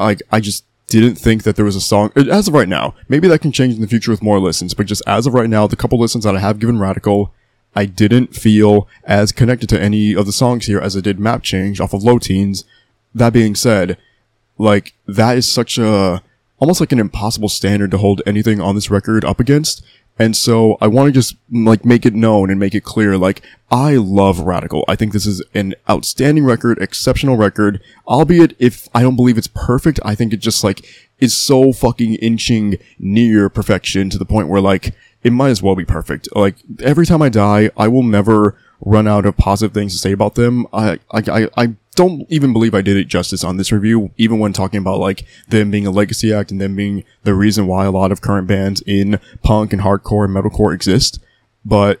like, 0.00 0.20
I 0.32 0.40
just 0.40 0.64
didn't 1.00 1.18
think 1.18 1.42
that 1.44 1.56
there 1.56 1.64
was 1.64 1.76
a 1.76 1.80
song, 1.80 2.12
uh, 2.16 2.24
as 2.30 2.48
of 2.48 2.54
right 2.54 2.68
now, 2.68 2.94
maybe 3.08 3.28
that 3.28 3.40
can 3.40 3.52
change 3.52 3.74
in 3.74 3.80
the 3.80 3.86
future 3.86 4.10
with 4.10 4.22
more 4.22 4.38
listens, 4.38 4.74
but 4.74 4.86
just 4.86 5.02
as 5.06 5.26
of 5.26 5.34
right 5.34 5.48
now, 5.48 5.66
the 5.66 5.76
couple 5.76 5.98
listens 5.98 6.24
that 6.24 6.36
I 6.36 6.40
have 6.40 6.58
given 6.58 6.78
Radical, 6.78 7.32
I 7.74 7.86
didn't 7.86 8.34
feel 8.34 8.88
as 9.04 9.32
connected 9.32 9.68
to 9.70 9.80
any 9.80 10.14
of 10.14 10.26
the 10.26 10.32
songs 10.32 10.66
here 10.66 10.80
as 10.80 10.96
I 10.96 11.00
did 11.00 11.18
Map 11.18 11.42
Change 11.42 11.80
off 11.80 11.94
of 11.94 12.02
Low 12.02 12.18
Teens. 12.18 12.64
That 13.14 13.32
being 13.32 13.54
said, 13.54 13.96
like, 14.58 14.94
that 15.06 15.36
is 15.36 15.50
such 15.50 15.78
a, 15.78 16.22
almost 16.58 16.80
like 16.80 16.92
an 16.92 17.00
impossible 17.00 17.48
standard 17.48 17.90
to 17.90 17.98
hold 17.98 18.22
anything 18.26 18.60
on 18.60 18.74
this 18.74 18.90
record 18.90 19.24
up 19.24 19.40
against. 19.40 19.84
And 20.18 20.36
so 20.36 20.76
I 20.80 20.86
want 20.86 21.08
to 21.08 21.12
just 21.12 21.36
like 21.50 21.84
make 21.84 22.04
it 22.04 22.14
known 22.14 22.50
and 22.50 22.60
make 22.60 22.74
it 22.74 22.84
clear, 22.84 23.16
like, 23.16 23.42
I 23.70 23.96
love 23.96 24.40
Radical. 24.40 24.84
I 24.86 24.94
think 24.94 25.12
this 25.12 25.26
is 25.26 25.42
an 25.54 25.74
outstanding 25.88 26.44
record, 26.44 26.78
exceptional 26.80 27.36
record, 27.36 27.82
albeit 28.06 28.54
if 28.58 28.88
I 28.94 29.02
don't 29.02 29.16
believe 29.16 29.38
it's 29.38 29.48
perfect, 29.48 29.98
I 30.04 30.14
think 30.14 30.32
it 30.32 30.36
just 30.36 30.62
like 30.62 30.86
is 31.18 31.34
so 31.34 31.72
fucking 31.72 32.16
inching 32.16 32.76
near 32.98 33.48
perfection 33.48 34.10
to 34.10 34.18
the 34.18 34.24
point 34.26 34.48
where 34.48 34.60
like, 34.60 34.94
it 35.22 35.32
might 35.32 35.50
as 35.50 35.62
well 35.62 35.76
be 35.76 35.84
perfect. 35.84 36.28
Like, 36.34 36.56
every 36.80 37.06
time 37.06 37.22
I 37.22 37.28
die, 37.28 37.70
I 37.76 37.88
will 37.88 38.02
never 38.02 38.56
run 38.80 39.06
out 39.06 39.24
of 39.24 39.36
positive 39.36 39.72
things 39.72 39.92
to 39.92 39.98
say 39.98 40.12
about 40.12 40.34
them. 40.34 40.66
I, 40.72 40.98
I, 41.10 41.22
I, 41.28 41.48
I 41.56 41.74
don't 41.94 42.26
even 42.30 42.52
believe 42.52 42.74
I 42.74 42.80
did 42.80 42.96
it 42.96 43.08
justice 43.08 43.44
on 43.44 43.56
this 43.56 43.70
review, 43.70 44.10
even 44.16 44.38
when 44.38 44.52
talking 44.52 44.78
about 44.78 44.98
like 44.98 45.26
them 45.48 45.70
being 45.70 45.86
a 45.86 45.90
legacy 45.90 46.32
act 46.32 46.50
and 46.50 46.60
them 46.60 46.74
being 46.74 47.04
the 47.24 47.34
reason 47.34 47.66
why 47.66 47.84
a 47.84 47.90
lot 47.90 48.12
of 48.12 48.22
current 48.22 48.46
bands 48.46 48.82
in 48.86 49.20
punk 49.42 49.72
and 49.72 49.82
hardcore 49.82 50.24
and 50.24 50.34
metalcore 50.34 50.74
exist. 50.74 51.18
But 51.64 52.00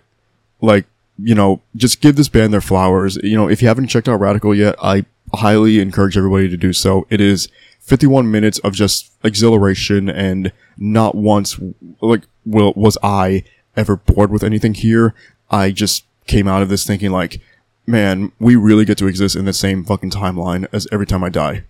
like, 0.60 0.86
you 1.18 1.34
know, 1.34 1.60
just 1.76 2.00
give 2.00 2.16
this 2.16 2.28
band 2.28 2.52
their 2.52 2.62
flowers. 2.62 3.16
You 3.22 3.36
know, 3.36 3.48
if 3.48 3.60
you 3.60 3.68
haven't 3.68 3.88
checked 3.88 4.08
out 4.08 4.20
Radical 4.20 4.54
yet, 4.54 4.76
I 4.82 5.04
highly 5.34 5.78
encourage 5.80 6.16
everybody 6.16 6.48
to 6.48 6.56
do 6.56 6.72
so. 6.72 7.06
It 7.10 7.20
is 7.20 7.48
51 7.80 8.30
minutes 8.30 8.58
of 8.60 8.72
just 8.72 9.12
exhilaration 9.22 10.08
and 10.08 10.52
not 10.78 11.14
once, 11.14 11.60
like, 12.00 12.22
will, 12.46 12.72
was 12.76 12.96
I 13.02 13.44
ever 13.76 13.96
bored 13.96 14.30
with 14.30 14.42
anything 14.42 14.74
here. 14.74 15.14
I 15.50 15.70
just 15.70 16.04
came 16.26 16.48
out 16.48 16.62
of 16.62 16.68
this 16.68 16.86
thinking 16.86 17.10
like, 17.10 17.40
man, 17.86 18.32
we 18.38 18.56
really 18.56 18.84
get 18.84 18.98
to 18.98 19.06
exist 19.06 19.36
in 19.36 19.44
the 19.44 19.52
same 19.52 19.84
fucking 19.84 20.10
timeline 20.10 20.66
as 20.72 20.86
every 20.92 21.06
time 21.06 21.24
I 21.24 21.28
die. 21.28 21.64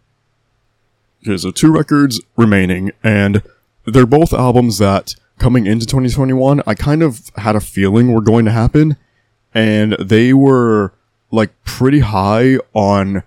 Okay, 1.24 1.36
so 1.36 1.50
two 1.50 1.70
records 1.70 2.20
remaining, 2.36 2.92
and 3.02 3.42
they're 3.86 4.06
both 4.06 4.32
albums 4.32 4.78
that 4.78 5.14
coming 5.38 5.66
into 5.66 5.86
2021, 5.86 6.62
I 6.66 6.74
kind 6.74 7.02
of 7.02 7.30
had 7.36 7.56
a 7.56 7.60
feeling 7.60 8.12
were 8.12 8.20
going 8.20 8.44
to 8.44 8.50
happen, 8.50 8.96
and 9.54 9.92
they 10.00 10.32
were 10.32 10.92
like 11.30 11.50
pretty 11.64 12.00
high 12.00 12.56
on 12.74 13.22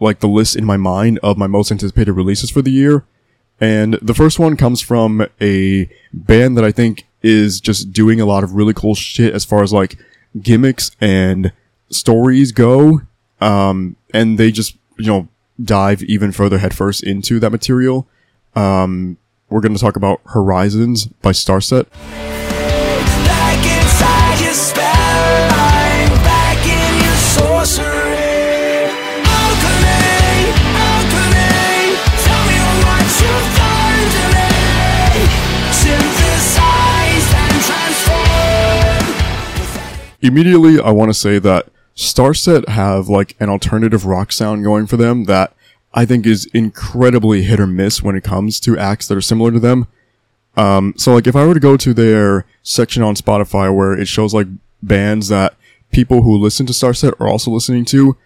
like 0.00 0.20
the 0.20 0.28
list 0.28 0.56
in 0.56 0.64
my 0.64 0.76
mind 0.76 1.18
of 1.22 1.38
my 1.38 1.46
most 1.46 1.70
anticipated 1.70 2.12
releases 2.12 2.50
for 2.50 2.62
the 2.62 2.70
year. 2.70 3.04
And 3.60 3.94
the 4.02 4.14
first 4.14 4.38
one 4.38 4.56
comes 4.56 4.80
from 4.80 5.26
a 5.40 5.88
band 6.12 6.56
that 6.56 6.64
I 6.64 6.72
think 6.72 7.06
is 7.22 7.60
just 7.60 7.92
doing 7.92 8.20
a 8.20 8.26
lot 8.26 8.44
of 8.44 8.54
really 8.54 8.74
cool 8.74 8.94
shit 8.94 9.32
as 9.32 9.44
far 9.44 9.62
as 9.62 9.72
like 9.72 9.96
gimmicks 10.42 10.90
and 11.00 11.52
stories 11.94 12.52
go. 12.52 13.00
Um, 13.40 13.96
and 14.12 14.38
they 14.38 14.50
just, 14.50 14.76
you 14.98 15.06
know, 15.06 15.28
dive 15.62 16.02
even 16.02 16.32
further 16.32 16.58
headfirst 16.58 17.02
into 17.02 17.38
that 17.40 17.50
material. 17.50 18.06
Um, 18.56 19.16
we're 19.50 19.60
going 19.60 19.74
to 19.74 19.80
talk 19.80 19.96
about 19.96 20.20
Horizons 20.26 21.06
by 21.06 21.30
Starset. 21.32 21.88
Back 23.24 23.58
inside 23.64 24.40
your 24.40 24.52
spellbind, 24.52 26.10
back 26.24 26.58
in 26.66 27.04
your 27.04 27.14
sorcery. 27.14 27.94
Alchemy, 29.22 30.50
alchemy, 30.74 31.94
tell 32.24 32.42
me 32.48 32.58
what 32.82 33.06
you've 33.20 33.50
done 33.58 34.06
to 34.14 34.24
me. 34.34 34.48
Synthesize 35.70 37.28
and 37.34 37.56
transform. 37.62 39.14
Immediately, 40.22 40.80
I 40.80 40.90
want 40.90 41.10
to 41.10 41.14
say 41.14 41.38
that 41.38 41.68
Starset 41.96 42.68
have 42.68 43.08
like 43.08 43.36
an 43.40 43.48
alternative 43.48 44.04
rock 44.04 44.32
sound 44.32 44.64
going 44.64 44.86
for 44.86 44.96
them 44.96 45.24
that 45.24 45.54
I 45.92 46.04
think 46.04 46.26
is 46.26 46.46
incredibly 46.46 47.44
hit 47.44 47.60
or 47.60 47.66
miss 47.66 48.02
when 48.02 48.16
it 48.16 48.24
comes 48.24 48.58
to 48.60 48.78
acts 48.78 49.06
that 49.08 49.16
are 49.16 49.22
similar 49.22 49.52
to 49.52 49.60
them. 49.60 49.86
Um, 50.56 50.94
so 50.96 51.14
like 51.14 51.26
if 51.26 51.36
I 51.36 51.46
were 51.46 51.54
to 51.54 51.60
go 51.60 51.76
to 51.76 51.94
their 51.94 52.46
section 52.62 53.02
on 53.02 53.14
Spotify 53.14 53.74
where 53.74 53.92
it 53.92 54.08
shows 54.08 54.34
like 54.34 54.48
bands 54.82 55.28
that 55.28 55.54
people 55.92 56.22
who 56.22 56.36
listen 56.36 56.66
to 56.66 56.72
Starset 56.72 57.18
are 57.20 57.28
also 57.28 57.50
listening 57.50 57.84
to, 57.86 58.16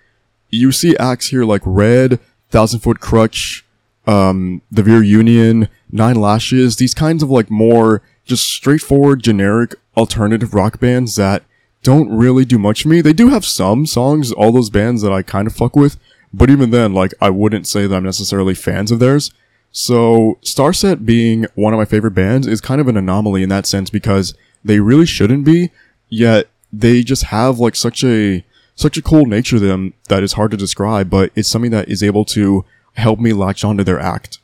you 0.51 0.73
see 0.73 0.97
acts 0.97 1.29
here 1.29 1.45
like 1.45 1.63
Red, 1.65 2.21
Thousand 2.51 2.81
Foot 2.81 3.01
Crutch, 3.01 3.65
um, 4.07 4.63
The 4.71 4.83
Veer 4.83 5.03
Union, 5.03 5.69
Nine 5.91 6.17
Lashes, 6.17 6.77
these 6.77 6.95
kinds 6.95 7.23
of 7.23 7.31
like 7.31 7.51
more 7.51 8.03
just 8.25 8.49
straightforward, 8.49 9.23
generic, 9.23 9.75
alternative 9.97 10.55
rock 10.55 10.81
bands 10.81 11.17
that 11.17 11.43
don't 11.83 12.11
really 12.11 12.45
do 12.45 12.59
much 12.59 12.83
for 12.83 12.89
me. 12.89 13.01
They 13.01 13.13
do 13.13 13.29
have 13.29 13.45
some 13.45 13.87
songs, 13.87 14.33
all 14.33 14.53
those 14.53 14.71
bands 14.71 15.03
that 15.03 15.13
I 15.13 15.23
kind 15.23 15.47
of 15.47 15.55
fuck 15.55 15.77
with, 15.77 15.97
but 16.33 16.51
even 16.51 16.71
then, 16.71 16.93
like, 16.93 17.15
I 17.21 17.31
wouldn't 17.31 17.67
say 17.67 17.87
that 17.87 17.95
I'm 17.95 18.05
necessarily 18.05 18.55
fans 18.55 18.91
of 18.91 18.99
theirs. 18.99 19.33
So, 19.71 20.39
Starset 20.43 21.07
being 21.07 21.47
one 21.55 21.73
of 21.73 21.79
my 21.79 21.85
favorite 21.85 22.13
bands 22.13 22.47
is 22.47 22.61
kind 22.61 22.81
of 22.81 22.89
an 22.89 22.97
anomaly 22.97 23.43
in 23.43 23.49
that 23.51 23.67
sense 23.67 23.91
because 23.91 24.35
they 24.65 24.81
really 24.81 25.07
shouldn't 25.07 25.45
be, 25.45 25.71
yet 26.09 26.49
they 26.73 27.03
just 27.03 27.25
have 27.25 27.59
like 27.59 27.77
such 27.77 28.03
a, 28.05 28.45
such 28.75 28.97
a 28.97 29.03
cool 29.03 29.27
nature 29.27 29.59
to 29.59 29.65
them 29.65 29.95
that 30.09 30.23
is 30.23 30.35
hard 30.35 30.51
to 30.51 30.57
describe, 30.57 31.09
but 31.09 31.31
it's 31.35 31.49
something 31.49 31.71
that 31.71 31.89
is 31.89 32.03
able 32.03 32.25
to 32.27 32.65
help 32.95 33.19
me 33.19 33.33
latch 33.33 33.65
onto 33.65 33.85
their 33.85 34.01
act. 34.01 34.39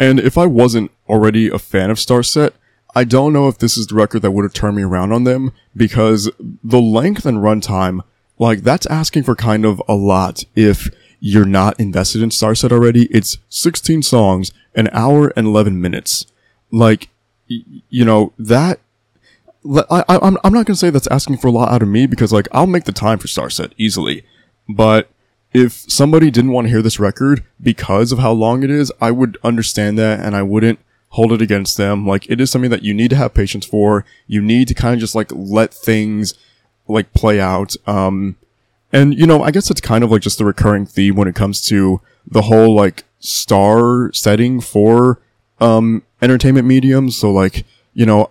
And 0.00 0.20
if 0.20 0.38
I 0.38 0.46
wasn't 0.46 0.90
already 1.08 1.48
a 1.48 1.58
fan 1.58 1.90
of 1.90 1.98
Starset, 1.98 2.52
I 2.94 3.04
don't 3.04 3.32
know 3.32 3.48
if 3.48 3.58
this 3.58 3.76
is 3.76 3.86
the 3.86 3.94
record 3.94 4.22
that 4.22 4.30
would 4.30 4.44
have 4.44 4.54
turned 4.54 4.76
me 4.76 4.82
around 4.82 5.12
on 5.12 5.24
them 5.24 5.52
because 5.76 6.30
the 6.40 6.80
length 6.80 7.26
and 7.26 7.38
runtime, 7.38 8.00
like 8.38 8.60
that's 8.62 8.86
asking 8.86 9.24
for 9.24 9.34
kind 9.34 9.64
of 9.64 9.82
a 9.88 9.94
lot 9.94 10.44
if 10.56 10.88
you're 11.20 11.44
not 11.44 11.78
invested 11.78 12.22
in 12.22 12.30
Starset 12.30 12.72
already. 12.72 13.06
It's 13.06 13.38
16 13.48 14.02
songs, 14.02 14.52
an 14.74 14.88
hour 14.92 15.32
and 15.36 15.46
11 15.46 15.80
minutes. 15.80 16.26
Like, 16.70 17.08
you 17.46 18.04
know, 18.04 18.32
that, 18.38 18.80
I, 19.90 20.04
I, 20.08 20.18
I'm, 20.22 20.38
I'm 20.44 20.52
not 20.52 20.66
gonna 20.66 20.76
say 20.76 20.90
that's 20.90 21.08
asking 21.08 21.38
for 21.38 21.48
a 21.48 21.52
lot 21.52 21.70
out 21.70 21.82
of 21.82 21.88
me 21.88 22.06
because 22.06 22.32
like 22.32 22.48
I'll 22.52 22.66
make 22.66 22.84
the 22.84 22.92
time 22.92 23.18
for 23.18 23.26
Starset 23.28 23.72
easily, 23.76 24.24
but 24.68 25.10
if 25.52 25.72
somebody 25.72 26.30
didn't 26.30 26.52
want 26.52 26.66
to 26.66 26.70
hear 26.70 26.82
this 26.82 27.00
record 27.00 27.42
because 27.60 28.12
of 28.12 28.18
how 28.18 28.32
long 28.32 28.62
it 28.62 28.70
is, 28.70 28.92
I 29.00 29.10
would 29.10 29.38
understand 29.42 29.98
that 29.98 30.20
and 30.20 30.36
I 30.36 30.42
wouldn't 30.42 30.78
hold 31.10 31.32
it 31.32 31.42
against 31.42 31.76
them. 31.76 32.06
Like 32.06 32.28
it 32.30 32.40
is 32.40 32.50
something 32.50 32.70
that 32.70 32.82
you 32.82 32.94
need 32.94 33.10
to 33.10 33.16
have 33.16 33.34
patience 33.34 33.64
for. 33.64 34.04
You 34.26 34.42
need 34.42 34.68
to 34.68 34.74
kind 34.74 34.94
of 34.94 35.00
just 35.00 35.14
like 35.14 35.30
let 35.32 35.72
things 35.72 36.34
like 36.86 37.12
play 37.12 37.40
out. 37.40 37.74
Um, 37.86 38.36
and 38.92 39.18
you 39.18 39.26
know, 39.26 39.42
I 39.42 39.50
guess 39.50 39.70
it's 39.70 39.80
kind 39.80 40.04
of 40.04 40.10
like 40.10 40.22
just 40.22 40.38
the 40.38 40.44
recurring 40.44 40.86
theme 40.86 41.16
when 41.16 41.28
it 41.28 41.34
comes 41.34 41.60
to 41.68 42.00
the 42.26 42.42
whole 42.42 42.74
like 42.74 43.04
star 43.20 44.12
setting 44.12 44.60
for, 44.60 45.20
um, 45.60 46.02
entertainment 46.20 46.66
mediums. 46.66 47.16
So 47.16 47.30
like, 47.30 47.64
you 47.94 48.06
know, 48.06 48.30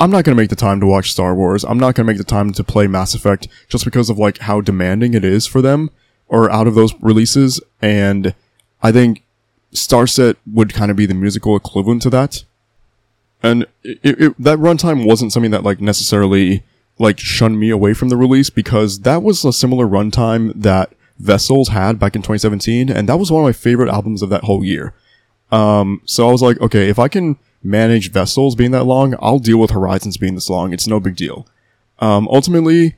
I'm 0.00 0.10
not 0.10 0.24
gonna 0.24 0.36
make 0.36 0.50
the 0.50 0.56
time 0.56 0.80
to 0.80 0.86
watch 0.86 1.12
Star 1.12 1.34
Wars. 1.34 1.64
I'm 1.64 1.78
not 1.78 1.94
gonna 1.94 2.06
make 2.06 2.18
the 2.18 2.24
time 2.24 2.52
to 2.52 2.64
play 2.64 2.86
Mass 2.86 3.14
Effect 3.14 3.48
just 3.68 3.84
because 3.84 4.10
of 4.10 4.18
like 4.18 4.38
how 4.38 4.60
demanding 4.60 5.14
it 5.14 5.24
is 5.24 5.46
for 5.46 5.62
them 5.62 5.90
or 6.26 6.50
out 6.50 6.66
of 6.66 6.74
those 6.74 6.94
releases. 7.00 7.60
And 7.80 8.34
I 8.82 8.92
think 8.92 9.23
Starset 9.74 10.36
would 10.52 10.72
kind 10.72 10.90
of 10.90 10.96
be 10.96 11.06
the 11.06 11.14
musical 11.14 11.56
equivalent 11.56 12.02
to 12.02 12.10
that. 12.10 12.44
And 13.42 13.66
it, 13.82 13.98
it, 14.02 14.34
that 14.38 14.58
runtime 14.58 15.06
wasn't 15.06 15.32
something 15.32 15.50
that 15.50 15.64
like 15.64 15.80
necessarily 15.80 16.62
like 16.98 17.18
shunned 17.18 17.58
me 17.58 17.70
away 17.70 17.92
from 17.92 18.08
the 18.08 18.16
release 18.16 18.50
because 18.50 19.00
that 19.00 19.22
was 19.22 19.44
a 19.44 19.52
similar 19.52 19.86
runtime 19.86 20.52
that 20.54 20.92
Vessels 21.18 21.68
had 21.68 21.98
back 21.98 22.16
in 22.16 22.22
2017, 22.22 22.90
and 22.90 23.08
that 23.08 23.18
was 23.18 23.30
one 23.30 23.42
of 23.42 23.46
my 23.46 23.52
favorite 23.52 23.88
albums 23.88 24.22
of 24.22 24.30
that 24.30 24.44
whole 24.44 24.64
year. 24.64 24.94
Um, 25.52 26.00
so 26.04 26.28
I 26.28 26.32
was 26.32 26.42
like, 26.42 26.60
okay, 26.60 26.88
if 26.88 26.98
I 26.98 27.08
can 27.08 27.36
manage 27.62 28.10
Vessels 28.10 28.56
being 28.56 28.72
that 28.72 28.84
long, 28.84 29.14
I'll 29.20 29.38
deal 29.38 29.58
with 29.58 29.70
Horizons 29.70 30.16
being 30.16 30.34
this 30.34 30.50
long. 30.50 30.72
It's 30.72 30.88
no 30.88 30.98
big 30.98 31.16
deal. 31.16 31.46
Um, 32.00 32.26
ultimately, 32.28 32.96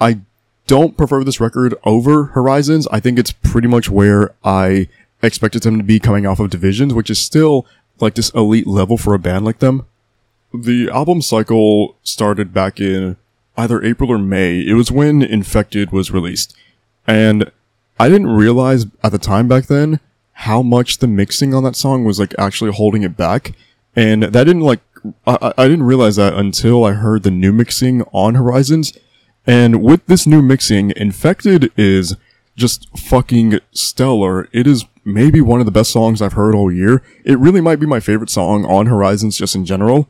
I 0.00 0.20
don't 0.66 0.96
prefer 0.96 1.24
this 1.24 1.40
record 1.40 1.74
over 1.84 2.24
Horizons. 2.24 2.86
I 2.90 3.00
think 3.00 3.18
it's 3.18 3.32
pretty 3.32 3.68
much 3.68 3.90
where 3.90 4.34
I 4.42 4.88
expected 5.22 5.62
them 5.62 5.78
to 5.78 5.84
be 5.84 5.98
coming 5.98 6.26
off 6.26 6.40
of 6.40 6.50
Divisions, 6.50 6.94
which 6.94 7.10
is 7.10 7.18
still 7.18 7.66
like 8.00 8.14
this 8.14 8.30
elite 8.30 8.66
level 8.66 8.96
for 8.96 9.14
a 9.14 9.18
band 9.18 9.44
like 9.44 9.58
them. 9.58 9.86
The 10.54 10.88
album 10.90 11.20
cycle 11.22 11.96
started 12.02 12.54
back 12.54 12.80
in 12.80 13.16
either 13.56 13.82
April 13.82 14.10
or 14.10 14.18
May. 14.18 14.60
It 14.60 14.74
was 14.74 14.90
when 14.90 15.20
Infected 15.22 15.90
was 15.92 16.10
released. 16.10 16.56
And 17.06 17.50
I 17.98 18.08
didn't 18.08 18.28
realize 18.28 18.86
at 19.02 19.12
the 19.12 19.18
time 19.18 19.48
back 19.48 19.66
then 19.66 20.00
how 20.32 20.62
much 20.62 20.98
the 20.98 21.08
mixing 21.08 21.52
on 21.52 21.64
that 21.64 21.74
song 21.74 22.04
was 22.04 22.20
like 22.20 22.34
actually 22.38 22.70
holding 22.72 23.02
it 23.02 23.16
back. 23.16 23.52
And 23.96 24.22
that 24.22 24.44
didn't 24.44 24.62
like, 24.62 24.80
I, 25.26 25.52
I- 25.58 25.68
didn't 25.68 25.82
realize 25.84 26.16
that 26.16 26.34
until 26.34 26.84
I 26.84 26.92
heard 26.92 27.24
the 27.24 27.30
new 27.32 27.52
mixing 27.52 28.02
on 28.12 28.36
Horizons. 28.36 28.96
And 29.46 29.82
with 29.82 30.06
this 30.06 30.26
new 30.26 30.40
mixing, 30.42 30.92
Infected 30.96 31.72
is 31.76 32.14
just 32.56 32.88
fucking 32.96 33.58
stellar. 33.72 34.48
It 34.52 34.66
is 34.66 34.84
maybe 35.08 35.40
one 35.40 35.58
of 35.58 35.66
the 35.66 35.72
best 35.72 35.90
songs 35.90 36.20
I've 36.20 36.34
heard 36.34 36.54
all 36.54 36.70
year. 36.70 37.02
It 37.24 37.38
really 37.38 37.62
might 37.62 37.80
be 37.80 37.86
my 37.86 37.98
favorite 37.98 38.30
song 38.30 38.64
on 38.66 38.86
Horizons 38.86 39.38
just 39.38 39.56
in 39.56 39.64
general. 39.64 40.08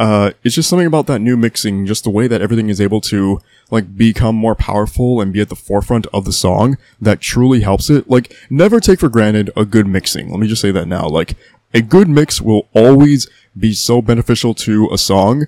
Uh, 0.00 0.32
it's 0.42 0.56
just 0.56 0.68
something 0.68 0.86
about 0.86 1.06
that 1.06 1.20
new 1.20 1.36
mixing, 1.36 1.86
just 1.86 2.02
the 2.02 2.10
way 2.10 2.26
that 2.26 2.42
everything 2.42 2.68
is 2.68 2.80
able 2.80 3.00
to, 3.02 3.40
like, 3.70 3.96
become 3.96 4.34
more 4.34 4.56
powerful 4.56 5.20
and 5.20 5.32
be 5.32 5.40
at 5.40 5.48
the 5.48 5.54
forefront 5.54 6.06
of 6.12 6.24
the 6.24 6.32
song 6.32 6.76
that 7.00 7.20
truly 7.20 7.60
helps 7.60 7.88
it. 7.88 8.10
Like, 8.10 8.34
never 8.50 8.80
take 8.80 8.98
for 8.98 9.08
granted 9.08 9.50
a 9.56 9.64
good 9.64 9.86
mixing. 9.86 10.30
Let 10.30 10.40
me 10.40 10.48
just 10.48 10.62
say 10.62 10.72
that 10.72 10.88
now. 10.88 11.06
Like, 11.06 11.36
a 11.72 11.80
good 11.80 12.08
mix 12.08 12.40
will 12.40 12.68
always 12.74 13.28
be 13.56 13.72
so 13.74 14.02
beneficial 14.02 14.54
to 14.54 14.88
a 14.92 14.98
song. 14.98 15.46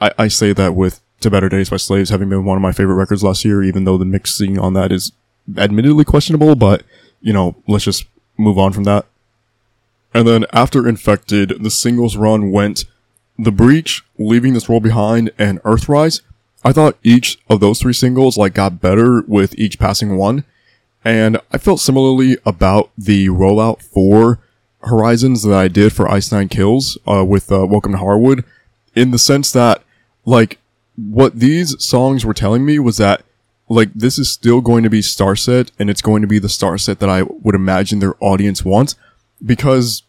I, 0.00 0.10
I 0.18 0.28
say 0.28 0.54
that 0.54 0.74
with 0.74 1.02
To 1.20 1.30
Better 1.30 1.50
Days 1.50 1.68
by 1.68 1.76
Slaves 1.76 2.08
having 2.08 2.30
been 2.30 2.46
one 2.46 2.56
of 2.56 2.62
my 2.62 2.72
favorite 2.72 2.94
records 2.94 3.22
last 3.22 3.44
year, 3.44 3.62
even 3.62 3.84
though 3.84 3.98
the 3.98 4.06
mixing 4.06 4.58
on 4.58 4.72
that 4.72 4.90
is 4.90 5.12
admittedly 5.56 6.04
questionable, 6.04 6.54
but, 6.54 6.82
you 7.26 7.32
know, 7.32 7.56
let's 7.66 7.84
just 7.84 8.06
move 8.38 8.56
on 8.56 8.72
from 8.72 8.84
that. 8.84 9.04
And 10.14 10.28
then 10.28 10.46
after 10.52 10.88
Infected, 10.88 11.60
the 11.60 11.72
singles 11.72 12.16
run 12.16 12.52
went 12.52 12.84
The 13.36 13.50
Breach, 13.50 14.04
Leaving 14.16 14.54
This 14.54 14.68
World 14.68 14.84
Behind, 14.84 15.32
and 15.36 15.60
Earthrise. 15.64 16.22
I 16.64 16.72
thought 16.72 16.96
each 17.02 17.38
of 17.50 17.58
those 17.58 17.80
three 17.80 17.92
singles, 17.94 18.36
like, 18.36 18.54
got 18.54 18.80
better 18.80 19.24
with 19.26 19.58
each 19.58 19.76
passing 19.76 20.16
one. 20.16 20.44
And 21.04 21.40
I 21.50 21.58
felt 21.58 21.80
similarly 21.80 22.38
about 22.46 22.90
the 22.96 23.28
rollout 23.28 23.82
for 23.82 24.38
Horizons 24.82 25.42
that 25.42 25.54
I 25.54 25.66
did 25.66 25.92
for 25.92 26.08
Ice 26.08 26.30
Nine 26.30 26.48
Kills, 26.48 26.96
uh, 27.08 27.24
with, 27.24 27.50
uh, 27.50 27.66
Welcome 27.66 27.90
to 27.90 27.98
Horrorwood, 27.98 28.44
in 28.94 29.10
the 29.10 29.18
sense 29.18 29.50
that, 29.50 29.82
like, 30.24 30.58
what 30.94 31.40
these 31.40 31.74
songs 31.84 32.24
were 32.24 32.34
telling 32.34 32.64
me 32.64 32.78
was 32.78 32.98
that, 32.98 33.24
like, 33.68 33.92
this 33.94 34.18
is 34.18 34.28
still 34.28 34.60
going 34.60 34.82
to 34.84 34.90
be 34.90 35.00
Starset, 35.00 35.70
and 35.78 35.90
it's 35.90 36.02
going 36.02 36.22
to 36.22 36.28
be 36.28 36.38
the 36.38 36.48
Starset 36.48 36.98
that 36.98 37.10
I 37.10 37.22
would 37.22 37.54
imagine 37.54 37.98
their 37.98 38.14
audience 38.20 38.64
wants, 38.64 38.94
because 39.44 40.02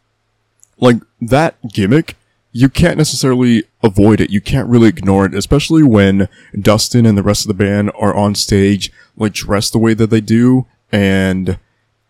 like 0.79 0.97
that 1.19 1.55
gimmick, 1.73 2.15
you 2.51 2.69
can't 2.69 2.97
necessarily 2.97 3.63
avoid 3.83 4.21
it. 4.21 4.29
You 4.29 4.41
can't 4.41 4.69
really 4.69 4.87
ignore 4.87 5.25
it, 5.25 5.33
especially 5.33 5.83
when 5.83 6.27
Dustin 6.59 7.05
and 7.05 7.17
the 7.17 7.23
rest 7.23 7.43
of 7.43 7.47
the 7.47 7.63
band 7.63 7.91
are 7.99 8.15
on 8.15 8.35
stage, 8.35 8.91
like 9.15 9.33
dressed 9.33 9.73
the 9.73 9.79
way 9.79 9.93
that 9.93 10.09
they 10.09 10.21
do, 10.21 10.65
and 10.91 11.59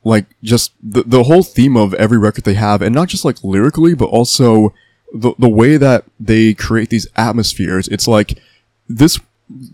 like 0.04 0.26
just 0.42 0.72
the 0.82 1.04
the 1.04 1.24
whole 1.24 1.44
theme 1.44 1.76
of 1.76 1.94
every 1.96 2.18
record 2.18 2.46
they 2.46 2.54
have, 2.54 2.82
and 2.82 2.96
not 2.96 3.10
just 3.10 3.26
like 3.26 3.44
lyrically, 3.44 3.94
but 3.94 4.06
also 4.06 4.74
the 5.14 5.34
the 5.38 5.50
way 5.50 5.76
that 5.76 6.06
they 6.20 6.54
create 6.54 6.90
these 6.90 7.08
atmospheres. 7.16 7.88
It's 7.90 8.08
like 8.08 8.40
this, 8.88 9.20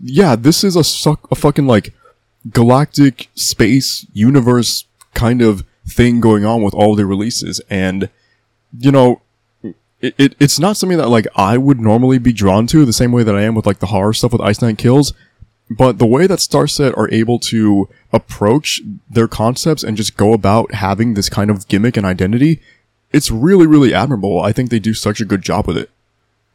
yeah, 0.02 0.36
this 0.36 0.64
is 0.64 0.76
a 0.76 0.84
suck 0.84 1.30
a 1.30 1.34
fucking 1.34 1.66
like 1.66 1.92
galactic 2.50 3.28
space 3.34 4.06
universe 4.12 4.84
kind 5.14 5.42
of 5.42 5.64
thing 5.86 6.20
going 6.20 6.44
on 6.44 6.62
with 6.62 6.74
all 6.74 6.94
their 6.94 7.06
releases, 7.06 7.60
and 7.70 8.08
you 8.78 8.90
know, 8.90 9.20
it, 10.00 10.14
it, 10.18 10.36
it's 10.38 10.58
not 10.58 10.76
something 10.76 10.98
that 10.98 11.08
like 11.08 11.26
I 11.36 11.56
would 11.58 11.80
normally 11.80 12.18
be 12.18 12.32
drawn 12.32 12.66
to 12.68 12.84
the 12.84 12.92
same 12.92 13.12
way 13.12 13.22
that 13.22 13.34
I 13.34 13.42
am 13.42 13.54
with 13.54 13.66
like 13.66 13.78
the 13.78 13.86
horror 13.86 14.12
stuff 14.12 14.32
with 14.32 14.40
Ice 14.40 14.60
Nine 14.60 14.76
Kills. 14.76 15.12
But 15.70 15.98
the 15.98 16.06
way 16.06 16.26
that 16.26 16.40
Starset 16.40 16.96
are 16.96 17.10
able 17.10 17.38
to 17.38 17.88
approach 18.12 18.82
their 19.08 19.26
concepts 19.26 19.82
and 19.82 19.96
just 19.96 20.16
go 20.16 20.34
about 20.34 20.74
having 20.74 21.14
this 21.14 21.30
kind 21.30 21.50
of 21.50 21.66
gimmick 21.68 21.96
and 21.96 22.04
identity, 22.04 22.60
it's 23.12 23.30
really, 23.30 23.66
really 23.66 23.94
admirable. 23.94 24.42
I 24.42 24.52
think 24.52 24.68
they 24.68 24.78
do 24.78 24.92
such 24.92 25.22
a 25.22 25.24
good 25.24 25.40
job 25.40 25.66
with 25.66 25.78
it. 25.78 25.90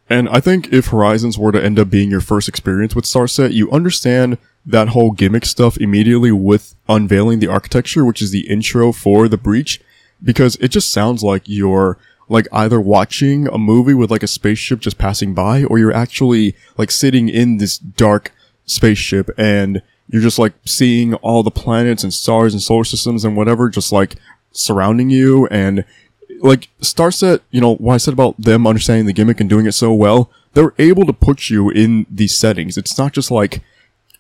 And 0.10 0.27
I 0.30 0.40
think 0.40 0.73
if 0.73 0.88
Horizons 0.88 1.38
were 1.38 1.52
to 1.52 1.64
end 1.64 1.77
up 1.77 1.90
being 1.90 2.10
your 2.10 2.22
first 2.22 2.49
experience 2.49 2.95
with 2.95 3.06
Starset, 3.06 3.53
you 3.53 3.72
understand 3.72 4.38
that 4.65 4.90
whole 4.90 5.11
gimmick 5.11 5.45
stuff 5.45 5.77
immediately 5.77 6.31
with 6.31 6.76
unveiling 6.88 7.40
the 7.40 7.48
architecture, 7.48 8.03
which 8.03 8.22
is 8.22 8.31
the 8.31 8.49
intro 8.49 8.91
for 8.91 9.27
the 9.27 9.38
breach, 9.38 9.80
because 10.23 10.56
it 10.57 10.69
just 10.69 10.91
sounds 10.91 11.23
like 11.23 11.44
you're 11.45 11.98
like 12.27 12.48
either 12.52 12.80
watching 12.81 13.48
a 13.48 13.57
movie 13.57 13.94
with 13.94 14.11
like 14.11 14.23
a 14.23 14.27
spaceship 14.27 14.80
just 14.80 14.98
passing 14.98 15.34
by, 15.34 15.64
or 15.64 15.77
you're 15.77 15.94
actually 15.94 16.56
like 16.77 16.91
sitting 16.91 17.30
in 17.30 17.57
this 17.57 17.77
dark 17.77 18.31
spaceship 18.65 19.30
and 19.38 19.81
you're 20.07 20.22
just 20.22 20.40
like 20.40 20.53
seeing 20.65 21.14
all 21.15 21.44
the 21.44 21.52
planets 21.52 22.03
and 22.03 22.14
stars 22.14 22.53
and 22.53 22.61
solar 22.61 22.84
systems 22.84 23.23
and 23.23 23.38
whatever 23.38 23.69
just 23.69 23.91
like 23.91 24.15
surrounding 24.52 25.10
you 25.10 25.48
and 25.48 25.86
like 26.39 26.69
Starset, 26.81 27.41
you 27.51 27.61
know, 27.61 27.75
what 27.75 27.95
I 27.95 27.97
said 27.97 28.13
about 28.13 28.35
them 28.37 28.67
understanding 28.67 29.05
the 29.05 29.13
gimmick 29.13 29.39
and 29.39 29.49
doing 29.49 29.65
it 29.65 29.73
so 29.73 29.93
well, 29.93 30.29
they're 30.53 30.73
able 30.77 31.05
to 31.05 31.13
put 31.13 31.49
you 31.49 31.69
in 31.69 32.05
these 32.09 32.35
settings. 32.35 32.77
It's 32.77 32.97
not 32.97 33.13
just 33.13 33.31
like, 33.31 33.61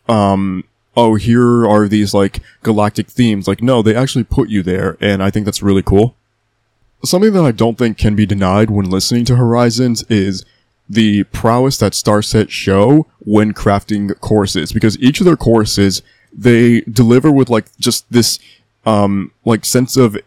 um, 0.07 0.63
oh, 0.95 1.15
here 1.15 1.67
are 1.67 1.87
these 1.87 2.13
like 2.13 2.41
galactic 2.63 3.07
themes. 3.07 3.47
Like, 3.47 3.61
no, 3.61 3.81
they 3.81 3.95
actually 3.95 4.23
put 4.23 4.49
you 4.49 4.61
there, 4.61 4.97
and 4.99 5.23
I 5.23 5.29
think 5.29 5.45
that's 5.45 5.63
really 5.63 5.83
cool. 5.83 6.15
Something 7.03 7.33
that 7.33 7.45
I 7.45 7.51
don't 7.51 7.77
think 7.77 7.97
can 7.97 8.15
be 8.15 8.25
denied 8.25 8.69
when 8.69 8.89
listening 8.89 9.25
to 9.25 9.37
Horizons 9.37 10.03
is 10.09 10.43
the 10.89 11.23
prowess 11.25 11.77
that 11.77 11.93
Starset 11.93 12.49
show 12.49 13.07
when 13.19 13.53
crafting 13.53 14.19
courses, 14.19 14.73
because 14.73 14.99
each 14.99 15.21
of 15.21 15.25
their 15.25 15.37
courses, 15.37 16.01
they 16.33 16.81
deliver 16.81 17.31
with 17.31 17.49
like 17.49 17.65
just 17.77 18.11
this, 18.11 18.39
um, 18.85 19.31
like 19.45 19.63
sense 19.65 19.95
of 19.95 20.17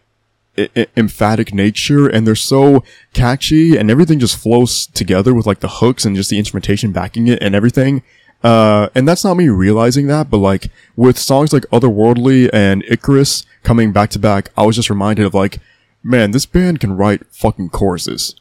I- 0.57 0.87
emphatic 0.95 1.53
nature 1.53 2.07
and 2.07 2.27
they're 2.27 2.35
so 2.35 2.83
catchy 3.13 3.75
and 3.75 3.89
everything 3.89 4.19
just 4.19 4.37
flows 4.37 4.87
together 4.87 5.33
with 5.33 5.45
like 5.45 5.61
the 5.61 5.67
hooks 5.67 6.05
and 6.05 6.15
just 6.15 6.29
the 6.29 6.37
instrumentation 6.37 6.91
backing 6.91 7.27
it 7.27 7.41
and 7.41 7.55
everything. 7.55 8.03
Uh, 8.43 8.89
and 8.93 9.07
that's 9.07 9.23
not 9.23 9.37
me 9.37 9.47
realizing 9.47 10.07
that, 10.07 10.29
but 10.29 10.37
like 10.37 10.69
with 10.95 11.17
songs 11.17 11.53
like 11.53 11.63
Otherworldly 11.71 12.49
and 12.51 12.83
Icarus 12.87 13.45
coming 13.63 13.91
back 13.91 14.09
to 14.11 14.19
back, 14.19 14.49
I 14.57 14.65
was 14.65 14.75
just 14.75 14.89
reminded 14.89 15.25
of 15.25 15.33
like, 15.33 15.59
man, 16.03 16.31
this 16.31 16.45
band 16.45 16.79
can 16.81 16.97
write 16.97 17.25
fucking 17.31 17.69
choruses. 17.69 18.35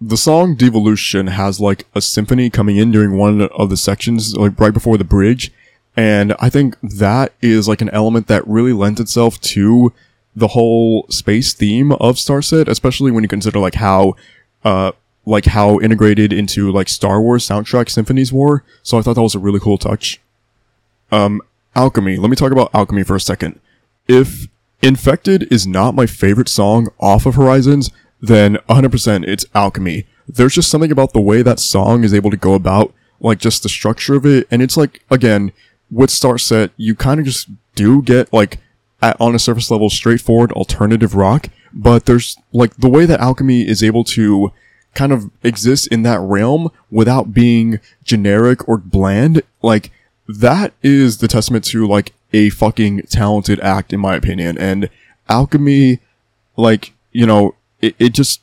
The 0.00 0.18
song 0.18 0.54
Devolution 0.54 1.28
has 1.28 1.58
like 1.58 1.86
a 1.94 2.02
symphony 2.02 2.50
coming 2.50 2.76
in 2.76 2.92
during 2.92 3.16
one 3.16 3.42
of 3.42 3.70
the 3.70 3.76
sections, 3.76 4.36
like 4.36 4.60
right 4.60 4.74
before 4.74 4.98
the 4.98 5.04
bridge. 5.04 5.50
And 5.96 6.34
I 6.38 6.50
think 6.50 6.76
that 6.82 7.32
is 7.40 7.66
like 7.66 7.80
an 7.80 7.90
element 7.90 8.26
that 8.26 8.46
really 8.46 8.72
lends 8.72 9.00
itself 9.00 9.40
to 9.40 9.92
the 10.36 10.48
whole 10.48 11.06
space 11.08 11.52
theme 11.52 11.92
of 11.92 12.16
Starset, 12.16 12.68
especially 12.68 13.10
when 13.10 13.22
you 13.24 13.28
consider 13.28 13.58
like 13.58 13.74
how, 13.74 14.16
uh, 14.64 14.92
like 15.26 15.46
how 15.46 15.80
integrated 15.80 16.32
into 16.32 16.70
like 16.70 16.88
Star 16.88 17.20
Wars 17.20 17.48
soundtrack 17.48 17.88
symphonies 17.88 18.32
were. 18.32 18.64
So 18.82 18.98
I 18.98 19.02
thought 19.02 19.14
that 19.14 19.22
was 19.22 19.34
a 19.34 19.38
really 19.38 19.60
cool 19.60 19.78
touch. 19.78 20.20
Um, 21.10 21.40
Alchemy. 21.76 22.16
Let 22.16 22.30
me 22.30 22.36
talk 22.36 22.52
about 22.52 22.74
Alchemy 22.74 23.04
for 23.04 23.16
a 23.16 23.20
second. 23.20 23.60
If 24.08 24.48
Infected 24.82 25.50
is 25.50 25.66
not 25.66 25.94
my 25.94 26.06
favorite 26.06 26.48
song 26.48 26.88
off 27.00 27.24
of 27.26 27.36
Horizons, 27.36 27.90
then 28.20 28.56
100% 28.68 29.26
it's 29.26 29.46
Alchemy. 29.54 30.06
There's 30.28 30.54
just 30.54 30.70
something 30.70 30.92
about 30.92 31.12
the 31.12 31.20
way 31.20 31.42
that 31.42 31.58
song 31.58 32.04
is 32.04 32.12
able 32.12 32.30
to 32.30 32.36
go 32.36 32.54
about, 32.54 32.92
like 33.20 33.38
just 33.38 33.62
the 33.62 33.68
structure 33.68 34.14
of 34.14 34.26
it, 34.26 34.46
and 34.50 34.62
it's 34.62 34.76
like, 34.76 35.02
again, 35.10 35.52
with 35.90 36.10
Starset, 36.10 36.70
you 36.76 36.94
kind 36.94 37.20
of 37.20 37.26
just 37.26 37.48
do 37.74 38.02
get 38.02 38.32
like, 38.32 38.58
at, 39.02 39.20
on 39.20 39.34
a 39.34 39.38
surface 39.38 39.70
level, 39.70 39.90
straightforward 39.90 40.52
alternative 40.52 41.14
rock, 41.14 41.48
but 41.72 42.06
there's 42.06 42.36
like 42.52 42.76
the 42.76 42.88
way 42.88 43.06
that 43.06 43.20
Alchemy 43.20 43.68
is 43.68 43.82
able 43.82 44.04
to 44.04 44.52
kind 44.94 45.12
of 45.12 45.30
exist 45.42 45.88
in 45.88 46.02
that 46.02 46.20
realm 46.20 46.70
without 46.90 47.34
being 47.34 47.80
generic 48.04 48.68
or 48.68 48.78
bland, 48.78 49.42
like 49.60 49.90
that 50.28 50.72
is 50.82 51.18
the 51.18 51.28
testament 51.28 51.64
to 51.64 51.86
like 51.86 52.14
a 52.32 52.50
fucking 52.50 53.02
talented 53.02 53.60
act 53.60 53.92
in 53.92 54.00
my 54.00 54.14
opinion. 54.14 54.56
And 54.56 54.88
Alchemy, 55.28 56.00
like, 56.56 56.92
you 57.12 57.26
know, 57.26 57.54
it, 57.80 57.94
it 57.98 58.14
just, 58.14 58.40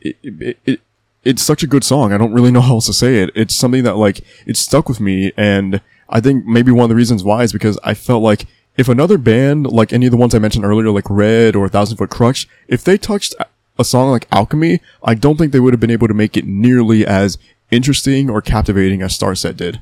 it, 0.00 0.16
it, 0.22 0.58
it, 0.64 0.80
it's 1.24 1.42
such 1.42 1.62
a 1.62 1.66
good 1.66 1.84
song. 1.84 2.12
I 2.12 2.18
don't 2.18 2.32
really 2.32 2.50
know 2.50 2.60
how 2.60 2.74
else 2.74 2.86
to 2.86 2.92
say 2.92 3.22
it. 3.22 3.30
It's 3.34 3.54
something 3.54 3.82
that 3.84 3.96
like, 3.96 4.20
it 4.46 4.56
stuck 4.56 4.88
with 4.88 5.00
me. 5.00 5.32
And 5.36 5.80
I 6.08 6.20
think 6.20 6.44
maybe 6.46 6.70
one 6.70 6.84
of 6.84 6.88
the 6.90 6.94
reasons 6.94 7.24
why 7.24 7.42
is 7.42 7.52
because 7.52 7.78
I 7.82 7.94
felt 7.94 8.22
like 8.22 8.46
if 8.78 8.88
another 8.88 9.18
band, 9.18 9.66
like 9.66 9.92
any 9.92 10.06
of 10.06 10.12
the 10.12 10.16
ones 10.16 10.34
I 10.34 10.38
mentioned 10.38 10.64
earlier, 10.64 10.90
like 10.90 11.10
Red 11.10 11.56
or 11.56 11.68
Thousand 11.68 11.96
Foot 11.96 12.10
Crutch, 12.10 12.48
if 12.68 12.84
they 12.84 12.96
touched 12.96 13.34
a 13.76 13.84
song 13.84 14.10
like 14.12 14.28
Alchemy, 14.30 14.80
I 15.02 15.14
don't 15.14 15.36
think 15.36 15.52
they 15.52 15.60
would 15.60 15.74
have 15.74 15.80
been 15.80 15.90
able 15.90 16.06
to 16.06 16.14
make 16.14 16.36
it 16.36 16.46
nearly 16.46 17.04
as 17.04 17.38
interesting 17.72 18.30
or 18.30 18.40
captivating 18.40 19.02
as 19.02 19.18
Starset 19.18 19.56
did. 19.56 19.80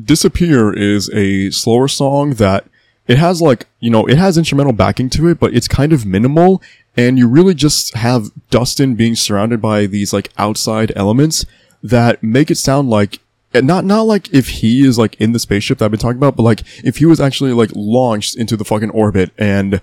Disappear 0.00 0.72
is 0.72 1.10
a 1.10 1.50
slower 1.50 1.88
song 1.88 2.34
that 2.34 2.66
it 3.08 3.18
has 3.18 3.42
like, 3.42 3.66
you 3.80 3.90
know, 3.90 4.06
it 4.06 4.16
has 4.16 4.38
instrumental 4.38 4.72
backing 4.72 5.10
to 5.10 5.28
it, 5.28 5.40
but 5.40 5.52
it's 5.52 5.68
kind 5.68 5.92
of 5.92 6.06
minimal 6.06 6.62
and 6.96 7.18
you 7.18 7.26
really 7.26 7.54
just 7.54 7.94
have 7.94 8.30
Dustin 8.50 8.94
being 8.94 9.16
surrounded 9.16 9.60
by 9.60 9.86
these 9.86 10.12
like 10.12 10.30
outside 10.38 10.92
elements 10.94 11.44
that 11.82 12.22
make 12.22 12.50
it 12.50 12.56
sound 12.56 12.88
like 12.88 13.18
not 13.54 13.84
not 13.84 14.02
like 14.02 14.32
if 14.32 14.48
he 14.48 14.86
is 14.86 14.98
like 14.98 15.14
in 15.20 15.32
the 15.32 15.38
spaceship 15.38 15.78
that 15.78 15.84
I've 15.84 15.90
been 15.90 16.00
talking 16.00 16.18
about, 16.18 16.36
but 16.36 16.42
like 16.42 16.62
if 16.84 16.98
he 16.98 17.06
was 17.06 17.20
actually 17.20 17.52
like 17.52 17.70
launched 17.74 18.36
into 18.36 18.56
the 18.56 18.64
fucking 18.64 18.90
orbit 18.90 19.30
and 19.38 19.80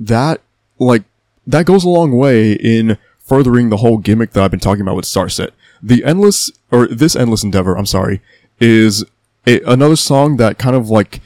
that 0.00 0.40
like 0.78 1.02
that 1.46 1.66
goes 1.66 1.84
a 1.84 1.88
long 1.88 2.12
way 2.12 2.52
in 2.52 2.98
furthering 3.18 3.70
the 3.70 3.78
whole 3.78 3.98
gimmick 3.98 4.32
that 4.32 4.42
I've 4.42 4.50
been 4.50 4.60
talking 4.60 4.82
about 4.82 4.96
with 4.96 5.04
Starset. 5.04 5.50
The 5.82 6.04
endless 6.04 6.50
or 6.70 6.86
this 6.86 7.16
endless 7.16 7.42
endeavor, 7.42 7.76
I'm 7.76 7.86
sorry, 7.86 8.20
is 8.60 9.04
a, 9.46 9.60
another 9.62 9.96
song 9.96 10.36
that 10.36 10.58
kind 10.58 10.76
of 10.76 10.88
like 10.88 11.20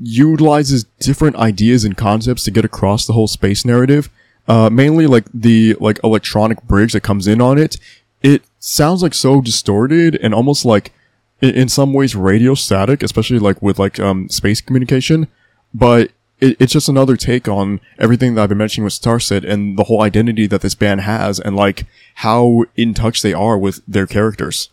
utilizes 0.00 0.84
different 1.00 1.36
ideas 1.36 1.84
and 1.84 1.96
concepts 1.96 2.44
to 2.44 2.50
get 2.50 2.64
across 2.64 3.06
the 3.06 3.12
whole 3.12 3.28
space 3.28 3.64
narrative. 3.64 4.08
Uh, 4.46 4.70
mainly 4.70 5.06
like 5.06 5.26
the 5.34 5.76
like 5.78 6.00
electronic 6.02 6.62
bridge 6.62 6.92
that 6.92 7.02
comes 7.02 7.26
in 7.26 7.40
on 7.40 7.58
it. 7.58 7.78
It 8.22 8.42
sounds 8.58 9.02
like 9.02 9.14
so 9.14 9.40
distorted 9.40 10.16
and 10.16 10.34
almost 10.34 10.64
like 10.64 10.92
in, 11.40 11.54
in 11.54 11.68
some 11.68 11.92
ways 11.92 12.14
radio 12.14 12.54
static, 12.54 13.02
especially 13.02 13.38
like 13.38 13.62
with 13.62 13.78
like 13.78 13.98
um 13.98 14.28
space 14.28 14.60
communication. 14.60 15.28
But 15.74 16.10
it, 16.40 16.56
it's 16.60 16.72
just 16.72 16.88
another 16.88 17.16
take 17.16 17.48
on 17.48 17.80
everything 17.98 18.34
that 18.34 18.42
I've 18.42 18.48
been 18.48 18.58
mentioning 18.58 18.84
with 18.84 18.94
Starset 18.94 19.48
and 19.48 19.78
the 19.78 19.84
whole 19.84 20.02
identity 20.02 20.46
that 20.46 20.60
this 20.60 20.74
band 20.74 21.02
has 21.02 21.38
and 21.38 21.56
like 21.56 21.86
how 22.16 22.64
in 22.76 22.94
touch 22.94 23.22
they 23.22 23.32
are 23.32 23.58
with 23.58 23.80
their 23.86 24.06
characters. 24.06 24.70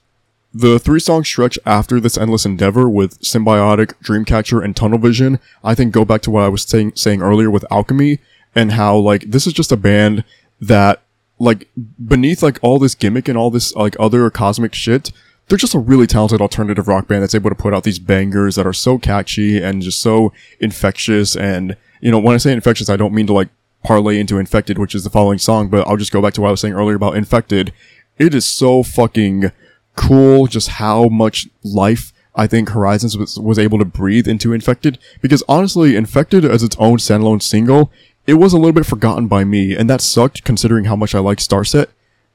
The 0.53 0.79
three 0.79 1.01
song 1.01 1.25
stretch 1.25 1.59
after 1.65 1.99
this 1.99 2.17
endless 2.17 2.45
endeavor 2.45 2.87
with 2.87 3.19
Symbiotic, 3.19 3.93
Dreamcatcher, 4.01 4.63
and 4.63 4.73
Tunnel 4.73 4.99
Vision, 4.99 5.39
I 5.65 5.75
think 5.75 5.91
go 5.91 6.05
back 6.05 6.21
to 6.21 6.31
what 6.31 6.43
I 6.43 6.47
was 6.47 6.63
saying, 6.63 6.93
saying 6.95 7.21
earlier 7.21 7.51
with 7.51 7.65
Alchemy 7.69 8.19
and 8.55 8.71
how 8.71 8.95
like 8.95 9.23
this 9.23 9.45
is 9.45 9.53
just 9.53 9.73
a 9.73 9.77
band 9.77 10.23
that 10.61 11.01
like 11.39 11.67
beneath 12.07 12.41
like 12.41 12.57
all 12.61 12.79
this 12.79 12.95
gimmick 12.95 13.27
and 13.27 13.37
all 13.37 13.51
this 13.51 13.75
like 13.75 13.97
other 13.99 14.29
cosmic 14.29 14.73
shit, 14.73 15.11
they're 15.47 15.57
just 15.57 15.75
a 15.75 15.79
really 15.79 16.07
talented 16.07 16.41
alternative 16.41 16.87
rock 16.87 17.07
band 17.07 17.21
that's 17.21 17.35
able 17.35 17.49
to 17.49 17.55
put 17.55 17.73
out 17.73 17.83
these 17.83 17.99
bangers 17.99 18.55
that 18.55 18.65
are 18.65 18.73
so 18.73 18.97
catchy 18.97 19.61
and 19.61 19.81
just 19.81 20.01
so 20.01 20.33
infectious. 20.59 21.35
And, 21.35 21.77
you 22.01 22.11
know, 22.11 22.19
when 22.19 22.33
I 22.33 22.37
say 22.37 22.51
infectious, 22.51 22.89
I 22.89 22.97
don't 22.97 23.13
mean 23.13 23.27
to 23.27 23.33
like 23.33 23.49
parlay 23.83 24.19
into 24.19 24.39
infected, 24.39 24.77
which 24.77 24.95
is 24.95 25.03
the 25.03 25.09
following 25.09 25.37
song, 25.37 25.69
but 25.69 25.87
I'll 25.87 25.97
just 25.97 26.11
go 26.11 26.21
back 26.21 26.33
to 26.33 26.41
what 26.41 26.47
I 26.47 26.51
was 26.51 26.61
saying 26.61 26.73
earlier 26.73 26.95
about 26.95 27.15
infected. 27.15 27.71
It 28.17 28.33
is 28.33 28.45
so 28.45 28.81
fucking 28.81 29.51
cool 29.95 30.47
just 30.47 30.69
how 30.69 31.07
much 31.07 31.47
life 31.63 32.11
I 32.35 32.47
think 32.47 32.69
Horizons 32.69 33.17
was, 33.17 33.39
was 33.39 33.57
able 33.57 33.79
to 33.79 33.85
breathe 33.85 34.27
into 34.27 34.53
Infected 34.53 34.99
because 35.21 35.41
honestly, 35.47 35.95
Infected 35.95 36.43
as 36.43 36.63
its 36.63 36.75
own 36.77 36.97
standalone 36.97 37.41
single, 37.41 37.91
it 38.27 38.33
was 38.35 38.53
a 38.53 38.57
little 38.57 38.73
bit 38.73 38.85
forgotten 38.85 39.27
by 39.27 39.43
me 39.43 39.75
and 39.75 39.89
that 39.89 40.01
sucked 40.01 40.43
considering 40.43 40.85
how 40.85 40.95
much 40.95 41.15
I 41.15 41.19
like 41.19 41.37
Starset. 41.37 41.87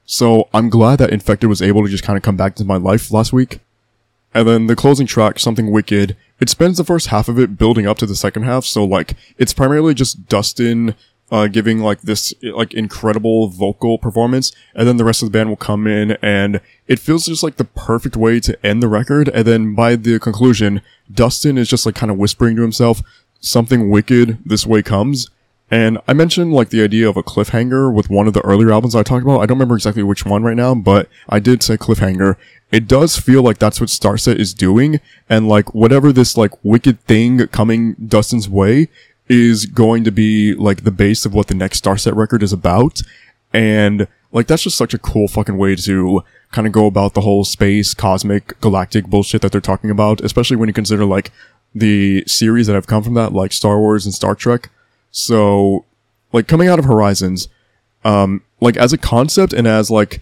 So 0.05 0.49
I'm 0.53 0.69
glad 0.69 0.99
that 0.99 1.11
Infected 1.11 1.49
was 1.49 1.61
able 1.61 1.83
to 1.83 1.89
just 1.89 2.03
kind 2.03 2.17
of 2.17 2.23
come 2.23 2.37
back 2.37 2.53
into 2.53 2.65
my 2.65 2.77
life 2.77 3.11
last 3.11 3.31
week. 3.31 3.59
And 4.33 4.47
then 4.47 4.67
the 4.67 4.75
closing 4.75 5.07
track, 5.07 5.39
Something 5.39 5.71
Wicked, 5.71 6.15
it 6.39 6.49
spends 6.49 6.77
the 6.77 6.83
first 6.83 7.07
half 7.07 7.27
of 7.27 7.37
it 7.37 7.57
building 7.57 7.85
up 7.85 7.97
to 7.99 8.05
the 8.05 8.15
second 8.15 8.43
half. 8.43 8.65
So 8.65 8.83
like, 8.83 9.15
it's 9.37 9.53
primarily 9.53 9.93
just 9.93 10.27
Dustin, 10.27 10.95
uh, 11.31 11.47
giving 11.47 11.79
like 11.79 12.01
this, 12.01 12.33
like 12.41 12.73
incredible 12.73 13.47
vocal 13.47 13.97
performance. 13.97 14.51
And 14.75 14.87
then 14.87 14.97
the 14.97 15.05
rest 15.05 15.21
of 15.21 15.31
the 15.31 15.37
band 15.37 15.49
will 15.49 15.57
come 15.57 15.87
in 15.87 16.17
and 16.21 16.61
it 16.87 16.99
feels 16.99 17.25
just 17.25 17.43
like 17.43 17.55
the 17.55 17.65
perfect 17.65 18.15
way 18.17 18.39
to 18.41 18.65
end 18.65 18.83
the 18.83 18.87
record. 18.87 19.29
And 19.29 19.45
then 19.45 19.75
by 19.75 19.95
the 19.95 20.19
conclusion, 20.19 20.81
Dustin 21.11 21.57
is 21.57 21.69
just 21.69 21.85
like 21.85 21.95
kind 21.95 22.11
of 22.11 22.17
whispering 22.17 22.55
to 22.57 22.61
himself, 22.61 23.01
something 23.39 23.89
wicked 23.89 24.39
this 24.45 24.65
way 24.65 24.81
comes. 24.81 25.29
And 25.71 25.99
I 26.05 26.11
mentioned 26.11 26.51
like 26.51 26.69
the 26.69 26.83
idea 26.83 27.09
of 27.09 27.15
a 27.15 27.23
cliffhanger 27.23 27.91
with 27.93 28.09
one 28.09 28.27
of 28.27 28.33
the 28.33 28.41
earlier 28.41 28.73
albums 28.73 28.93
I 28.93 29.03
talked 29.03 29.23
about. 29.23 29.39
I 29.39 29.45
don't 29.45 29.57
remember 29.57 29.75
exactly 29.75 30.03
which 30.03 30.25
one 30.25 30.43
right 30.43 30.57
now, 30.57 30.75
but 30.75 31.07
I 31.29 31.39
did 31.39 31.63
say 31.63 31.77
cliffhanger. 31.77 32.35
It 32.73 32.89
does 32.89 33.17
feel 33.17 33.41
like 33.41 33.57
that's 33.57 33.79
what 33.79 33.89
Starset 33.89 34.35
is 34.35 34.53
doing. 34.53 34.99
And 35.29 35.47
like 35.47 35.73
whatever 35.73 36.11
this 36.11 36.35
like 36.35 36.51
wicked 36.61 36.99
thing 37.05 37.47
coming 37.47 37.95
Dustin's 37.95 38.49
way 38.49 38.89
is 39.29 39.65
going 39.65 40.03
to 40.03 40.11
be 40.11 40.53
like 40.53 40.83
the 40.83 40.91
base 40.91 41.25
of 41.25 41.33
what 41.33 41.47
the 41.47 41.55
next 41.55 41.85
Starset 41.85 42.17
record 42.17 42.43
is 42.43 42.51
about. 42.51 43.01
And 43.53 44.07
like 44.33 44.47
that's 44.47 44.63
just 44.63 44.77
such 44.77 44.93
a 44.93 44.99
cool 44.99 45.29
fucking 45.29 45.57
way 45.57 45.77
to 45.77 46.21
kind 46.51 46.67
of 46.67 46.73
go 46.73 46.85
about 46.85 47.13
the 47.13 47.21
whole 47.21 47.45
space, 47.45 47.93
cosmic, 47.93 48.59
galactic 48.59 49.07
bullshit 49.07 49.41
that 49.41 49.53
they're 49.53 49.61
talking 49.61 49.89
about, 49.89 50.19
especially 50.19 50.57
when 50.57 50.67
you 50.67 50.73
consider 50.73 51.05
like 51.05 51.31
the 51.73 52.25
series 52.27 52.67
that 52.67 52.73
have 52.73 52.87
come 52.87 53.03
from 53.03 53.13
that, 53.13 53.31
like 53.31 53.53
Star 53.53 53.79
Wars 53.79 54.05
and 54.05 54.13
Star 54.13 54.35
Trek. 54.35 54.69
So, 55.11 55.85
like 56.33 56.47
coming 56.47 56.67
out 56.67 56.79
of 56.79 56.85
Horizons, 56.85 57.49
um, 58.03 58.43
like 58.59 58.77
as 58.77 58.93
a 58.93 58.97
concept 58.97 59.53
and 59.53 59.67
as 59.67 59.91
like 59.91 60.21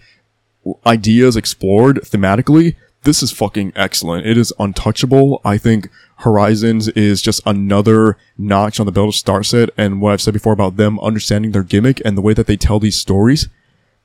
ideas 0.86 1.36
explored 1.36 2.00
thematically, 2.02 2.76
this 3.02 3.22
is 3.22 3.30
fucking 3.30 3.72
excellent. 3.76 4.26
It 4.26 4.36
is 4.36 4.52
untouchable. 4.58 5.40
I 5.44 5.56
think 5.56 5.88
Horizons 6.16 6.88
is 6.88 7.22
just 7.22 7.40
another 7.46 8.18
notch 8.36 8.78
on 8.78 8.86
the 8.86 8.92
belt 8.92 9.08
of 9.08 9.14
Starset 9.14 9.70
and 9.76 10.02
what 10.02 10.12
I've 10.12 10.20
said 10.20 10.34
before 10.34 10.52
about 10.52 10.76
them 10.76 11.00
understanding 11.00 11.52
their 11.52 11.62
gimmick 11.62 12.02
and 12.04 12.16
the 12.16 12.20
way 12.20 12.34
that 12.34 12.46
they 12.46 12.56
tell 12.56 12.78
these 12.78 12.98
stories. 12.98 13.48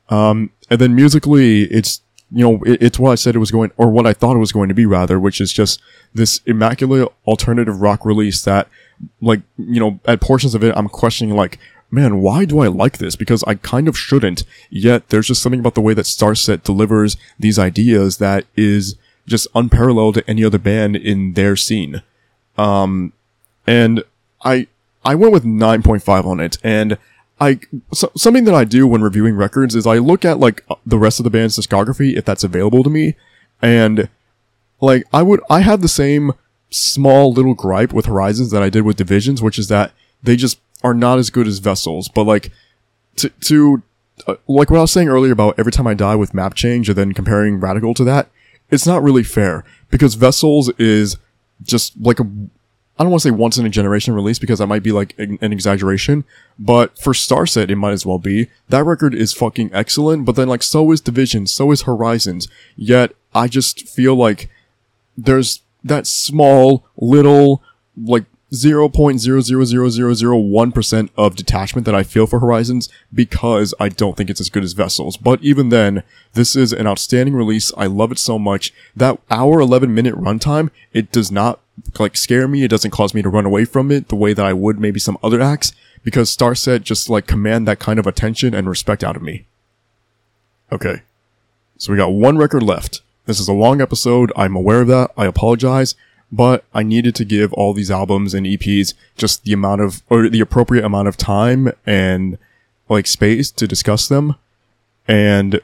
Um, 0.10 0.52
and 0.70 0.80
then 0.80 0.96
musically, 0.96 1.64
it's, 1.64 2.02
you 2.32 2.44
know, 2.44 2.64
it, 2.64 2.82
it's 2.82 3.00
what 3.00 3.12
I 3.12 3.16
said 3.16 3.36
it 3.36 3.40
was 3.40 3.52
going, 3.52 3.72
or 3.76 3.90
what 3.90 4.08
I 4.08 4.14
thought 4.14 4.36
it 4.36 4.40
was 4.40 4.54
going 4.54 4.70
to 4.70 4.76
be 4.76 4.86
rather, 4.86 5.20
which 5.20 5.42
is 5.42 5.52
just 5.52 5.82
this 6.14 6.40
immaculate 6.46 7.12
alternative 7.28 7.82
rock 7.82 8.06
release 8.06 8.44
that, 8.44 8.70
like, 9.22 9.42
you 9.58 9.80
know, 9.80 10.00
at 10.06 10.22
portions 10.22 10.56
of 10.56 10.64
it, 10.64 10.74
I'm 10.76 10.90
questioning 10.90 11.36
like, 11.36 11.60
man, 11.92 12.20
why 12.20 12.46
do 12.46 12.60
I 12.60 12.68
like 12.68 12.98
this? 12.98 13.16
Because 13.16 13.44
I 13.44 13.56
kind 13.56 13.88
of 13.88 13.98
shouldn't. 13.98 14.44
Yet 14.70 15.10
there's 15.10 15.28
just 15.28 15.42
something 15.42 15.60
about 15.60 15.76
the 15.76 15.82
way 15.82 15.94
that 15.94 16.06
Starset 16.06 16.64
delivers 16.64 17.18
these 17.40 17.60
ideas 17.60 18.18
that 18.18 18.46
is 18.56 18.96
just 19.28 19.48
unparalleled 19.56 20.16
to 20.16 20.30
any 20.30 20.44
other 20.44 20.60
band 20.60 20.96
in 20.96 21.34
their 21.34 21.56
scene. 21.56 22.02
Um, 22.58 23.14
and 23.66 24.04
I, 24.44 24.68
I 25.04 25.16
went 25.16 25.34
with 25.34 25.44
9.5 25.44 26.26
on 26.26 26.40
it 26.40 26.58
and 26.64 26.98
I, 27.40 27.60
so, 27.92 28.12
something 28.16 28.46
that 28.46 28.56
I 28.56 28.64
do 28.64 28.88
when 28.88 29.02
reviewing 29.02 29.36
records 29.36 29.76
is 29.76 29.86
I 29.86 29.98
look 29.98 30.24
at 30.24 30.40
like 30.40 30.66
the 30.86 30.98
rest 30.98 31.20
of 31.20 31.26
the 31.26 31.30
band's 31.30 31.58
discography 31.58 32.16
if 32.16 32.24
that's 32.24 32.46
available 32.46 32.84
to 32.84 32.90
me. 32.90 33.16
And 33.62 34.10
like 34.80 35.04
I 35.12 35.22
would, 35.22 35.42
I 35.50 35.60
had 35.60 35.82
the 35.82 35.90
same 35.90 36.34
small 36.76 37.32
little 37.32 37.54
gripe 37.54 37.94
with 37.94 38.06
Horizons 38.06 38.52
that 38.52 38.62
I 38.62 38.70
did 38.70 38.84
with 38.84 38.98
Divisions, 38.98 39.42
which 39.42 39.58
is 39.58 39.68
that 39.70 39.94
they 40.22 40.36
just 40.36 40.60
are 40.84 40.94
not 40.94 41.18
as 41.18 41.30
good 41.30 41.48
as 41.48 41.60
Vessels. 41.60 42.10
But 42.10 42.24
like 42.24 42.52
to, 43.18 43.30
to, 43.30 43.84
uh, 44.28 44.36
like 44.48 44.70
what 44.70 44.78
I 44.78 44.82
was 44.82 44.92
saying 44.92 45.10
earlier 45.10 45.32
about 45.32 45.58
every 45.58 45.72
time 45.72 45.88
I 45.88 45.94
die 45.94 46.16
with 46.16 46.34
map 46.34 46.54
change 46.54 46.90
and 46.90 46.98
then 46.98 47.14
comparing 47.14 47.60
Radical 47.60 47.94
to 47.96 48.04
that, 48.06 48.30
it's 48.70 48.86
not 48.86 49.04
really 49.04 49.24
fair 49.24 49.64
because 49.90 50.16
Vessels 50.16 50.70
is 50.78 51.18
just 51.64 51.94
like 52.00 52.20
a, 52.20 52.24
I 52.98 53.04
don't 53.04 53.12
want 53.12 53.24
to 53.24 53.30
say 53.30 53.32
once 53.32 53.58
in 53.58 53.66
a 53.66 53.70
generation 53.70 54.14
release 54.14 54.40
because 54.40 54.60
that 54.60 54.68
might 54.68 54.84
be 54.84 54.92
like 54.92 55.16
an 55.18 55.52
exaggeration, 55.52 56.24
but 56.58 56.98
for 56.98 57.14
Starset, 57.14 57.70
it 57.70 57.76
might 57.76 57.92
as 57.92 58.06
well 58.06 58.20
be. 58.20 58.50
That 58.70 58.86
record 58.86 59.14
is 59.14 59.34
fucking 59.34 59.70
excellent, 59.74 60.26
but 60.26 60.36
then 60.36 60.48
like 60.48 60.64
so 60.64 60.92
is 60.92 61.02
Division, 61.02 61.46
so 61.48 61.72
is 61.72 61.84
Horizons. 61.84 62.48
Yet 62.76 63.14
I 63.34 63.48
just 63.48 63.88
feel 63.88 64.16
like 64.16 64.50
there's 65.18 65.62
that 65.86 66.08
small 66.08 66.86
little 66.98 67.64
like 67.96 68.26
0.00001% 68.52 71.10
of 71.18 71.36
detachment 71.36 71.86
that 71.86 71.96
I 71.96 72.04
feel 72.04 72.28
for 72.28 72.40
Horizons 72.40 72.90
because 73.14 73.74
I 73.80 73.90
don't 73.90 74.16
think 74.16 74.30
it's 74.30 74.42
as 74.42 74.50
good 74.50 74.64
as 74.64 74.74
Vessels. 74.74 75.18
But 75.18 75.44
even 75.44 75.70
then, 75.70 76.04
this 76.34 76.56
is 76.56 76.72
an 76.74 76.88
outstanding 76.88 77.36
release. 77.36 77.72
I 77.78 77.88
love 77.88 78.12
it 78.12 78.20
so 78.20 78.38
much. 78.40 78.74
That 78.96 79.20
hour 79.30 79.60
11 79.60 79.94
minute 79.94 80.16
runtime, 80.16 80.70
it 80.94 81.12
does 81.12 81.32
not 81.32 81.60
like 82.00 82.18
scare 82.18 82.48
me. 82.48 82.64
It 82.64 82.70
doesn't 82.70 82.92
cause 82.92 83.14
me 83.14 83.22
to 83.22 83.30
run 83.30 83.46
away 83.46 83.66
from 83.66 83.92
it 83.92 84.08
the 84.08 84.16
way 84.16 84.34
that 84.34 84.46
I 84.46 84.54
would 84.54 84.80
maybe 84.80 85.00
some 85.00 85.18
other 85.22 85.42
acts 85.42 85.74
because 86.04 86.36
Starset 86.36 86.82
just 86.84 87.10
like 87.10 87.28
command 87.28 87.68
that 87.68 87.80
kind 87.80 88.00
of 88.00 88.08
attention 88.08 88.54
and 88.54 88.70
respect 88.70 89.04
out 89.04 89.16
of 89.16 89.22
me. 89.22 89.46
Okay. 90.72 91.02
So 91.78 91.92
we 91.92 91.98
got 91.98 92.14
one 92.14 92.38
record 92.38 92.64
left. 92.64 93.02
This 93.26 93.40
is 93.40 93.48
a 93.48 93.54
long 93.54 93.82
episode. 93.82 94.32
I'm 94.36 94.56
aware 94.56 94.82
of 94.82 94.88
that. 94.88 95.12
I 95.18 95.26
apologize, 95.26 95.96
but 96.32 96.64
I 96.74 96.84
needed 96.84 97.16
to 97.16 97.26
give 97.26 97.52
all 97.54 97.74
these 97.74 97.90
albums 97.90 98.34
and 98.34 98.46
EPs 98.46 98.94
just 99.18 99.44
the 99.44 99.54
amount 99.54 99.82
of, 99.82 100.04
or 100.10 100.30
the 100.30 100.42
appropriate 100.42 100.86
amount 100.86 101.08
of 101.08 101.18
time 101.18 101.72
and 101.86 102.38
like 102.88 103.08
space 103.08 103.50
to 103.52 103.68
discuss 103.68 104.08
them. 104.08 104.36
And 105.08 105.60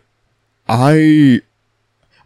I, 0.68 1.42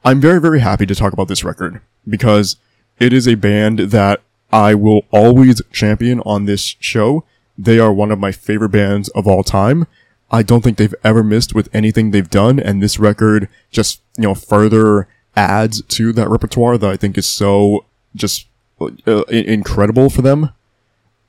I'm 0.05 0.21
very, 0.21 0.39
very 0.39 0.61
happy 0.61 0.85
to 0.85 0.95
talk 0.95 1.11
about 1.11 1.27
this 1.27 1.43
record 1.43 1.81
because 2.07 2.55
it 2.99 3.11
is 3.11 3.27
a 3.27 3.35
band 3.35 3.79
that 3.79 4.21
I 4.53 4.73
will 4.73 5.05
always 5.11 5.61
champion 5.71 6.21
on 6.21 6.45
this 6.45 6.77
show. 6.79 7.25
They 7.57 7.77
are 7.77 7.91
one 7.91 8.11
of 8.11 8.19
my 8.19 8.31
favorite 8.31 8.69
bands 8.69 9.09
of 9.09 9.27
all 9.27 9.43
time. 9.43 9.85
I 10.31 10.43
don't 10.43 10.63
think 10.63 10.77
they've 10.77 10.95
ever 11.03 11.23
missed 11.23 11.53
with 11.53 11.69
anything 11.73 12.11
they've 12.11 12.29
done, 12.29 12.59
and 12.59 12.81
this 12.81 12.99
record 12.99 13.49
just, 13.69 14.01
you 14.17 14.23
know, 14.23 14.33
further 14.33 15.07
adds 15.35 15.81
to 15.81 16.13
that 16.13 16.29
repertoire 16.29 16.77
that 16.77 16.89
I 16.89 16.97
think 16.97 17.17
is 17.17 17.25
so 17.25 17.85
just 18.15 18.47
uh, 18.81 19.23
incredible 19.29 20.09
for 20.09 20.21
them. 20.21 20.51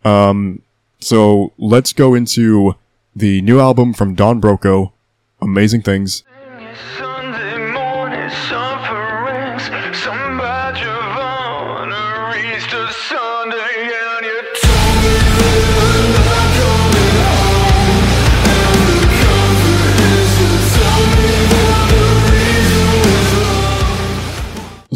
Um, 0.04 0.62
so 1.00 1.52
let's 1.58 1.92
go 1.92 2.14
into 2.14 2.74
the 3.14 3.42
new 3.42 3.60
album 3.60 3.92
from 3.92 4.14
Don 4.14 4.40
Broco, 4.40 4.92
Amazing 5.40 5.82
Things. 5.82 6.22
Sunday 6.98 7.72
morning 7.72 8.30
sufferings. 8.48 8.75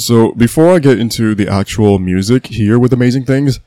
So, 0.00 0.32
before 0.32 0.74
I 0.74 0.78
get 0.78 0.98
into 0.98 1.34
the 1.34 1.46
actual 1.46 1.98
music 1.98 2.46
here 2.46 2.78
with 2.78 2.94
Amazing 2.94 3.26
Things, 3.26 3.60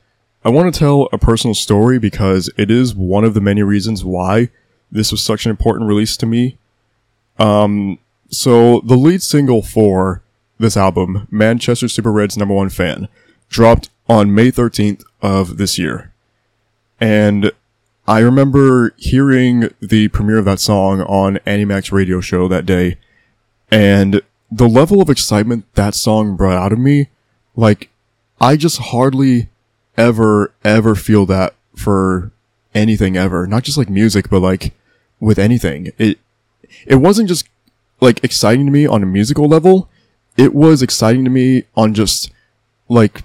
I 0.44 0.48
want 0.48 0.74
to 0.74 0.76
tell 0.76 1.08
a 1.12 1.18
personal 1.18 1.54
story 1.54 2.00
because 2.00 2.50
it 2.56 2.72
is 2.72 2.92
one 2.92 3.22
of 3.22 3.34
the 3.34 3.40
many 3.40 3.62
reasons 3.62 4.04
why 4.04 4.50
this 4.90 5.12
was 5.12 5.22
such 5.22 5.46
an 5.46 5.50
important 5.50 5.86
release 5.86 6.16
to 6.16 6.26
me. 6.26 6.58
Um, 7.38 8.00
so 8.30 8.80
the 8.80 8.96
lead 8.96 9.22
single 9.22 9.62
for 9.62 10.22
this 10.58 10.76
album, 10.76 11.28
Manchester 11.30 11.86
Super 11.86 12.10
Reds 12.10 12.36
number 12.36 12.54
one 12.54 12.68
fan, 12.68 13.06
dropped 13.48 13.90
on 14.08 14.34
May 14.34 14.50
13th 14.50 15.04
of 15.22 15.56
this 15.56 15.78
year. 15.78 16.12
And 17.00 17.52
I 18.08 18.18
remember 18.18 18.92
hearing 18.96 19.68
the 19.80 20.08
premiere 20.08 20.38
of 20.38 20.46
that 20.46 20.58
song 20.58 21.00
on 21.02 21.38
Annie 21.46 21.64
Mac's 21.64 21.92
radio 21.92 22.20
show 22.20 22.48
that 22.48 22.66
day, 22.66 22.98
and 23.70 24.20
the 24.54 24.68
level 24.68 25.02
of 25.02 25.10
excitement 25.10 25.64
that 25.74 25.96
song 25.96 26.36
brought 26.36 26.56
out 26.56 26.72
of 26.72 26.78
me, 26.78 27.08
like, 27.56 27.90
I 28.40 28.56
just 28.56 28.78
hardly 28.78 29.48
ever, 29.96 30.52
ever 30.62 30.94
feel 30.94 31.26
that 31.26 31.54
for 31.74 32.30
anything 32.72 33.16
ever. 33.16 33.48
Not 33.48 33.64
just 33.64 33.76
like 33.76 33.88
music, 33.90 34.30
but 34.30 34.40
like 34.40 34.72
with 35.18 35.40
anything. 35.40 35.90
It, 35.98 36.20
it 36.86 36.96
wasn't 36.96 37.28
just 37.28 37.48
like 38.00 38.22
exciting 38.22 38.66
to 38.66 38.72
me 38.72 38.86
on 38.86 39.02
a 39.02 39.06
musical 39.06 39.48
level. 39.48 39.88
It 40.36 40.54
was 40.54 40.82
exciting 40.82 41.24
to 41.24 41.30
me 41.30 41.64
on 41.76 41.92
just 41.92 42.30
like 42.88 43.22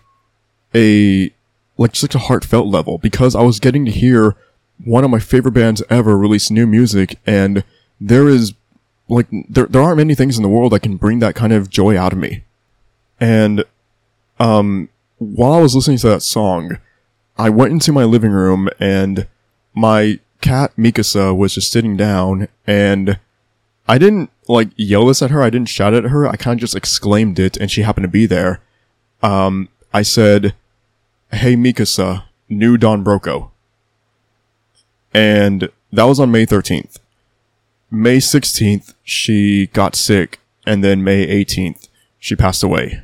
a, 0.74 1.32
like 1.78 1.92
just 1.92 2.04
like 2.04 2.16
a 2.16 2.26
heartfelt 2.26 2.68
level 2.68 2.98
because 2.98 3.36
I 3.36 3.44
was 3.44 3.60
getting 3.60 3.86
to 3.86 3.92
hear 3.92 4.36
one 4.84 5.04
of 5.04 5.12
my 5.12 5.20
favorite 5.20 5.52
bands 5.52 5.84
ever 5.92 6.18
release 6.18 6.50
new 6.50 6.66
music 6.66 7.20
and 7.28 7.64
there 8.02 8.28
is 8.28 8.54
like 9.10 9.28
there 9.50 9.66
there 9.66 9.82
aren't 9.82 9.98
many 9.98 10.16
things 10.16 10.38
in 10.38 10.44
the 10.44 10.50
world 10.50 10.72
that 10.72 10.82
can 10.82 10.96
bring 10.96 11.20
that 11.20 11.36
kind 11.36 11.52
of 11.52 11.70
joy 11.70 11.98
out 11.98 12.14
of 12.14 12.20
me. 12.20 12.44
And 13.20 13.66
um 14.40 14.90
while 15.18 15.54
I 15.54 15.62
was 15.62 15.76
listening 15.76 15.98
to 15.98 16.08
that 16.10 16.22
song, 16.22 16.78
I 17.38 17.50
went 17.50 17.74
into 17.74 17.92
my 17.92 18.06
living 18.06 18.32
room 18.32 18.70
and 18.80 19.28
my 19.74 20.20
cat 20.42 20.72
Mikasa 20.78 21.36
was 21.36 21.56
just 21.56 21.72
sitting 21.72 21.98
down 21.98 22.48
and 22.66 23.20
I 23.88 23.98
didn't 23.98 24.30
like 24.48 24.70
yell 24.78 25.08
this 25.08 25.22
at 25.22 25.32
her, 25.32 25.42
I 25.42 25.50
didn't 25.50 25.70
shout 25.70 25.94
at 25.94 26.06
her, 26.06 26.28
I 26.28 26.36
kind 26.36 26.58
of 26.58 26.62
just 26.62 26.76
exclaimed 26.76 27.40
it 27.40 27.58
and 27.58 27.70
she 27.70 27.82
happened 27.82 28.06
to 28.06 28.10
be 28.10 28.26
there. 28.26 28.62
Um 29.22 29.70
I 29.92 30.04
said, 30.04 30.54
"Hey 31.32 31.56
Mikasa, 31.56 32.26
new 32.48 32.78
Don 32.78 33.04
Broco." 33.04 33.50
And 35.12 35.70
that 35.92 36.04
was 36.04 36.20
on 36.20 36.30
May 36.30 36.46
13th. 36.46 37.00
May 37.92 38.18
16th, 38.18 38.94
she 39.04 39.68
got 39.68 39.96
sick, 39.96 40.40
and 40.66 40.84
then 40.84 41.04
May 41.04 41.26
18th, 41.26 41.88
she 42.20 42.36
passed 42.36 42.64
away. 42.64 43.02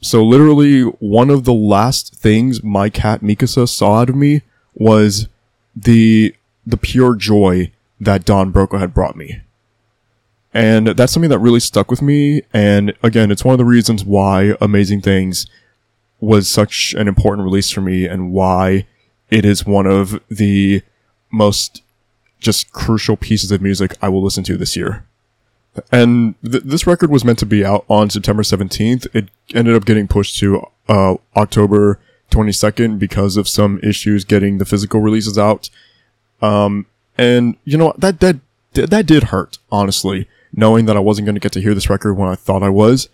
So 0.00 0.24
literally, 0.24 0.82
one 0.82 1.28
of 1.28 1.44
the 1.44 1.52
last 1.52 2.14
things 2.14 2.62
my 2.62 2.88
cat 2.88 3.20
Mikasa 3.20 3.68
saw 3.68 4.00
out 4.00 4.08
of 4.08 4.16
me 4.16 4.42
was 4.74 5.28
the, 5.74 6.34
the 6.66 6.76
pure 6.76 7.16
joy 7.16 7.72
that 8.00 8.24
Don 8.24 8.52
Broco 8.52 8.78
had 8.78 8.94
brought 8.94 9.16
me. 9.16 9.40
And 10.54 10.88
that's 10.88 11.12
something 11.12 11.30
that 11.30 11.40
really 11.40 11.60
stuck 11.60 11.90
with 11.90 12.00
me, 12.00 12.42
and 12.54 12.94
again, 13.02 13.30
it's 13.30 13.44
one 13.44 13.52
of 13.52 13.58
the 13.58 13.64
reasons 13.64 14.04
why 14.04 14.54
Amazing 14.60 15.02
Things 15.02 15.46
was 16.20 16.48
such 16.48 16.94
an 16.96 17.06
important 17.06 17.44
release 17.44 17.70
for 17.70 17.82
me, 17.82 18.06
and 18.06 18.32
why 18.32 18.86
it 19.30 19.44
is 19.44 19.66
one 19.66 19.86
of 19.86 20.20
the 20.28 20.82
most 21.30 21.82
just 22.38 22.72
crucial 22.72 23.16
pieces 23.16 23.50
of 23.50 23.60
music 23.60 23.96
I 24.00 24.08
will 24.08 24.22
listen 24.22 24.44
to 24.44 24.56
this 24.56 24.76
year. 24.76 25.04
And 25.92 26.34
th- 26.42 26.64
this 26.64 26.86
record 26.86 27.10
was 27.10 27.24
meant 27.24 27.38
to 27.40 27.46
be 27.46 27.64
out 27.64 27.84
on 27.88 28.10
September 28.10 28.42
17th. 28.42 29.06
It 29.14 29.28
ended 29.54 29.74
up 29.74 29.84
getting 29.84 30.08
pushed 30.08 30.38
to 30.38 30.66
uh, 30.88 31.16
October 31.36 32.00
22nd 32.30 32.98
because 32.98 33.36
of 33.36 33.48
some 33.48 33.78
issues 33.82 34.24
getting 34.24 34.58
the 34.58 34.64
physical 34.64 35.00
releases 35.00 35.38
out. 35.38 35.70
Um, 36.42 36.86
and 37.16 37.56
you 37.64 37.76
know 37.76 37.94
that 37.98 38.20
that 38.20 38.36
that 38.74 39.06
did 39.06 39.24
hurt, 39.24 39.58
honestly, 39.72 40.28
knowing 40.52 40.86
that 40.86 40.96
I 40.96 41.00
wasn't 41.00 41.26
going 41.26 41.34
to 41.34 41.40
get 41.40 41.52
to 41.52 41.60
hear 41.60 41.74
this 41.74 41.90
record 41.90 42.14
when 42.14 42.28
I 42.28 42.36
thought 42.36 42.62
I 42.62 42.68
was. 42.68 43.08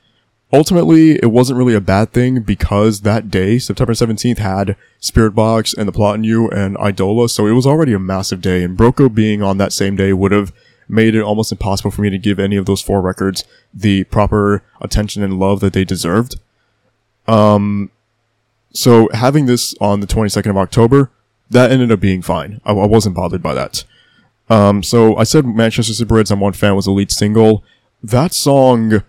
Ultimately, 0.54 1.16
it 1.16 1.32
wasn't 1.32 1.58
really 1.58 1.74
a 1.74 1.80
bad 1.80 2.12
thing 2.12 2.42
because 2.42 3.00
that 3.00 3.28
day, 3.28 3.58
September 3.58 3.92
17th, 3.92 4.38
had 4.38 4.76
Spiritbox 5.00 5.76
and 5.76 5.88
The 5.88 5.92
Plot 5.92 6.14
in 6.14 6.22
You 6.22 6.48
and 6.48 6.76
Idola, 6.76 7.28
so 7.28 7.48
it 7.48 7.54
was 7.54 7.66
already 7.66 7.92
a 7.92 7.98
massive 7.98 8.40
day, 8.40 8.62
and 8.62 8.78
Broco 8.78 9.12
being 9.12 9.42
on 9.42 9.58
that 9.58 9.72
same 9.72 9.96
day 9.96 10.12
would 10.12 10.30
have 10.30 10.52
made 10.88 11.16
it 11.16 11.22
almost 11.22 11.50
impossible 11.50 11.90
for 11.90 12.02
me 12.02 12.10
to 12.10 12.18
give 12.18 12.38
any 12.38 12.54
of 12.54 12.66
those 12.66 12.80
four 12.80 13.02
records 13.02 13.42
the 13.72 14.04
proper 14.04 14.62
attention 14.80 15.24
and 15.24 15.40
love 15.40 15.58
that 15.58 15.72
they 15.72 15.84
deserved. 15.84 16.38
Um, 17.26 17.90
so 18.72 19.08
having 19.12 19.46
this 19.46 19.74
on 19.80 19.98
the 19.98 20.06
22nd 20.06 20.50
of 20.50 20.56
October, 20.56 21.10
that 21.50 21.72
ended 21.72 21.90
up 21.90 21.98
being 21.98 22.22
fine. 22.22 22.60
I, 22.64 22.70
I 22.70 22.86
wasn't 22.86 23.16
bothered 23.16 23.42
by 23.42 23.54
that. 23.54 23.82
Um, 24.48 24.84
so 24.84 25.16
I 25.16 25.24
said 25.24 25.46
Manchester 25.46 25.94
Super 25.94 26.14
Reds 26.14 26.30
I'm 26.30 26.38
One 26.38 26.52
Fan 26.52 26.76
was 26.76 26.84
the 26.84 26.92
lead 26.92 27.10
single. 27.10 27.64
That 28.04 28.32
song, 28.32 29.02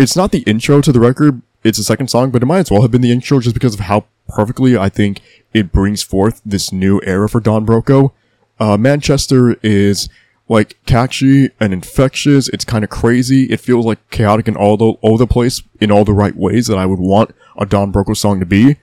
it's 0.00 0.16
not 0.16 0.32
the 0.32 0.40
intro 0.40 0.80
to 0.80 0.92
the 0.92 1.00
record, 1.00 1.42
it's 1.62 1.78
the 1.78 1.84
second 1.84 2.08
song, 2.08 2.30
but 2.30 2.42
it 2.42 2.46
might 2.46 2.60
as 2.60 2.70
well 2.70 2.82
have 2.82 2.90
been 2.90 3.02
the 3.02 3.12
intro 3.12 3.38
just 3.38 3.54
because 3.54 3.74
of 3.74 3.80
how 3.80 4.06
perfectly 4.28 4.76
I 4.76 4.88
think 4.88 5.20
it 5.52 5.72
brings 5.72 6.02
forth 6.02 6.40
this 6.44 6.72
new 6.72 7.00
era 7.04 7.28
for 7.28 7.40
Don 7.40 7.66
Broco. 7.66 8.12
Uh, 8.58 8.76
Manchester 8.78 9.56
is 9.62 10.08
like 10.48 10.78
catchy 10.86 11.50
and 11.60 11.72
infectious. 11.72 12.48
It's 12.48 12.64
kind 12.64 12.82
of 12.82 12.90
crazy. 12.90 13.44
It 13.44 13.60
feels 13.60 13.84
like 13.84 14.10
chaotic 14.10 14.48
and 14.48 14.56
all 14.56 14.76
the, 14.76 14.92
all 15.02 15.18
the 15.18 15.26
place 15.26 15.62
in 15.80 15.90
all 15.90 16.04
the 16.04 16.14
right 16.14 16.34
ways 16.34 16.66
that 16.68 16.78
I 16.78 16.86
would 16.86 16.98
want 16.98 17.34
a 17.58 17.66
Don 17.66 17.92
Broco 17.92 18.16
song 18.16 18.40
to 18.40 18.46
be. 18.46 18.76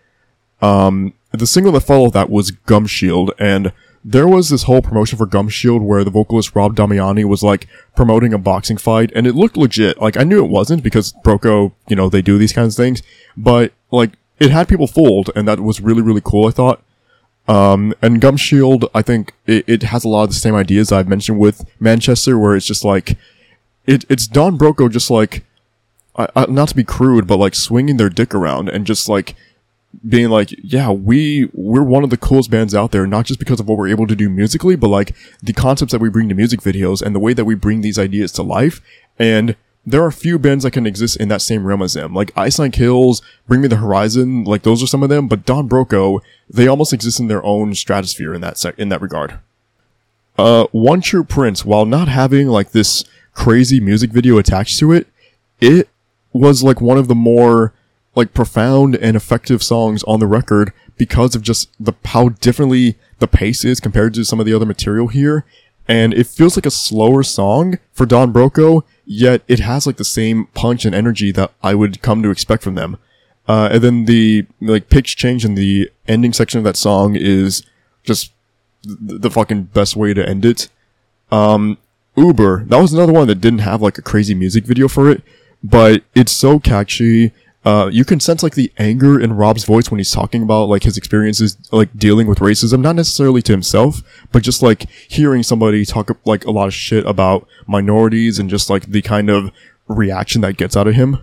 Um, 0.61 1.13
the 1.31 1.47
single 1.47 1.71
that 1.73 1.81
followed 1.81 2.13
that 2.13 2.29
was 2.29 2.51
Gum 2.51 2.85
Shield, 2.85 3.31
and 3.39 3.71
there 4.09 4.27
was 4.27 4.47
this 4.47 4.63
whole 4.63 4.81
promotion 4.81 5.17
for 5.17 5.25
Gum 5.25 5.49
Shield 5.49 5.81
where 5.81 6.05
the 6.05 6.09
vocalist 6.09 6.55
Rob 6.55 6.77
Damiani 6.77 7.25
was 7.25 7.43
like 7.43 7.67
promoting 7.93 8.33
a 8.33 8.37
boxing 8.37 8.77
fight, 8.77 9.11
and 9.13 9.27
it 9.27 9.35
looked 9.35 9.57
legit. 9.57 10.01
Like 10.01 10.15
I 10.15 10.23
knew 10.23 10.45
it 10.45 10.49
wasn't 10.49 10.81
because 10.81 11.11
Broco, 11.25 11.73
you 11.89 11.95
know, 11.97 12.07
they 12.07 12.21
do 12.21 12.37
these 12.37 12.53
kinds 12.53 12.79
of 12.79 12.83
things, 12.83 13.03
but 13.35 13.73
like 13.91 14.11
it 14.39 14.49
had 14.49 14.69
people 14.69 14.87
fooled, 14.87 15.29
and 15.35 15.45
that 15.49 15.59
was 15.59 15.81
really 15.81 16.01
really 16.01 16.21
cool. 16.23 16.47
I 16.47 16.51
thought. 16.51 16.81
Um, 17.49 17.93
and 18.01 18.19
Gum 18.19 18.37
Shield, 18.37 18.89
I 18.93 19.01
think 19.01 19.33
it, 19.45 19.63
it 19.67 19.83
has 19.83 20.03
a 20.03 20.09
lot 20.09 20.23
of 20.23 20.29
the 20.29 20.35
same 20.35 20.55
ideas 20.55 20.91
I've 20.91 21.07
mentioned 21.07 21.39
with 21.39 21.65
Manchester, 21.79 22.37
where 22.37 22.57
it's 22.57 22.65
just 22.65 22.83
like, 22.83 23.17
it, 23.85 24.03
it's 24.09 24.27
Don 24.27 24.57
Broco 24.57 24.91
just 24.91 25.09
like, 25.09 25.45
I, 26.17 26.27
I, 26.35 26.45
not 26.47 26.67
to 26.67 26.75
be 26.75 26.83
crude, 26.83 27.25
but 27.25 27.37
like 27.37 27.55
swinging 27.55 27.95
their 27.95 28.09
dick 28.09 28.35
around 28.35 28.67
and 28.67 28.85
just 28.85 29.07
like 29.07 29.33
being 30.07 30.29
like, 30.29 30.53
yeah, 30.63 30.91
we 30.91 31.49
we're 31.53 31.83
one 31.83 32.03
of 32.03 32.09
the 32.09 32.17
coolest 32.17 32.51
bands 32.51 32.75
out 32.75 32.91
there, 32.91 33.07
not 33.07 33.25
just 33.25 33.39
because 33.39 33.59
of 33.59 33.67
what 33.67 33.77
we're 33.77 33.87
able 33.87 34.07
to 34.07 34.15
do 34.15 34.29
musically, 34.29 34.75
but 34.75 34.89
like 34.89 35.15
the 35.41 35.53
concepts 35.53 35.91
that 35.91 36.01
we 36.01 36.09
bring 36.09 36.29
to 36.29 36.35
music 36.35 36.61
videos 36.61 37.01
and 37.01 37.15
the 37.15 37.19
way 37.19 37.33
that 37.33 37.45
we 37.45 37.55
bring 37.55 37.81
these 37.81 37.97
ideas 37.97 38.31
to 38.33 38.43
life. 38.43 38.81
And 39.17 39.55
there 39.85 40.03
are 40.03 40.11
few 40.11 40.37
bands 40.37 40.63
that 40.63 40.71
can 40.71 40.85
exist 40.85 41.17
in 41.17 41.29
that 41.29 41.41
same 41.41 41.65
realm 41.65 41.81
as 41.81 41.93
them. 41.93 42.13
Like 42.13 42.31
Ice 42.37 42.59
Nine 42.59 42.71
Kills, 42.71 43.21
Bring 43.47 43.61
Me 43.61 43.69
the 43.69 43.77
Horizon, 43.77 44.43
like 44.43 44.63
those 44.63 44.83
are 44.83 44.87
some 44.87 45.01
of 45.01 45.09
them, 45.09 45.27
but 45.27 45.45
Don 45.45 45.69
Broco, 45.69 46.19
they 46.49 46.67
almost 46.67 46.93
exist 46.93 47.19
in 47.19 47.27
their 47.27 47.43
own 47.45 47.73
stratosphere 47.73 48.33
in 48.33 48.41
that 48.41 48.63
in 48.77 48.89
that 48.89 49.01
regard. 49.01 49.39
Uh, 50.37 50.67
One 50.71 51.01
True 51.01 51.23
Prince, 51.23 51.65
while 51.65 51.85
not 51.85 52.07
having 52.07 52.47
like 52.47 52.71
this 52.71 53.05
crazy 53.33 53.79
music 53.79 54.11
video 54.11 54.37
attached 54.37 54.77
to 54.79 54.91
it, 54.91 55.07
it 55.61 55.89
was 56.33 56.63
like 56.63 56.81
one 56.81 56.97
of 56.97 57.07
the 57.07 57.15
more 57.15 57.73
like 58.17 58.33
profound 58.33 58.95
and 58.95 59.15
effective 59.15 59.61
songs 59.61 60.03
on 60.03 60.19
the 60.19 60.27
record 60.27 60.73
because 60.97 61.35
of 61.35 61.43
just 61.43 61.69
the 61.79 61.93
how 62.05 62.29
differently 62.29 62.97
the 63.19 63.27
pace 63.27 63.63
is 63.63 63.79
compared 63.79 64.13
to 64.15 64.25
some 64.25 64.39
of 64.39 64.45
the 64.45 64.53
other 64.53 64.65
material 64.65 65.07
here. 65.07 65.45
And 65.87 66.13
it 66.13 66.27
feels 66.27 66.57
like 66.57 66.65
a 66.65 66.71
slower 66.71 67.21
song 67.23 67.77
for 67.93 68.05
Don 68.05 68.33
Broco, 68.33 68.83
yet 69.05 69.43
it 69.47 69.59
has 69.59 69.85
like 69.85 69.97
the 69.97 70.03
same 70.03 70.47
punch 70.47 70.83
and 70.83 70.95
energy 70.95 71.31
that 71.31 71.53
I 71.61 71.75
would 71.75 72.01
come 72.01 72.23
to 72.23 72.31
expect 72.31 72.63
from 72.63 72.75
them. 72.75 72.97
Uh, 73.47 73.69
and 73.71 73.83
then 73.83 74.05
the 74.05 74.47
like 74.59 74.89
pitch 74.89 75.15
change 75.15 75.45
in 75.45 75.55
the 75.55 75.89
ending 76.07 76.33
section 76.33 76.57
of 76.57 76.63
that 76.65 76.75
song 76.75 77.15
is 77.15 77.63
just 78.03 78.33
th- 78.83 79.21
the 79.21 79.29
fucking 79.29 79.63
best 79.63 79.95
way 79.95 80.13
to 80.13 80.27
end 80.27 80.43
it. 80.43 80.69
Um, 81.31 81.77
Uber, 82.15 82.65
that 82.65 82.81
was 82.81 82.93
another 82.93 83.13
one 83.13 83.27
that 83.27 83.39
didn't 83.39 83.59
have 83.59 83.81
like 83.81 83.99
a 83.99 84.01
crazy 84.01 84.33
music 84.33 84.65
video 84.65 84.87
for 84.87 85.07
it, 85.09 85.21
but 85.63 86.03
it's 86.15 86.31
so 86.31 86.59
catchy. 86.59 87.31
Uh, 87.67 87.87
you 87.87 88.05
can 88.05 88.17
sense 88.17 88.43
like 88.43 88.55
the 88.55 88.71
anger 88.77 89.19
in 89.19 89.33
Rob's 89.33 89.65
voice 89.65 89.91
when 89.91 89.97
he's 89.97 90.13
talking 90.13 90.41
about 90.41 90.69
like 90.69 90.83
his 90.83 90.95
experiences 90.95 91.57
like 91.73 91.89
dealing 91.97 92.25
with 92.25 92.39
racism, 92.39 92.79
not 92.79 92.95
necessarily 92.95 93.41
to 93.41 93.51
himself, 93.51 94.03
but 94.31 94.41
just 94.41 94.63
like 94.63 94.89
hearing 95.09 95.43
somebody 95.43 95.83
talk 95.83 96.17
like 96.23 96.45
a 96.45 96.51
lot 96.51 96.69
of 96.69 96.73
shit 96.73 97.05
about 97.05 97.45
minorities 97.65 98.39
and 98.39 98.49
just 98.49 98.69
like 98.69 98.85
the 98.85 99.01
kind 99.01 99.29
of 99.29 99.51
reaction 99.89 100.39
that 100.39 100.55
gets 100.55 100.77
out 100.77 100.87
of 100.87 100.95
him. 100.95 101.17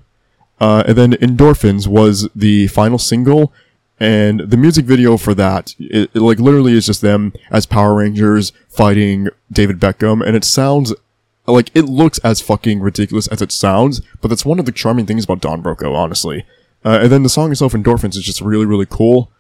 Uh, 0.61 0.83
and 0.87 0.99
then 0.99 1.13
Endorphins 1.15 1.87
was 1.87 2.29
the 2.37 2.67
final 2.67 2.99
single, 2.99 3.51
And 4.01 4.41
the 4.41 4.57
music 4.57 4.85
video 4.85 5.17
for 5.17 5.35
that, 5.35 5.75
it, 5.79 6.11
it, 6.15 6.21
like 6.21 6.39
literally 6.39 6.73
is 6.73 6.87
just 6.87 7.01
them 7.01 7.33
as 7.51 7.65
Power 7.65 7.95
Rangers 7.95 8.53
fighting 8.69 9.29
David 9.51 9.79
Beckham, 9.79 10.25
and 10.25 10.37
it 10.37 10.45
sounds 10.45 10.93
like 11.53 11.71
it 11.75 11.83
looks 11.83 12.19
as 12.19 12.41
fucking 12.41 12.81
ridiculous 12.81 13.27
as 13.29 13.43
it 13.43 13.53
sounds, 13.53 14.01
but 14.21 14.29
that's 14.29 14.45
one 14.45 14.59
of 14.59 14.65
the 14.65 14.73
charming 14.73 15.07
things 15.07 15.25
about 15.25 15.41
Don 15.41 15.63
Broco, 15.63 15.95
honestly. 15.95 16.47
Uh, 16.85 17.01
and 17.03 17.13
then 17.13 17.23
the 17.23 17.29
song 17.29 17.51
itself, 17.51 17.73
Endorphins, 17.73 18.17
is 18.17 18.25
just 18.25 18.41
really, 18.41 18.67
really 18.67 18.87
cool. 18.87 19.31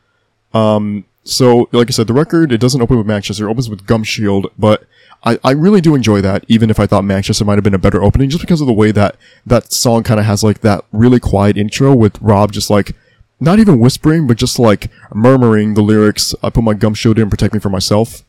Um, 0.52 1.05
so, 1.24 1.68
like 1.72 1.89
I 1.89 1.90
said, 1.90 2.06
the 2.06 2.12
record, 2.12 2.52
it 2.52 2.60
doesn't 2.60 2.81
open 2.81 2.98
with 2.98 3.06
Manchester, 3.06 3.47
it 3.47 3.51
opens 3.51 3.70
with 3.70 3.86
Gum 3.86 4.05
Shield, 4.05 4.51
but 4.59 4.85
I, 5.24 5.39
I 5.43 5.52
really 5.52 5.81
do 5.81 5.94
enjoy 5.94 6.20
that, 6.20 6.44
even 6.48 6.70
if 6.70 6.78
I 6.78 6.86
thought 6.86 7.05
Manchester 7.05 7.44
might 7.44 7.55
have 7.55 7.64
been 7.64 7.74
a 7.74 7.78
better 7.78 8.02
opening, 8.02 8.28
just 8.28 8.43
because 8.43 8.60
of 8.60 8.66
the 8.66 8.72
way 8.72 8.93
that 8.93 9.16
that 9.47 9.72
song 9.72 10.02
kind 10.02 10.20
of 10.20 10.26
has 10.26 10.43
like 10.43 10.60
that 10.60 10.85
really 10.93 11.20
quiet 11.20 11.56
intro 11.56 11.94
with 11.94 12.20
Rob 12.20 12.52
just 12.52 12.68
like, 12.68 12.94
not 13.40 13.59
even 13.59 13.81
whispering, 13.81 14.26
but 14.26 14.36
just 14.36 14.59
like 14.59 14.90
murmuring 15.14 15.74
the 15.74 15.82
lyrics, 15.82 16.35
I 16.43 16.51
put 16.51 16.64
my 16.64 16.74
gum 16.74 16.94
shield 16.94 17.18
in, 17.18 17.31
protect 17.31 17.55
me 17.55 17.60
from 17.60 17.72
myself. 17.72 18.23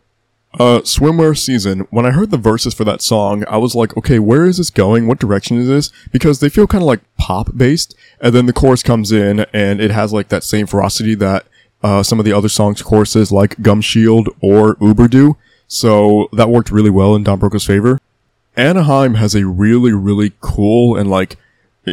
Uh, 0.57 0.79
swimwear 0.81 1.37
season. 1.37 1.81
When 1.89 2.05
I 2.05 2.11
heard 2.11 2.31
the 2.31 2.37
verses 2.37 2.73
for 2.73 2.85
that 2.85 3.01
song, 3.01 3.43
I 3.49 3.57
was 3.57 3.75
like, 3.75 3.95
okay, 3.97 4.19
where 4.19 4.45
is 4.45 4.57
this 4.57 4.69
going? 4.69 5.05
What 5.05 5.19
direction 5.19 5.57
is 5.57 5.67
this? 5.67 5.91
Because 6.11 6.39
they 6.39 6.49
feel 6.49 6.65
kind 6.65 6.81
of 6.81 6.87
like 6.87 7.01
pop 7.17 7.49
based, 7.57 7.95
and 8.21 8.33
then 8.33 8.45
the 8.45 8.53
chorus 8.53 8.81
comes 8.81 9.11
in, 9.11 9.45
and 9.51 9.81
it 9.81 9.91
has 9.91 10.13
like 10.13 10.29
that 10.29 10.43
same 10.43 10.65
ferocity 10.65 11.13
that 11.15 11.45
uh, 11.83 12.03
some 12.03 12.19
of 12.19 12.25
the 12.25 12.31
other 12.31 12.49
songs' 12.49 12.81
choruses, 12.81 13.31
like 13.31 13.61
Gum 13.61 13.81
Shield 13.81 14.29
or 14.41 14.77
Uber 14.79 15.07
do. 15.07 15.37
So 15.67 16.29
that 16.33 16.49
worked 16.49 16.71
really 16.71 16.89
well 16.89 17.15
in 17.15 17.23
Don 17.23 17.39
Broco's 17.39 17.65
favor. 17.65 17.99
Anaheim 18.55 19.15
has 19.15 19.35
a 19.35 19.45
really, 19.45 19.91
really 19.91 20.33
cool 20.39 20.95
and 20.95 21.09
like 21.09 21.35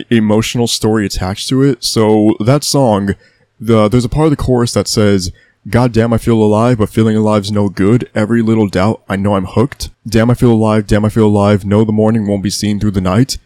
emotional 0.09 0.66
story 0.66 1.05
attached 1.05 1.48
to 1.48 1.62
it. 1.62 1.82
So 1.82 2.36
that 2.40 2.64
song, 2.64 3.14
the 3.60 3.89
there's 3.89 4.05
a 4.05 4.09
part 4.09 4.26
of 4.26 4.30
the 4.30 4.36
chorus 4.36 4.72
that 4.74 4.89
says, 4.89 5.32
"God 5.68 5.93
damn, 5.93 6.12
I 6.12 6.18
feel 6.18 6.43
alive, 6.43 6.78
but 6.78 6.89
feeling 6.89 7.16
alive's 7.16 7.52
no 7.52 7.68
good. 7.68 8.10
Every 8.14 8.43
little 8.43 8.68
doubt, 8.68 9.02
I 9.09 9.16
know 9.16 9.36
I'm 9.36 9.47
hooked. 9.47 9.90
Damn, 10.06 10.30
I 10.30 10.34
feel 10.34 10.52
alive. 10.52 10.86
Damn, 10.86 11.05
I 11.05 11.09
feel 11.09 11.26
alive. 11.26 11.64
No, 11.64 11.84
the 11.84 11.93
morning 11.93 12.26
won't 12.26 12.43
be 12.43 12.51
seen 12.51 12.80
through 12.80 12.93
the 12.93 13.01
night." 13.01 13.39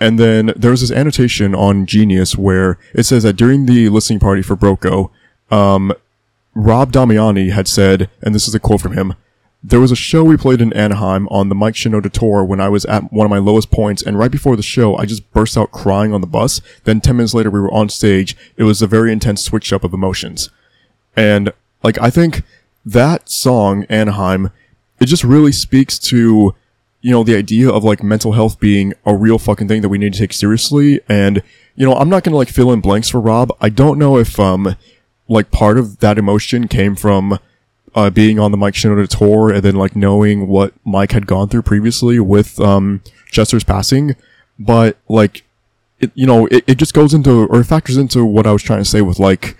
And 0.00 0.18
then 0.18 0.52
there's 0.56 0.80
this 0.80 0.90
annotation 0.90 1.54
on 1.54 1.86
Genius 1.86 2.36
where 2.36 2.76
it 2.92 3.04
says 3.04 3.22
that 3.22 3.36
during 3.36 3.66
the 3.66 3.88
listening 3.88 4.18
party 4.18 4.42
for 4.42 4.56
Broco, 4.56 5.10
um, 5.50 5.92
Rob 6.54 6.92
Damiani 6.92 7.52
had 7.52 7.68
said, 7.68 8.10
and 8.20 8.34
this 8.34 8.48
is 8.48 8.54
a 8.54 8.58
quote 8.58 8.80
from 8.80 8.94
him, 8.94 9.14
there 9.62 9.80
was 9.80 9.92
a 9.92 9.96
show 9.96 10.24
we 10.24 10.36
played 10.36 10.60
in 10.60 10.72
Anaheim 10.72 11.28
on 11.28 11.48
the 11.48 11.54
Mike 11.54 11.74
Shinoda 11.74 12.10
tour 12.10 12.44
when 12.44 12.60
I 12.60 12.68
was 12.68 12.84
at 12.86 13.12
one 13.12 13.24
of 13.26 13.30
my 13.30 13.38
lowest 13.38 13.70
points, 13.70 14.02
and 14.02 14.18
right 14.18 14.30
before 14.30 14.56
the 14.56 14.62
show, 14.62 14.96
I 14.96 15.06
just 15.06 15.30
burst 15.32 15.56
out 15.56 15.70
crying 15.70 16.12
on 16.12 16.20
the 16.20 16.26
bus. 16.26 16.60
Then 16.82 17.00
10 17.00 17.16
minutes 17.16 17.32
later, 17.32 17.50
we 17.50 17.60
were 17.60 17.72
on 17.72 17.88
stage. 17.88 18.36
It 18.56 18.64
was 18.64 18.82
a 18.82 18.88
very 18.88 19.12
intense 19.12 19.44
switch 19.44 19.72
up 19.72 19.84
of 19.84 19.94
emotions. 19.94 20.50
And, 21.14 21.52
like, 21.82 21.98
I 22.00 22.10
think 22.10 22.42
that 22.84 23.28
song, 23.28 23.84
Anaheim, 23.88 24.50
it 25.00 25.06
just 25.06 25.24
really 25.24 25.52
speaks 25.52 25.98
to, 25.98 26.54
you 27.00 27.10
know, 27.10 27.24
the 27.24 27.36
idea 27.36 27.68
of, 27.68 27.84
like, 27.84 28.02
mental 28.02 28.32
health 28.32 28.60
being 28.60 28.94
a 29.04 29.14
real 29.14 29.38
fucking 29.38 29.68
thing 29.68 29.82
that 29.82 29.88
we 29.88 29.98
need 29.98 30.12
to 30.14 30.18
take 30.18 30.32
seriously. 30.32 31.00
And, 31.08 31.42
you 31.74 31.86
know, 31.86 31.94
I'm 31.94 32.08
not 32.08 32.24
gonna, 32.24 32.36
like, 32.36 32.48
fill 32.48 32.72
in 32.72 32.80
blanks 32.80 33.08
for 33.08 33.20
Rob. 33.20 33.56
I 33.60 33.68
don't 33.68 33.98
know 33.98 34.18
if, 34.18 34.38
um, 34.38 34.76
like, 35.28 35.50
part 35.50 35.78
of 35.78 35.98
that 36.00 36.18
emotion 36.18 36.68
came 36.68 36.94
from, 36.96 37.38
uh, 37.94 38.10
being 38.10 38.38
on 38.38 38.50
the 38.50 38.56
Mike 38.56 38.74
Shinoda 38.74 39.08
tour 39.08 39.50
and 39.50 39.62
then 39.62 39.76
like 39.76 39.94
knowing 39.94 40.48
what 40.48 40.72
Mike 40.84 41.12
had 41.12 41.26
gone 41.26 41.48
through 41.48 41.62
previously 41.62 42.18
with 42.18 42.58
um, 42.60 43.02
Chester's 43.30 43.64
passing, 43.64 44.16
but 44.58 44.96
like 45.08 45.44
it, 46.00 46.10
you 46.14 46.26
know, 46.26 46.46
it, 46.46 46.64
it 46.66 46.78
just 46.78 46.94
goes 46.94 47.14
into 47.14 47.46
or 47.46 47.62
factors 47.64 47.96
into 47.96 48.24
what 48.24 48.46
I 48.46 48.52
was 48.52 48.62
trying 48.62 48.80
to 48.80 48.84
say 48.84 49.02
with 49.02 49.18
like, 49.18 49.56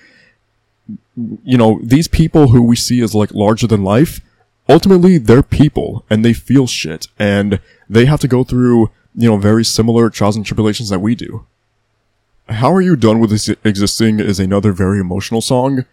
you 1.16 1.58
know, 1.58 1.80
these 1.82 2.08
people 2.08 2.48
who 2.48 2.62
we 2.62 2.76
see 2.76 3.00
as 3.02 3.14
like 3.14 3.32
larger 3.32 3.66
than 3.66 3.84
life, 3.84 4.20
ultimately 4.68 5.18
they're 5.18 5.42
people 5.42 6.04
and 6.08 6.24
they 6.24 6.32
feel 6.32 6.66
shit 6.66 7.08
and 7.18 7.60
they 7.88 8.06
have 8.06 8.20
to 8.20 8.28
go 8.28 8.44
through 8.44 8.90
you 9.14 9.28
know 9.28 9.36
very 9.36 9.64
similar 9.64 10.08
trials 10.10 10.36
and 10.36 10.46
tribulations 10.46 10.88
that 10.88 11.00
we 11.00 11.14
do. 11.14 11.46
How 12.48 12.72
are 12.72 12.80
you 12.80 12.96
done 12.96 13.20
with 13.20 13.30
this 13.30 13.48
existing 13.64 14.20
is 14.20 14.40
another 14.40 14.72
very 14.72 14.98
emotional 15.00 15.40
song. 15.40 15.84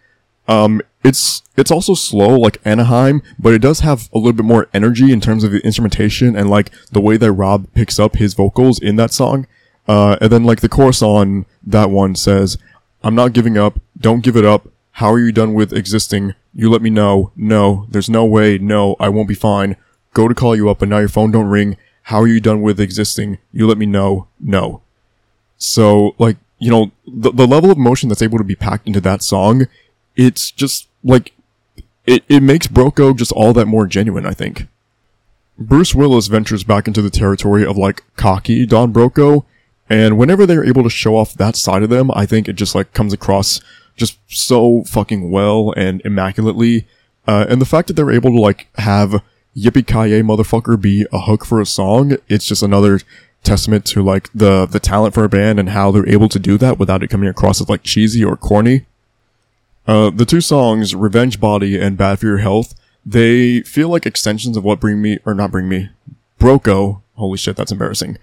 Um, 0.48 0.82
it's 1.04 1.42
it's 1.56 1.70
also 1.70 1.94
slow 1.94 2.38
like 2.38 2.60
Anaheim, 2.64 3.22
but 3.38 3.52
it 3.52 3.60
does 3.60 3.80
have 3.80 4.08
a 4.12 4.18
little 4.18 4.32
bit 4.32 4.44
more 4.44 4.68
energy 4.74 5.12
in 5.12 5.20
terms 5.20 5.44
of 5.44 5.52
the 5.52 5.64
instrumentation 5.64 6.34
and 6.34 6.50
like 6.50 6.70
the 6.90 7.00
way 7.00 7.16
that 7.16 7.32
Rob 7.32 7.72
picks 7.74 7.98
up 7.98 8.16
his 8.16 8.34
vocals 8.34 8.80
in 8.80 8.96
that 8.96 9.12
song. 9.12 9.46
Uh, 9.86 10.16
and 10.20 10.30
then 10.30 10.44
like 10.44 10.60
the 10.60 10.68
chorus 10.68 11.02
on 11.02 11.46
that 11.62 11.90
one 11.90 12.14
says, 12.14 12.58
"I'm 13.02 13.14
not 13.14 13.32
giving 13.32 13.56
up. 13.56 13.80
Don't 13.98 14.22
give 14.22 14.36
it 14.36 14.44
up. 14.44 14.68
How 14.92 15.12
are 15.12 15.18
you 15.18 15.32
done 15.32 15.54
with 15.54 15.72
existing? 15.72 16.34
You 16.54 16.70
let 16.70 16.82
me 16.82 16.90
know. 16.90 17.32
No, 17.36 17.86
there's 17.88 18.10
no 18.10 18.24
way. 18.24 18.58
No, 18.58 18.96
I 18.98 19.08
won't 19.08 19.28
be 19.28 19.34
fine. 19.34 19.76
Go 20.12 20.28
to 20.28 20.34
call 20.34 20.56
you 20.56 20.68
up, 20.68 20.80
but 20.80 20.88
now 20.88 20.98
your 20.98 21.08
phone 21.08 21.30
don't 21.30 21.46
ring. 21.46 21.76
How 22.04 22.20
are 22.20 22.26
you 22.26 22.40
done 22.40 22.62
with 22.62 22.80
existing? 22.80 23.38
You 23.52 23.66
let 23.66 23.78
me 23.78 23.86
know. 23.86 24.28
No." 24.40 24.82
So 25.56 26.14
like 26.18 26.36
you 26.58 26.70
know 26.70 26.90
the 27.06 27.30
the 27.30 27.46
level 27.46 27.70
of 27.70 27.78
emotion 27.78 28.08
that's 28.08 28.22
able 28.22 28.38
to 28.38 28.44
be 28.44 28.56
packed 28.56 28.86
into 28.86 29.00
that 29.02 29.22
song 29.22 29.66
it's 30.16 30.50
just 30.50 30.88
like 31.02 31.32
it, 32.06 32.24
it 32.28 32.42
makes 32.42 32.66
Broco 32.66 33.16
just 33.16 33.32
all 33.32 33.52
that 33.54 33.66
more 33.66 33.86
genuine, 33.86 34.26
I 34.26 34.32
think. 34.32 34.66
Bruce 35.58 35.94
Willis 35.94 36.26
ventures 36.26 36.64
back 36.64 36.86
into 36.86 37.02
the 37.02 37.10
territory 37.10 37.64
of 37.64 37.76
like 37.76 38.04
cocky 38.16 38.66
Don 38.66 38.92
Broco, 38.92 39.44
and 39.88 40.18
whenever 40.18 40.46
they're 40.46 40.64
able 40.64 40.82
to 40.82 40.90
show 40.90 41.16
off 41.16 41.34
that 41.34 41.56
side 41.56 41.82
of 41.82 41.90
them, 41.90 42.10
I 42.12 42.26
think 42.26 42.48
it 42.48 42.54
just 42.54 42.74
like 42.74 42.92
comes 42.92 43.12
across 43.12 43.60
just 44.00 44.18
so 44.28 44.82
fucking 44.84 45.30
well 45.30 45.74
and 45.76 46.00
immaculately. 46.06 46.86
Uh, 47.28 47.44
and 47.50 47.60
the 47.60 47.66
fact 47.66 47.86
that 47.86 47.94
they're 47.94 48.10
able 48.10 48.30
to 48.30 48.40
like 48.40 48.66
have 48.76 49.22
Yippee 49.54 49.86
Ki 49.86 50.22
motherfucker 50.22 50.80
be 50.80 51.06
a 51.12 51.20
hook 51.20 51.44
for 51.44 51.60
a 51.60 51.66
song, 51.66 52.16
it's 52.26 52.46
just 52.46 52.62
another 52.62 53.00
testament 53.42 53.84
to 53.86 54.02
like 54.02 54.30
the 54.34 54.66
the 54.66 54.80
talent 54.80 55.12
for 55.14 55.24
a 55.24 55.28
band 55.28 55.60
and 55.60 55.70
how 55.70 55.90
they're 55.90 56.08
able 56.08 56.28
to 56.30 56.38
do 56.38 56.56
that 56.56 56.78
without 56.78 57.02
it 57.02 57.08
coming 57.08 57.28
across 57.28 57.60
as 57.60 57.68
like 57.68 57.82
cheesy 57.82 58.24
or 58.24 58.36
corny. 58.36 58.86
Uh, 59.86 60.08
the 60.08 60.24
two 60.24 60.40
songs, 60.40 60.94
Revenge 60.94 61.38
Body 61.38 61.78
and 61.78 61.98
Bad 61.98 62.20
for 62.20 62.26
Your 62.26 62.38
Health, 62.38 62.74
they 63.04 63.60
feel 63.62 63.90
like 63.90 64.06
extensions 64.06 64.56
of 64.56 64.64
what 64.64 64.80
Bring 64.80 65.02
Me, 65.02 65.18
or 65.26 65.34
not 65.34 65.50
Bring 65.50 65.68
Me, 65.68 65.90
Broco, 66.38 67.02
holy 67.16 67.36
shit, 67.36 67.56
that's 67.56 67.72
embarrassing, 67.72 68.16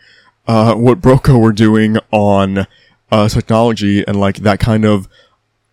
uh, 0.48 0.74
what 0.76 1.02
Broco 1.02 1.40
were 1.40 1.52
doing 1.52 1.98
on, 2.12 2.66
uh, 3.12 3.28
technology 3.28 4.06
and 4.08 4.20
like 4.20 4.38
that 4.38 4.60
kind 4.60 4.86
of, 4.86 5.08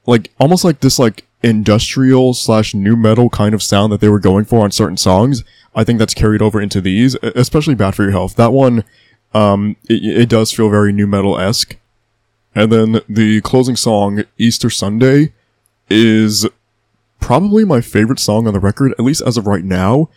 like, 0.06 0.32
almost 0.38 0.64
like 0.64 0.80
this 0.80 0.98
like 0.98 1.24
industrial 1.42 2.34
slash 2.34 2.74
nu 2.74 2.96
metal 2.96 3.28
kind 3.28 3.54
of 3.54 3.62
sound 3.62 3.92
that 3.92 4.00
they 4.00 4.08
were 4.08 4.18
going 4.18 4.44
for 4.44 4.64
on 4.64 4.70
certain 4.70 4.96
songs. 4.96 5.44
I 5.74 5.84
think 5.84 5.98
that's 5.98 6.14
carried 6.14 6.40
over 6.40 6.60
into 6.60 6.80
these, 6.80 7.14
especially 7.16 7.74
Bad 7.74 7.94
for 7.94 8.02
Your 8.02 8.12
Health. 8.12 8.36
That 8.36 8.52
one, 8.52 8.84
um, 9.32 9.76
it, 9.88 10.04
it 10.04 10.28
does 10.28 10.52
feel 10.52 10.70
very 10.70 10.92
nu 10.92 11.06
metal-esque. 11.06 11.76
And 12.54 12.70
then 12.70 13.00
the 13.08 13.40
closing 13.40 13.76
song, 13.76 14.24
Easter 14.38 14.70
Sunday, 14.70 15.32
is 15.90 16.46
probably 17.20 17.64
my 17.64 17.80
favorite 17.80 18.20
song 18.20 18.46
on 18.46 18.52
the 18.52 18.60
record, 18.60 18.92
at 18.92 19.04
least 19.04 19.22
as 19.26 19.36
of 19.36 19.46
right 19.46 19.64
now. 19.64 20.08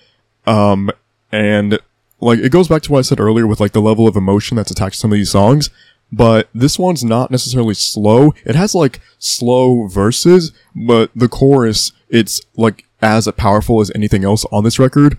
Um, 0.45 0.91
and 1.31 1.79
like 2.19 2.39
it 2.39 2.51
goes 2.51 2.67
back 2.67 2.83
to 2.83 2.91
what 2.91 2.99
I 2.99 3.01
said 3.01 3.19
earlier 3.19 3.47
with 3.47 3.59
like 3.59 3.71
the 3.71 3.81
level 3.81 4.07
of 4.07 4.15
emotion 4.15 4.55
that's 4.57 4.71
attached 4.71 4.95
to 4.95 4.99
some 4.99 5.11
of 5.11 5.17
these 5.17 5.31
songs. 5.31 5.69
But 6.11 6.49
this 6.53 6.79
one's 6.79 7.03
not 7.03 7.31
necessarily 7.31 7.73
slow. 7.73 8.33
It 8.45 8.55
has 8.55 8.73
like 8.73 9.01
slow 9.19 9.87
verses, 9.87 10.53
but 10.75 11.11
the 11.15 11.27
chorus, 11.27 11.91
it's 12.09 12.41
like 12.55 12.85
as 13.01 13.27
powerful 13.37 13.81
as 13.81 13.91
anything 13.93 14.23
else 14.23 14.45
on 14.51 14.63
this 14.63 14.79
record. 14.79 15.17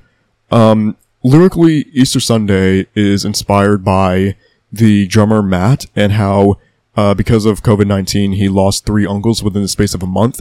Um, 0.50 0.96
lyrically, 1.22 1.86
Easter 1.92 2.20
Sunday 2.20 2.86
is 2.94 3.24
inspired 3.24 3.84
by 3.84 4.36
the 4.72 5.06
drummer 5.06 5.42
Matt 5.42 5.86
and 5.94 6.12
how 6.12 6.58
uh, 6.96 7.14
because 7.14 7.44
of 7.44 7.62
COVID 7.62 7.86
19, 7.86 8.32
he 8.32 8.48
lost 8.48 8.84
three 8.84 9.06
uncles 9.06 9.42
within 9.42 9.62
the 9.62 9.68
space 9.68 9.94
of 9.94 10.02
a 10.02 10.06
month. 10.06 10.40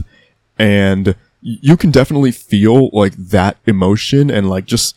And 0.58 1.14
you 1.40 1.76
can 1.76 1.90
definitely 1.90 2.32
feel 2.32 2.88
like 2.92 3.14
that 3.16 3.58
emotion 3.66 4.30
and 4.30 4.50
like 4.50 4.64
just 4.64 4.96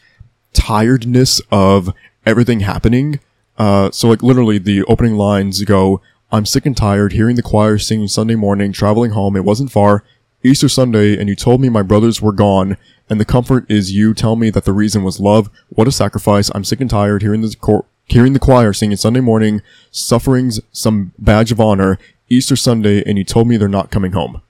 tiredness 0.53 1.39
of 1.51 1.93
everything 2.25 2.61
happening. 2.61 3.19
Uh, 3.61 3.91
so 3.91 4.09
like 4.09 4.23
literally 4.23 4.57
the 4.57 4.83
opening 4.85 5.17
lines 5.17 5.63
go, 5.65 6.01
I'm 6.31 6.47
sick 6.47 6.65
and 6.65 6.75
tired 6.75 7.13
hearing 7.13 7.35
the 7.35 7.43
choir 7.43 7.77
singing 7.77 8.07
Sunday 8.07 8.33
morning, 8.33 8.71
traveling 8.71 9.11
home. 9.11 9.35
It 9.35 9.45
wasn't 9.45 9.71
far. 9.71 10.03
Easter 10.41 10.67
Sunday, 10.67 11.15
and 11.15 11.29
you 11.29 11.35
told 11.35 11.61
me 11.61 11.69
my 11.69 11.83
brothers 11.83 12.23
were 12.23 12.31
gone, 12.31 12.75
and 13.07 13.19
the 13.19 13.25
comfort 13.25 13.69
is 13.69 13.93
you 13.93 14.15
tell 14.15 14.35
me 14.35 14.49
that 14.49 14.65
the 14.65 14.73
reason 14.73 15.03
was 15.03 15.19
love. 15.19 15.51
What 15.69 15.87
a 15.87 15.91
sacrifice. 15.91 16.49
I'm 16.55 16.63
sick 16.63 16.81
and 16.81 16.89
tired 16.89 17.21
hearing 17.21 17.41
the 17.41 17.55
cor- 17.55 17.85
hearing 18.05 18.33
the 18.33 18.39
choir 18.39 18.73
singing 18.73 18.97
Sunday 18.97 19.19
morning, 19.19 19.61
sufferings, 19.91 20.59
some 20.71 21.11
badge 21.19 21.51
of 21.51 21.59
honor, 21.59 21.99
Easter 22.29 22.55
Sunday, 22.55 23.03
and 23.07 23.19
you 23.19 23.23
told 23.23 23.47
me 23.47 23.57
they're 23.57 23.67
not 23.67 23.91
coming 23.91 24.13
home. 24.13 24.41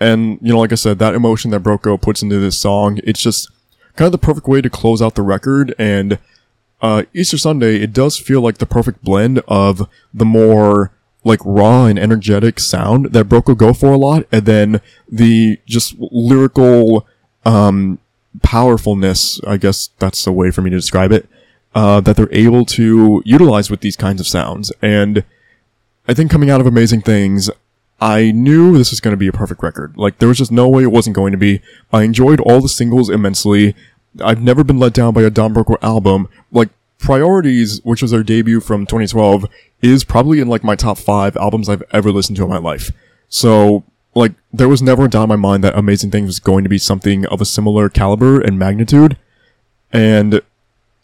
And, 0.00 0.40
you 0.42 0.52
know, 0.52 0.58
like 0.58 0.72
I 0.72 0.74
said, 0.74 0.98
that 0.98 1.14
emotion 1.14 1.52
that 1.52 1.62
Broco 1.62 2.02
puts 2.02 2.22
into 2.22 2.40
this 2.40 2.58
song, 2.58 2.98
it's 3.04 3.22
just 3.22 3.48
kind 3.94 4.06
of 4.06 4.12
the 4.12 4.18
perfect 4.18 4.48
way 4.48 4.60
to 4.60 4.68
close 4.68 5.00
out 5.00 5.14
the 5.14 5.22
record. 5.22 5.76
And, 5.78 6.18
uh, 6.80 7.04
Easter 7.14 7.38
Sunday, 7.38 7.76
it 7.76 7.92
does 7.92 8.18
feel 8.18 8.40
like 8.40 8.58
the 8.58 8.66
perfect 8.66 9.02
blend 9.02 9.40
of 9.48 9.88
the 10.12 10.24
more, 10.24 10.90
like 11.24 11.40
raw 11.44 11.86
and 11.86 11.98
energetic 11.98 12.60
sound 12.60 13.12
that 13.12 13.28
Broco 13.28 13.56
go 13.56 13.72
for 13.72 13.92
a 13.92 13.96
lot, 13.96 14.26
and 14.30 14.44
then 14.46 14.80
the 15.08 15.58
just 15.66 15.94
lyrical 15.98 17.06
um 17.44 17.98
powerfulness, 18.42 19.40
I 19.46 19.56
guess 19.56 19.90
that's 19.98 20.26
a 20.26 20.32
way 20.32 20.50
for 20.50 20.60
me 20.60 20.70
to 20.70 20.76
describe 20.76 21.12
it, 21.12 21.28
uh, 21.74 22.00
that 22.00 22.16
they're 22.16 22.28
able 22.32 22.64
to 22.64 23.22
utilize 23.24 23.70
with 23.70 23.80
these 23.80 23.96
kinds 23.96 24.20
of 24.20 24.26
sounds. 24.26 24.72
And 24.82 25.24
I 26.08 26.14
think 26.14 26.32
coming 26.32 26.50
out 26.50 26.60
of 26.60 26.66
Amazing 26.66 27.02
Things, 27.02 27.48
I 28.00 28.32
knew 28.32 28.76
this 28.76 28.90
was 28.90 29.00
going 29.00 29.12
to 29.12 29.16
be 29.18 29.28
a 29.28 29.32
perfect 29.32 29.62
record. 29.62 29.96
Like, 29.96 30.18
there 30.18 30.28
was 30.28 30.38
just 30.38 30.50
no 30.50 30.68
way 30.68 30.82
it 30.82 30.90
wasn't 30.90 31.14
going 31.14 31.30
to 31.30 31.38
be. 31.38 31.60
I 31.92 32.02
enjoyed 32.02 32.40
all 32.40 32.60
the 32.60 32.68
singles 32.68 33.08
immensely. 33.08 33.76
I've 34.22 34.42
never 34.42 34.64
been 34.64 34.78
let 34.78 34.94
down 34.94 35.14
by 35.14 35.22
a 35.22 35.30
Don 35.30 35.54
Broco 35.54 35.76
album. 35.80 36.28
Priorities, 37.04 37.82
which 37.84 38.00
was 38.00 38.12
their 38.12 38.22
debut 38.22 38.60
from 38.60 38.86
2012, 38.86 39.44
is 39.82 40.04
probably 40.04 40.40
in 40.40 40.48
like 40.48 40.64
my 40.64 40.74
top 40.74 40.96
five 40.96 41.36
albums 41.36 41.68
I've 41.68 41.82
ever 41.92 42.10
listened 42.10 42.38
to 42.38 42.44
in 42.44 42.48
my 42.48 42.58
life. 42.58 42.90
So, 43.28 43.84
like, 44.14 44.32
there 44.52 44.70
was 44.70 44.80
never 44.80 45.04
a 45.04 45.10
doubt 45.10 45.24
in 45.24 45.28
my 45.28 45.36
mind 45.36 45.62
that 45.64 45.76
Amazing 45.76 46.12
Things 46.12 46.28
was 46.28 46.40
going 46.40 46.64
to 46.64 46.70
be 46.70 46.78
something 46.78 47.26
of 47.26 47.42
a 47.42 47.44
similar 47.44 47.90
caliber 47.90 48.40
and 48.40 48.58
magnitude. 48.58 49.18
And, 49.92 50.40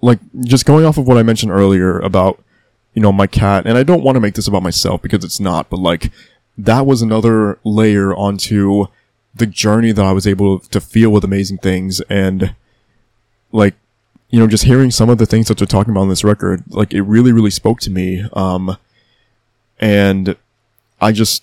like, 0.01 0.21
just 0.43 0.65
going 0.65 0.87
off 0.87 0.97
of 0.97 1.07
what 1.07 1.19
I 1.19 1.23
mentioned 1.23 1.53
earlier 1.53 1.99
about, 1.99 2.43
you 2.95 3.03
know, 3.03 3.13
my 3.13 3.27
cat, 3.27 3.67
and 3.67 3.77
I 3.77 3.83
don't 3.83 4.03
want 4.03 4.17
to 4.17 4.21
make 4.21 4.35
this 4.35 4.49
about 4.49 4.63
myself 4.63 5.03
because 5.03 5.23
it's 5.23 5.41
not, 5.41 5.69
but 5.69 5.81
like, 5.81 6.13
that 6.57 6.87
was 6.87 7.03
another 7.03 7.59
layer 7.63 8.15
onto 8.15 8.87
the 9.35 9.47
journey 9.47 9.93
that 9.93 10.05
I 10.05 10.13
was 10.13 10.27
able 10.27 10.61
to 10.61 10.81
feel 10.81 11.11
with 11.11 11.25
Amazing 11.25 11.59
Things. 11.59 12.01
And, 12.09 12.55
like, 13.53 13.75
you 14.31 14.39
know, 14.39 14.47
just 14.47 14.65
hearing 14.65 14.91
some 14.91 15.11
of 15.11 15.19
the 15.19 15.27
things 15.27 15.49
that 15.49 15.59
they're 15.59 15.67
talking 15.67 15.91
about 15.91 16.03
on 16.03 16.09
this 16.09 16.25
record, 16.25 16.63
like, 16.69 16.95
it 16.95 17.03
really, 17.03 17.33
really 17.33 17.51
spoke 17.51 17.81
to 17.81 17.91
me. 17.91 18.25
Um, 18.33 18.77
and 19.79 20.37
I 21.01 21.13
just, 21.13 21.43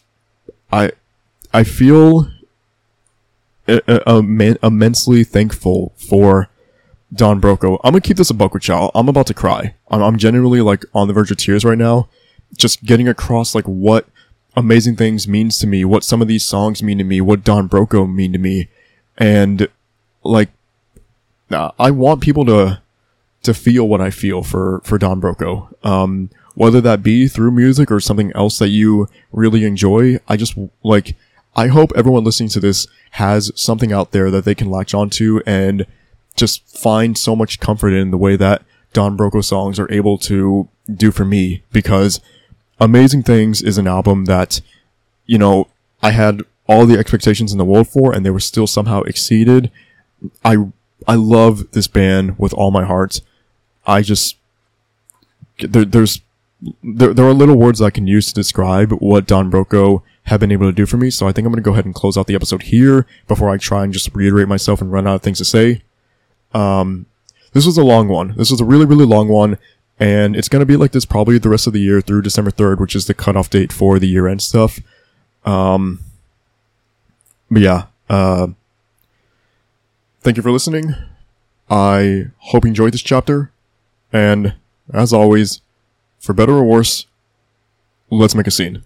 I, 0.71 0.91
I 1.53 1.63
feel 1.63 2.29
uh, 3.67 3.81
uh, 3.87 3.99
immen- 4.21 4.57
immensely 4.63 5.23
thankful 5.23 5.93
for 5.97 6.49
Don 7.13 7.39
Broco. 7.39 7.79
I'm 7.83 7.91
gonna 7.91 8.01
keep 8.01 8.17
this 8.17 8.29
a 8.29 8.33
buck 8.33 8.53
with 8.53 8.67
y'all. 8.67 8.91
I'm 8.93 9.09
about 9.09 9.27
to 9.27 9.33
cry. 9.33 9.75
I'm, 9.89 10.01
I'm 10.01 10.17
genuinely 10.17 10.61
like 10.61 10.83
on 10.93 11.07
the 11.07 11.13
verge 11.13 11.31
of 11.31 11.37
tears 11.37 11.63
right 11.63 11.77
now. 11.77 12.09
Just 12.55 12.83
getting 12.83 13.07
across 13.07 13.55
like 13.55 13.65
what 13.65 14.07
amazing 14.55 14.95
things 14.95 15.27
means 15.27 15.57
to 15.59 15.67
me, 15.67 15.85
what 15.85 16.03
some 16.03 16.21
of 16.21 16.27
these 16.27 16.45
songs 16.45 16.83
mean 16.83 16.97
to 16.97 17.03
me, 17.03 17.21
what 17.21 17.43
Don 17.43 17.69
Broco 17.69 18.11
mean 18.11 18.33
to 18.33 18.39
me, 18.39 18.67
and 19.17 19.67
like 20.23 20.49
I 21.79 21.91
want 21.91 22.21
people 22.21 22.45
to 22.45 22.81
to 23.43 23.53
feel 23.53 23.87
what 23.87 24.01
I 24.01 24.09
feel 24.09 24.43
for 24.43 24.81
for 24.83 24.97
Don 24.97 25.21
Broco. 25.21 25.73
Um, 25.85 26.29
whether 26.55 26.81
that 26.81 27.03
be 27.03 27.27
through 27.27 27.51
music 27.51 27.91
or 27.91 27.99
something 27.99 28.31
else 28.33 28.57
that 28.57 28.69
you 28.69 29.07
really 29.31 29.63
enjoy. 29.63 30.19
I 30.27 30.37
just 30.37 30.57
like 30.83 31.15
I 31.55 31.67
hope 31.67 31.91
everyone 31.95 32.23
listening 32.23 32.49
to 32.49 32.59
this 32.59 32.87
has 33.11 33.51
something 33.55 33.93
out 33.93 34.11
there 34.11 34.29
that 34.31 34.43
they 34.43 34.55
can 34.55 34.69
latch 34.69 34.93
onto 34.93 35.41
and 35.45 35.85
just 36.35 36.67
find 36.67 37.17
so 37.17 37.35
much 37.35 37.59
comfort 37.59 37.93
in 37.93 38.11
the 38.11 38.17
way 38.17 38.35
that 38.35 38.63
Don 38.93 39.17
Broco 39.17 39.43
songs 39.43 39.79
are 39.79 39.91
able 39.91 40.17
to 40.19 40.67
do 40.91 41.11
for 41.11 41.25
me 41.25 41.63
because 41.71 42.21
Amazing 42.79 43.23
Things 43.23 43.61
is 43.61 43.77
an 43.77 43.87
album 43.87 44.25
that, 44.25 44.61
you 45.25 45.37
know, 45.37 45.67
I 46.01 46.11
had 46.11 46.41
all 46.67 46.85
the 46.85 46.97
expectations 46.97 47.51
in 47.51 47.57
the 47.57 47.65
world 47.65 47.87
for 47.87 48.13
and 48.13 48.25
they 48.25 48.29
were 48.29 48.39
still 48.39 48.67
somehow 48.67 49.01
exceeded. 49.01 49.71
I, 50.43 50.57
I 51.05 51.15
love 51.15 51.71
this 51.71 51.87
band 51.87 52.39
with 52.39 52.53
all 52.53 52.71
my 52.71 52.85
heart. 52.85 53.21
I 53.85 54.01
just, 54.01 54.37
there, 55.59 55.85
there's, 55.85 56.21
there, 56.83 57.13
there 57.13 57.25
are 57.25 57.33
little 57.33 57.57
words 57.57 57.81
I 57.81 57.89
can 57.89 58.07
use 58.07 58.27
to 58.27 58.33
describe 58.33 58.91
what 58.93 59.27
Don 59.27 59.51
Broco 59.51 60.01
have 60.23 60.39
been 60.39 60.51
able 60.51 60.65
to 60.65 60.73
do 60.73 60.85
for 60.85 60.97
me. 60.97 61.09
So 61.09 61.27
I 61.27 61.31
think 61.31 61.45
I'm 61.45 61.53
going 61.53 61.63
to 61.63 61.67
go 61.67 61.73
ahead 61.73 61.85
and 61.85 61.95
close 61.95 62.17
out 62.17 62.27
the 62.27 62.35
episode 62.35 62.63
here 62.63 63.05
before 63.27 63.49
I 63.49 63.57
try 63.57 63.83
and 63.83 63.93
just 63.93 64.13
reiterate 64.13 64.47
myself 64.47 64.81
and 64.81 64.91
run 64.91 65.07
out 65.07 65.15
of 65.15 65.21
things 65.21 65.37
to 65.37 65.45
say. 65.45 65.83
Um, 66.53 67.05
this 67.53 67.65
was 67.65 67.77
a 67.77 67.83
long 67.83 68.07
one. 68.07 68.35
This 68.35 68.51
was 68.51 68.59
a 68.59 68.65
really, 68.65 68.85
really 68.85 69.05
long 69.05 69.27
one. 69.29 69.57
And 69.99 70.35
it's 70.35 70.49
going 70.49 70.59
to 70.59 70.65
be 70.65 70.75
like 70.75 70.91
this 70.91 71.05
probably 71.05 71.37
the 71.37 71.49
rest 71.49 71.65
of 71.65 71.73
the 71.73 71.79
year 71.79 72.01
through 72.01 72.21
December 72.21 72.51
3rd, 72.51 72.79
which 72.79 72.95
is 72.95 73.07
the 73.07 73.13
cutoff 73.13 73.49
date 73.49 73.71
for 73.71 73.99
the 73.99 74.07
year 74.07 74.27
end 74.27 74.41
stuff. 74.41 74.79
Um, 75.45 76.01
but 77.49 77.61
yeah, 77.61 77.85
uh, 78.09 78.47
thank 80.27 80.35
you 80.35 80.43
for 80.43 80.51
listening. 80.51 80.93
I 81.69 82.25
hope 82.39 82.65
you 82.65 82.67
enjoyed 82.67 82.91
this 82.91 83.01
chapter. 83.01 83.53
And 84.11 84.55
as 84.93 85.13
always, 85.13 85.61
for 86.19 86.33
better 86.33 86.51
or 86.51 86.65
worse, 86.65 87.07
let's 88.09 88.35
make 88.35 88.45
a 88.45 88.51
scene. 88.51 88.83